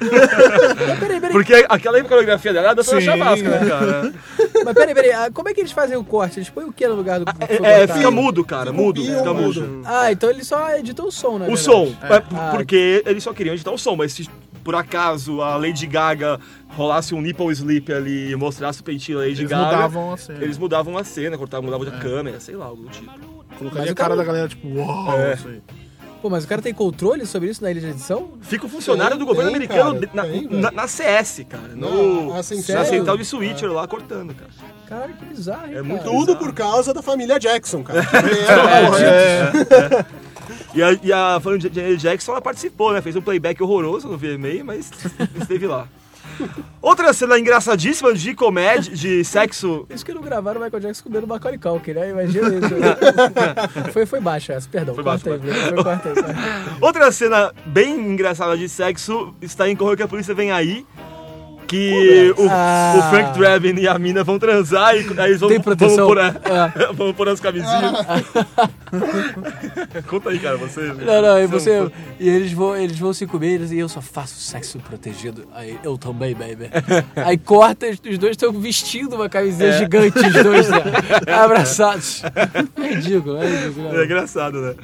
Peraí, 0.99 1.19
peraí. 1.19 1.31
Porque 1.31 1.65
aquela 1.69 2.03
coreografia 2.03 2.53
dela 2.53 2.67
é 2.67 2.71
a 2.71 2.73
dança 2.73 2.91
da 2.95 2.99
Sim. 2.99 3.05
chavasca, 3.05 3.49
né, 3.49 3.69
cara? 3.69 4.13
Mas 4.65 4.73
peraí, 4.73 4.93
peraí. 4.93 5.11
ah, 5.11 5.29
Como 5.33 5.49
é 5.49 5.53
que 5.53 5.61
eles 5.61 5.71
fazem 5.71 5.97
o 5.97 6.03
corte? 6.03 6.39
Eles 6.39 6.49
põem 6.49 6.65
o 6.65 6.73
que 6.73 6.87
no 6.87 6.95
lugar 6.95 7.19
do. 7.19 7.25
foi 7.25 7.55
É, 7.55 7.57
cortado? 7.79 7.93
fica 7.99 8.11
mudo, 8.11 8.43
cara. 8.45 8.71
Mudo. 8.71 9.01
Fica 9.01 9.17
Fica 9.17 9.33
mudo. 9.33 9.61
mudo. 9.61 9.81
Ah, 9.85 10.11
então 10.11 10.29
eles 10.29 10.47
só 10.47 10.71
editam 10.75 11.07
o 11.07 11.11
som, 11.11 11.37
né? 11.39 11.47
O 11.49 11.57
som. 11.57 11.93
É, 12.03 12.15
Ah. 12.35 12.51
porque 12.53 13.03
eles 13.05 13.23
só 13.23 13.33
queriam 13.33 13.53
editar 13.55 13.71
o 13.71 13.77
som, 13.77 13.95
mas 13.95 14.13
se 14.13 14.29
por 14.65 14.75
acaso 14.75 15.41
a 15.41 15.55
Lady 15.55 15.85
Gaga 15.87 16.39
rolasse 16.69 17.15
um 17.15 17.21
nipple 17.21 17.49
slip 17.53 17.93
ali 17.93 18.31
e 18.31 18.35
mostrasse 18.35 18.81
o 18.81 18.83
peitinho 18.83 19.19
da 19.19 19.23
Lady 19.23 19.39
Eles 19.41 19.49
Gaga. 19.51 19.65
mudavam 19.75 20.11
a 20.13 20.17
cena. 20.17 20.43
Eles 20.43 20.57
mudavam 20.57 20.97
a 20.97 21.03
cena, 21.05 21.37
cortavam, 21.37 21.65
mudavam 21.65 21.85
de 21.85 22.01
câmera, 22.01 22.39
sei 22.41 22.55
lá, 22.55 22.65
algo 22.65 22.81
do 22.83 22.89
tipo. 22.89 23.05
Colocaria 23.57 23.81
Mas 23.83 23.89
a 23.89 23.93
o 23.93 23.95
cara 23.95 24.15
da 24.17 24.23
galera, 24.25 24.49
tipo, 24.49 24.67
uau, 24.67 25.17
É. 25.17 25.33
isso 25.35 25.47
aí. 25.47 25.61
Pô, 26.21 26.29
mas 26.29 26.43
o 26.43 26.47
cara 26.47 26.59
tem 26.59 26.73
controle 26.73 27.23
sobre 27.27 27.49
isso 27.51 27.61
na 27.61 27.69
ilha 27.69 27.79
de 27.79 27.87
edição? 27.87 28.31
Fica 28.41 28.65
o 28.65 28.69
funcionário 28.69 29.11
Tem, 29.15 29.19
do 29.19 29.25
governo 29.27 29.51
tem, 29.51 29.57
americano 29.57 29.99
cara, 30.01 30.09
na, 30.13 30.23
tem, 30.23 30.47
na- 30.49 30.71
na 30.71 30.87
CS, 30.87 31.45
cara. 31.47 31.67
No, 31.75 32.33
na 32.33 32.41
central 32.41 33.15
de 33.15 33.23
switcher 33.23 33.71
lá 33.71 33.87
cortando, 33.87 34.33
cara. 34.33 34.49
Caralho, 34.89 35.13
que 35.13 35.25
bizarro, 35.25 35.67
hein, 35.67 35.75
É 35.75 35.81
muito 35.83 36.03
cara? 36.03 36.15
Tudo 36.17 36.35
por 36.37 36.51
causa 36.53 36.91
da 36.95 37.03
família 37.03 37.39
Jackson, 37.39 37.83
cara. 37.83 38.01
Que 38.95 39.03
É, 39.05 39.51
merda. 39.53 40.07
E 40.75 40.83
a, 40.83 40.99
e 41.01 41.13
a 41.13 41.39
Janet 41.39 41.97
Jackson, 41.97 42.33
ela 42.33 42.41
participou, 42.41 42.91
né? 42.91 43.01
Fez 43.01 43.15
um 43.15 43.21
playback 43.21 43.63
horroroso 43.63 44.09
no 44.09 44.17
VMA, 44.17 44.61
mas 44.63 44.91
esteve 45.39 45.65
lá. 45.67 45.87
Outra 46.81 47.13
cena 47.13 47.39
engraçadíssima 47.39 48.13
de 48.13 48.35
comédia, 48.35 48.93
de 48.93 49.23
sexo. 49.23 49.87
Isso 49.89 50.05
que 50.05 50.13
não 50.13 50.21
gravaram 50.21 50.59
o 50.59 50.63
Michael 50.63 50.81
Jackson 50.81 51.03
comendo 51.03 51.25
Macaulay 51.25 51.57
Culkin, 51.57 51.93
né? 51.93 52.09
Imagina 52.09 52.49
isso. 52.49 53.89
foi, 53.93 54.05
foi 54.05 54.19
baixo 54.19 54.51
essa, 54.51 54.67
perdão. 54.69 54.93
Foi 54.93 55.03
baixo, 55.03 55.31
aí. 55.31 55.39
Foi, 55.39 55.49
aí, 55.49 55.63
aí. 55.63 56.77
Outra 56.81 57.09
cena 57.11 57.53
bem 57.65 57.95
engraçada 57.95 58.57
de 58.57 58.67
sexo 58.67 59.33
está 59.41 59.69
em 59.69 59.75
Correio 59.75 59.95
que 59.95 60.03
a 60.03 60.07
Polícia 60.07 60.35
Vem 60.35 60.51
Aí. 60.51 60.85
Que 61.67 62.33
o, 62.37 62.47
Ah. 62.49 62.93
o 62.97 63.09
Frank 63.09 63.37
Drebin 63.39 63.79
e 63.81 63.87
a 63.87 63.97
mina 63.97 64.23
vão 64.23 64.37
transar 64.37 64.95
e 64.95 64.99
aí 65.19 65.29
eles 65.29 65.39
vão, 65.39 65.49
Tem 65.49 65.59
proteção? 65.59 65.97
vão, 65.97 66.07
pôr, 66.07 66.19
a- 66.19 66.35
Ah. 66.45 66.71
vão 66.93 67.13
pôr 67.13 67.29
as 67.29 67.39
camisinhas. 67.39 67.91
Conta 70.07 70.29
aí, 70.29 70.39
cara, 70.39 70.57
você. 70.57 70.81
Não, 70.81 71.21
não, 71.21 71.39
e 71.39 71.47
você 71.47 71.71
é 71.71 71.81
um 71.81 71.85
você. 71.85 71.93
E 72.19 72.29
eles 72.29 72.51
vão, 72.51 72.75
eles 72.77 72.97
vão 72.99 73.13
se 73.13 73.25
comer 73.25 73.61
e 73.71 73.79
eu 73.79 73.89
só 73.89 74.01
faço 74.01 74.35
sexo 74.39 74.79
protegido. 74.79 75.47
Aí 75.53 75.77
eu 75.83 75.97
também, 75.97 76.33
baby. 76.33 76.69
Aí 77.15 77.37
corta, 77.37 77.87
os 77.89 78.17
dois 78.17 78.31
estão 78.31 78.51
vestindo 78.53 79.15
uma 79.15 79.29
camisinha 79.29 79.69
É. 79.69 79.77
gigante, 79.79 80.19
os 80.19 80.43
dois, 80.43 80.69
né? 80.69 80.77
Abraçados. 81.43 82.21
É 82.77 82.87
ridículo, 82.93 83.37
é 83.41 83.47
ridículo. 83.47 83.95
É 83.99 84.05
engraçado, 84.05 84.61
né? 84.61 84.75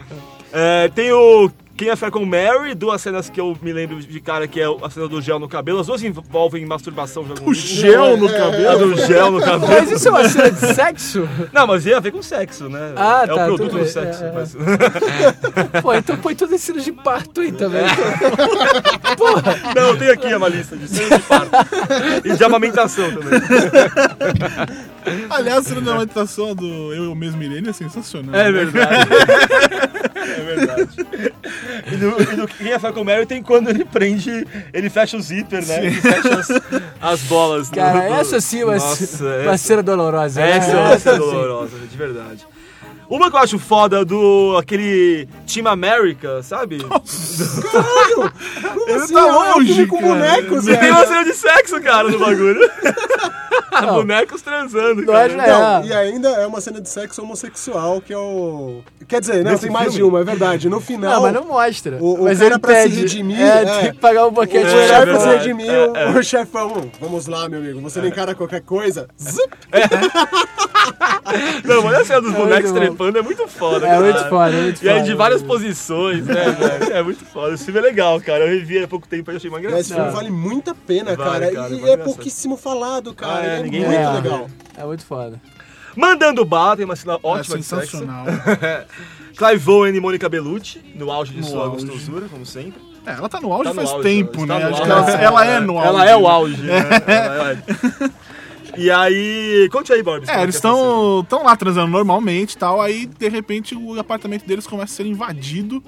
É, 0.53 0.89
tem 0.89 1.11
o 1.11 1.49
Quem 1.81 1.89
é 1.89 1.95
Fé 1.95 2.11
com 2.11 2.23
Mary, 2.23 2.75
duas 2.75 3.01
cenas 3.01 3.27
que 3.27 3.41
eu 3.41 3.57
me 3.59 3.73
lembro 3.73 3.99
de 3.99 4.19
cara, 4.21 4.47
que 4.47 4.61
é 4.61 4.65
a 4.83 4.87
cena 4.87 5.07
do 5.07 5.19
gel 5.19 5.39
no 5.39 5.49
cabelo. 5.49 5.79
As 5.79 5.87
duas 5.87 6.03
envolvem 6.03 6.63
masturbação. 6.63 7.23
de 7.23 7.31
algum 7.31 7.49
O 7.49 7.55
gel 7.55 8.17
no 8.17 8.27
A 8.27 8.31
cabelo? 8.31 8.93
do 8.93 8.97
gel 9.07 9.31
no 9.31 9.39
cabelo. 9.41 9.67
Mas 9.67 9.89
isso 9.91 10.07
é 10.07 10.11
uma 10.11 10.29
cena 10.29 10.51
de 10.51 10.59
sexo? 10.75 11.27
Não, 11.51 11.65
mas 11.65 11.83
ia 11.87 11.97
a 11.97 11.99
ver 11.99 12.11
com 12.11 12.21
sexo, 12.21 12.69
né? 12.69 12.93
Ah, 12.95 13.21
é 13.23 13.27
tá, 13.27 13.33
o 13.33 13.45
produto 13.57 13.79
do 13.79 13.85
sexo. 13.87 14.23
é, 14.23 14.27
é. 14.27 14.31
mas- 14.31 14.55
Pô, 15.81 15.91
então 15.95 16.15
põe 16.17 16.35
todas 16.35 16.53
as 16.53 16.61
cenas 16.61 16.83
de 16.85 16.91
parto 16.91 17.41
aí 17.41 17.51
também. 17.51 17.81
Não, 19.75 19.97
tem 19.97 20.09
aqui 20.09 20.31
uma 20.35 20.49
lista 20.49 20.77
de 20.77 20.87
cenas 20.87 21.19
de 21.19 21.25
parto. 21.25 21.49
e 22.23 22.35
de 22.37 22.43
amamentação 22.43 23.09
também. 23.11 23.41
Aliás, 25.29 25.65
a 25.65 25.69
cena 25.69 25.81
da 25.81 25.95
meditação 25.97 26.55
do 26.55 26.93
Eu, 26.93 27.05
Eu 27.05 27.15
Mesmo 27.15 27.41
Irene 27.43 27.69
é 27.69 27.73
sensacional. 27.73 28.33
É 28.35 28.43
né? 28.45 28.51
verdade. 28.51 29.09
é 30.15 30.41
verdade. 30.41 30.89
E 31.91 31.95
no, 31.97 32.21
e 32.21 32.35
no 32.37 32.47
Quem 32.47 32.71
é 32.71 32.79
Faco 32.79 33.03
Mary 33.03 33.25
tem 33.25 33.41
quando 33.41 33.69
ele 33.69 33.83
prende, 33.85 34.45
ele 34.73 34.89
fecha 34.89 35.17
o 35.17 35.21
zíper, 35.21 35.65
né? 35.65 35.75
Sim. 35.81 35.87
Ele 35.87 36.01
fecha 36.01 36.35
as, 36.39 36.49
as 37.01 37.21
bolas. 37.23 37.69
do- 37.69 37.75
Cara, 37.75 38.07
do- 38.07 38.13
essa 38.15 38.39
sim 38.41 38.63
vai 38.63 38.77
Nossa, 38.77 39.05
ser 39.05 39.23
uma 39.23 39.53
essa- 39.53 39.57
cena 39.67 39.83
dolorosa. 39.83 40.39
né? 40.41 40.51
Essa, 40.57 40.71
essa 40.71 41.09
é 41.09 41.13
sim. 41.13 41.19
dolorosa, 41.19 41.77
de 41.79 41.97
verdade. 41.97 42.47
Uma 43.09 43.29
que 43.29 43.35
eu 43.35 43.39
acho 43.41 43.59
foda 43.59 44.05
do 44.05 44.55
aquele 44.57 45.27
Team 45.45 45.67
America, 45.67 46.41
sabe? 46.43 46.77
Como 46.81 47.01
Ele 48.89 48.99
assim? 49.01 49.13
tá 49.13 49.19
É 49.19 49.23
um 49.25 49.53
longe, 49.57 49.85
com 49.87 50.01
bonecos, 50.01 50.67
E 50.67 50.77
tem 50.77 50.91
uma 50.91 51.05
cena 51.05 51.25
de 51.25 51.33
sexo, 51.33 51.81
cara, 51.81 52.07
no 52.09 52.19
bagulho. 52.19 52.61
Bonecos 53.93 54.41
transando, 54.41 55.01
Não, 55.01 55.13
cara. 55.13 55.25
acho- 55.27 55.37
Não, 55.37 55.83
É. 55.83 55.85
e 55.87 55.93
ainda 55.93 56.29
é 56.29 56.45
uma 56.45 56.59
cena 56.61 56.81
de 56.81 56.89
sexo 56.89 57.21
homossexual 57.21 58.01
que 58.01 58.11
é 58.13 58.17
o. 58.17 58.81
Quer 59.07 59.19
dizer, 59.21 59.43
não, 59.43 59.51
Nesse 59.51 59.63
tem 59.63 59.71
mais 59.71 59.85
filme? 59.93 59.97
de 59.97 60.03
uma, 60.03 60.19
é 60.21 60.23
verdade. 60.23 60.69
No 60.69 60.79
final. 60.79 61.11
Não, 61.13 61.21
mas 61.21 61.33
não 61.33 61.45
mostra. 61.45 61.97
O- 61.99 62.15
o 62.15 62.23
mas 62.25 62.39
cara 62.39 62.51
ele 62.51 62.59
pra 62.59 62.75
se 62.75 62.81
pede. 62.83 62.99
redimir, 63.01 63.41
É, 63.41 63.61
é. 63.63 63.65
tem 63.81 63.91
que 63.93 63.97
pagar 63.99 64.25
um 64.25 64.27
O 64.27 64.31
boquete 64.31 64.65
de 64.65 64.71
chefe 64.71 64.93
é 64.93 65.05
pra 65.05 65.19
se 65.19 65.27
redimir, 65.27 65.69
É, 65.69 65.87
o- 65.87 65.95
é. 65.95 66.09
o 66.19 66.23
chefão. 66.23 66.91
Vamos 66.99 67.27
lá, 67.27 67.47
meu 67.49 67.59
amigo. 67.59 67.81
Você 67.81 67.99
não 67.99 68.07
encara 68.07 68.35
qualquer 68.35 68.61
coisa. 68.61 69.07
Zup. 69.21 69.51
Não, 71.63 71.83
mas 71.83 71.93
a 71.99 72.05
cena 72.05 72.21
dos 72.21 72.33
É 72.33 72.37
bonecos 72.37 72.71
trepando 72.71 73.17
é 73.17 73.21
muito 73.21 73.47
foda, 73.47 73.85
É 73.85 73.89
cara. 73.89 74.01
muito 74.01 74.29
foda, 74.29 74.55
é 74.55 74.61
muito 74.61 74.83
E 74.83 74.89
aí 74.89 74.95
foda. 74.95 75.05
de 75.07 75.13
várias 75.15 75.41
posições, 75.43 76.25
né, 76.25 76.51
velho? 76.51 76.93
É 76.93 77.03
muito 77.03 77.23
foda. 77.25 77.53
Esse 77.53 77.65
filme 77.65 77.79
é 77.79 77.83
legal, 77.83 78.19
cara. 78.19 78.45
Eu 78.45 78.47
revi 78.49 78.83
há 78.83 78.87
pouco 78.87 79.07
tempo 79.07 79.31
e 79.31 79.35
achei 79.35 79.49
mais 79.49 79.63
Esse 79.63 79.71
engraçado. 79.93 79.97
filme 79.97 80.11
vale 80.11 80.29
muito 80.31 80.71
a 80.71 80.75
pena, 80.75 81.15
Vale, 81.15 81.17
cara. 81.17 81.31
cara, 81.39 81.51
e 81.51 81.55
vale 81.55 81.73
é 81.75 81.77
engraçado. 81.77 82.03
pouquíssimo 82.03 82.57
falado, 82.57 83.13
cara. 83.13 83.60
É, 83.61 83.67
é 83.67 83.71
ninguém 83.71 83.81
muito 83.85 83.93
É, 83.99 84.09
legal. 84.13 84.49
É 84.77 84.83
muito 84.85 85.05
foda. 85.05 85.41
Mandando 85.95 86.45
Bala, 86.45 86.75
tem 86.77 86.85
uma 86.85 86.95
cena 86.95 87.13
É 87.13 87.19
ótima 87.21 87.57
de 87.57 87.63
sexo. 87.63 87.85
sensacional. 87.97 88.25
Clive 89.37 89.69
Owen 89.71 89.95
e 89.95 89.99
Mônica 89.99 90.27
Bellucci, 90.29 90.81
no 90.95 91.11
auge 91.11 91.33
de 91.33 91.39
No 91.41 91.43
sua 91.47 91.65
auge. 91.67 91.85
gostosura, 91.85 92.27
como 92.29 92.45
sempre. 92.45 92.79
É, 93.05 93.13
ela 93.13 93.27
tá 93.27 93.39
no 93.41 93.51
auge 93.51 93.63
Tá 93.63 93.69
no 93.69 93.75
faz 93.75 93.89
auge, 93.89 94.03
tempo, 94.03 94.45
tá 94.45 94.59
né? 94.59 94.65
no 94.69 94.75
Acho 94.75 94.83
que 94.83 94.91
auge. 94.91 95.11
ela, 95.11 95.21
ela 95.21 95.45
é 95.45 95.59
no 95.59 95.77
auge. 95.79 95.87
Ela 95.89 96.05
é 96.09 96.15
o 96.15 96.27
auge, 96.27 96.61
né? 96.61 96.79
É. 97.07 98.11
E 98.77 98.89
aí, 98.89 99.67
conte 99.71 99.91
aí, 99.91 100.01
Borbs. 100.01 100.29
É, 100.29 100.33
como 100.33 100.45
eles 100.45 100.55
estão 100.55 101.25
tão 101.27 101.43
lá 101.43 101.55
transando 101.55 101.87
normalmente 101.91 102.53
e 102.53 102.57
tal, 102.57 102.79
aí 102.81 103.05
de 103.05 103.27
repente 103.27 103.75
o 103.75 103.99
apartamento 103.99 104.45
deles 104.45 104.65
começa 104.65 104.93
a 104.93 104.95
ser 104.97 105.05
invadido 105.05 105.83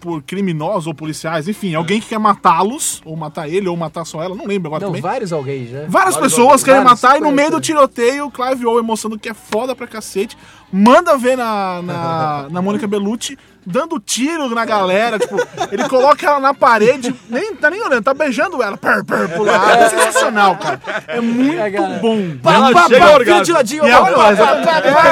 por 0.00 0.22
criminosos 0.22 0.86
ou 0.86 0.94
policiais, 0.94 1.48
enfim, 1.48 1.74
alguém 1.74 2.00
que 2.00 2.08
quer 2.08 2.18
matá-los, 2.18 3.00
ou 3.04 3.16
matar 3.16 3.48
ele, 3.48 3.68
ou 3.68 3.76
matar 3.76 4.04
só 4.04 4.22
ela, 4.22 4.34
não 4.34 4.46
lembro 4.46 4.68
agora 4.68 4.82
Não, 4.82 4.88
também. 4.88 5.02
vários 5.02 5.32
alguém, 5.32 5.64
né? 5.64 5.86
Várias 5.88 6.14
Vários 6.14 6.16
pessoas 6.16 6.60
alguém, 6.60 6.64
querem 6.64 6.84
vários 6.84 7.02
matar 7.02 7.16
e 7.18 7.20
no 7.20 7.32
meio 7.32 7.50
do 7.50 7.60
tiroteio, 7.60 8.26
o 8.26 8.30
Clive 8.30 8.66
Owen 8.66 8.84
mostrando 8.84 9.18
que 9.18 9.28
é 9.28 9.34
foda 9.34 9.74
pra 9.74 9.86
cacete, 9.86 10.36
manda 10.72 11.16
ver 11.16 11.36
na, 11.36 11.82
na, 11.82 12.46
na 12.52 12.62
Mônica 12.62 12.86
Bellucci, 12.86 13.36
dando 13.68 14.00
tiro 14.00 14.48
na 14.54 14.64
galera, 14.64 15.18
tipo, 15.18 15.36
ele 15.70 15.88
coloca 15.88 16.26
ela 16.26 16.40
na 16.40 16.54
parede, 16.54 17.14
nem 17.28 17.54
tá 17.54 17.70
nem 17.70 17.82
olhando, 17.82 18.02
tá 18.02 18.14
beijando 18.14 18.62
ela, 18.62 18.76
per, 18.76 19.04
per, 19.04 19.28
pro 19.28 19.42
lado. 19.44 19.70
É 19.70 19.88
sensacional, 19.90 20.56
cara. 20.56 20.80
É 21.06 21.20
muito 21.20 21.58
É, 21.60 21.70
cara. 21.70 21.88
bom. 22.00 22.18
Pá, 22.42 22.54
é, 22.54 22.70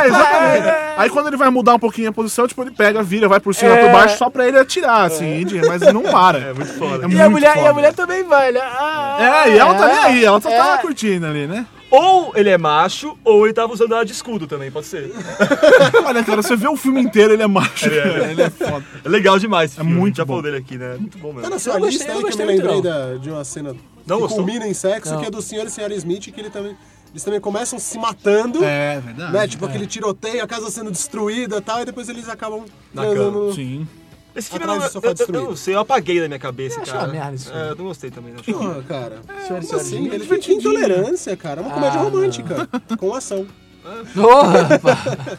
exatamente. 0.08 0.66
É, 0.66 0.70
é. 0.70 0.94
Aí 0.96 1.10
quando 1.10 1.28
ele 1.28 1.36
vai 1.36 1.50
mudar 1.50 1.74
um 1.74 1.78
pouquinho 1.78 2.08
a 2.08 2.12
posição, 2.12 2.46
tipo, 2.48 2.62
ele 2.62 2.70
pega, 2.70 3.02
vira, 3.02 3.28
vai 3.28 3.40
por 3.40 3.54
cima, 3.54 3.72
É. 3.72 3.84
por 3.84 3.92
baixo, 3.92 4.16
só 4.18 4.30
pra 4.30 4.46
ele 4.46 4.58
atirar, 4.58 5.04
assim, 5.06 5.44
de- 5.44 5.60
mas 5.66 5.80
não 5.92 6.02
para. 6.02 6.38
É 6.38 6.52
muito 6.52 6.72
foda. 6.78 7.04
É 7.06 7.08
E 7.08 7.20
a, 7.20 7.28
muito 7.28 7.30
mulher, 7.30 7.48
e 7.56 7.58
a 7.58 7.62
foda. 7.62 7.72
mulher 7.74 7.92
também 7.94 8.24
vai, 8.24 8.52
né? 8.52 8.60
Ah, 8.62 9.16
É, 9.46 9.50
e 9.50 9.58
ela 9.58 9.74
tá 9.74 9.86
nem 9.88 9.98
aí, 9.98 10.24
ela 10.24 10.40
só 10.40 10.50
é. 10.50 10.56
tá 10.56 10.78
curtindo 10.78 11.26
ali, 11.26 11.46
né? 11.46 11.66
Ou 11.98 12.32
ele 12.36 12.48
é 12.50 12.58
macho, 12.58 13.16
ou 13.24 13.44
ele 13.46 13.54
tava 13.54 13.72
usando 13.72 13.92
ela 13.94 14.04
de 14.04 14.12
escudo 14.12 14.46
também, 14.46 14.70
pode 14.70 14.86
ser. 14.86 15.10
Olha, 16.04 16.22
cara, 16.24 16.42
você 16.42 16.56
vê 16.56 16.68
o 16.68 16.76
filme 16.76 17.00
inteiro, 17.00 17.32
ele 17.32 17.42
é 17.42 17.46
macho, 17.46 17.86
Ele 17.86 17.98
é, 17.98 18.02
cara, 18.02 18.30
ele 18.32 18.42
é 18.42 18.50
foda. 18.50 18.84
É 19.04 19.08
legal 19.08 19.38
demais 19.38 19.72
É 19.72 19.76
filme. 19.76 19.92
muito 19.92 20.16
Já 20.16 20.24
bom. 20.24 20.34
falou 20.34 20.42
dele 20.42 20.56
aqui, 20.58 20.76
né? 20.76 20.94
É 20.94 20.98
Muito 20.98 21.18
bom 21.18 21.28
mesmo. 21.28 21.42
Tá 21.42 21.50
na 21.50 21.58
sua 21.58 21.74
Eu 21.74 21.86
lista 21.86 22.04
gostei, 22.04 22.08
eu 22.08 22.12
aí 22.12 22.18
que 22.18 22.24
eu 22.24 22.28
gostei 22.28 22.46
me 22.46 22.52
muito, 22.52 22.66
lembrei 22.66 22.92
não. 22.92 23.10
da- 23.12 23.16
de 23.18 23.30
uma 23.30 23.44
cena 23.44 23.74
Não 24.06 24.16
que 24.16 24.22
gostou? 24.22 24.44
culmina 24.44 24.66
em 24.68 24.74
sexo, 24.74 25.12
Não. 25.12 25.20
que 25.20 25.26
é 25.26 25.30
do 25.30 25.40
senhor 25.42 25.66
e 25.66 25.70
senhora 25.70 25.94
Smith, 25.94 26.30
que 26.32 26.40
ele 26.40 26.50
também, 26.50 26.76
eles 27.10 27.24
também 27.24 27.40
começam 27.40 27.78
se 27.78 27.98
matando. 27.98 28.62
É, 28.64 29.00
verdade. 29.00 29.32
Né? 29.32 29.48
Tipo 29.48 29.64
aquele 29.66 29.86
tiroteio, 29.86 30.42
a 30.42 30.46
casa 30.46 30.70
sendo 30.70 30.90
destruída 30.90 31.56
e 31.56 31.60
tal, 31.60 31.80
e 31.80 31.84
depois 31.84 32.08
eles 32.08 32.28
acabam 32.28 32.64
Na 32.92 33.02
transando. 33.02 33.52
Sim. 33.54 33.86
Esse 34.36 34.50
filme 34.50 34.64
Atrás 34.64 34.82
eu, 34.82 34.88
do 34.88 34.92
sofá 34.92 35.06
eu, 35.06 35.10
eu, 35.10 35.14
destruído. 35.14 35.44
eu 35.44 35.48
não 35.50 35.56
sei, 35.56 35.74
eu 35.74 35.80
apaguei 35.80 36.20
da 36.20 36.28
minha 36.28 36.38
cabeça, 36.38 36.80
achei 36.80 36.92
cara. 36.92 37.06
uma 37.06 37.12
merda 37.12 37.34
esse 37.34 37.44
filme. 37.46 37.60
É, 37.60 37.70
eu 37.70 37.76
não 37.76 37.84
gostei 37.86 38.10
também. 38.10 38.34
Não. 38.34 38.42
Porra, 38.42 38.82
cara. 38.82 39.20
Senhora 39.26 39.42
e 39.42 39.46
Como 39.48 39.62
senhora 39.62 39.82
assim? 39.82 40.08
Ele 40.10 40.38
tem 40.38 40.56
intolerância, 40.58 41.36
cara. 41.36 41.60
É 41.60 41.64
uma 41.64 41.72
comédia 41.72 42.00
Ah, 42.00 42.02
romântica. 42.02 42.68
Com 42.98 43.14
ação. 43.14 43.46
Porra, 44.14 44.78
pá. 44.78 45.38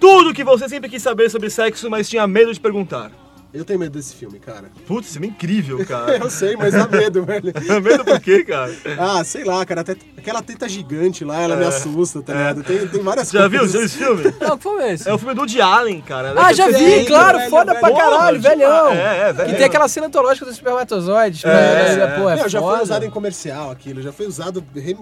Tudo 0.00 0.32
que 0.32 0.44
você 0.44 0.68
sempre 0.68 0.88
quis 0.88 1.02
saber 1.02 1.28
sobre 1.30 1.50
sexo, 1.50 1.88
mas 1.90 2.08
tinha 2.08 2.26
medo 2.26 2.52
de 2.52 2.60
perguntar. 2.60 3.10
Eu 3.52 3.64
tenho 3.64 3.78
medo 3.78 3.92
desse 3.92 4.14
filme, 4.14 4.38
cara. 4.38 4.70
Putz, 4.86 5.06
esse 5.06 5.14
filme 5.14 5.28
é 5.28 5.30
incrível, 5.30 5.84
cara. 5.86 6.18
Eu 6.22 6.28
sei, 6.28 6.54
mas 6.54 6.74
dá 6.74 6.86
medo, 6.86 7.24
velho. 7.24 7.50
medo 7.82 8.04
por 8.04 8.20
quê, 8.20 8.44
cara? 8.44 8.70
Ah, 8.98 9.24
sei 9.24 9.42
lá, 9.42 9.64
cara. 9.64 9.80
Até 9.80 9.96
aquela 10.18 10.42
teta 10.42 10.68
gigante 10.68 11.24
lá, 11.24 11.40
ela 11.40 11.56
me 11.56 11.64
assusta, 11.64 12.20
tá 12.20 12.34
ligado? 12.34 12.62
Tem, 12.62 12.86
tem 12.86 13.02
várias 13.02 13.34
É. 13.34 13.38
Já 13.38 13.48
viu 13.48 13.60
coisas. 13.60 13.82
esse 13.84 13.96
filme? 13.96 14.22
Não, 14.38 14.56
que 14.58 14.62
filme 14.62 14.82
é 14.82 14.92
esse? 14.92 15.08
É 15.08 15.14
o 15.14 15.18
filme 15.18 15.34
do 15.34 15.40
Woody 15.40 15.60
Allen, 15.62 16.00
cara. 16.02 16.34
Ah, 16.36 16.52
já 16.52 16.66
vi, 16.66 16.72
velho, 16.74 17.06
claro, 17.06 17.38
velho, 17.38 17.50
foda 17.50 17.72
velho. 17.72 17.86
pra 17.86 17.96
caralho, 17.96 18.42
Porra, 18.42 18.54
velhão. 18.54 18.88
é, 18.92 19.18
é, 19.18 19.28
E 19.30 19.32
velho. 19.32 19.56
tem 19.56 19.64
aquela 19.64 19.88
cena 19.88 20.06
antológica 20.08 20.44
dos 20.44 20.54
espermatozoides. 20.54 21.42
É, 21.44 21.48
né? 21.48 22.02
é. 22.02 22.06
Pô, 22.20 22.28
é 22.28 22.36
Não, 22.36 22.48
já 22.50 22.60
foi 22.60 22.82
usado 22.82 23.04
em 23.06 23.10
comercial 23.10 23.70
aquilo, 23.70 24.02
já 24.02 24.12
foi 24.12 24.26
usado 24.26 24.62
rem, 24.74 24.98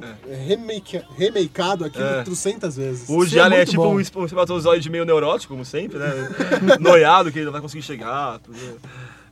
remake, 0.47 1.03
remakeado 1.19 1.85
aquilo 1.85 2.05
É. 2.05 2.23
trocentas 2.23 2.77
vezes. 2.77 3.09
O 3.09 3.15
Woody 3.15 3.31
Isso 3.31 3.39
é 3.39 3.43
Allen 3.43 3.59
é 3.59 3.65
tipo 3.65 3.85
um 3.89 4.01
espermatozoide 4.01 4.89
meio 4.89 5.05
neurótico, 5.05 5.53
como 5.53 5.65
sempre, 5.65 5.99
né? 5.99 6.29
Noiado, 6.79 7.33
que 7.33 7.39
ele 7.41 7.47
não 7.47 7.53
vai 7.53 7.61
conseguir 7.61 7.83
chegar. 7.83 8.36
Tudo. 8.39 8.81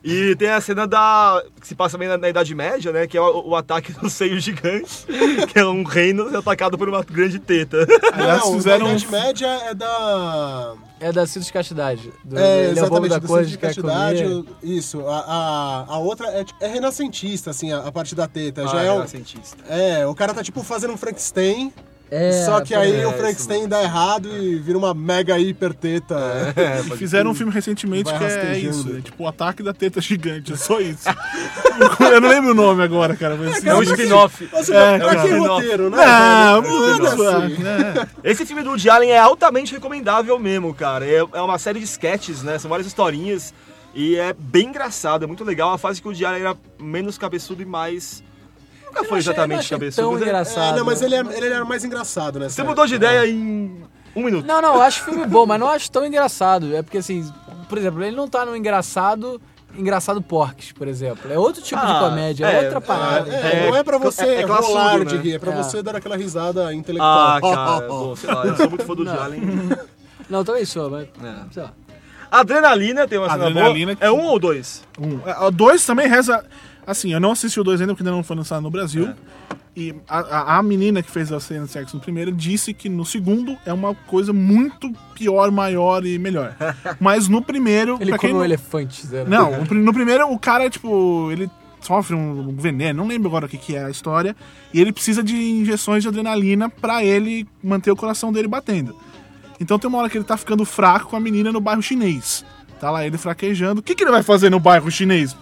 E 0.06 0.36
tem 0.36 0.50
a 0.50 0.60
cena 0.60 0.86
da. 0.86 1.42
que 1.58 1.66
se 1.66 1.74
passa 1.74 1.92
também 1.92 2.08
na, 2.08 2.18
na 2.18 2.28
Idade 2.28 2.54
Média, 2.54 2.92
né? 2.92 3.06
Que 3.06 3.16
é 3.16 3.20
o, 3.22 3.48
o 3.48 3.56
ataque 3.56 3.90
do 3.90 4.10
seio 4.10 4.38
gigante, 4.38 5.06
que 5.50 5.58
é 5.58 5.64
um 5.64 5.82
reino 5.82 6.36
atacado 6.36 6.76
por 6.76 6.90
uma 6.90 7.02
grande 7.02 7.38
teta. 7.38 7.86
Aliás, 8.12 8.44
não, 8.44 8.52
fizeram 8.52 8.84
a 8.86 8.90
Idade 8.90 9.10
Média 9.10 9.46
é 9.46 9.74
da... 9.74 10.74
É 11.00 11.10
da 11.10 11.26
Cidos 11.26 11.50
Castidade. 11.50 12.12
Do, 12.22 12.38
É, 12.38 12.66
é 12.66 12.68
o 12.68 12.70
exatamente, 12.72 13.10
da 13.10 13.18
do 13.18 13.26
coisa 13.26 13.48
de 13.48 13.56
castidade. 13.56 14.44
Isso, 14.62 15.06
a, 15.06 15.18
a, 15.20 15.94
a 15.94 15.98
outra 15.98 16.28
é, 16.28 16.44
é 16.60 16.66
renascentista, 16.68 17.50
assim, 17.50 17.72
a, 17.72 17.78
a 17.78 17.90
parte 17.90 18.14
da 18.14 18.28
teta. 18.28 18.66
Já 18.68 18.80
Ah, 18.80 18.82
é, 18.84 18.90
o, 18.90 18.94
renascentista. 18.96 19.56
é, 19.70 20.06
o 20.06 20.14
cara 20.14 20.34
tá 20.34 20.42
tipo 20.42 20.62
fazendo 20.62 20.92
um 20.92 20.96
Frankenstein, 20.98 21.72
É, 22.10 22.44
só 22.44 22.60
que 22.60 22.74
aí 22.74 23.00
é, 23.00 23.06
o 23.06 23.12
Frankenstein 23.12 23.66
dá 23.66 23.82
errado 23.82 24.28
e 24.28 24.56
vira 24.56 24.78
uma 24.78 24.94
mega 24.94 25.38
hiper 25.38 25.72
teta. 25.74 26.14
É, 26.54 26.82
Fizeram 26.96 27.30
um 27.30 27.34
filme 27.34 27.52
recentemente 27.52 28.12
que 28.12 28.24
é 28.24 28.58
isso, 28.58 28.96
é 28.96 29.00
tipo 29.00 29.24
o 29.24 29.26
ataque 29.26 29.62
da 29.62 29.72
teta 29.72 30.00
gigante, 30.00 30.52
é 30.52 30.56
só 30.56 30.80
isso. 30.80 31.08
eu 32.12 32.20
não 32.20 32.28
lembro 32.28 32.50
o 32.52 32.54
nome 32.54 32.82
agora, 32.82 33.16
cara. 33.16 33.36
Mas 33.36 33.64
É 33.64 33.74
um 33.74 33.82
spin-off. 33.82 34.46
Você 34.52 34.74
É, 34.74 34.98
pra 34.98 35.16
que 35.16 35.28
cara. 35.28 35.38
roteiro, 35.38 35.90
né? 35.90 35.96
Não, 35.96 36.62
velho? 36.62 36.74
foda-se. 36.96 37.16
Foda-se. 37.16 37.62
né? 37.62 38.08
Esse 38.22 38.46
filme 38.46 38.62
do 38.62 38.70
Woody 38.70 38.90
Allen 38.90 39.10
é 39.10 39.18
altamente 39.18 39.72
recomendável 39.72 40.38
mesmo, 40.38 40.72
cara. 40.74 41.06
É, 41.06 41.16
é 41.16 41.40
uma 41.40 41.58
série 41.58 41.78
de 41.78 41.84
sketches, 41.86 42.42
né? 42.42 42.58
São 42.58 42.68
várias 42.68 42.86
historinhas. 42.86 43.52
E 43.94 44.16
é 44.16 44.32
bem 44.36 44.68
engraçado, 44.68 45.24
é 45.24 45.26
muito 45.26 45.44
legal. 45.44 45.72
A 45.72 45.78
fase 45.78 46.00
que 46.00 46.06
o 46.06 46.10
Woody 46.10 46.24
Allen 46.24 46.40
era 46.40 46.56
menos 46.80 47.16
cabeçudo 47.16 47.62
e 47.62 47.66
mais. 47.66 48.22
Nunca 48.94 49.08
foi 49.08 49.18
exatamente 49.18 49.68
cabeçudo. 49.70 50.02
tão 50.02 50.12
mas 50.12 50.20
ele- 50.22 50.30
engraçado. 50.30 50.74
É, 50.74 50.78
não, 50.78 50.84
mas 50.86 51.02
ele, 51.02 51.14
é, 51.14 51.20
ele 51.20 51.46
era 51.46 51.64
mais 51.64 51.84
engraçado, 51.84 52.38
né? 52.38 52.48
Você 52.48 52.62
mudou 52.62 52.86
de 52.86 52.94
ideia 52.94 53.26
em 53.26 53.82
um 54.14 54.22
minuto. 54.22 54.46
Não, 54.46 54.60
não, 54.62 54.74
eu 54.76 54.82
acho 54.82 55.02
filme 55.04 55.26
bom, 55.26 55.44
mas 55.46 55.58
não 55.60 55.68
acho 55.68 55.90
tão 55.90 56.04
engraçado. 56.06 56.74
É 56.74 56.82
porque, 56.82 56.98
assim, 56.98 57.30
por 57.68 57.78
exemplo, 57.78 58.02
ele 58.02 58.14
não 58.16 58.28
tá 58.28 58.44
no 58.46 58.56
engraçado, 58.56 59.40
engraçado 59.76 60.22
porques, 60.22 60.70
por 60.72 60.86
exemplo. 60.86 61.32
É 61.32 61.38
outro 61.38 61.60
tipo 61.62 61.84
de 61.84 61.90
Ah, 61.92 61.98
comédia, 62.00 62.46
é, 62.46 62.60
é, 62.60 62.64
outra 62.64 62.80
parada. 62.80 63.30
É, 63.34 63.66
não 63.68 63.76
é 63.76 63.82
pra 63.82 63.98
você 63.98 64.24
é- 64.24 64.40
é 64.42 64.44
rolar 64.44 64.98
né? 64.98 65.04
de 65.04 65.16
rir, 65.16 65.34
é 65.34 65.38
pra 65.38 65.52
É. 65.52 65.56
você 65.56 65.82
dar 65.82 65.96
aquela 65.96 66.16
risada 66.16 66.72
intelectual. 66.72 67.36
Ah, 67.36 67.40
cara, 67.40 67.88
bom, 67.88 68.14
sei 68.16 68.32
lá, 68.32 68.44
eu 68.46 68.56
sou 68.56 68.68
muito 68.70 68.84
fã 68.84 68.94
do 68.94 69.10
Allen. 69.10 69.40
Não, 70.30 70.42
também 70.44 70.64
sou, 70.64 70.88
mas. 70.88 71.02
É. 71.22 71.34
Sei 71.52 71.62
lá. 71.62 71.72
Adrenalina 72.30 73.06
tem 73.06 73.18
uma 73.18 73.28
cena 73.30 73.46
Adrenalina 73.46 73.94
boa. 73.94 74.06
É 74.08 74.10
um 74.10 74.24
ou 74.26 74.38
dois? 74.38 74.82
Um. 74.98 75.20
É, 75.28 75.38
O 75.46 75.50
dois 75.50 75.84
também 75.84 76.08
reza. 76.08 76.44
Assim, 76.86 77.12
eu 77.12 77.20
não 77.20 77.32
assisti 77.32 77.58
o 77.58 77.64
dois 77.64 77.80
ainda 77.80 77.94
porque 77.94 78.02
ainda 78.02 78.14
não 78.16 78.22
foi 78.22 78.36
lançado 78.36 78.62
no 78.62 78.70
Brasil. 78.70 79.08
É. 79.08 79.14
E 79.76 79.94
a, 80.08 80.18
a- 80.20 80.58
a 80.58 80.62
menina 80.62 81.02
que 81.02 81.10
fez 81.10 81.32
a 81.32 81.40
cena 81.40 81.64
de 81.66 81.70
sexo 81.72 81.96
no 81.96 82.02
primeiro 82.02 82.30
disse 82.30 82.72
que 82.72 82.88
no 82.88 83.04
segundo 83.04 83.56
é 83.66 83.72
uma 83.72 83.94
coisa 83.94 84.32
muito 84.32 84.92
pior, 85.14 85.50
maior 85.50 86.04
e 86.06 86.18
melhor. 86.18 86.54
Mas 87.00 87.26
no 87.28 87.42
primeiro. 87.42 87.98
Ele 88.00 88.16
come 88.16 88.32
um 88.32 88.36
não- 88.36 88.44
elefante, 88.44 89.04
zero. 89.06 89.28
Não, 89.28 89.64
no 89.74 89.92
primeiro 89.92 90.30
o 90.30 90.38
cara, 90.38 90.70
tipo, 90.70 91.28
ele 91.32 91.50
sofre 91.80 92.14
um 92.14 92.54
veneno, 92.56 93.02
não 93.02 93.08
lembro 93.08 93.28
agora 93.28 93.44
o 93.46 93.48
que, 93.48 93.58
que 93.58 93.76
é 93.76 93.84
a 93.84 93.90
história, 93.90 94.34
e 94.72 94.80
ele 94.80 94.90
precisa 94.92 95.22
de 95.22 95.34
injeções 95.36 96.02
de 96.02 96.08
adrenalina 96.08 96.70
pra 96.70 97.04
ele 97.04 97.46
manter 97.62 97.90
o 97.90 97.96
coração 97.96 98.32
dele 98.32 98.48
batendo. 98.48 98.96
Então 99.60 99.78
tem 99.78 99.88
uma 99.88 99.98
hora 99.98 100.08
que 100.08 100.16
ele 100.16 100.24
tá 100.24 100.36
ficando 100.36 100.64
fraco 100.64 101.10
com 101.10 101.16
a 101.16 101.20
menina 101.20 101.52
no 101.52 101.60
bairro 101.60 101.82
chinês. 101.82 102.44
Tá 102.80 102.90
lá 102.90 103.06
ele 103.06 103.18
fraquejando. 103.18 103.80
O 103.80 103.82
que, 103.82 103.94
que 103.94 104.02
ele 104.02 104.10
vai 104.10 104.22
fazer 104.22 104.50
no 104.50 104.58
bairro 104.58 104.90
chinês? 104.90 105.36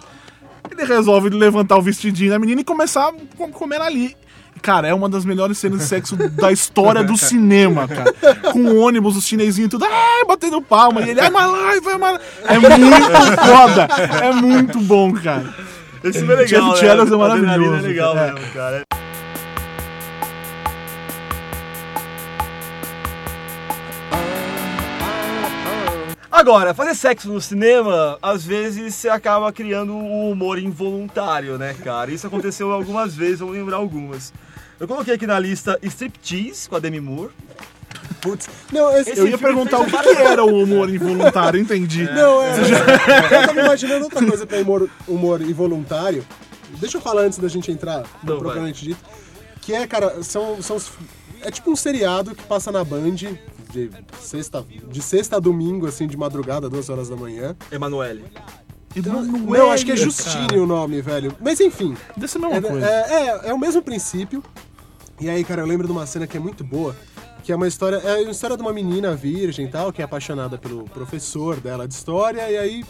Ele 0.71 0.85
resolve 0.85 1.29
levantar 1.29 1.77
o 1.77 1.81
vestidinho 1.81 2.31
da 2.31 2.39
menina 2.39 2.61
e 2.61 2.63
começar 2.63 3.09
a 3.09 3.13
co- 3.37 3.47
comer 3.49 3.79
ali. 3.81 4.15
cara, 4.61 4.87
é 4.87 4.93
uma 4.93 5.09
das 5.09 5.25
melhores 5.25 5.57
cenas 5.57 5.79
de 5.79 5.85
sexo 5.85 6.15
da 6.15 6.51
história 6.51 7.03
do 7.03 7.15
cinema, 7.17 7.87
cara. 7.87 8.13
Com 8.51 8.59
o 8.65 8.79
ônibus, 8.79 9.15
os 9.17 9.25
chinesinhos 9.25 9.69
tudo, 9.69 9.85
ai, 9.85 10.25
batendo 10.25 10.61
palma. 10.61 11.01
E 11.01 11.09
ele, 11.09 11.19
ai, 11.19 11.29
my 11.29 11.37
life, 11.37 11.87
ai, 11.89 11.97
my 11.97 12.13
life. 12.17 12.25
É 12.45 12.77
muito 12.79 13.41
foda. 13.45 13.87
É 14.25 14.31
muito 14.33 14.79
bom, 14.79 15.13
cara. 15.13 15.53
Esse 16.03 16.19
filme 16.19 16.33
é 16.33 16.37
legal, 16.37 16.61
Jeff 16.73 16.81
né? 16.83 16.87
Chandler 16.87 17.13
é 17.13 17.17
maravilhoso. 17.17 17.75
É 17.75 17.81
legal 17.87 18.17
É. 18.17 18.31
mesmo, 18.33 18.47
cara. 18.53 18.83
Agora, 26.33 26.73
fazer 26.73 26.95
sexo 26.95 27.31
no 27.31 27.39
cinema, 27.39 28.17
às 28.19 28.43
vezes 28.43 28.95
você 28.95 29.07
acaba 29.07 29.53
criando 29.53 29.93
um 29.93 30.31
humor 30.31 30.57
involuntário, 30.57 31.59
né, 31.59 31.75
cara? 31.83 32.09
Isso 32.11 32.25
aconteceu 32.25 32.71
algumas 32.71 33.13
vezes, 33.13 33.37
vamos 33.37 33.53
lembrar 33.53 33.77
algumas. 33.77 34.33
Eu 34.79 34.87
coloquei 34.87 35.13
aqui 35.13 35.27
na 35.27 35.37
lista 35.37 35.77
Striptease 35.83 36.67
com 36.67 36.75
a 36.75 36.79
Demi 36.79 36.99
Moore. 36.99 37.31
Putz, 38.19 38.49
não, 38.71 38.97
esse, 38.97 39.15
Eu 39.15 39.27
ia 39.27 39.37
perguntar 39.37 39.77
o 39.77 39.85
que, 39.85 39.95
que 39.95 40.09
era 40.09 40.43
o 40.43 40.63
humor 40.63 40.89
involuntário, 40.89 41.59
entendi. 41.59 42.03
Não, 42.05 42.41
é. 42.41 42.55
Eu 42.57 43.45
tava 43.45 43.59
imaginando 43.59 44.05
outra 44.05 44.25
coisa 44.25 44.47
pra 44.47 44.57
humor, 44.57 44.89
humor 45.07 45.39
involuntário. 45.39 46.25
Deixa 46.79 46.97
eu 46.97 47.01
falar 47.01 47.21
antes 47.21 47.37
da 47.37 47.47
gente 47.47 47.71
entrar 47.71 48.05
no 48.23 48.39
propriamente 48.39 48.83
dito. 48.83 48.99
Que 49.61 49.75
é, 49.75 49.85
cara, 49.85 50.23
são, 50.23 50.59
são 50.63 50.77
É 51.43 51.51
tipo 51.51 51.69
um 51.69 51.75
seriado 51.75 52.33
que 52.33 52.41
passa 52.41 52.71
na 52.71 52.83
Band 52.83 53.17
de 53.73 53.89
sexta, 54.21 54.63
de 54.89 55.01
sexta 55.01 55.37
a 55.37 55.39
domingo, 55.39 55.87
assim, 55.87 56.07
de 56.07 56.15
madrugada, 56.15 56.69
duas 56.69 56.89
horas 56.89 57.09
da 57.09 57.15
manhã. 57.15 57.55
Emanuele. 57.71 58.23
Não, 59.49 59.71
acho 59.71 59.85
que 59.85 59.91
é 59.91 59.95
Justine 59.95 60.59
o 60.59 60.67
nome, 60.67 61.01
velho. 61.01 61.35
Mas 61.41 61.59
enfim. 61.59 61.97
Dessa 62.15 62.37
mesma 62.37 62.57
É, 62.57 62.61
coisa. 62.61 62.85
é, 62.85 63.11
é, 63.11 63.49
é 63.49 63.53
o 63.53 63.57
mesmo 63.57 63.81
princípio. 63.81 64.43
E 65.19 65.29
aí, 65.29 65.43
cara, 65.43 65.61
eu 65.61 65.65
lembro 65.65 65.87
de 65.87 65.91
uma 65.91 66.05
cena 66.05 66.27
que 66.27 66.37
é 66.37 66.39
muito 66.39 66.63
boa, 66.63 66.95
que 67.43 67.51
é 67.51 67.55
uma 67.55 67.67
história, 67.67 67.95
é 67.97 68.21
uma 68.21 68.31
história 68.31 68.55
de 68.55 68.61
uma 68.61 68.71
menina 68.73 69.15
virgem 69.15 69.65
e 69.65 69.69
tal, 69.69 69.91
que 69.91 70.01
é 70.01 70.05
apaixonada 70.05 70.57
pelo 70.57 70.83
professor 70.85 71.59
dela 71.59 71.87
de 71.87 71.93
história, 71.93 72.49
e 72.51 72.57
aí 72.57 72.85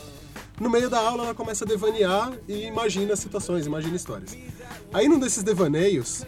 no 0.59 0.69
meio 0.69 0.89
da 0.89 0.99
aula 0.99 1.23
ela 1.25 1.33
começa 1.35 1.63
a 1.63 1.67
devanear 1.67 2.33
e 2.47 2.65
imagina 2.65 3.15
situações, 3.15 3.65
imagina 3.65 3.95
histórias. 3.95 4.37
Aí 4.93 5.07
num 5.07 5.19
desses 5.19 5.43
devaneios, 5.43 6.25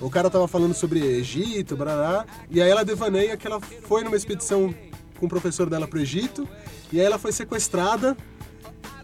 o 0.00 0.10
cara 0.10 0.28
tava 0.30 0.46
falando 0.46 0.74
sobre 0.74 1.00
Egito, 1.00 1.76
brará, 1.76 2.26
e 2.50 2.60
aí 2.60 2.70
ela 2.70 2.84
devaneia 2.84 3.36
que 3.36 3.46
ela 3.46 3.60
foi 3.60 4.04
numa 4.04 4.16
expedição 4.16 4.74
com 5.18 5.26
o 5.26 5.28
professor 5.28 5.68
dela 5.70 5.86
pro 5.88 6.00
Egito, 6.00 6.46
e 6.92 7.00
aí 7.00 7.06
ela 7.06 7.18
foi 7.18 7.32
sequestrada 7.32 8.16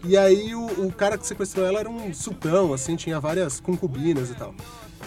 e 0.05 0.17
aí 0.17 0.53
o, 0.53 0.65
o 0.85 0.91
cara 0.91 1.17
que 1.17 1.25
sequestrou 1.25 1.65
ela 1.65 1.79
era 1.79 1.89
um 1.89 2.13
sultão, 2.13 2.73
assim, 2.73 2.95
tinha 2.95 3.19
várias 3.21 3.61
concubinas 3.61 4.29
e 4.29 4.33
tal. 4.33 4.53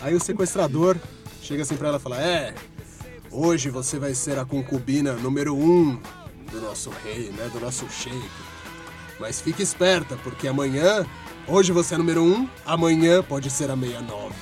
Aí 0.01 0.15
o 0.15 0.21
sequestrador 0.21 0.97
chega 1.43 1.63
assim 1.63 1.77
pra 1.77 1.89
ela 1.89 1.99
e 1.99 2.01
fala, 2.01 2.21
é, 2.21 2.55
hoje 3.31 3.69
você 3.69 3.99
vai 3.99 4.15
ser 4.15 4.39
a 4.39 4.45
concubina 4.45 5.13
número 5.13 5.55
um 5.55 6.01
do 6.51 6.61
nosso 6.63 6.91
rei, 7.05 7.31
né, 7.31 7.51
do 7.53 7.61
nosso 7.61 7.87
sheik. 7.91 8.31
Mas 9.21 9.41
fique 9.41 9.63
esperta, 9.63 10.17
porque 10.23 10.49
amanhã, 10.49 11.05
hoje 11.49 11.73
você 11.73 11.95
é 11.95 11.99
número 11.99 12.23
um, 12.23 12.49
amanhã 12.65 13.23
pode 13.23 13.51
ser 13.51 13.71
a 13.71 13.77
69. 13.77 14.35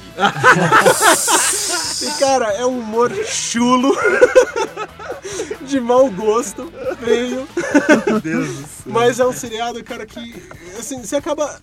e 2.03 2.19
cara, 2.19 2.53
é 2.53 2.65
um 2.65 2.79
humor 2.79 3.13
chulo, 3.25 3.97
de 5.63 5.81
mau 5.81 6.11
gosto, 6.11 6.73
feio. 7.03 7.47
Mas 8.87 9.21
é 9.21 9.27
um 9.27 9.33
seriado, 9.33 9.83
cara, 9.83 10.07
que, 10.07 10.35
assim, 10.79 11.03
você 11.03 11.17
acaba... 11.17 11.59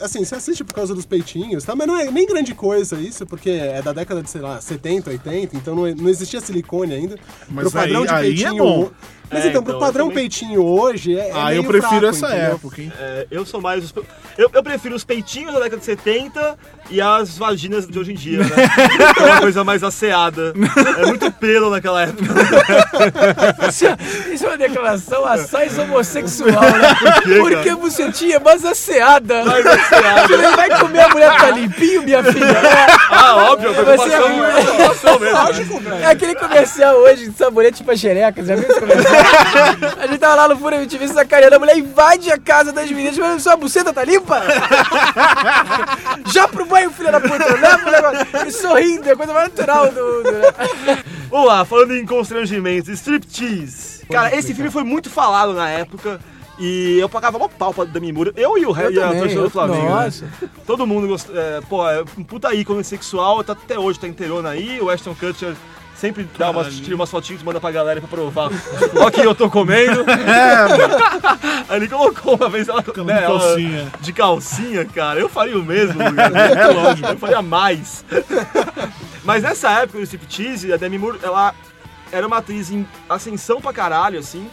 Assim, 0.00 0.24
você 0.24 0.34
assiste 0.34 0.62
por 0.64 0.74
causa 0.74 0.94
dos 0.94 1.04
peitinhos, 1.06 1.64
tá? 1.64 1.74
Mas 1.74 1.86
não 1.86 1.98
é 1.98 2.10
nem 2.10 2.26
grande 2.26 2.54
coisa 2.54 2.96
isso, 3.00 3.26
porque 3.26 3.50
é 3.50 3.82
da 3.82 3.92
década 3.92 4.22
de, 4.22 4.30
sei 4.30 4.40
lá, 4.40 4.60
70, 4.60 5.10
80, 5.10 5.56
então 5.56 5.74
não, 5.74 5.82
não 5.94 6.08
existia 6.08 6.40
silicone 6.40 6.94
ainda. 6.94 7.16
Mas 7.48 7.74
aí- 7.74 7.94
aí 8.08 8.44
é 8.44 8.52
bom. 8.52 8.90
Mas 9.30 9.44
É, 9.44 9.48
então, 9.48 9.60
então, 9.60 9.62
pro 9.62 9.78
padrão 9.78 10.06
eu 10.06 10.08
também- 10.08 10.24
peitinho 10.24 10.64
hoje, 10.64 11.14
é, 11.18 11.28
é 11.28 11.32
Ah, 11.34 11.54
eu 11.54 11.62
prefiro 11.62 11.90
fraco, 12.00 12.06
essa 12.06 12.28
entendeu? 12.28 12.52
época, 12.54 12.80
hein? 12.80 12.90
É, 12.98 13.26
eu 13.30 13.44
sou 13.44 13.60
mais. 13.60 13.84
os- 13.84 13.92
Eu, 14.38 14.48
eu 14.54 14.62
prefiro 14.62 14.94
os 14.96 15.04
peitinhos 15.04 15.52
da 15.52 15.58
década 15.58 15.76
de 15.76 15.84
70 15.84 16.56
e 16.90 16.98
as 16.98 17.36
vaginas 17.36 17.86
de 17.86 17.98
hoje 17.98 18.12
em 18.12 18.14
dia, 18.14 18.38
né? 18.38 18.46
É 19.18 19.22
uma 19.30 19.40
coisa 19.40 19.62
mais 19.64 19.82
asseada. 19.84 20.54
É 20.98 21.06
muito 21.06 21.30
pelo 21.32 21.68
naquela 21.68 22.04
época. 22.04 22.24
Isso, 23.68 23.84
isso 24.32 24.44
é 24.46 24.48
uma 24.48 24.56
declaração 24.56 25.24
assaz 25.26 25.76
homossexual, 25.78 26.52
né? 26.62 27.20
quê, 27.22 27.38
Porque 27.38 27.54
cara? 27.70 27.76
você 27.76 28.10
tinha 28.10 28.40
mais 28.40 28.64
asseada. 28.64 29.44
Mais 29.44 29.66
asseada. 29.66 29.87
Você 29.88 30.56
vai 30.56 30.78
comer 30.80 31.00
a 31.00 31.08
mulher 31.08 31.36
tá 31.36 31.50
limpinho, 31.50 32.02
minha 32.02 32.22
filha? 32.22 32.44
É, 32.46 32.86
Ah, 33.10 33.36
óbvio, 33.50 33.72
Você 33.74 33.82
preocupação, 33.82 35.14
é- 35.14 35.18
mesmo. 35.18 35.94
É 36.02 36.06
aquele 36.06 36.34
comercial 36.34 36.96
hoje 36.96 37.28
de 37.28 37.36
sabonete 37.36 37.82
pra 37.82 37.96
xereca, 37.96 38.44
já 38.44 38.54
viu 38.54 38.68
esse 38.68 38.80
comercial? 38.80 39.14
A 39.98 40.06
gente 40.06 40.18
tava 40.18 40.34
lá 40.34 40.48
no 40.48 40.56
Fura 40.58 40.76
MTV 40.76 41.08
sacaneando, 41.08 41.56
a 41.56 41.58
mulher 41.58 41.76
invade 41.78 42.30
a 42.30 42.38
casa 42.38 42.72
das 42.72 42.90
meninas, 42.90 43.16
mas 43.18 43.42
sua 43.42 43.56
buceta 43.56 43.92
tá 43.92 44.04
limpa? 44.04 44.42
Já 46.32 46.46
pro 46.48 46.64
banho, 46.66 46.90
filha 46.90 47.12
da 47.12 47.20
puta, 47.20 47.54
leva 47.54 47.88
o 47.88 47.90
negócio. 47.90 48.26
E 48.46 48.52
sorrindo, 48.52 49.08
é 49.08 49.12
a 49.12 49.16
coisa 49.16 49.32
mais 49.32 49.48
natural 49.48 49.88
do... 49.90 50.22
do... 50.22 50.30
Vamos 51.30 51.46
lá, 51.48 51.64
falando 51.64 51.94
em 51.96 52.06
constrangimentos, 52.06 52.88
striptease. 52.98 54.04
Cara, 54.10 54.34
esse 54.34 54.54
filme 54.54 54.70
foi 54.70 54.82
muito 54.84 55.10
falado 55.10 55.52
na 55.52 55.68
época. 55.68 56.18
E 56.58 56.98
eu 56.98 57.08
pagava 57.08 57.38
mó 57.38 57.46
pau 57.48 57.72
pra 57.72 57.84
Demi 57.84 58.12
Moore. 58.12 58.32
Eu 58.36 58.58
e 58.58 58.66
o 58.66 58.76
Eu 58.76 58.90
e 58.90 59.00
a 59.00 59.12
torcida 59.14 59.42
do 59.42 59.50
Flamengo. 59.50 59.82
né? 59.82 60.04
nossa. 60.04 60.26
Todo 60.66 60.86
mundo 60.86 61.06
gosta. 61.06 61.32
É, 61.32 61.60
pô, 61.68 61.88
é 61.88 62.02
um 62.16 62.24
puta 62.24 62.52
ícone 62.54 62.82
sexual, 62.82 63.44
tá, 63.44 63.52
até 63.52 63.78
hoje 63.78 64.00
tá 64.00 64.08
inteirona 64.08 64.50
aí. 64.50 64.80
O 64.80 64.90
Ashton 64.90 65.14
Kutcher 65.14 65.54
sempre 65.94 66.28
dá 66.36 66.50
umas, 66.50 66.74
tira 66.76 66.94
umas 66.96 67.10
fotinhas 67.10 67.42
e 67.42 67.44
manda 67.44 67.60
pra 67.60 67.70
galera 67.70 68.00
pra 68.00 68.08
provar. 68.08 68.50
Ó 69.00 69.10
que 69.10 69.20
eu 69.20 69.34
tô 69.36 69.48
comendo. 69.48 70.04
Aí 71.68 71.76
ele 71.78 71.88
colocou 71.88 72.34
uma 72.34 72.48
vez 72.48 72.68
ela, 72.68 72.82
de 72.82 73.00
né, 73.04 73.22
ela- 73.22 73.38
calcinha. 73.38 73.92
de 74.00 74.12
calcinha, 74.12 74.84
cara. 74.84 75.20
Eu 75.20 75.28
faria 75.28 75.56
o 75.58 75.62
mesmo. 75.62 76.00
é 76.02 76.66
lógico. 76.66 77.08
Eu 77.08 77.18
faria 77.18 77.40
mais. 77.42 78.04
Mas 79.24 79.42
nessa 79.44 79.70
época 79.80 79.98
do 79.98 80.04
striptease, 80.04 80.72
a 80.72 80.76
Demi 80.76 80.98
Moore, 80.98 81.18
ela 81.22 81.54
era 82.10 82.26
uma 82.26 82.38
atriz 82.38 82.70
em 82.70 82.86
ascensão 83.08 83.60
pra 83.60 83.72
caralho, 83.72 84.18
assim. 84.18 84.48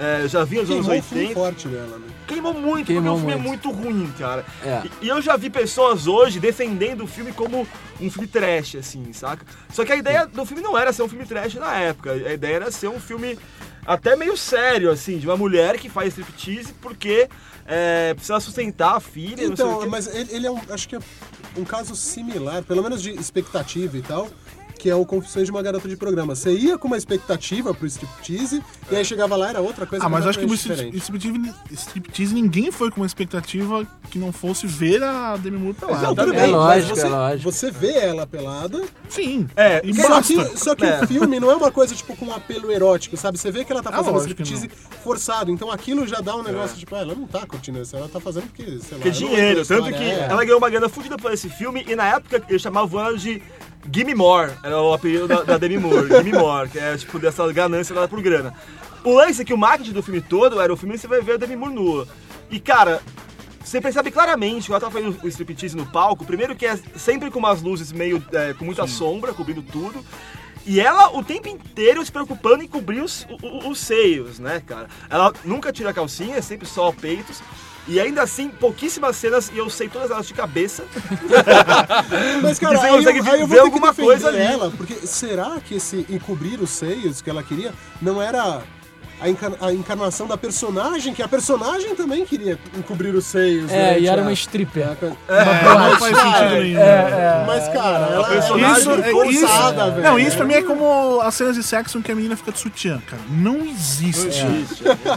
É, 0.00 0.26
já 0.26 0.44
vinha 0.44 0.62
nos 0.62 0.70
anos 0.70 0.86
Queimou 0.86 0.98
o 0.98 1.02
filme 1.02 1.24
80. 1.24 1.40
forte 1.40 1.68
dela, 1.68 1.98
né? 1.98 2.06
Queimou 2.26 2.54
muito, 2.54 2.86
Queimou 2.86 3.16
porque 3.18 3.26
o 3.26 3.36
filme 3.36 3.48
muito. 3.48 3.68
é 3.68 3.70
muito 3.70 3.84
ruim, 3.84 4.12
cara. 4.18 4.46
É. 4.64 4.82
E, 5.02 5.06
e 5.06 5.08
eu 5.10 5.20
já 5.20 5.36
vi 5.36 5.50
pessoas 5.50 6.06
hoje 6.06 6.40
defendendo 6.40 7.04
o 7.04 7.06
filme 7.06 7.32
como 7.32 7.68
um 8.00 8.10
filme 8.10 8.26
trash, 8.26 8.76
assim, 8.76 9.12
saca? 9.12 9.44
Só 9.70 9.84
que 9.84 9.92
a 9.92 9.96
ideia 9.96 10.26
do 10.26 10.46
filme 10.46 10.62
não 10.62 10.78
era 10.78 10.90
ser 10.90 11.02
um 11.02 11.08
filme 11.08 11.26
trash 11.26 11.56
na 11.56 11.74
época. 11.76 12.12
A 12.12 12.32
ideia 12.32 12.56
era 12.56 12.70
ser 12.70 12.88
um 12.88 12.98
filme 12.98 13.38
até 13.84 14.16
meio 14.16 14.38
sério, 14.38 14.90
assim, 14.90 15.18
de 15.18 15.26
uma 15.26 15.36
mulher 15.36 15.76
que 15.76 15.90
faz 15.90 16.08
striptease 16.16 16.72
porque 16.80 17.28
é, 17.66 18.14
precisa 18.14 18.40
sustentar 18.40 18.96
a 18.96 19.00
filha, 19.00 19.48
não 19.48 19.56
sei 19.56 19.64
o 19.66 19.76
Então, 19.76 19.90
mas 19.90 20.06
ele, 20.06 20.34
ele 20.34 20.46
é 20.46 20.50
um, 20.50 20.60
acho 20.70 20.88
que 20.88 20.96
é 20.96 21.00
um 21.58 21.64
caso 21.64 21.94
similar, 21.94 22.62
pelo 22.62 22.82
menos 22.82 23.02
de 23.02 23.10
expectativa 23.10 23.98
e 23.98 24.02
tal, 24.02 24.28
que 24.80 24.88
é 24.88 24.94
o 24.94 25.04
Confissões 25.04 25.44
de 25.44 25.50
uma 25.50 25.60
Garota 25.62 25.86
de 25.86 25.94
Programa. 25.94 26.34
Você 26.34 26.52
ia 26.52 26.78
com 26.78 26.86
uma 26.88 26.96
expectativa 26.96 27.74
pro 27.74 27.86
striptease, 27.86 28.62
e 28.90 28.96
aí 28.96 29.04
chegava 29.04 29.36
lá, 29.36 29.50
era 29.50 29.60
outra 29.60 29.84
coisa 29.86 30.02
Ah, 30.04 30.08
mas 30.08 30.26
acho 30.26 30.38
que 30.38 30.46
o 30.46 30.54
striptease, 30.54 31.36
striptease 31.72 32.34
ninguém 32.34 32.72
foi 32.72 32.90
com 32.90 33.00
uma 33.02 33.06
expectativa 33.06 33.86
que 34.10 34.18
não 34.18 34.32
fosse 34.32 34.66
ver 34.66 35.02
a 35.02 35.36
Demi 35.36 35.58
Moore 35.58 35.74
pelada. 35.76 36.02
Não, 36.06 36.14
tudo 36.14 36.32
É 36.34 36.40
bem, 36.40 36.50
mas 36.50 36.84
lógico, 36.86 36.96
você, 36.96 37.06
é 37.06 37.10
lógico. 37.10 37.52
você 37.52 37.70
vê 37.70 37.92
ela 37.92 38.26
pelada, 38.26 38.82
Sim. 39.08 39.46
É, 39.54 39.82
E 39.84 39.92
só 39.94 40.22
que, 40.22 40.58
só 40.58 40.74
que 40.74 40.84
É. 40.86 41.02
o 41.02 41.06
filme 41.06 41.38
não 41.38 41.50
é 41.50 41.56
uma 41.56 41.70
coisa, 41.70 41.94
tipo, 41.94 42.16
com 42.16 42.26
um 42.26 42.32
apelo 42.34 42.72
erótico, 42.72 43.16
sabe? 43.18 43.38
Você 43.38 43.50
vê 43.50 43.64
que 43.64 43.72
ela 43.72 43.82
tá 43.82 43.90
Ah, 43.90 44.02
fazendo 44.02 44.14
que 44.34 44.42
striptease 44.42 44.70
forçado, 45.04 45.50
então 45.50 45.70
aquilo 45.70 46.06
já 46.06 46.20
dá 46.20 46.34
um 46.36 46.42
negócio, 46.42 46.76
tipo, 46.78 46.94
ah, 46.94 47.00
ela 47.00 47.14
não 47.14 47.26
tá 47.26 47.46
curtindo 47.46 47.80
isso, 47.80 47.94
ela 47.96 48.08
tá 48.08 48.18
fazendo 48.18 48.44
porque, 48.44 48.64
sei 48.80 48.96
lá... 48.98 49.04
Eu 49.04 49.10
não 49.10 49.10
dinheiro, 49.12 49.66
tanto 49.66 49.88
que 49.92 50.02
é. 50.04 50.26
ela 50.30 50.42
ganhou 50.44 50.58
uma 50.58 50.70
grana 50.70 50.88
fudida 50.88 51.16
por 51.18 51.32
esse 51.32 51.48
filme 51.50 51.84
e 51.86 51.94
na 51.94 52.06
época 52.16 52.42
eles 52.48 52.62
chamavam 52.62 52.98
ela 53.00 53.18
de 53.18 53.42
Gimme 53.92 54.14
More, 54.14 54.52
era 54.62 54.80
o 54.80 54.92
apelido 54.92 55.26
da, 55.26 55.42
da 55.42 55.56
Demi 55.58 55.78
Moore, 55.78 56.08
Gimme 56.18 56.32
More, 56.32 56.68
que 56.68 56.78
é 56.78 56.96
tipo 56.96 57.18
dessa 57.18 57.50
ganância 57.52 57.94
dada 57.94 58.08
por 58.08 58.20
grana. 58.22 58.54
O 59.04 59.14
lance 59.14 59.42
é 59.42 59.44
que 59.44 59.54
o 59.54 59.58
marketing 59.58 59.92
do 59.92 60.02
filme 60.02 60.20
todo 60.20 60.60
era 60.60 60.72
o 60.72 60.76
filme 60.76 60.94
que 60.94 61.00
você 61.00 61.08
vai 61.08 61.20
ver 61.22 61.34
a 61.34 61.36
Demi 61.38 61.56
Moore 61.56 61.74
nua. 61.74 62.08
E 62.50 62.60
cara, 62.60 63.00
você 63.64 63.80
percebe 63.80 64.10
claramente 64.10 64.66
que 64.66 64.72
ela 64.72 64.80
tá 64.80 64.90
fazendo 64.90 65.18
o 65.22 65.28
striptease 65.28 65.76
no 65.76 65.86
palco, 65.86 66.24
primeiro 66.24 66.54
que 66.54 66.66
é 66.66 66.76
sempre 66.96 67.30
com 67.30 67.38
umas 67.38 67.62
luzes 67.62 67.90
meio, 67.92 68.22
é, 68.32 68.52
com 68.52 68.64
muita 68.64 68.86
sombra, 68.86 69.32
cobrindo 69.32 69.62
tudo. 69.62 70.04
E 70.66 70.78
ela 70.78 71.16
o 71.16 71.24
tempo 71.24 71.48
inteiro 71.48 72.04
se 72.04 72.12
preocupando 72.12 72.62
em 72.62 72.68
cobrir 72.68 73.00
os, 73.00 73.26
o- 73.30 73.46
o- 73.46 73.70
os 73.70 73.78
seios, 73.78 74.38
né, 74.38 74.62
cara? 74.64 74.88
Ela 75.08 75.32
nunca 75.44 75.72
tira 75.72 75.88
a 75.88 75.94
calcinha, 75.94 76.36
é 76.36 76.42
sempre 76.42 76.66
só 76.68 76.92
peitos. 76.92 77.42
E 77.90 77.98
ainda 77.98 78.22
assim, 78.22 78.48
pouquíssimas 78.48 79.16
cenas, 79.16 79.50
e 79.52 79.58
eu 79.58 79.68
sei 79.68 79.88
todas 79.88 80.12
elas 80.12 80.24
de 80.24 80.32
cabeça. 80.32 80.84
Mas, 82.40 82.56
E 82.56 82.60
cara, 82.60 82.78
você 82.78 82.86
aí, 82.86 82.92
consegue 82.92 83.18
eu, 83.18 83.24
aí 83.32 83.40
eu 83.40 83.46
ver 83.48 83.58
alguma 83.58 83.92
coisa 83.92 84.28
ali. 84.28 84.38
ela, 84.38 84.70
porque 84.70 84.94
será 84.94 85.60
que 85.60 85.74
esse 85.74 86.06
encobrir 86.08 86.60
os 86.60 86.70
seios 86.70 87.20
que 87.20 87.28
ela 87.28 87.42
queria 87.42 87.74
não 88.00 88.22
era 88.22 88.62
a, 89.20 89.28
encar- 89.28 89.52
a 89.60 89.72
encarnação 89.72 90.26
da 90.26 90.36
personagem, 90.36 91.12
que 91.12 91.22
a 91.22 91.28
personagem 91.28 91.94
também 91.94 92.24
queria 92.24 92.58
encobrir 92.78 93.14
os 93.14 93.26
seios. 93.26 93.70
É, 93.70 93.88
durante 93.88 94.02
e 94.02 94.08
era 94.08 94.20
a- 94.22 94.24
uma 94.24 94.32
stripper. 94.32 94.88
a- 94.88 95.74
Não 95.90 95.98
faz 95.98 96.16
sentido 96.16 96.60
nenhum. 96.62 96.78
É, 96.80 96.82
é. 96.82 97.44
Mas, 97.46 97.68
cara, 97.68 98.06
ela 98.12 98.28
personagem 98.28 98.78
Isso, 98.80 98.90
é, 98.90 99.10
forçada, 99.10 99.90
velho. 99.90 100.02
não, 100.02 100.18
isso 100.18 100.36
pra 100.36 100.46
mim 100.46 100.54
é 100.54 100.62
como 100.62 101.20
as 101.20 101.34
cenas 101.34 101.54
de 101.56 101.62
sexo 101.62 101.98
em 101.98 102.02
que 102.02 102.10
a 102.12 102.14
menina 102.14 102.36
fica 102.36 102.52
de 102.52 102.58
sutiã, 102.58 103.00
cara. 103.06 103.22
Não 103.30 103.56
existe. 103.64 104.44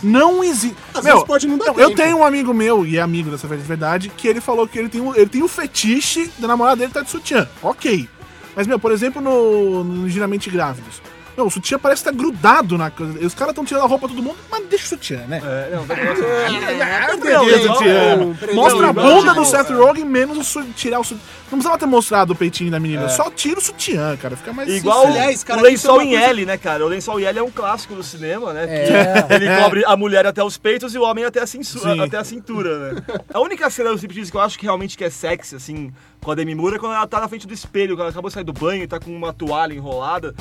Não 0.04 0.44
existe. 0.44 0.76
Às 0.94 1.04
Meu, 1.04 1.14
vezes 1.14 1.28
pode 1.28 1.48
não 1.48 1.58
dar 1.58 1.68
não, 1.68 1.80
eu 1.80 1.96
tenho 1.96 2.18
um 2.18 2.24
amigo 2.24 2.54
meu, 2.54 2.86
e 2.86 2.98
é 2.98 3.02
amigo 3.02 3.30
dessa 3.32 3.48
vez 3.48 3.62
de 3.62 3.68
verdade, 3.68 4.10
que 4.10 4.28
ele 4.28 4.42
falou 4.42 4.68
que 4.68 4.78
ele 4.78 4.90
tem 4.90 5.02
um, 5.02 5.16
ele 5.16 5.28
tem 5.28 5.44
um 5.44 5.48
fetiche 5.48 6.30
da 6.38 6.48
namorada 6.48 6.78
dele 6.78 6.92
tá 6.92 7.02
de 7.02 7.10
sutiã. 7.10 7.48
Ok. 7.62 8.08
Mas, 8.56 8.68
meu, 8.68 8.78
por 8.78 8.92
exemplo, 8.92 9.22
no, 9.22 9.84
no 9.84 10.08
Giramente 10.10 10.50
Grávidos. 10.50 11.02
Meu, 11.36 11.48
o 11.48 11.50
sutiã 11.52 11.80
parece 11.80 12.04
que 12.04 12.10
tá 12.12 12.16
grudado 12.16 12.78
na 12.78 12.92
coisa. 12.92 13.26
Os 13.26 13.34
caras 13.34 13.52
estão 13.54 13.66
tirando 13.66 13.84
a 13.84 13.88
roupa 13.88 14.08
de 14.08 14.14
todo 14.16 14.24
mundo, 14.24 14.38
mas 14.52 14.66
deixa 14.68 14.86
o 14.86 14.90
sutiã, 14.90 15.18
né? 15.28 15.42
É, 15.44 15.70
não, 15.76 15.84
vai 15.84 15.98
negócio- 15.98 16.26
Ah, 16.26 17.16
Não, 17.18 17.74
sutiã. 17.76 18.16
não, 18.18 18.54
Mostra 18.56 18.90
a 18.90 18.94
bunda 18.94 19.34
do 19.34 19.46
Seth 19.46 19.70
Rogen, 19.72 20.06
menos 20.06 20.56
o 20.56 20.64
tirar 20.74 21.00
o 21.00 21.04
sutiã. 21.04 21.24
Não 21.52 21.60
precisava 21.60 21.78
ter 21.78 21.86
mostrado 21.86 22.34
o 22.34 22.36
peitinho 22.36 22.72
da 22.72 22.80
menina, 22.80 23.04
É. 23.04 23.10
só 23.10 23.30
tira 23.30 23.60
o 23.60 23.62
sutiã, 23.62 24.18
cara. 24.18 24.36
Fica 24.36 24.52
mais 24.54 24.68
Igual 24.70 25.06
Aliás, 25.06 25.44
cara, 25.44 25.60
o 25.60 25.64
lençol 25.64 26.02
é 26.02 26.06
em 26.06 26.16
L, 26.16 26.46
né, 26.48 26.58
cara? 26.58 26.84
O 26.84 26.88
lençol 26.88 27.20
em 27.20 27.24
L 27.26 27.38
é 27.40 27.44
um 27.44 27.52
clássico 27.52 27.94
do 27.94 28.02
cinema, 28.02 28.54
né? 28.54 28.66
É. 28.68 29.26
Ele 29.36 29.62
cobre 29.62 29.84
a 29.86 29.96
mulher 29.96 30.26
até 30.26 30.44
os 30.44 30.58
peitos 30.58 30.96
e 30.96 30.98
o 30.98 31.04
homem 31.04 31.26
até 31.26 31.42
a, 31.42 31.48
Sim. 31.48 31.62
até 32.00 32.18
a 32.18 32.24
cintura, 32.24 32.94
né? 32.94 33.04
A 33.32 33.40
única 33.40 33.70
cena 33.70 33.90
do 33.90 33.96
striptease 33.96 34.32
que 34.32 34.38
eu 34.38 34.42
acho 34.42 34.58
que 34.58 34.66
realmente 34.66 34.98
que 34.98 35.04
é 35.04 35.10
sexy, 35.12 35.56
assim, 35.56 35.94
com 36.22 36.32
a 36.32 36.36
Demi 36.36 36.56
Moore 36.56 36.76
é 36.78 36.80
quando 36.80 36.94
ela 36.96 37.06
tá 37.06 37.20
na 37.20 37.28
frente 37.28 37.46
do 37.46 37.54
espelho, 37.54 37.96
quando 37.96 38.02
ela 38.02 38.10
acabou 38.10 38.30
de 38.30 38.34
sair 38.34 38.44
do 38.44 38.54
banho 38.54 38.84
e 38.84 38.88
tá 38.88 39.00
com 39.00 39.16
uma 39.16 39.32
toalha 39.32 39.74
enrolada, 39.74 40.34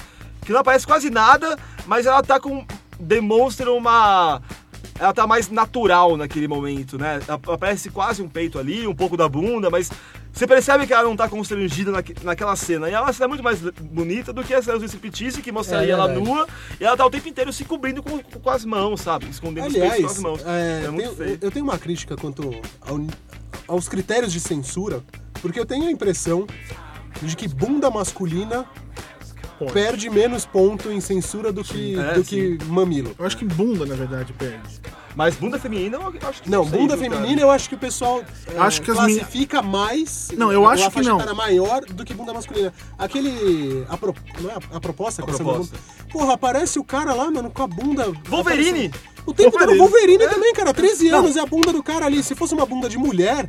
que 0.45 0.53
não 0.53 0.61
aparece 0.61 0.87
quase 0.87 1.11
nada, 1.11 1.57
mas 1.87 2.07
ela 2.07 2.23
tá 2.23 2.39
com... 2.41 2.65
demonstra 2.99 3.71
uma... 3.73 4.41
Ela 4.99 5.13
tá 5.13 5.27
mais 5.27 5.49
natural 5.51 6.17
naquele 6.17 6.47
momento, 6.47 6.97
né? 6.99 7.19
Aparece 7.49 7.91
quase 7.91 8.23
um 8.23 8.29
peito 8.29 8.59
ali, 8.59 8.87
um 8.87 8.95
pouco 8.95 9.17
da 9.17 9.29
bunda, 9.29 9.69
mas 9.69 9.91
você 10.33 10.47
percebe 10.47 10.87
que 10.87 10.93
ela 10.93 11.03
não 11.05 11.17
tá 11.17 11.29
constrangida 11.29 11.91
naque- 11.91 12.15
naquela 12.23 12.55
cena. 12.55 12.89
E 12.89 12.95
é 12.95 13.01
uma 13.01 13.13
cena 13.13 13.27
muito 13.27 13.43
mais 13.43 13.59
bonita 13.61 14.33
do 14.33 14.45
que 14.45 14.55
as 14.55 14.65
cenas 14.65 14.81
do 14.81 14.87
striptease, 14.87 15.43
que 15.43 15.51
mostraria 15.51 15.89
É 15.89 15.91
ela 15.93 16.07
nua, 16.09 16.47
e 16.81 16.85
ela 16.85 16.97
tá 16.97 17.05
o 17.05 17.11
tempo 17.11 17.27
inteiro 17.29 17.53
se 17.53 17.65
cobrindo 17.65 18.01
com, 18.03 18.21
com 18.23 18.51
as 18.51 18.65
mãos, 18.65 19.01
sabe? 19.01 19.27
Escondendo 19.29 19.67
os 19.69 19.73
peitos 19.73 19.97
com 19.99 20.07
as 20.07 20.11
Aliás, 20.11 20.23
mãos. 20.23 20.41
é, 20.47 20.83
É, 20.85 20.91
muito 20.91 21.03
tenho- 21.05 21.17
feio. 21.17 21.39
eu 21.41 21.51
tenho 21.51 21.65
uma 21.65 21.79
crítica 21.79 22.15
quanto 22.17 22.51
ao- 22.83 23.01
aos 23.67 23.89
critérios 23.89 24.33
de 24.33 24.39
censura, 24.41 25.03
porque 25.41 25.59
eu 25.59 25.67
tenho 25.67 25.89
a 25.89 25.91
impressão 25.91 26.47
de 27.21 27.35
que 27.35 27.49
bunda 27.49 27.91
masculina 27.91 28.67
Perde 29.67 30.09
menos 30.11 30.45
ponto 30.47 30.91
em 30.91 31.01
censura 31.01 31.53
do 31.53 31.63
que, 31.63 31.99
É, 31.99 32.15
do 32.15 32.25
que 32.25 32.59
mamilo. 32.67 33.15
Eu 33.19 33.27
acho 33.27 33.37
que 33.37 33.45
bunda, 33.45 33.85
na 33.87 33.95
verdade, 33.95 34.33
perde. 34.33 34.81
Mas 35.15 35.35
bunda 35.37 35.59
feminina, 35.59 35.99
eu 35.99 36.29
acho 36.29 36.43
que 36.43 36.49
Não, 36.51 36.67
sei, 36.67 36.79
bunda 36.79 36.97
viu, 36.97 37.05
cara? 37.11 37.21
feminina 37.21 37.43
eu 37.43 37.51
acho 37.51 37.69
que 37.69 37.75
o 37.75 37.79
pessoal 37.79 38.23
é, 38.47 38.59
Acho 38.59 38.81
que 38.81 38.91
classifica 38.93 39.61
mais. 39.61 40.31
Não, 40.37 40.51
eu 40.51 40.67
acho 40.67 40.91
que 40.91 41.03
não. 41.03 41.17
etária 41.17 41.35
maior 41.35 41.83
do 41.85 42.03
que 42.03 42.15
bunda 42.15 42.33
masculina. 42.33 42.73
Aquele. 42.99 43.85
A, 43.91 43.97
pro- 43.99 44.15
não 44.41 44.51
é 44.51 44.55
a, 44.55 44.77
a 44.77 44.81
proposta? 44.81 45.23
A 45.23 45.27
proposta. 45.27 45.77
bunda? 45.77 45.85
Porra, 46.11 46.33
aparece 46.33 46.79
o 46.79 46.85
cara 46.85 47.13
lá, 47.13 47.31
mano, 47.31 47.51
com 47.51 47.63
a 47.63 47.67
bunda. 47.67 48.05
Wolverine! 48.29 48.87
aparecendo. 48.87 49.13
O 49.27 49.33
tempo 49.35 49.53
todo, 49.57 49.77
Wolverine. 49.77 49.79
Wolverine 50.19 50.29
também, 50.29 50.53
cara. 50.55 50.73
13 50.75 51.09
anos 51.11 51.37
e 51.37 51.39
a 51.39 51.47
bunda 51.47 51.73
do 51.73 51.83
cara 51.83 52.07
ali. 52.07 52.23
Se 52.23 52.35
fosse 52.35 52.55
uma 52.55 52.65
bunda 52.67 52.89
de 52.89 52.97
mulher, 52.99 53.47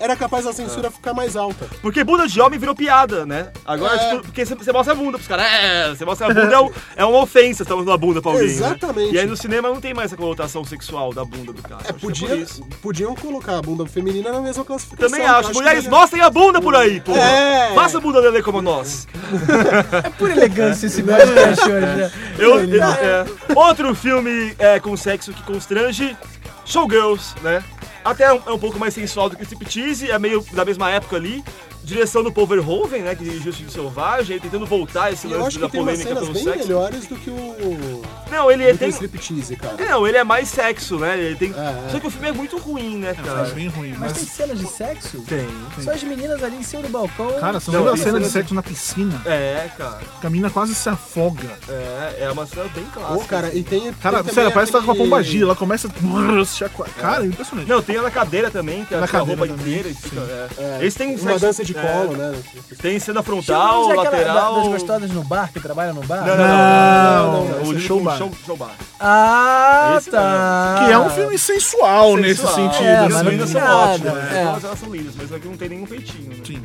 era 0.00 0.14
capaz 0.16 0.46
a 0.46 0.52
censura 0.52 0.90
ficar 0.90 1.12
mais 1.14 1.36
alta. 1.36 1.66
Porque 1.82 2.02
bunda 2.04 2.26
de 2.26 2.40
homem 2.40 2.58
virou 2.58 2.74
piada, 2.74 3.26
né? 3.26 3.50
Agora, 3.64 3.94
É. 3.94 4.10
tipo, 4.10 4.22
porque 4.22 4.44
você- 4.44 4.72
mostra 4.72 4.92
a 4.92 4.96
bunda 4.96 5.18
pros 5.18 5.26
caras. 5.28 5.46
É, 5.46 5.88
você 5.90 6.04
mostra 6.04 6.26
a 6.26 6.34
bunda 6.34 6.54
é, 6.54 6.60
um- 6.60 6.70
é 6.96 7.04
uma 7.04 7.18
ofensa, 7.22 7.62
estamos 7.62 7.84
na 7.86 7.96
bunda 7.96 8.20
pra 8.22 8.30
alguém. 8.32 8.46
né? 8.48 8.52
Exatamente. 8.54 9.14
E 9.14 9.18
aí 9.18 9.26
no 9.26 9.36
cinema 9.36 9.68
não 9.68 9.80
tem 9.80 9.92
mais 9.94 10.10
essa 10.12 10.16
conotação 10.16 10.64
sexual 10.64 11.12
da 11.12 11.24
bunda 11.24 11.52
do 11.52 11.62
cara. 11.62 11.80
É, 11.84 11.90
Acho 11.90 11.94
que 11.94 12.00
podia, 12.00 12.28
por 12.28 12.38
isso. 12.38 12.62
podiam 12.82 13.14
colocar 13.14 13.58
a 13.58 13.62
bunda 13.62 13.86
feminina 13.86 14.30
na 14.32 14.40
mesma 14.40 14.64
classificação. 14.64 15.10
Também 15.10 15.26
Eu 15.26 15.34
acho. 15.36 15.48
que 15.50 15.54
Mulheres, 15.56 15.84
melhor. 15.84 16.00
mostrem 16.00 16.22
a 16.22 16.30
bunda 16.30 16.60
por 16.60 16.74
aí, 16.76 17.00
pô. 17.00 17.12
É. 17.16 17.72
Faça 17.74 17.98
a 17.98 18.00
bunda 18.00 18.22
dele 18.22 18.42
como 18.42 18.60
nós. 18.62 19.06
É 20.04 20.10
por 20.10 20.30
elegância 20.30 20.86
esse 20.86 21.02
podcast 21.02 21.64
hoje, 21.68 21.86
né? 21.86 22.12
Eu, 22.38 22.60
eu- 22.60 22.82
é. 22.84 23.26
Outro 23.54 23.94
filme 23.94 24.54
é, 24.58 24.78
com 24.80 24.96
sexo 24.96 25.32
que 25.32 25.42
constrange, 25.42 26.16
Showgirls, 26.64 27.34
né? 27.42 27.62
Até 28.04 28.24
é 28.24 28.32
um, 28.32 28.42
é 28.46 28.52
um 28.52 28.58
pouco 28.58 28.78
mais 28.78 28.94
sensual 28.94 29.28
do 29.28 29.36
que 29.36 29.42
Striptease, 29.42 30.10
é 30.10 30.18
meio 30.18 30.44
da 30.52 30.64
mesma 30.64 30.90
época 30.90 31.16
ali. 31.16 31.44
Direção 31.88 32.22
do 32.22 32.30
Paul 32.30 32.46
Verhoeven, 32.46 33.02
né? 33.02 33.14
Que 33.14 33.24
dirigiu 33.24 33.46
o 33.46 33.50
Estilo 33.50 33.70
Selvagem, 33.70 34.32
ele 34.36 34.40
tentando 34.40 34.66
voltar 34.66 35.10
esse 35.12 35.26
eu 35.26 35.32
lance 35.32 35.48
acho 35.48 35.58
da 35.60 35.66
que 35.66 35.72
tem 35.72 35.80
umas 35.80 35.94
polêmica 36.02 36.08
cenas 36.20 36.22
pelo 36.22 36.34
bem 36.34 36.44
sexo. 36.44 36.68
melhores 36.68 37.06
do 37.06 37.16
que 37.16 37.30
o. 37.30 38.02
Não, 38.30 38.50
ele 38.50 38.64
do 38.64 38.68
que 38.70 38.74
o 38.74 38.78
tem. 38.78 38.88
striptease, 38.90 39.56
cara. 39.56 39.74
Não, 39.78 40.06
ele 40.06 40.18
é 40.18 40.24
mais 40.24 40.48
sexo, 40.48 40.98
né? 40.98 41.18
Ele 41.18 41.36
tem. 41.36 41.50
É, 41.56 41.86
é. 41.86 41.88
Só 41.90 41.98
que 42.00 42.06
o 42.06 42.10
filme 42.10 42.28
é 42.28 42.32
muito 42.32 42.58
ruim, 42.58 42.98
né, 42.98 43.10
É 43.10 43.14
cara? 43.22 43.44
bem 43.54 43.68
ruim. 43.68 43.90
Mas 43.92 44.00
Mas, 44.00 44.12
tem 44.12 44.24
cenas 44.26 44.58
de 44.58 44.66
sexo? 44.68 45.22
Tem. 45.22 45.48
Só 45.82 45.92
as 45.92 46.02
meninas 46.02 46.42
ali 46.42 46.56
em 46.56 46.62
cima 46.62 46.82
do 46.82 46.88
balcão. 46.90 47.32
cara, 47.40 47.58
você 47.58 47.70
Não, 47.70 47.78
não 47.78 47.84
viu 47.84 47.92
a 47.92 47.94
tem 47.94 48.04
cena 48.04 48.18
de 48.20 48.24
cena- 48.26 48.32
sexo 48.40 48.54
na 48.54 48.62
piscina? 48.62 49.22
É, 49.24 49.70
cara. 49.76 50.00
Que 50.20 50.26
a 50.26 50.30
mina 50.30 50.50
quase 50.50 50.74
se 50.74 50.88
afoga. 50.88 51.48
É, 51.68 52.24
é 52.24 52.30
uma 52.30 52.46
cena 52.46 52.66
bem 52.74 52.84
clássica. 52.92 53.18
Pô, 53.18 53.24
cara, 53.24 53.54
e 53.54 53.62
tem. 53.62 53.92
Cara, 53.94 54.22
tem 54.22 54.34
sério, 54.34 54.50
também 54.50 54.54
parece 54.54 54.72
que 54.72 54.78
tá 54.78 54.84
com 54.84 54.84
uma 54.84 54.92
aquele- 54.92 55.08
pomba 55.10 55.22
gira. 55.22 55.44
Ela 55.46 55.56
começa 55.56 55.88
a 55.88 55.90
se 56.44 56.64
Cara, 56.98 57.24
é 57.24 57.26
impressionante. 57.28 57.68
Não, 57.68 57.80
tem 57.82 57.96
a 57.96 58.02
na 58.02 58.10
cadeira 58.10 58.50
também, 58.50 58.84
que 58.84 58.94
é 58.94 58.98
a 58.98 59.06
cadeira 59.08 59.40
roupa 59.40 59.46
também, 59.46 59.74
inteira. 59.74 59.88
e 59.88 59.94
fica- 59.94 60.20
é. 60.58 60.78
Eles 60.80 60.94
têm 60.94 61.10
Uma 61.14 61.18
sexo- 61.18 61.38
dança 61.40 61.64
de 61.64 61.76
é, 61.76 61.77
colo, 61.80 62.16
né? 62.16 62.34
Tem 62.80 62.98
cena 62.98 63.22
frontal, 63.22 63.88
lateral. 63.88 64.54
da- 64.54 64.60
das 64.60 64.68
gostosas 64.68 65.10
no 65.10 65.22
bar, 65.24 65.50
que 65.52 65.60
trabalham 65.60 65.94
no 65.94 66.02
bar? 66.04 66.24
Não, 66.26 66.36
não, 66.36 66.46
Não, 66.46 67.32
não, 67.32 67.32
não, 67.32 67.58
não, 67.58 67.58
O 67.68 67.72
esse 67.72 67.76
é 67.84 67.86
show 67.86 68.00
bar. 68.00 68.18
show, 68.18 68.30
show 68.46 68.56
bar. 68.56 68.72
Ah, 69.00 69.94
Esse 69.98 70.10
tá. 70.10 70.84
Que 70.84 70.92
é 70.92 70.98
um 70.98 71.10
filme 71.10 71.38
sensual, 71.38 72.16
nesse 72.16 72.46
sentido. 72.46 72.84
É, 72.84 72.96
As 72.98 73.02
mas 73.04 73.14
assim. 73.14 73.22
não 73.24 73.30
meninas 73.30 73.50
são 73.50 73.62
ótimas, 73.62 74.12
é. 74.12 74.20
né? 74.20 74.42
Elas 74.62 74.78
são 74.78 74.90
lindas, 74.94 75.14
mas 75.16 75.32
aqui 75.32 75.48
não 75.48 75.56
tem 75.56 75.68
nenhum 75.68 75.86
peitinho, 75.86 76.28
né? 76.30 76.36
Sim. 76.46 76.62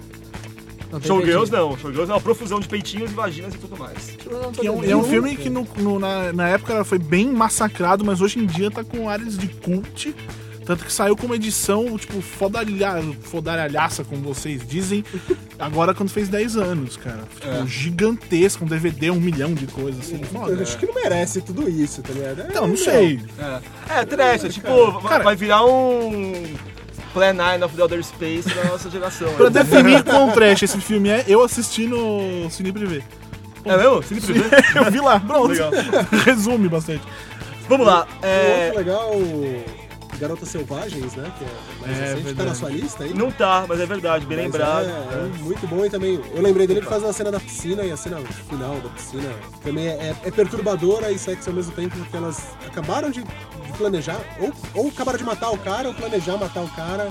Showgirls 1.02 1.52
não, 1.52 1.76
Showgirls 1.76 2.12
é 2.12 2.14
uma 2.14 2.22
profusão 2.22 2.60
de 2.60 2.68
peitinhos 2.68 3.10
e 3.12 3.16
vaginas 3.16 3.56
e 3.56 3.58
tudo 3.58 3.76
mais. 3.76 4.16
É 4.64 4.70
um, 4.70 4.84
é 4.84 4.96
um 4.96 5.04
filme 5.04 5.36
que 5.36 5.50
no- 5.50 5.68
no- 5.78 5.98
na, 5.98 6.32
na 6.32 6.50
época 6.50 6.84
foi 6.84 7.00
bem 7.00 7.28
massacrado, 7.34 8.06
mas 8.06 8.22
hoje 8.22 8.38
em 8.38 8.46
dia 8.46 8.70
tá 8.70 8.84
com 8.84 9.10
áreas 9.10 9.36
de 9.36 9.48
cult. 9.48 10.16
Tanto 10.66 10.86
que 10.86 10.94
saiu 10.94 11.16
com 11.16 11.26
uma 11.26 11.36
edição, 11.36 11.98
tipo, 11.98 12.22
fodalha, 12.22 13.02
fodalhaça, 13.24 14.04
como 14.04 14.22
vocês 14.22 14.66
dizem, 14.66 15.04
agora 15.60 15.94
quando 15.94 16.10
fez 16.10 16.30
10 16.30 16.56
anos, 16.56 16.96
cara. 16.98 17.24
Tipo, 17.36 17.48
É. 17.64 17.68
gigantesco, 17.68 18.64
um 18.64 18.68
DVD, 18.68 19.12
um 19.12 19.20
milhão 19.20 19.54
de 19.54 19.68
coisas, 19.68 20.00
assim. 20.06 20.24
Foda. 20.24 20.54
Eu 20.54 20.62
acho 20.62 20.78
que 20.78 20.86
não 20.86 20.94
merece 20.96 21.42
tudo 21.42 21.70
isso, 21.70 22.02
tá 22.02 22.14
ligado? 22.14 22.42
É, 22.50 22.54
Não, 22.54 22.68
não 22.68 22.78
sei. 22.78 23.20
É, 23.90 24.00
é 24.02 24.06
trash, 24.06 24.46
é 24.46 24.50
tipo, 24.50 24.92
vai- 25.02 25.12
Cara- 25.12 25.24
vai 25.24 25.36
virar 25.36 25.66
um 25.66 26.34
Plan 27.14 27.34
9 27.34 27.64
of 27.66 27.76
the 27.76 27.82
Outer 27.84 28.04
Space 28.04 28.50
da 28.56 28.64
nossa 28.64 28.90
geração. 28.90 29.32
Pra 29.34 29.50
né? 29.50 29.64
definir 29.64 30.04
quão 30.04 30.32
trash 30.32 30.64
esse 30.64 30.80
filme 30.80 31.10
é, 31.10 31.24
eu 31.28 31.44
assisti 31.44 31.86
no 31.88 32.50
Cine 32.50 32.72
Privé. 32.72 33.02
É 33.66 33.78
mesmo? 33.78 34.02
Cine 34.02 34.20
Privé? 34.22 34.50
eu 34.76 34.92
vi 34.92 35.00
lá, 35.00 35.20
pronto. 35.20 35.50
Legal. 35.50 35.72
Resume 36.26 36.68
bastante. 36.70 37.04
Vamos 37.70 37.86
lá. 37.86 38.08
É, 38.22 38.74
legal 38.76 39.12
Garotas 40.20 40.50
Selvagens, 40.50 41.16
né? 41.16 41.32
Que 41.38 41.44
é 41.44 41.88
mais 41.88 41.98
É, 41.98 42.02
recente. 42.02 42.16
Tá 42.18 42.24
verdade. 42.26 42.50
na 42.50 42.56
sua 42.56 42.70
lista 42.70 43.04
aí? 43.04 43.14
não 43.14 43.32
tá, 43.32 43.66
mas 43.68 43.80
é 43.80 43.86
verdade, 43.86 44.26
bem 44.26 44.38
Mas 44.38 44.46
lembrado. 44.46 44.86
É, 44.86 44.90
é 44.90 45.44
muito 45.44 45.68
bom 45.68 45.86
e 45.86 45.90
também. 45.90 46.20
Eu 46.34 46.42
lembrei 46.42 46.66
dele 46.68 46.82
que 46.82 46.88
faz 46.88 47.04
uma 47.04 47.14
cena 47.14 47.32
da 47.32 47.40
piscina 47.40 47.84
e 47.84 47.92
a 47.92 47.98
cena 47.98 48.18
final 48.50 48.76
da 48.80 48.90
piscina 48.90 49.30
também 49.64 49.88
é, 49.88 50.16
é 50.24 50.32
perturbadora 50.32 51.12
e 51.12 51.20
sexy 51.20 51.50
ao 51.50 51.56
mesmo 51.56 51.72
tempo, 51.74 51.98
porque 51.98 52.16
elas 52.16 52.42
acabaram 52.66 53.10
de, 53.10 53.22
de 53.24 53.74
planejar, 53.78 54.20
ou, 54.40 54.54
ou 54.74 54.90
acabaram 54.90 55.18
de 55.18 55.24
matar 55.24 55.52
o 55.52 55.58
cara, 55.58 55.88
ou 55.88 55.94
planejar 55.94 56.38
matar 56.38 56.62
o 56.64 56.70
cara, 56.70 57.10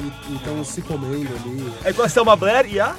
e 0.00 0.32
então 0.34 0.62
se 0.64 0.82
comendo 0.82 1.30
ali. 1.34 1.72
É 1.84 1.92
com 1.92 2.02
a 2.02 2.08
Selma 2.08 2.36
Blair 2.36 2.66
e 2.66 2.78
a. 2.80 2.94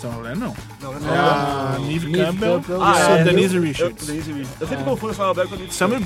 São 0.00 0.12
mulher 0.12 0.36
não. 0.36 0.54
Não, 0.82 0.92
não 1.00 1.14
É 1.14 1.18
a 1.18 1.78
Neve 1.80 2.08
Neve 2.10 2.24
Campbell 2.26 2.62
e 2.68 2.72
Ah, 2.82 2.92
a 3.14 3.18
é, 3.18 3.24
Denise 3.24 3.58
Richards. 3.58 4.00
Eu, 4.02 4.06
Denise 4.14 4.32
Richards. 4.32 4.60
Eu 4.60 4.68
sempre 4.68 4.84
confundo 4.84 5.12
a 5.12 5.14
Selma 5.14 5.32
Blair 5.34 5.48
com 5.48 5.54
a 5.54 5.58
Denise 5.58 5.74
Selma 5.76 5.98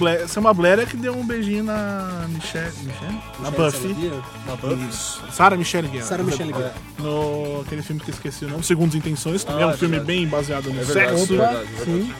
Blair, 0.55 0.55
Blair 0.55 0.79
é 0.81 0.87
que 0.87 0.97
deu 0.97 1.13
um 1.17 1.27
beijinho 1.27 1.65
na 1.65 2.27
Michelle, 2.29 2.73
Michelle? 2.83 3.19
Na 3.41 3.51
Buffy. 3.51 3.89
Sabia? 3.89 4.11
Buffy. 4.47 4.89
Isso. 4.89 5.23
Sarah 5.33 5.57
Michelle 5.57 5.89
Gellar. 5.89 6.07
Sarah 6.07 6.23
Michelle 6.23 6.53
Gellar. 6.53 6.73
No 6.99 7.63
aquele 7.63 7.83
filme 7.83 8.01
que 8.01 8.11
eu 8.11 8.15
esqueci 8.15 8.45
o 8.45 8.49
nome, 8.49 8.63
Segundas 8.63 8.95
Intenções, 8.95 9.43
também 9.43 9.63
Ah, 9.63 9.67
é 9.67 9.71
um 9.71 9.75
é 9.75 9.77
filme 9.77 9.99
bem 10.01 10.27
baseado 10.29 10.73
no 10.73 10.81
É 10.81 10.85
sexo. 10.85 11.35
é 11.35 11.45
é 11.81 11.85
Sim. 11.85 12.13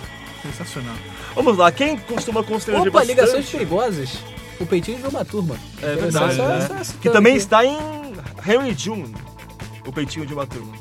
Sensacional. 0.43 0.95
Vamos 1.35 1.57
lá, 1.57 1.71
quem 1.71 1.97
costuma 1.99 2.43
constranger 2.43 2.89
Opa, 2.89 2.99
bastante? 2.99 3.17
ligações 3.17 3.49
perigosas. 3.49 4.11
O 4.59 4.67
peitinho 4.67 4.99
de 4.99 5.07
uma 5.07 5.25
turma. 5.25 5.55
É 5.83 5.95
verdade, 5.95 6.35
só- 6.37 6.49
né? 6.49 6.69
só 6.85 6.93
Que 7.01 7.09
também 7.11 7.35
aqui. 7.35 7.43
está 7.43 7.65
em 7.65 7.79
Henry 8.47 8.75
June, 8.77 9.15
o 9.87 9.93
peitinho 9.93 10.27
de 10.27 10.35
uma 10.35 10.47
turma. 10.47 10.73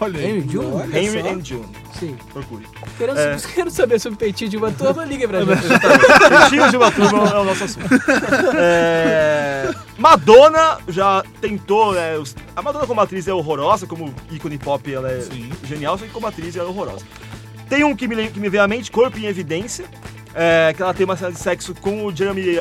Olha 0.00 0.18
aí. 0.18 0.26
Henry 0.38 0.48
June? 0.50 0.66
Olha 0.72 0.98
Henry 0.98 1.22
só. 1.22 1.28
and 1.28 1.44
June, 1.44 1.66
Sim. 1.98 2.16
procure. 2.32 2.66
Querendo, 2.98 3.18
É. 3.18 3.36
querendo 3.54 3.70
saber 3.70 3.98
sobre 4.00 4.16
o 4.16 4.18
peitinho 4.18 4.50
de 4.50 4.56
uma 4.56 4.70
turma, 4.72 5.04
liga 5.06 5.26
pra 5.28 5.40
gente. 5.44 5.62
Peitinho 6.28 6.70
de 6.70 6.76
uma 6.76 6.90
turma 6.90 7.28
é 7.28 7.38
o 7.38 7.44
nosso 7.44 7.64
assunto. 7.64 7.86
É, 8.56 9.70
Madonna 9.98 10.78
já 10.88 11.22
tentou, 11.40 11.92
né? 11.92 12.16
os- 12.16 12.34
A 12.56 12.62
Madonna 12.62 12.86
como 12.86 13.00
atriz 13.00 13.26
é 13.28 13.32
horrorosa, 13.34 13.86
como 13.86 14.12
ícone 14.30 14.58
pop 14.58 14.92
ela 14.92 15.10
é 15.10 15.20
Sim. 15.20 15.50
genial, 15.64 15.96
só 15.98 16.04
que 16.04 16.10
como 16.10 16.26
atriz 16.26 16.56
ela 16.56 16.68
é 16.68 16.70
horrorosa. 16.70 17.04
Tem 17.68 17.84
um 17.84 17.94
que 17.96 18.06
me, 18.08 18.14
lem- 18.14 18.30
que 18.30 18.38
me 18.40 18.48
veio 18.48 18.62
à 18.62 18.68
mente, 18.68 18.90
Corpo 18.90 19.18
em 19.18 19.26
Evidência, 19.26 19.86
É, 20.36 20.72
que 20.76 20.82
ela 20.82 20.92
tem 20.92 21.04
uma 21.04 21.16
cena 21.16 21.30
de 21.30 21.38
sexo 21.38 21.72
com 21.80 22.04
o 22.06 22.14
Jeremy 22.14 22.60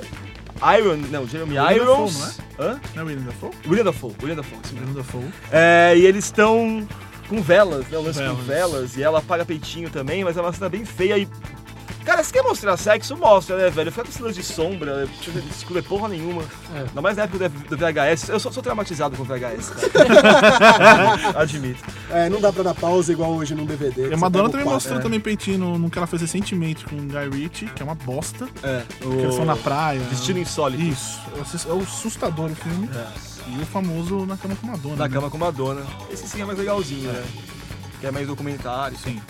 Iron. 0.78 0.98
Não, 1.10 1.28
Jeremy 1.28 1.58
William 1.58 1.72
Irons. 1.76 2.38
Dafoe, 2.38 2.44
Hã? 2.60 2.80
Não 2.96 3.02
é 3.02 3.06
William 3.08 3.24
Dafoe? 3.26 3.50
William 3.68 3.84
Dafoe. 3.86 4.12
William 4.22 4.36
Dafoe, 4.36 4.60
isso 4.64 4.74
mesmo. 4.76 4.88
William 4.90 5.02
Dafoe. 5.04 5.34
É, 5.52 5.94
e 5.98 6.06
eles 6.06 6.26
estão 6.26 6.88
com 7.34 7.42
velas, 7.42 7.88
né? 7.88 7.98
O 7.98 8.02
lance 8.02 8.20
com 8.20 8.36
Velas. 8.36 8.46
velas. 8.46 8.98
E 8.98 9.04
ela 9.04 9.20
apaga 9.20 9.44
peitinho 9.44 9.90
também, 9.90 10.24
mas 10.24 10.38
é 10.38 10.42
uma 10.42 10.54
cena 10.54 10.70
bem 10.70 10.86
feia 10.86 11.18
e. 11.18 11.28
Cara, 12.04 12.24
se 12.24 12.34
quer 12.34 12.44
mostrar 12.44 12.76
sexo, 12.78 13.16
mostra, 13.16 13.58
né, 13.58 13.70
velho? 13.70 13.92
Fica 13.92 14.06
com 14.06 14.12
cenas 14.12 14.36
de 14.36 14.44
sombra, 14.44 15.06
não 15.06 15.42
escura 15.50 15.82
porra 15.82 16.10
nenhuma. 16.10 16.44
É. 16.76 16.80
Ainda 16.80 17.02
mais 17.02 17.18
na 17.18 17.24
época 17.24 17.50
do 17.50 17.78
VHS. 17.78 18.30
Eu 18.30 18.40
sou, 18.40 18.52
sou 18.52 18.62
traumatizado 18.62 19.16
com 19.16 19.24
VHS, 19.24 19.70
cara. 19.70 21.40
Admito. 21.40 21.84
É, 22.10 22.30
não 22.30 22.42
dá 22.42 22.52
pra 22.52 22.64
dar 22.64 22.74
pausa 22.74 23.12
igual 23.12 23.32
hoje 23.32 23.56
num 23.56 23.66
DVD. 23.66 24.10
E 24.10 24.14
a 24.14 24.18
Madonna 24.18 24.50
também 24.50 24.66
quadro. 24.66 24.74
mostrou 24.74 25.00
também 25.00 25.20
peitinho 25.20 25.58
no, 25.58 25.80
no 25.80 25.90
que 25.90 25.98
ela 25.98 26.08
fez 26.08 26.22
recentemente 26.22 26.86
com 26.86 26.96
o 26.96 27.00
Guy 27.00 27.42
Ritchie, 27.42 27.68
que 27.68 27.82
é 27.82 27.86
uma 27.86 27.96
bosta. 27.96 28.48
É. 28.62 28.84
Que 29.00 29.08
eles 29.08 29.30
estão 29.30 29.46
na 29.46 29.56
praia. 29.56 30.00
Destino 30.02 30.40
Insólito. 30.40 30.84
Isso. 30.84 31.22
É 31.68 31.72
o 31.72 31.80
assustador 31.82 32.52
o 32.52 32.56
filme. 32.56 32.90
E 33.48 33.62
o 33.62 33.66
famoso 33.66 34.26
Na 34.26 34.38
Cama 34.38 34.56
com 34.56 34.68
Madonna. 34.68 34.96
Na 34.96 35.08
né? 35.08 35.14
cama 35.14 35.30
com 35.30 35.38
Madonna. 35.38 35.82
Esse 36.10 36.28
sim 36.28 36.42
é 36.42 36.46
mais 36.46 36.58
legalzinho, 36.58 37.12
né? 37.12 37.24
Que 38.00 38.08
é 38.08 38.12
mais 38.12 38.28
documentário. 38.28 38.98
Sim. 38.98 39.22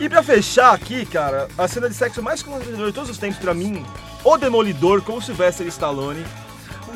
E 0.00 0.08
pra 0.08 0.22
fechar 0.22 0.72
aqui, 0.74 1.04
cara, 1.06 1.48
a 1.58 1.66
cena 1.68 1.88
de 1.88 1.94
sexo 1.94 2.22
mais 2.22 2.42
constrangedora 2.42 2.88
de 2.88 2.94
todos 2.94 3.10
os 3.10 3.18
tempos 3.18 3.38
pra 3.38 3.52
mim, 3.52 3.84
o 4.24 4.36
Demolidor 4.36 5.02
com 5.02 5.14
o 5.14 5.22
Sylvester 5.22 5.66
Stallone. 5.66 6.24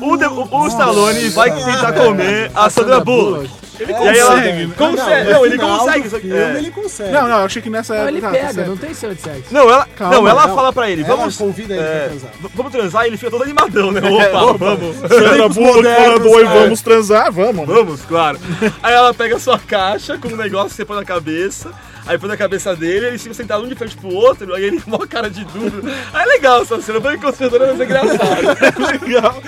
O, 0.01 0.17
de- 0.17 0.25
o- 0.25 0.47
o 0.51 0.67
Stallone 0.67 1.29
vai 1.29 1.51
tentar 1.51 1.93
comer 1.93 2.51
a 2.55 2.69
Sandra 2.69 2.99
Bullock. 2.99 3.49
Ele 3.79 3.91
E 3.91 3.95
aí 3.95 4.17
ela- 4.19 4.35
consegue, 4.35 4.65
né? 4.67 4.73
consegue. 4.77 5.31
Não, 5.31 5.45
ele 5.45 5.57
consegue. 5.57 6.09
filme, 6.09 6.35
é. 6.37 6.57
ele 6.57 6.71
consegue. 6.71 7.11
Não, 7.11 7.21
não, 7.27 7.39
eu 7.39 7.45
achei 7.45 7.61
que 7.61 7.69
nessa 7.69 7.93
Não, 7.93 8.01
época. 8.01 8.11
ele 8.11 8.21
tá, 8.21 8.27
tá 8.27 8.33
pega, 8.33 8.53
certo. 8.53 8.67
não 8.67 8.77
tem 8.77 8.93
cena 8.93 9.15
de 9.15 9.21
sexo. 9.21 9.43
Não, 9.53 9.61
ela, 9.69 9.87
Calma, 9.95 10.15
não, 10.15 10.27
ela 10.27 10.47
não. 10.47 10.55
fala 10.55 10.73
pra 10.73 10.89
ele, 10.89 11.03
Ela 11.03 11.15
vamos. 11.15 11.37
convida 11.37 11.73
ele 11.73 11.83
pra 11.83 11.91
é, 11.91 12.07
transar. 12.07 12.31
v- 12.39 12.49
Vamos 12.55 12.71
transar, 12.71 13.03
e 13.03 13.07
ele 13.07 13.17
fica 13.17 13.31
todo 13.31 13.43
animadão, 13.43 13.91
né? 13.91 14.01
Opa, 14.01 14.53
vamos. 14.57 14.97
Sandra 14.97 15.49
Bullock 15.49 15.83
falando, 15.83 16.29
oi, 16.29 16.43
é. 16.43 16.47
vamos 16.47 16.81
transar, 16.81 17.31
vamos. 17.31 17.65
Vamos, 17.67 18.01
claro. 18.01 18.39
Aí 18.81 18.93
ela 18.93 19.13
pega 19.13 19.35
a 19.37 19.39
sua 19.39 19.57
caixa 19.59 20.17
com 20.17 20.27
um 20.27 20.35
negócio 20.37 20.69
que 20.69 20.75
você 20.75 20.85
põe 20.85 20.97
na 20.97 21.05
cabeça. 21.05 21.71
Aí 22.05 22.17
põe 22.17 22.27
na 22.29 22.37
cabeça 22.37 22.75
dele, 22.75 23.07
eles 23.07 23.21
ficam 23.21 23.33
sentados 23.33 23.65
um 23.65 23.69
de 23.69 23.75
frente 23.75 23.95
pro 23.95 24.13
outro, 24.13 24.53
aí 24.53 24.63
ele 24.65 24.79
com 24.81 24.89
uma 24.95 25.07
cara 25.07 25.29
de 25.29 25.43
dúvida. 25.45 25.89
Aí 26.13 26.23
é 26.23 26.25
legal 26.25 26.61
essa 26.61 26.81
cena, 26.81 26.99
foi 26.99 27.17
constrangedora, 27.17 27.71
mas 27.71 27.79
é 27.79 27.83
engraçado. 27.83 29.01
legal. 29.03 29.43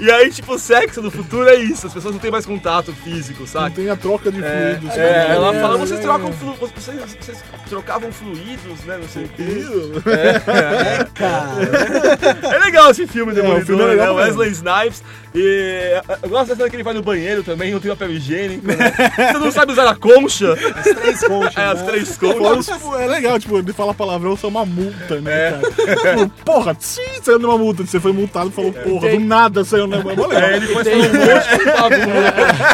E 0.00 0.10
aí, 0.10 0.30
tipo, 0.30 0.58
sexo 0.58 1.00
no 1.00 1.10
futuro 1.10 1.48
é 1.48 1.56
isso, 1.56 1.86
as 1.86 1.92
pessoas 1.94 2.14
não 2.14 2.20
têm 2.20 2.30
mais 2.30 2.44
contato 2.46 2.92
físico, 2.92 3.40
Não 3.40 3.46
sabe? 3.46 3.76
tem 3.76 3.88
a 3.90 3.96
troca 3.96 4.30
de 4.30 4.42
É, 4.42 4.76
fluidos. 4.78 4.98
é, 4.98 5.26
ela 5.30 5.54
é, 5.54 5.60
fala, 5.60 5.74
é, 5.74 5.78
vocês 5.78 6.00
é, 6.00 6.02
trocam 6.02 6.28
é. 6.28 6.32
flu, 6.32 6.54
vocês, 6.54 7.00
vocês 7.20 7.44
trocavam 7.68 8.12
fluidos, 8.12 8.80
né? 8.84 8.98
Não 9.00 9.08
sei 9.08 9.24
o 9.24 9.28
quê. 9.28 9.64
É, 10.10 11.04
cara. 11.14 12.54
É 12.54 12.58
legal 12.58 12.90
esse 12.90 13.06
filme, 13.06 13.32
Demolidor, 13.32 13.62
o 13.62 13.66
filme 13.66 13.82
é 13.82 13.86
legal 13.86 14.16
né? 14.16 14.24
Wesley 14.24 14.50
Snipes. 14.50 15.02
E 15.34 16.02
eu 16.22 16.28
gosto 16.28 16.48
da 16.50 16.56
cena 16.56 16.68
que 16.68 16.76
ele 16.76 16.82
vai 16.82 16.92
no 16.92 17.02
banheiro 17.02 17.42
também, 17.42 17.72
não 17.72 17.80
tem 17.80 17.90
papel 17.90 18.10
higiênico. 18.12 18.66
Né? 18.66 18.74
Você 19.32 19.38
não 19.38 19.50
sabe 19.50 19.72
usar 19.72 19.88
a 19.88 19.94
concha. 19.94 20.52
As 20.52 20.84
três 20.84 21.21
conchas. 21.22 21.56
É, 21.56 21.64
as 21.66 21.80
né? 21.80 21.86
três 21.86 22.16
Fora 22.16 22.34
conchas. 22.38 22.68
os- 22.68 22.74
tipo, 22.74 22.96
é 22.96 23.06
legal, 23.06 23.38
tipo, 23.38 23.58
ele 23.58 23.72
fala 23.72 23.94
palavrão, 23.94 24.34
isso 24.34 24.46
é 24.46 24.48
uma 24.48 24.64
multa, 24.66 25.20
né, 25.20 25.32
É. 25.32 25.50
cara? 25.50 26.16
Tipo, 26.16 26.28
porra, 26.44 26.76
sim, 26.78 27.00
saiu 27.22 27.38
numa 27.38 27.56
multa. 27.58 27.84
Você 27.84 27.98
foi 28.00 28.12
multado 28.12 28.48
e 28.48 28.52
falou, 28.52 28.72
porra, 28.72 29.08
do 29.10 29.20
nada 29.20 29.64
saiu 29.64 29.86
na 29.86 29.98
multa. 29.98 30.34
É, 30.38 30.56
ele 30.56 30.66
foi 30.66 30.84
falando 30.84 31.14
um 31.14 31.18
monte 31.18 31.48
de 31.58 31.64
pavor. 31.72 32.02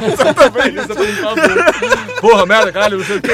Exatamente, 0.13 0.79
isso 0.79 0.93
é 0.93 0.95
um 0.95 1.35
pavor. 1.35 2.21
Porra, 2.21 2.47
merda, 2.47 2.73
caralho, 2.73 2.99
não 2.99 3.05
sei 3.05 3.17
o 3.17 3.23
quê. 3.23 3.31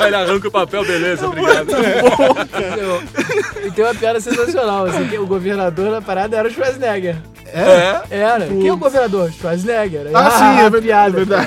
Aí 0.00 0.06
ele 0.08 0.16
arranca 0.16 0.48
o 0.48 0.50
papel, 0.50 0.84
beleza, 0.84 1.26
obrigado. 1.26 1.68
E 3.64 3.70
tem 3.70 3.84
uma 3.84 3.94
piada 3.94 4.20
sensacional, 4.20 4.86
assim, 4.86 5.06
que 5.08 5.18
o 5.18 5.26
governador 5.26 5.90
da 5.90 6.00
parada 6.00 6.36
era 6.36 6.48
o 6.48 6.50
Schwarzenegger. 6.50 7.16
É? 7.50 8.02
Era. 8.10 8.46
Quem 8.46 8.68
é 8.68 8.72
o 8.72 8.76
governador? 8.76 9.32
Schwarzenegger. 9.32 10.02
Aí, 10.08 10.12
Ah, 10.14 10.30
sim, 10.30 10.60
é 10.66 10.70
ver- 10.70 10.82
piada. 10.82 11.08
é 11.08 11.24
verdade. 11.24 11.46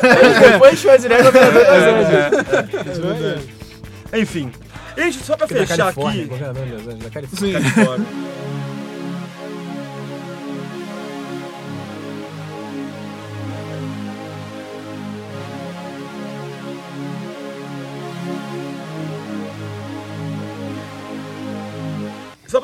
Depois 0.52 0.80
Schwarzenegger, 0.80 1.26
governador 1.26 1.64
de 1.64 1.70
Los 1.72 1.84
Angeles. 1.84 2.61
Enfim. 4.14 4.52
Gente, 4.98 5.24
só 5.24 5.38
pra 5.38 5.48
Da 5.48 5.56
fechar 5.56 5.88
aqui. 5.90 6.02
Angeles, 6.02 7.00
da 7.04 7.10
Califórnia. 7.10 7.28
Sim. 7.38 7.54
Califórnia. 7.54 8.08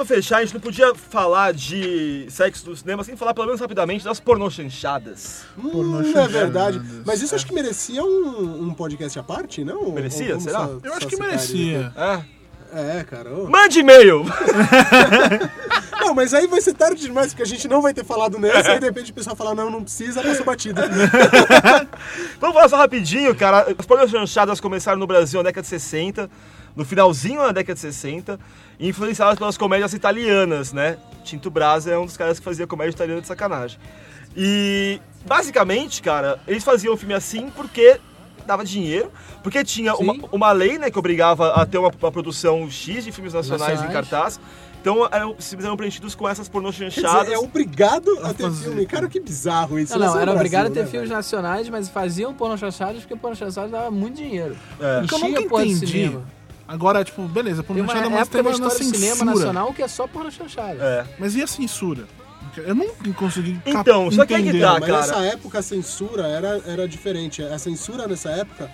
Fechar, 0.08 0.38
a 0.38 0.42
gente 0.42 0.54
não 0.54 0.62
podia 0.62 0.96
falar 0.96 1.54
de 1.54 2.26
sexo 2.30 2.70
no 2.70 2.76
cinema 2.76 3.04
sem 3.04 3.16
falar 3.16 3.34
pelo 3.34 3.46
menos 3.48 3.62
rapidamente 3.62 4.04
das 4.04 4.20
pornochanchadas. 4.20 5.44
Hum, 5.58 6.02
é 6.16 6.28
verdade. 6.28 6.82
Mas 7.06 7.22
isso 7.22 7.36
acho 7.36 7.46
que 7.46 7.54
merecia 7.54 8.04
um, 8.04 8.64
um 8.70 8.74
podcast 8.74 9.20
à 9.20 9.24
parte, 9.24 9.64
não? 9.64 9.92
Merecia? 9.92 10.34
Ou 10.36 10.42
Será? 10.42 10.60
só- 10.66 10.80
Eu 10.84 10.94
acho 10.94 11.02
só 11.04 11.08
que 11.10 11.16
citar 11.16 11.28
merecia. 11.28 11.94
É? 11.96 12.38
É, 13.00 13.04
cara. 13.04 13.34
ô. 13.34 13.48
Mande 13.50 13.80
e-mail! 13.80 14.26
Não, 16.00 16.14
mas 16.14 16.34
aí 16.34 16.48
vai 16.48 16.62
ser 16.62 16.74
tarde 16.74 17.02
demais, 17.02 17.28
porque 17.30 17.44
a 17.44 17.46
gente 17.46 17.68
não 17.68 17.82
vai 17.82 17.94
ter 17.94 18.06
falado 18.06 18.38
nessa, 18.38 18.72
aí 18.72 18.80
de 18.80 18.86
repente 18.86 19.12
o 19.12 19.14
pessoal 19.14 19.36
fala, 19.36 19.54
não, 19.56 19.70
não 19.70 19.84
precisa, 19.84 20.22
passou 20.24 20.46
batida. 20.46 20.84
Vamos 22.40 22.56
falar 22.56 22.70
só 22.70 22.78
rapidinho, 22.78 23.36
cara. 23.36 23.74
As 23.78 23.86
pornochanchadas 23.86 24.62
começaram 24.62 24.98
no 25.00 25.08
Brasil 25.08 25.40
na 25.42 25.50
década 25.50 25.64
de 25.64 25.68
60, 25.70 26.30
no 26.78 26.86
finalzinho 26.86 27.42
da 27.42 27.52
década 27.52 27.74
de 27.74 27.80
60, 27.80 28.40
e 28.80 28.88
influenciadas 28.88 29.38
pelas 29.40 29.58
comédias 29.58 29.94
italianas, 29.94 30.72
né? 30.72 30.98
Tinto 31.24 31.50
Brasa 31.50 31.92
é 31.92 31.98
um 31.98 32.06
dos 32.06 32.16
caras 32.16 32.38
que 32.38 32.46
fazia 32.46 32.68
comédia 32.68 32.92
italiana 32.92 33.20
de 33.20 33.28
sacanagem. 33.28 33.80
E, 34.36 35.02
basicamente, 35.26 36.04
cara, 36.04 36.40
eles 36.48 36.64
faziam 36.64 36.94
um 36.94 36.98
filme 36.98 37.16
assim 37.16 37.50
porque 37.50 38.00
dava 38.46 38.64
dinheiro, 38.64 39.12
porque 39.42 39.64
tinha 39.64 39.96
uma, 39.96 40.14
uma 40.32 40.52
lei, 40.52 40.78
né, 40.78 40.92
que 40.92 41.00
obrigava 41.00 41.54
a 41.54 41.66
ter 41.66 41.80
uma, 41.80 41.92
uma 42.00 42.12
produção 42.12 42.70
X 42.70 43.04
de 43.04 43.12
filmes 43.12 43.34
nacionais, 43.34 43.82
em 43.82 43.88
cartaz. 43.88 44.40
Então, 44.80 45.06
eram, 45.12 45.36
os 45.38 45.50
filmes 45.50 45.66
eram 45.66 45.76
preenchidos 45.76 46.14
com 46.14 46.30
essas 46.30 46.48
Quer 46.48 46.54
pornochanchadas. 46.54 47.24
dizer, 47.24 47.34
é 47.34 47.40
obrigado 47.40 48.10
a 48.24 48.34
ter 48.34 48.44
fazer. 48.44 48.64
filme. 48.66 48.86
Cara, 48.86 49.10
que 49.10 49.20
bizarro 49.20 49.80
isso. 49.80 49.94
Não, 49.94 50.00
não, 50.00 50.08
Esse 50.08 50.16
é 50.16 50.20
o 50.20 50.22
era 50.22 50.32
Brasil, 50.32 50.40
obrigado 50.40 50.68
a 50.68 50.70
ter 50.70 50.80
né, 50.82 50.86
filmes 50.86 51.10
velho? 51.10 51.18
nacionais, 51.18 51.68
mas 51.68 51.90
faziam 51.90 52.34
porno 52.34 52.58
chanchadas 52.58 53.02
porque 53.02 53.16
porno 53.16 53.36
chanchadas 53.36 53.72
dava 53.72 53.92
muito 53.92 54.16
dinheiro. 54.16 54.56
É. 54.80 55.02
O 55.04 55.08
que 55.08 55.14
eu 55.14 55.18
Enchia 55.18 55.42
nunca 55.42 55.66
entendi. 55.66 56.18
Cinema. 56.68 56.74
Agora, 56.74 57.04
tipo, 57.04 57.24
beleza, 57.28 57.64
Tem 57.64 57.76
uma 57.78 57.86
pornochanchada, 57.86 58.10
mas 58.20 58.28
tem 58.30 58.42
uma 58.42 58.52
história 58.52 58.78
do 58.78 58.84
cinema 58.84 59.16
censura. 59.16 59.36
nacional 59.36 59.74
que 59.74 59.82
é 59.84 59.88
só 59.88 60.08
porno 60.08 60.32
chanchada. 60.32 60.84
É. 60.84 61.06
Mas 61.20 61.36
e 61.36 61.42
a 61.42 61.48
censura? 61.48 62.06
Eu 62.58 62.74
nunca 62.74 63.14
consegui 63.14 63.54
cap- 63.66 63.70
Então, 63.70 64.10
só 64.12 64.26
que 64.26 64.34
aí 64.34 64.42
que 64.42 64.50
entender. 64.50 64.66
tá, 64.66 64.74
Mas 64.80 64.90
cara. 64.90 64.98
nessa 64.98 65.20
época 65.26 65.60
a 65.60 65.62
censura 65.62 66.28
era, 66.28 66.62
era 66.66 66.88
diferente. 66.88 67.44
A 67.44 67.60
censura 67.60 68.08
nessa 68.08 68.30
época 68.32 68.72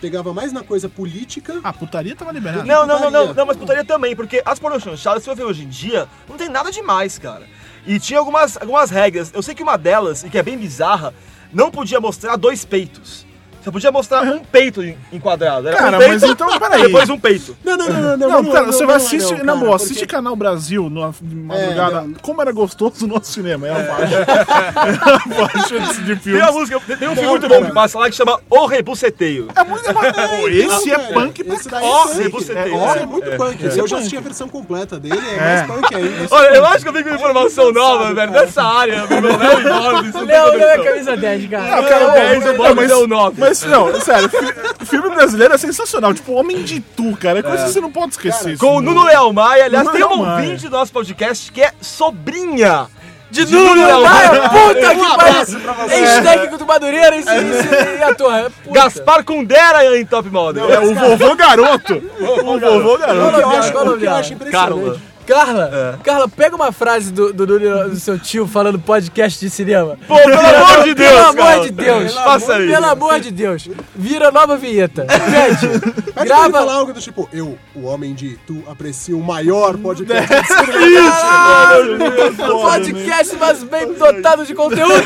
pegava 0.00 0.32
mais 0.34 0.52
na 0.52 0.64
coisa 0.64 0.88
política. 0.88 1.60
Ah, 1.62 1.72
putaria 1.72 2.16
tava 2.16 2.32
liberada. 2.32 2.64
Não, 2.64 2.86
não, 2.86 2.98
não, 2.98 3.10
não, 3.10 3.34
não, 3.34 3.46
mas 3.46 3.56
putaria 3.56 3.84
também, 3.84 4.16
porque 4.16 4.42
as 4.44 4.58
pornochanchadas, 4.58 5.22
se 5.22 5.28
você 5.28 5.34
ver 5.36 5.44
hoje 5.44 5.62
em 5.62 5.68
dia, 5.68 6.08
não 6.28 6.36
tem 6.36 6.48
nada 6.48 6.72
demais, 6.72 7.18
cara. 7.18 7.46
E 7.86 8.00
tinha 8.00 8.18
algumas, 8.18 8.56
algumas 8.56 8.90
regras. 8.90 9.30
Eu 9.32 9.42
sei 9.42 9.54
que 9.54 9.62
uma 9.62 9.76
delas, 9.76 10.24
e 10.24 10.30
que 10.30 10.36
é 10.38 10.42
bem 10.42 10.58
bizarra, 10.58 11.14
não 11.52 11.70
podia 11.70 12.00
mostrar 12.00 12.36
dois 12.36 12.64
peitos. 12.64 13.24
Você 13.62 13.70
podia 13.70 13.92
mostrar 13.92 14.22
um 14.22 14.38
peito 14.40 14.82
en- 14.82 14.96
enquadrado. 15.12 15.68
Era 15.68 15.76
Cara, 15.76 15.96
um 15.96 16.00
peito, 16.00 16.12
mas 16.12 16.22
então, 16.30 16.48
peraí. 16.58 16.82
Depois 16.82 17.08
um 17.10 17.18
peito. 17.18 17.56
Não, 17.64 17.76
não, 17.76 17.88
não, 17.88 18.00
não. 18.02 18.16
Não, 18.16 18.30
vamos 18.30 18.52
cara, 18.52 18.66
lá, 18.66 18.72
você 18.72 18.80
não, 18.80 18.86
vai 18.86 18.96
assistir, 18.96 19.36
não, 19.38 19.44
na 19.44 19.54
boa, 19.56 19.70
porque- 19.72 19.84
assiste 19.84 20.06
Canal 20.06 20.34
Brasil 20.36 20.88
numa 20.88 21.14
madrugada. 21.20 22.00
não. 22.02 22.14
Como 22.22 22.40
era 22.40 22.52
gostoso 22.52 23.04
o 23.04 23.08
nosso 23.08 23.30
cinema, 23.32 23.68
é 23.68 23.70
a 23.70 23.84
faixa. 23.84 24.26
a 24.80 25.20
faixa 25.48 25.78
de 26.02 26.06
Tem 26.06 26.16
filmes. 26.16 26.42
uma 26.42 26.52
música, 26.52 26.80
tem 26.80 27.08
um 27.08 27.12
filme 27.12 27.22
Não, 27.22 27.30
muito 27.30 27.48
cara. 27.48 27.60
bom 27.60 27.66
que 27.66 27.72
passa 27.74 27.98
lá 27.98 28.08
que 28.10 28.16
chama 28.16 28.40
O 28.48 28.66
Rebuceteio. 28.66 29.48
É 29.54 29.64
muito 29.64 29.84
Pô, 29.92 30.48
Esse 30.48 30.88
Não, 30.88 30.94
é 30.94 30.98
punk 31.12 31.44
pra 31.44 31.54
Esse 31.54 31.68
é 31.68 31.70
punk. 31.80 32.18
rebuceteio. 32.22 32.74
É, 32.80 32.98
É, 32.98 33.02
é 33.02 33.06
muito 33.06 33.28
é, 33.28 33.36
punk. 33.36 33.66
é. 33.66 33.80
Eu 33.80 33.86
já 33.86 33.98
assisti 33.98 34.16
a 34.16 34.20
versão 34.20 34.48
completa 34.48 34.98
dele, 34.98 35.18
é, 35.18 35.34
É. 35.34 35.38
mais 35.40 35.66
punk 35.66 35.94
ainda. 35.94 36.26
Olha, 36.30 36.48
eu 36.56 36.66
acho 36.66 36.82
que 36.82 36.88
eu 36.88 36.92
vim 36.92 37.02
com 37.02 37.10
informação 37.14 37.72
nova, 37.72 38.14
velho, 38.14 38.32
dessa 38.32 38.62
área. 38.62 39.06
Meu 39.06 39.20
Léo 39.36 40.04
isso 40.04 40.18
não 40.18 40.26
tem 40.26 40.36
Léo, 40.36 40.46
Léo 40.52 40.62
é 40.68 40.78
camisa 40.84 41.16
10, 41.16 41.50
cara. 41.50 41.76
Não, 41.76 41.82
cara, 41.88 42.00
Não, 42.00 42.06
pô, 42.12 42.14
10, 42.18 42.42
o 42.42 42.46
não, 42.46 42.56
Bob 42.56 42.74
mas- 42.76 42.88
deu 42.88 43.08
9. 43.08 43.40
Mas 43.50 43.62
não, 43.64 44.00
sério, 44.00 44.28
fi- 44.28 44.86
filme 44.86 45.10
brasileiro 45.10 45.52
é 45.54 45.58
sensacional. 45.58 46.14
Tipo, 46.14 46.32
Homem 46.34 46.62
de 46.62 46.80
Tu, 46.80 47.16
cara. 47.16 47.40
É 47.40 47.42
coisa 47.42 47.64
que 47.64 47.72
você 47.72 47.80
não 47.80 47.90
pode 47.90 48.12
esquecer. 48.12 48.56
Com 48.58 48.76
o 48.76 48.80
Nuno 48.80 49.02
Leal 49.04 49.32
Maia. 49.32 49.64
Aliás, 49.64 49.84
Nuno 49.84 49.98
tem 49.98 50.06
Leal 50.06 50.18
Maia. 50.18 50.42
ouvinte 50.44 50.68
do 50.68 50.76
nosso 50.76 50.92
podcast 50.92 51.50
que 51.50 51.60
é 51.60 51.72
sobrinha 51.80 52.86
de, 53.30 53.44
Nuno 53.46 53.74
Leal 53.74 54.02
puta 54.50 54.92
Um 54.92 55.00
que 55.00 55.16
pariu! 55.16 55.90
Ex-técnico 55.90 56.58
do 56.58 56.66
Madureira 56.66 57.16
e, 57.16 57.20
e, 57.20 57.98
e 57.98 58.02
ator. 58.02 58.50
Puta. 58.64 58.74
Gaspar 58.80 59.24
Kundera 59.24 59.96
em 59.96 60.04
Top 60.06 60.28
Model. 60.30 60.72
É 60.72 60.80
o 60.80 60.94
vovô 60.94 61.34
garoto. 61.34 61.94
o 62.20 62.58
vovô 62.58 62.98
garoto. 62.98 63.36
que 63.36 63.76
eu 63.76 63.92
o 63.94 63.98
que 63.98 64.06
acho 64.06 64.32
impressionante. 64.32 65.00
Carla. 65.30 65.68
Carla, 65.70 66.00
Carla, 66.02 66.28
pega 66.28 66.56
uma 66.56 66.72
frase 66.72 67.12
do, 67.12 67.32
do, 67.32 67.46
do- 67.46 67.96
seu 67.96 68.18
tio 68.18 68.46
falando 68.46 68.78
podcast 68.78 69.38
de 69.38 69.48
cinema. 69.48 69.96
Pô, 70.08 70.16
pelo 70.16 70.40
amor 70.40 70.84
de 70.84 70.94
Deus, 70.94 71.10
Pelo 71.10 71.20
amor 71.28 71.36
Carla. 71.36 71.64
de 71.64 71.70
Deus. 71.70 72.14
Faça 72.14 72.58
isso. 72.58 72.72
Pelo 72.72 72.86
amor 72.86 73.20
de 73.20 73.30
Deus. 73.30 73.68
Vira 73.94 74.30
nova 74.30 74.56
vinheta. 74.56 75.06
Gente, 75.08 76.26
grava. 76.26 76.50
falar 76.50 76.74
algo 76.74 76.92
do 76.92 77.00
tipo, 77.00 77.28
eu, 77.32 77.56
o 77.74 77.84
homem 77.86 78.14
de 78.14 78.36
tu, 78.46 78.62
aprecio 78.68 79.18
o 79.18 79.24
maior 79.24 79.76
podcast 79.78 80.28
de 80.28 80.94
Caralho, 80.94 81.96
cinema. 81.96 82.54
um 82.54 82.62
podcast, 82.62 83.36
mas 83.38 83.62
bem 83.62 83.92
dotado 83.94 84.44
de 84.44 84.54
conteúdo. 84.54 84.94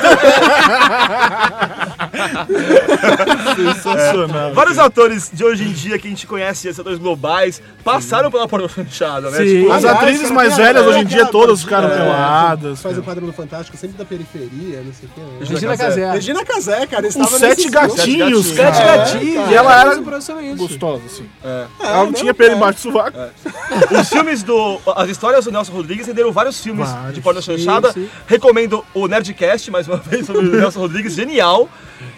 Sensacional. 3.57 4.55
Vários 4.55 4.78
atores 4.78 5.31
de 5.32 5.45
hoje 5.45 5.65
em 5.65 5.73
dia 5.73 5.99
que 5.99 6.07
a 6.07 6.11
gente 6.11 6.27
conhece, 6.27 6.69
esses 6.69 6.81
atores 6.81 6.99
globais, 6.99 7.61
passaram 7.82 8.31
pela 8.31 8.49
pornô 8.49 8.69
chanchada, 8.69 9.31
né? 9.31 9.39
Sim. 9.39 9.70
As 9.70 9.85
Aliás, 9.85 9.97
atrizes 9.97 10.31
mais 10.31 10.57
velhas 10.57 10.86
hoje 10.86 10.99
em 11.01 11.05
dia 11.05 11.27
todas 11.27 11.62
ficaram 11.62 11.89
é, 11.89 11.97
peladas. 11.97 12.81
Faz 12.81 12.99
o 12.99 13.03
quadro 13.03 13.27
no 13.27 13.32
Fantástico, 13.32 13.77
sempre 13.77 13.97
da 13.97 14.05
periferia, 14.05 14.82
não 14.82 14.93
sei 14.93 15.09
o 15.09 15.45
que. 15.45 15.53
Regina 15.53 15.77
Casé. 15.77 16.11
Regina 16.12 16.45
Casé, 16.45 16.86
cara. 16.86 17.07
Os 17.09 17.15
sete 17.31 17.69
gatinhos. 17.69 18.47
Sete 18.47 18.78
gatinhos. 18.78 19.51
E 19.51 19.55
ela 19.55 19.81
era 19.81 19.95
isso. 19.95 20.57
gostosa, 20.57 21.03
assim. 21.07 21.28
É, 21.43 21.66
Ela 21.81 21.97
não 21.99 22.07
né? 22.07 22.12
tinha 22.12 22.35
pelo 22.35 22.57
embaixo 22.57 22.78
do 22.78 22.82
sovaco. 22.82 23.19
Os 24.01 24.09
filmes 24.09 24.43
do. 24.43 24.81
As 24.97 25.09
histórias 25.09 25.45
do 25.45 25.51
Nelson 25.53 25.73
Rodrigues 25.73 26.07
renderam 26.07 26.32
vários 26.32 26.61
filmes 26.62 26.89
Vários, 26.89 27.15
de 27.15 27.43
chanchada. 27.43 27.93
sim. 27.93 28.09
Recomendo 28.27 28.85
o 28.95 29.07
Nerdcast, 29.07 29.70
mais 29.70 29.89
uma 29.89 29.97
vez, 30.05 30.27
sobre 30.27 30.47
o 30.47 30.57
Nelson 30.57 30.81
Rodrigues. 30.81 31.15
Genial. 31.15 31.69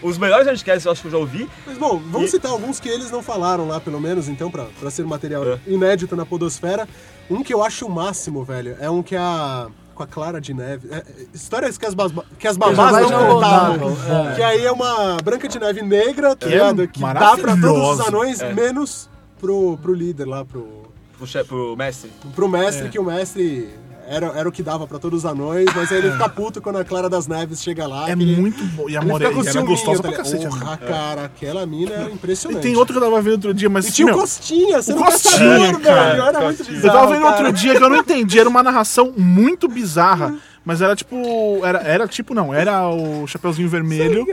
Os 0.03 0.19
melhores 0.19 0.47
Nerdcasts 0.47 0.85
eu 0.87 0.93
acho 0.93 1.01
que 1.03 1.09
eu 1.09 1.13
já 1.13 1.19
ouvi. 1.19 1.49
Mas 1.67 1.79
bom, 1.79 2.01
vamos 2.11 2.29
E- 2.29 2.31
citar 2.33 2.51
alguns 2.51 2.79
que 2.81 2.89
eles 2.89 3.11
não 3.11 3.23
falaram 3.23 3.67
lá, 3.69 3.81
pelo 3.81 4.01
menos, 4.01 4.29
então, 4.29 4.51
pra, 4.51 4.65
pra 4.79 4.91
ser 4.91 5.05
material 5.05 5.45
É. 5.45 5.59
inédito 5.67 6.15
na 6.17 6.25
Podosfera. 6.27 6.89
Um 7.31 7.43
que 7.43 7.53
eu 7.53 7.63
acho 7.65 7.87
o 7.87 7.91
máximo, 7.91 8.45
velho, 8.45 8.77
é 8.81 8.89
um 8.91 9.03
que 9.03 9.17
a. 9.17 9.69
Com 9.95 10.03
a 10.03 10.07
Clara 10.07 10.39
de 10.43 10.53
Neve. 10.53 10.89
é, 10.93 10.97
é, 10.99 11.05
histórias 11.33 11.79
que 11.79 11.87
as, 11.87 11.95
basba- 11.95 12.27
que 12.39 12.47
as 12.47 12.59
babás 12.59 13.11
não 13.11 13.11
não 13.11 13.35
contavam. 13.37 13.79
contavam, 13.79 14.31
é. 14.31 14.35
Que 14.35 14.43
aí 14.43 14.67
é 14.67 14.71
uma 14.71 15.17
Branca 15.25 15.49
de 15.49 15.59
Neve 15.59 15.81
negra, 15.81 16.37
tá 16.37 16.47
Que 16.47 16.53
é 16.53 16.57
ligado? 16.59 16.87
Que 16.87 17.01
dá 17.01 17.35
pra 17.35 17.57
todos 17.57 17.99
os 18.01 18.07
anões, 18.07 18.41
É. 18.43 18.53
menos 18.53 19.09
pro, 19.41 19.79
pro 19.81 19.95
líder 19.95 20.27
lá, 20.27 20.45
pro, 20.45 20.83
Pro, 21.17 21.27
che- 21.27 21.43
pro 21.45 21.75
mestre. 21.75 22.13
pro 22.35 22.47
mestre, 22.47 22.89
É. 22.89 22.91
que 22.91 22.99
o 22.99 23.05
mestre 23.05 23.71
era, 24.09 24.27
era 24.39 24.49
o 24.49 24.53
que 24.53 24.63
dava 24.63 24.87
pra 24.87 24.99
todos 24.99 25.25
os 25.25 25.31
anões, 25.31 25.67
mas 25.75 25.91
aí 25.93 25.99
ele 25.99 26.13
fica 26.13 26.29
puto 26.29 26.61
quando 26.61 26.77
a 26.79 26.85
Clara 26.85 27.09
das 27.09 27.27
Neves 27.27 27.63
chega 27.63 27.87
lá. 27.87 28.09
É 28.09 28.13
ele- 28.13 28.37
muito 28.37 28.63
bom. 28.75 28.89
E 28.89 28.97
a 28.97 29.01
ele 29.01 29.11
More... 29.11 29.25
fica 29.25 29.35
com 29.37 29.41
e 29.41 29.41
ela 29.43 29.49
é 29.49 29.53
ciúminho, 29.53 29.71
gostosa 29.77 30.03
pra 30.03 30.13
cacete. 30.13 30.47
Porra, 30.49 30.77
cara, 30.77 31.25
aquela 31.25 31.67
mina 31.67 31.93
é 31.93 32.09
E 32.09 32.13
impressionante. 32.15 32.63
tem 32.63 32.77
outro 32.77 32.93
que 32.99 32.99
eu 33.05 33.09
tava 33.11 33.21
vendo 33.23 33.33
outro 33.35 33.55
dia, 33.55 33.69
mas 33.69 33.89
E 33.89 33.93
tinha 33.93 34.07
o 34.07 34.11
meu, 34.11 34.19
Costinha, 34.19 34.83
você 34.83 34.93
o 34.93 34.97
não 34.97 35.05
Costinha, 35.05 35.79
cara. 35.81 36.11
velho. 36.11 36.23
Era 36.23 36.41
muito 36.43 36.63
Eu 36.63 36.67
bizarro, 36.67 36.95
tava 36.99 37.13
vendo 37.13 37.23
cara. 37.23 37.37
outro 37.39 37.53
dia 37.53 37.77
que 37.77 37.83
eu 37.83 37.89
não 37.91 37.97
entendi, 37.99 38.39
era 38.41 38.49
uma 38.49 38.63
narração 38.63 39.13
muito 39.17 39.69
bizarra. 39.69 40.35
Mas 40.65 40.83
era 40.83 40.97
tipo. 40.97 41.61
Era, 41.65 41.79
era 41.83 42.09
tipo, 42.09 42.35
não, 42.35 42.53
era 42.53 42.89
o 42.89 43.25
Chapeuzinho 43.29 43.69
Vermelho. 43.69 44.27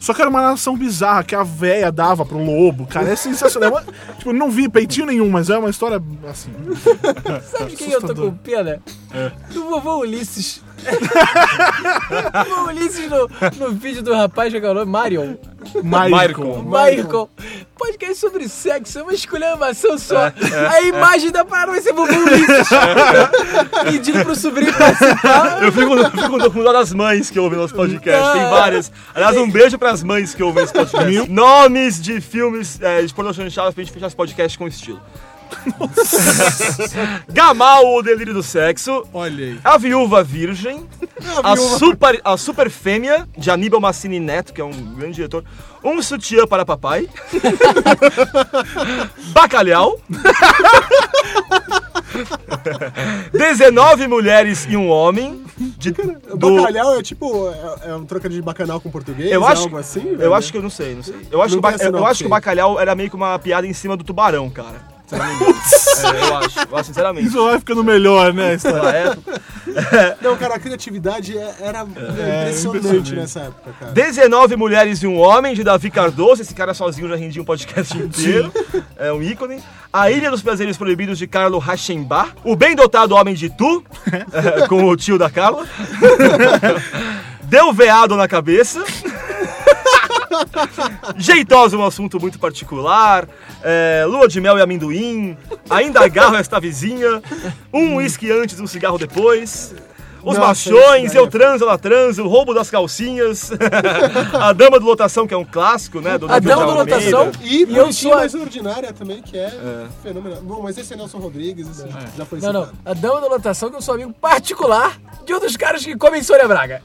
Só 0.00 0.12
que 0.12 0.20
era 0.20 0.30
uma 0.30 0.42
narração 0.42 0.76
bizarra 0.76 1.24
que 1.24 1.34
a 1.34 1.42
véia 1.42 1.90
dava 1.90 2.24
pro 2.24 2.38
lobo, 2.42 2.86
cara. 2.86 3.10
É 3.10 3.16
sensacional. 3.16 3.78
É 3.78 4.12
tipo, 4.14 4.32
não 4.32 4.50
vi 4.50 4.68
peitinho 4.68 5.06
nenhum, 5.06 5.28
mas 5.30 5.50
é 5.50 5.58
uma 5.58 5.70
história 5.70 6.02
assim. 6.28 6.50
Sabe 7.50 7.70
de 7.70 7.76
quem 7.76 7.90
eu 7.90 8.00
tô 8.00 8.14
com 8.14 8.36
pena? 8.36 8.80
Do 9.52 9.64
vovô 9.64 10.00
Ulisses. 10.00 10.65
vovô 12.48 12.68
Ulisses 12.68 13.08
no, 13.08 13.28
no 13.58 13.72
vídeo 13.72 14.02
do 14.02 14.12
rapaz, 14.12 14.52
que 14.52 14.58
é 14.58 14.70
o 14.70 14.74
nome? 14.74 14.90
Marion. 14.90 15.34
Michael. 15.82 16.62
Michael. 16.64 17.30
Podcast 17.76 18.16
sobre 18.16 18.48
sexo, 18.48 18.98
é 18.98 19.02
uma 19.02 19.12
esculhambação 19.12 19.98
só. 19.98 20.32
A 20.70 20.82
imagem 20.82 21.30
da 21.30 21.44
parada 21.44 21.72
vai 21.72 21.80
ser 21.80 21.92
vovô 21.92 22.12
Ulisses. 22.12 22.68
Pedindo 23.84 24.24
pro 24.24 24.34
sobrinho 24.34 24.72
participar. 24.72 25.62
Eu 25.62 25.72
fico, 25.72 25.94
eu 25.94 26.10
fico 26.10 26.50
com 26.52 26.62
dó 26.62 26.72
das 26.72 26.92
mães 26.92 27.30
que 27.30 27.38
ouvem 27.38 27.58
nosso 27.58 27.74
podcast. 27.74 28.32
Tem 28.32 28.42
várias. 28.50 28.92
Aliás, 29.14 29.36
um 29.36 29.50
beijo 29.50 29.78
pras 29.78 30.02
mães 30.02 30.34
que 30.34 30.42
ouvem 30.42 30.64
esse 30.64 30.72
podcast. 30.72 31.30
Nomes 31.30 32.00
de 32.00 32.20
filmes 32.20 32.80
é, 32.80 33.02
de 33.02 33.12
pornô 33.12 33.32
chanchada 33.32 33.72
pra 33.72 33.82
gente 33.82 33.92
fechar 33.92 34.06
esse 34.06 34.16
podcast 34.16 34.58
com 34.58 34.66
estilo. 34.66 35.00
Gamal, 37.28 37.86
o 37.94 38.02
delírio 38.02 38.34
do 38.34 38.42
sexo. 38.42 39.04
Olha 39.12 39.46
aí. 39.46 39.60
A 39.64 39.78
viúva 39.78 40.22
virgem. 40.22 40.86
A, 41.42 41.56
super, 41.56 42.20
a 42.22 42.36
super 42.36 42.70
fêmea, 42.70 43.26
de 43.38 43.50
Aníbal 43.50 43.80
Massini 43.80 44.20
Neto, 44.20 44.52
que 44.52 44.60
é 44.60 44.64
um 44.64 44.70
grande 44.70 45.14
diretor. 45.14 45.42
Um 45.82 46.00
sutiã 46.02 46.46
para 46.46 46.64
papai. 46.64 47.08
Bacalhau. 49.32 49.98
19 53.32 54.06
mulheres 54.08 54.66
e 54.68 54.76
um 54.76 54.88
homem. 54.90 55.42
De, 55.58 55.90
do- 55.90 56.56
bacalhau 56.56 56.98
é 56.98 57.02
tipo. 57.02 57.48
É, 57.82 57.88
é 57.90 57.94
um 57.94 58.04
trocadilho 58.04 58.40
de 58.42 58.44
bacanal 58.44 58.78
com 58.80 58.90
português? 58.90 59.30
eu 59.32 59.42
é 59.46 59.52
acho, 59.52 59.62
algo 59.62 59.78
assim? 59.78 60.06
eu 60.06 60.18
velho? 60.18 60.34
acho 60.34 60.52
que 60.52 60.58
eu 60.58 60.62
não 60.62 60.70
sei, 60.70 60.94
não 60.94 61.02
sei. 61.02 61.16
Eu 61.30 61.40
acho, 61.42 61.54
Não 61.56 61.62
que, 61.62 61.68
o 61.68 61.78
ba- 61.78 61.82
a 61.82 61.86
eu, 61.86 61.96
eu 61.96 62.06
acho 62.06 62.20
que 62.20 62.26
o 62.26 62.30
bacalhau 62.30 62.78
era 62.78 62.94
meio 62.94 63.08
que 63.08 63.16
uma 63.16 63.38
piada 63.38 63.66
em 63.66 63.72
cima 63.72 63.96
do 63.96 64.04
tubarão, 64.04 64.50
cara. 64.50 64.95
É, 65.14 66.28
eu 66.28 66.36
acho, 66.36 66.58
eu 66.70 66.76
acho 66.76 66.84
sinceramente. 66.88 67.26
Isso 67.28 67.44
vai 67.44 67.58
ficando 67.58 67.84
melhor, 67.84 68.32
né? 68.32 68.50
a 68.50 68.54
história. 68.54 68.80
Naquela 68.80 68.96
época. 69.12 69.40
Não, 70.22 70.36
cara, 70.36 70.54
a 70.54 70.58
criatividade 70.58 71.36
é- 71.36 71.54
era 71.60 71.82
impressionante, 71.82 72.66
impressionante. 72.78 73.14
nessa 73.14 73.40
época, 73.40 73.70
cara. 73.78 73.92
19 73.92 74.56
mulheres 74.56 75.02
e 75.02 75.06
um 75.06 75.18
homem, 75.18 75.54
de 75.54 75.62
Davi 75.62 75.90
Cardoso. 75.90 76.42
Esse 76.42 76.54
cara 76.54 76.72
sozinho 76.74 77.08
já 77.08 77.16
rendia 77.16 77.42
um 77.42 77.44
podcast 77.44 77.96
inteiro. 77.96 78.52
É 78.96 79.12
um 79.12 79.22
ícone. 79.22 79.62
A 79.92 80.10
Ilha 80.10 80.30
dos 80.30 80.42
Prazeres 80.42 80.76
Proibidos, 80.76 81.18
de 81.18 81.26
Carlo 81.26 81.58
Rachenbach. 81.58 82.32
O 82.44 82.56
Bem 82.56 82.74
Dotado 82.74 83.14
Homem 83.14 83.34
de 83.34 83.48
Tu, 83.50 83.84
é, 84.32 84.66
com 84.66 84.84
o 84.84 84.96
tio 84.96 85.18
da 85.18 85.30
Carla. 85.30 85.66
Deu 87.44 87.72
veado 87.72 88.16
na 88.16 88.26
cabeça. 88.26 88.82
Jeitosa, 91.16 91.76
um 91.76 91.84
assunto 91.84 92.20
muito 92.20 92.38
particular. 92.38 93.28
É, 93.62 94.04
lua 94.06 94.28
de 94.28 94.40
mel 94.40 94.58
e 94.58 94.62
amendoim. 94.62 95.36
Ainda 95.68 96.04
agarro 96.04 96.36
esta 96.36 96.60
vizinha. 96.60 97.22
Um 97.72 97.96
uísque 97.96 98.30
antes, 98.30 98.58
um 98.60 98.66
cigarro 98.66 98.98
depois. 98.98 99.74
Os 100.26 100.36
Nossa, 100.36 100.48
machões, 100.48 101.14
eu 101.14 101.28
transo, 101.28 101.62
ela 101.62 101.78
transa, 101.78 102.20
o 102.20 102.26
roubo 102.26 102.52
das 102.52 102.68
calcinhas. 102.68 103.52
a 104.34 104.52
dama 104.52 104.80
do 104.80 104.84
lotação, 104.84 105.24
que 105.24 105.32
é 105.32 105.36
um 105.36 105.44
clássico, 105.44 106.00
né? 106.00 106.18
Do 106.18 106.26
A 106.28 106.40
do 106.40 106.48
dama 106.48 106.66
do 106.66 106.74
lotação. 106.74 107.30
E, 107.44 107.64
E 107.64 107.76
eu 107.76 107.92
sou 107.92 108.12
a- 108.12 108.16
mais 108.16 108.34
ordinária 108.34 108.92
também, 108.92 109.22
que 109.22 109.38
é, 109.38 109.86
fenomenal. 110.02 110.40
Bom, 110.42 110.60
mas 110.64 110.76
esse 110.78 110.92
é 110.94 110.96
Nelson 110.96 111.18
Rodrigues, 111.18 111.68
esse 111.68 111.86
já 112.18 112.24
foi 112.24 112.40
Não, 112.40 112.52
não. 112.52 112.64
citado. 112.64 112.78
A 112.84 112.92
dama 112.92 113.20
da 113.20 113.28
lotação, 113.28 113.70
que 113.70 113.76
eu 113.76 113.80
sou 113.82 113.94
amigo 113.94 114.12
particular 114.14 114.98
de 115.24 115.32
um 115.32 115.38
dos 115.38 115.56
caras 115.56 115.84
que 115.84 115.96
comem 115.96 116.20
Sônia 116.24 116.48
Braga. 116.48 116.82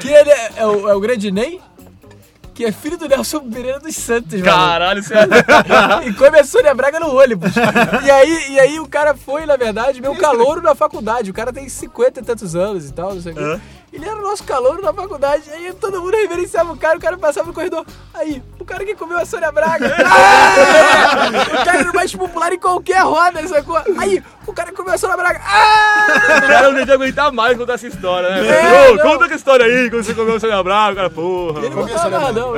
Que 0.00 0.08
ele 0.08 0.30
é, 0.30 0.50
é 0.56 0.66
o, 0.66 0.88
é 0.90 0.94
o 0.94 1.00
grande 1.00 1.30
Ney, 1.32 1.60
que 2.56 2.64
é 2.64 2.72
filho 2.72 2.96
do 2.96 3.06
Nelson 3.06 3.50
Pereira 3.50 3.78
dos 3.78 3.94
Santos, 3.94 4.32
mano. 4.32 4.44
Caralho, 4.44 5.02
você 5.02 5.12
é... 5.12 6.08
e 6.08 6.14
come 6.14 6.38
a 6.38 6.74
Braga 6.74 6.98
no 6.98 7.14
ônibus. 7.14 7.52
E 8.02 8.10
aí, 8.10 8.52
e 8.52 8.58
aí 8.58 8.80
o 8.80 8.88
cara 8.88 9.14
foi, 9.14 9.44
na 9.44 9.58
verdade, 9.58 10.00
meu 10.00 10.16
calouro 10.16 10.62
na 10.62 10.74
faculdade. 10.74 11.30
O 11.30 11.34
cara 11.34 11.52
tem 11.52 11.68
50 11.68 12.20
e 12.20 12.22
tantos 12.22 12.56
anos 12.56 12.88
e 12.88 12.94
tal, 12.94 13.14
não 13.14 13.20
sei 13.20 13.32
o 13.32 13.34
quê. 13.34 13.60
Ele 13.96 14.04
era 14.06 14.18
o 14.18 14.22
nosso 14.22 14.44
calouro 14.44 14.82
na 14.82 14.92
faculdade. 14.92 15.44
Aí 15.50 15.72
todo 15.72 16.02
mundo 16.02 16.14
reverenciava 16.14 16.70
o 16.70 16.76
cara, 16.76 16.98
o 16.98 17.00
cara 17.00 17.16
passava 17.16 17.46
no 17.46 17.54
corredor. 17.54 17.82
Aí, 18.12 18.42
o 18.60 18.64
cara 18.64 18.84
que 18.84 18.94
comeu 18.94 19.16
a 19.16 19.24
Sônia 19.24 19.50
Braga. 19.50 19.96
Ah! 20.04 21.56
O 21.56 21.64
cara 21.64 21.78
era 21.78 21.90
o 21.90 21.94
mais 21.94 22.14
popular 22.14 22.52
em 22.52 22.58
qualquer 22.58 23.02
roda, 23.02 23.46
sacou? 23.48 23.80
Aí, 23.98 24.22
o 24.46 24.52
cara 24.52 24.70
que 24.70 24.76
comeu 24.76 24.92
a 24.94 24.98
Sônia 24.98 25.16
Braga. 25.16 25.40
Ah! 25.42 26.06
O 26.44 26.46
cara 26.46 26.68
não 26.68 26.74
devia 26.74 26.94
aguentar 26.94 27.32
mais 27.32 27.56
contar 27.56 27.72
essa 27.74 27.86
história, 27.86 28.28
né? 28.28 28.46
É, 28.46 28.90
Ô, 28.90 28.94
não. 28.96 29.02
conta 29.02 29.24
essa 29.24 29.34
história 29.34 29.64
aí, 29.64 29.88
quando 29.90 30.04
você 30.04 30.14
comeu 30.14 30.34
o 30.34 30.40
Sônia 30.40 30.62
Braga, 30.62 30.92
o 30.92 30.96
cara, 30.96 31.10
porra. 31.10 31.60
Ele 31.64 31.74
não 31.74 31.86
nada, 31.86 32.32
não. 32.32 32.52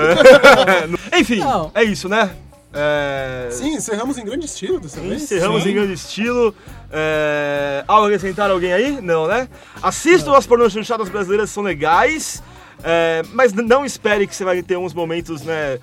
Enfim, 1.18 1.38
Não. 1.38 1.70
é 1.72 1.84
isso, 1.84 2.08
né? 2.08 2.30
É... 2.72 3.48
Sim, 3.50 3.76
encerramos 3.76 4.18
em 4.18 4.24
grande 4.24 4.44
estilo 4.46 4.78
dessa 4.78 5.00
vez. 5.00 5.22
Encerramos 5.22 5.66
em 5.66 5.74
grande 5.74 5.94
estilo. 5.94 6.54
É... 6.90 7.84
Algo 7.88 8.06
acrescentar 8.06 8.50
alguém 8.50 8.72
aí? 8.72 9.00
Não, 9.00 9.26
né? 9.26 9.48
Assistam 9.82 10.36
as 10.36 10.46
pornôs 10.46 10.72
chanchadas 10.72 11.08
brasileiras, 11.08 11.50
são 11.50 11.62
legais. 11.62 12.42
é, 12.82 13.22
Mas 13.32 13.52
não 13.52 13.84
espere 13.84 14.26
que 14.26 14.34
você 14.36 14.44
vai 14.44 14.62
ter 14.62 14.76
uns 14.76 14.92
momentos, 14.92 15.42
né? 15.42 15.78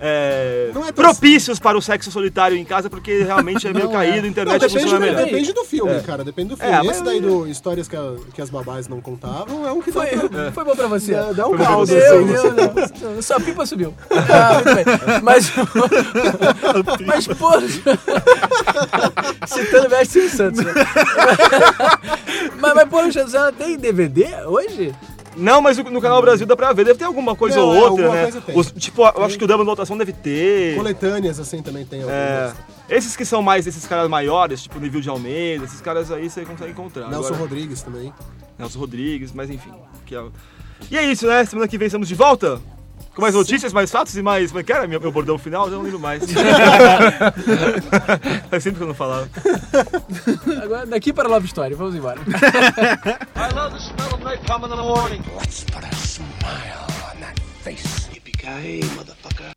É, 0.00 0.70
Não 0.74 0.86
é 0.86 0.92
propícios 0.92 1.58
para 1.58 1.76
o 1.78 1.82
sexo 1.82 2.10
solitário 2.10 2.56
em 2.56 2.64
casa, 2.64 2.88
porque 2.90 3.22
realmente 3.22 3.66
é 3.66 3.72
meio 3.72 3.86
Não 3.86 3.92
é. 3.92 3.94
caído, 3.94 4.18
a 4.18 4.22
Não, 4.22 4.28
internet 4.28 4.60
depende, 4.60 4.80
funciona 4.82 5.06
melhor. 5.06 5.24
depende 5.24 5.52
do 5.52 5.64
filme, 5.64 6.00
cara. 6.02 6.24
Depende 6.24 6.48
do 6.50 6.56
filme. 6.56 6.72
É, 6.72 6.78
mas- 6.82 6.96
Esse 6.96 7.04
daí 7.04 7.20
do 7.20 7.46
Histórias 7.46 7.88
que, 7.88 7.96
a- 7.96 8.14
que 8.34 8.40
as 8.42 8.50
babás 8.50 8.88
não 8.88 9.00
contavam 9.00 9.66
é 9.66 9.72
um 9.72 9.80
que 9.80 9.90
Foi, 9.92 10.06
pra... 10.06 10.52
foi 10.52 10.64
bom 10.64 10.74
pra 10.76 10.86
você. 10.88 11.12
Dá, 11.12 11.32
dá 11.32 11.46
um. 11.48 11.56
Meu 11.56 11.80
assim. 11.82 11.94
Deus, 11.94 12.42
não. 13.02 13.22
Sua 13.22 13.40
pipa 13.40 13.64
subiu. 13.66 13.94
Ah, 14.10 14.54
muito 14.54 14.74
bem. 14.74 14.84
Mas. 15.22 15.52
Mas, 17.06 17.26
pô. 17.28 17.50
Citando 19.46 19.86
o 19.86 19.90
Mestre 19.90 20.28
Santos. 20.28 20.64
Né? 20.64 20.72
Mas, 22.60 22.74
mas, 22.74 22.88
pô, 22.88 23.00
ela 23.36 23.52
tem 23.52 23.76
DVD 23.76 24.26
hoje? 24.46 24.94
Não, 25.36 25.60
mas 25.60 25.76
no 25.78 26.00
canal 26.00 26.20
Brasil 26.22 26.46
dá 26.46 26.56
pra 26.56 26.72
ver. 26.72 26.84
Deve 26.84 26.98
ter 26.98 27.04
alguma 27.04 27.34
coisa 27.34 27.56
Não, 27.56 27.66
ou 27.66 27.74
é, 27.74 27.80
outra, 27.82 28.04
alguma 28.06 28.14
né? 28.22 28.30
coisa. 28.30 28.42
Os- 28.58 28.72
tipo, 28.82 29.02
eu 29.02 29.24
acho 29.24 29.36
que 29.38 29.44
o 29.44 29.46
Dama 29.46 29.64
de 29.64 29.70
Votação 29.70 29.96
deve 29.98 30.12
ter. 30.12 30.76
Coletâneas, 30.76 31.38
assim, 31.40 31.62
também 31.62 31.84
tem 31.84 32.00
É, 32.02 32.44
algumas. 32.46 32.64
esses 32.88 33.16
que 33.16 33.24
são 33.24 33.42
mais 33.42 33.66
esses 33.66 33.86
caras 33.86 34.08
maiores, 34.08 34.62
tipo 34.62 34.78
Neville 34.78 35.02
de 35.02 35.08
Almeida, 35.08 35.64
esses 35.64 35.80
caras 35.80 36.10
aí 36.10 36.28
você 36.30 36.44
consegue 36.44 36.70
encontrar. 36.72 37.08
Nelson 37.08 37.28
Agora- 37.28 37.42
Rodrigues 37.42 37.82
também. 37.82 38.12
Nelson 38.58 38.78
Rodrigues, 38.78 39.32
mas 39.32 39.50
enfim. 39.50 39.72
que 40.06 40.14
é 40.14 40.22
E 40.90 40.96
é 40.98 41.02
isso, 41.10 41.26
né? 41.26 41.44
Semana 41.44 41.66
que 41.66 41.78
vem 41.78 41.86
estamos 41.86 42.06
de 42.08 42.14
volta. 42.14 42.60
Com 43.14 43.22
mais 43.22 43.34
notícias, 43.34 43.72
mais 43.72 43.90
fatos 43.92 44.16
e 44.16 44.22
mais. 44.22 44.50
Como 44.50 44.60
é 44.60 44.64
que 44.64 44.72
era 44.72 44.88
meu, 44.88 45.00
meu 45.00 45.12
bordão 45.12 45.38
final? 45.38 45.66
Eu 45.66 45.72
não 45.72 45.82
lembro 45.82 46.00
mais. 46.00 46.22
Faz 48.50 48.62
sempre 48.62 48.78
que 48.78 48.82
eu 48.82 48.88
não 48.88 48.94
falava. 48.94 49.28
Agora, 50.62 50.84
daqui 50.86 51.12
para 51.12 51.28
a 51.28 51.30
Love 51.30 51.46
Story, 51.46 51.74
vamos 51.74 51.94
embora. 51.94 52.20
I 52.20 53.54
love 53.54 53.72
the 53.72 53.80
smell 53.80 54.14
of 54.14 54.24
napalm 54.24 54.64
in 54.64 54.70
the 54.70 54.76
morning. 54.76 55.22
Let's 55.36 55.62
put 55.64 55.84
a 55.84 55.94
smile 55.94 56.86
on 57.14 57.20
that 57.20 57.38
face. 57.62 58.08
Yippee-ki-yay, 58.12 58.80
motherfucker. 58.96 59.52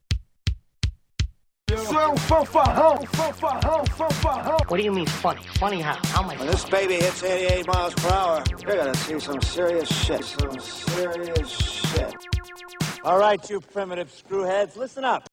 Seu 1.70 2.16
fanfarrão, 2.16 2.96
fanfarrão, 3.12 3.84
fanfarrão. 3.96 4.56
What 4.68 4.76
do 4.76 4.82
you 4.82 4.92
mean 4.92 5.06
funny? 5.06 5.40
Funny 5.58 5.82
how? 5.82 5.98
How 6.14 6.22
am 6.22 6.30
I 6.30 6.36
When 6.36 6.46
this 6.46 6.64
baby 6.64 6.94
hits 6.94 7.22
88 7.24 7.66
miles 7.66 7.94
per 7.94 8.08
hour, 8.10 8.42
you're 8.62 8.76
gonna 8.76 8.94
see 8.94 9.18
some 9.18 9.42
serious 9.42 9.88
shit. 9.88 10.24
Some 10.24 10.58
serious 10.60 11.50
shit. 11.50 12.14
All 13.04 13.18
right, 13.18 13.48
you 13.48 13.60
primitive 13.60 14.10
screwheads, 14.10 14.76
listen 14.76 15.04
up. 15.04 15.28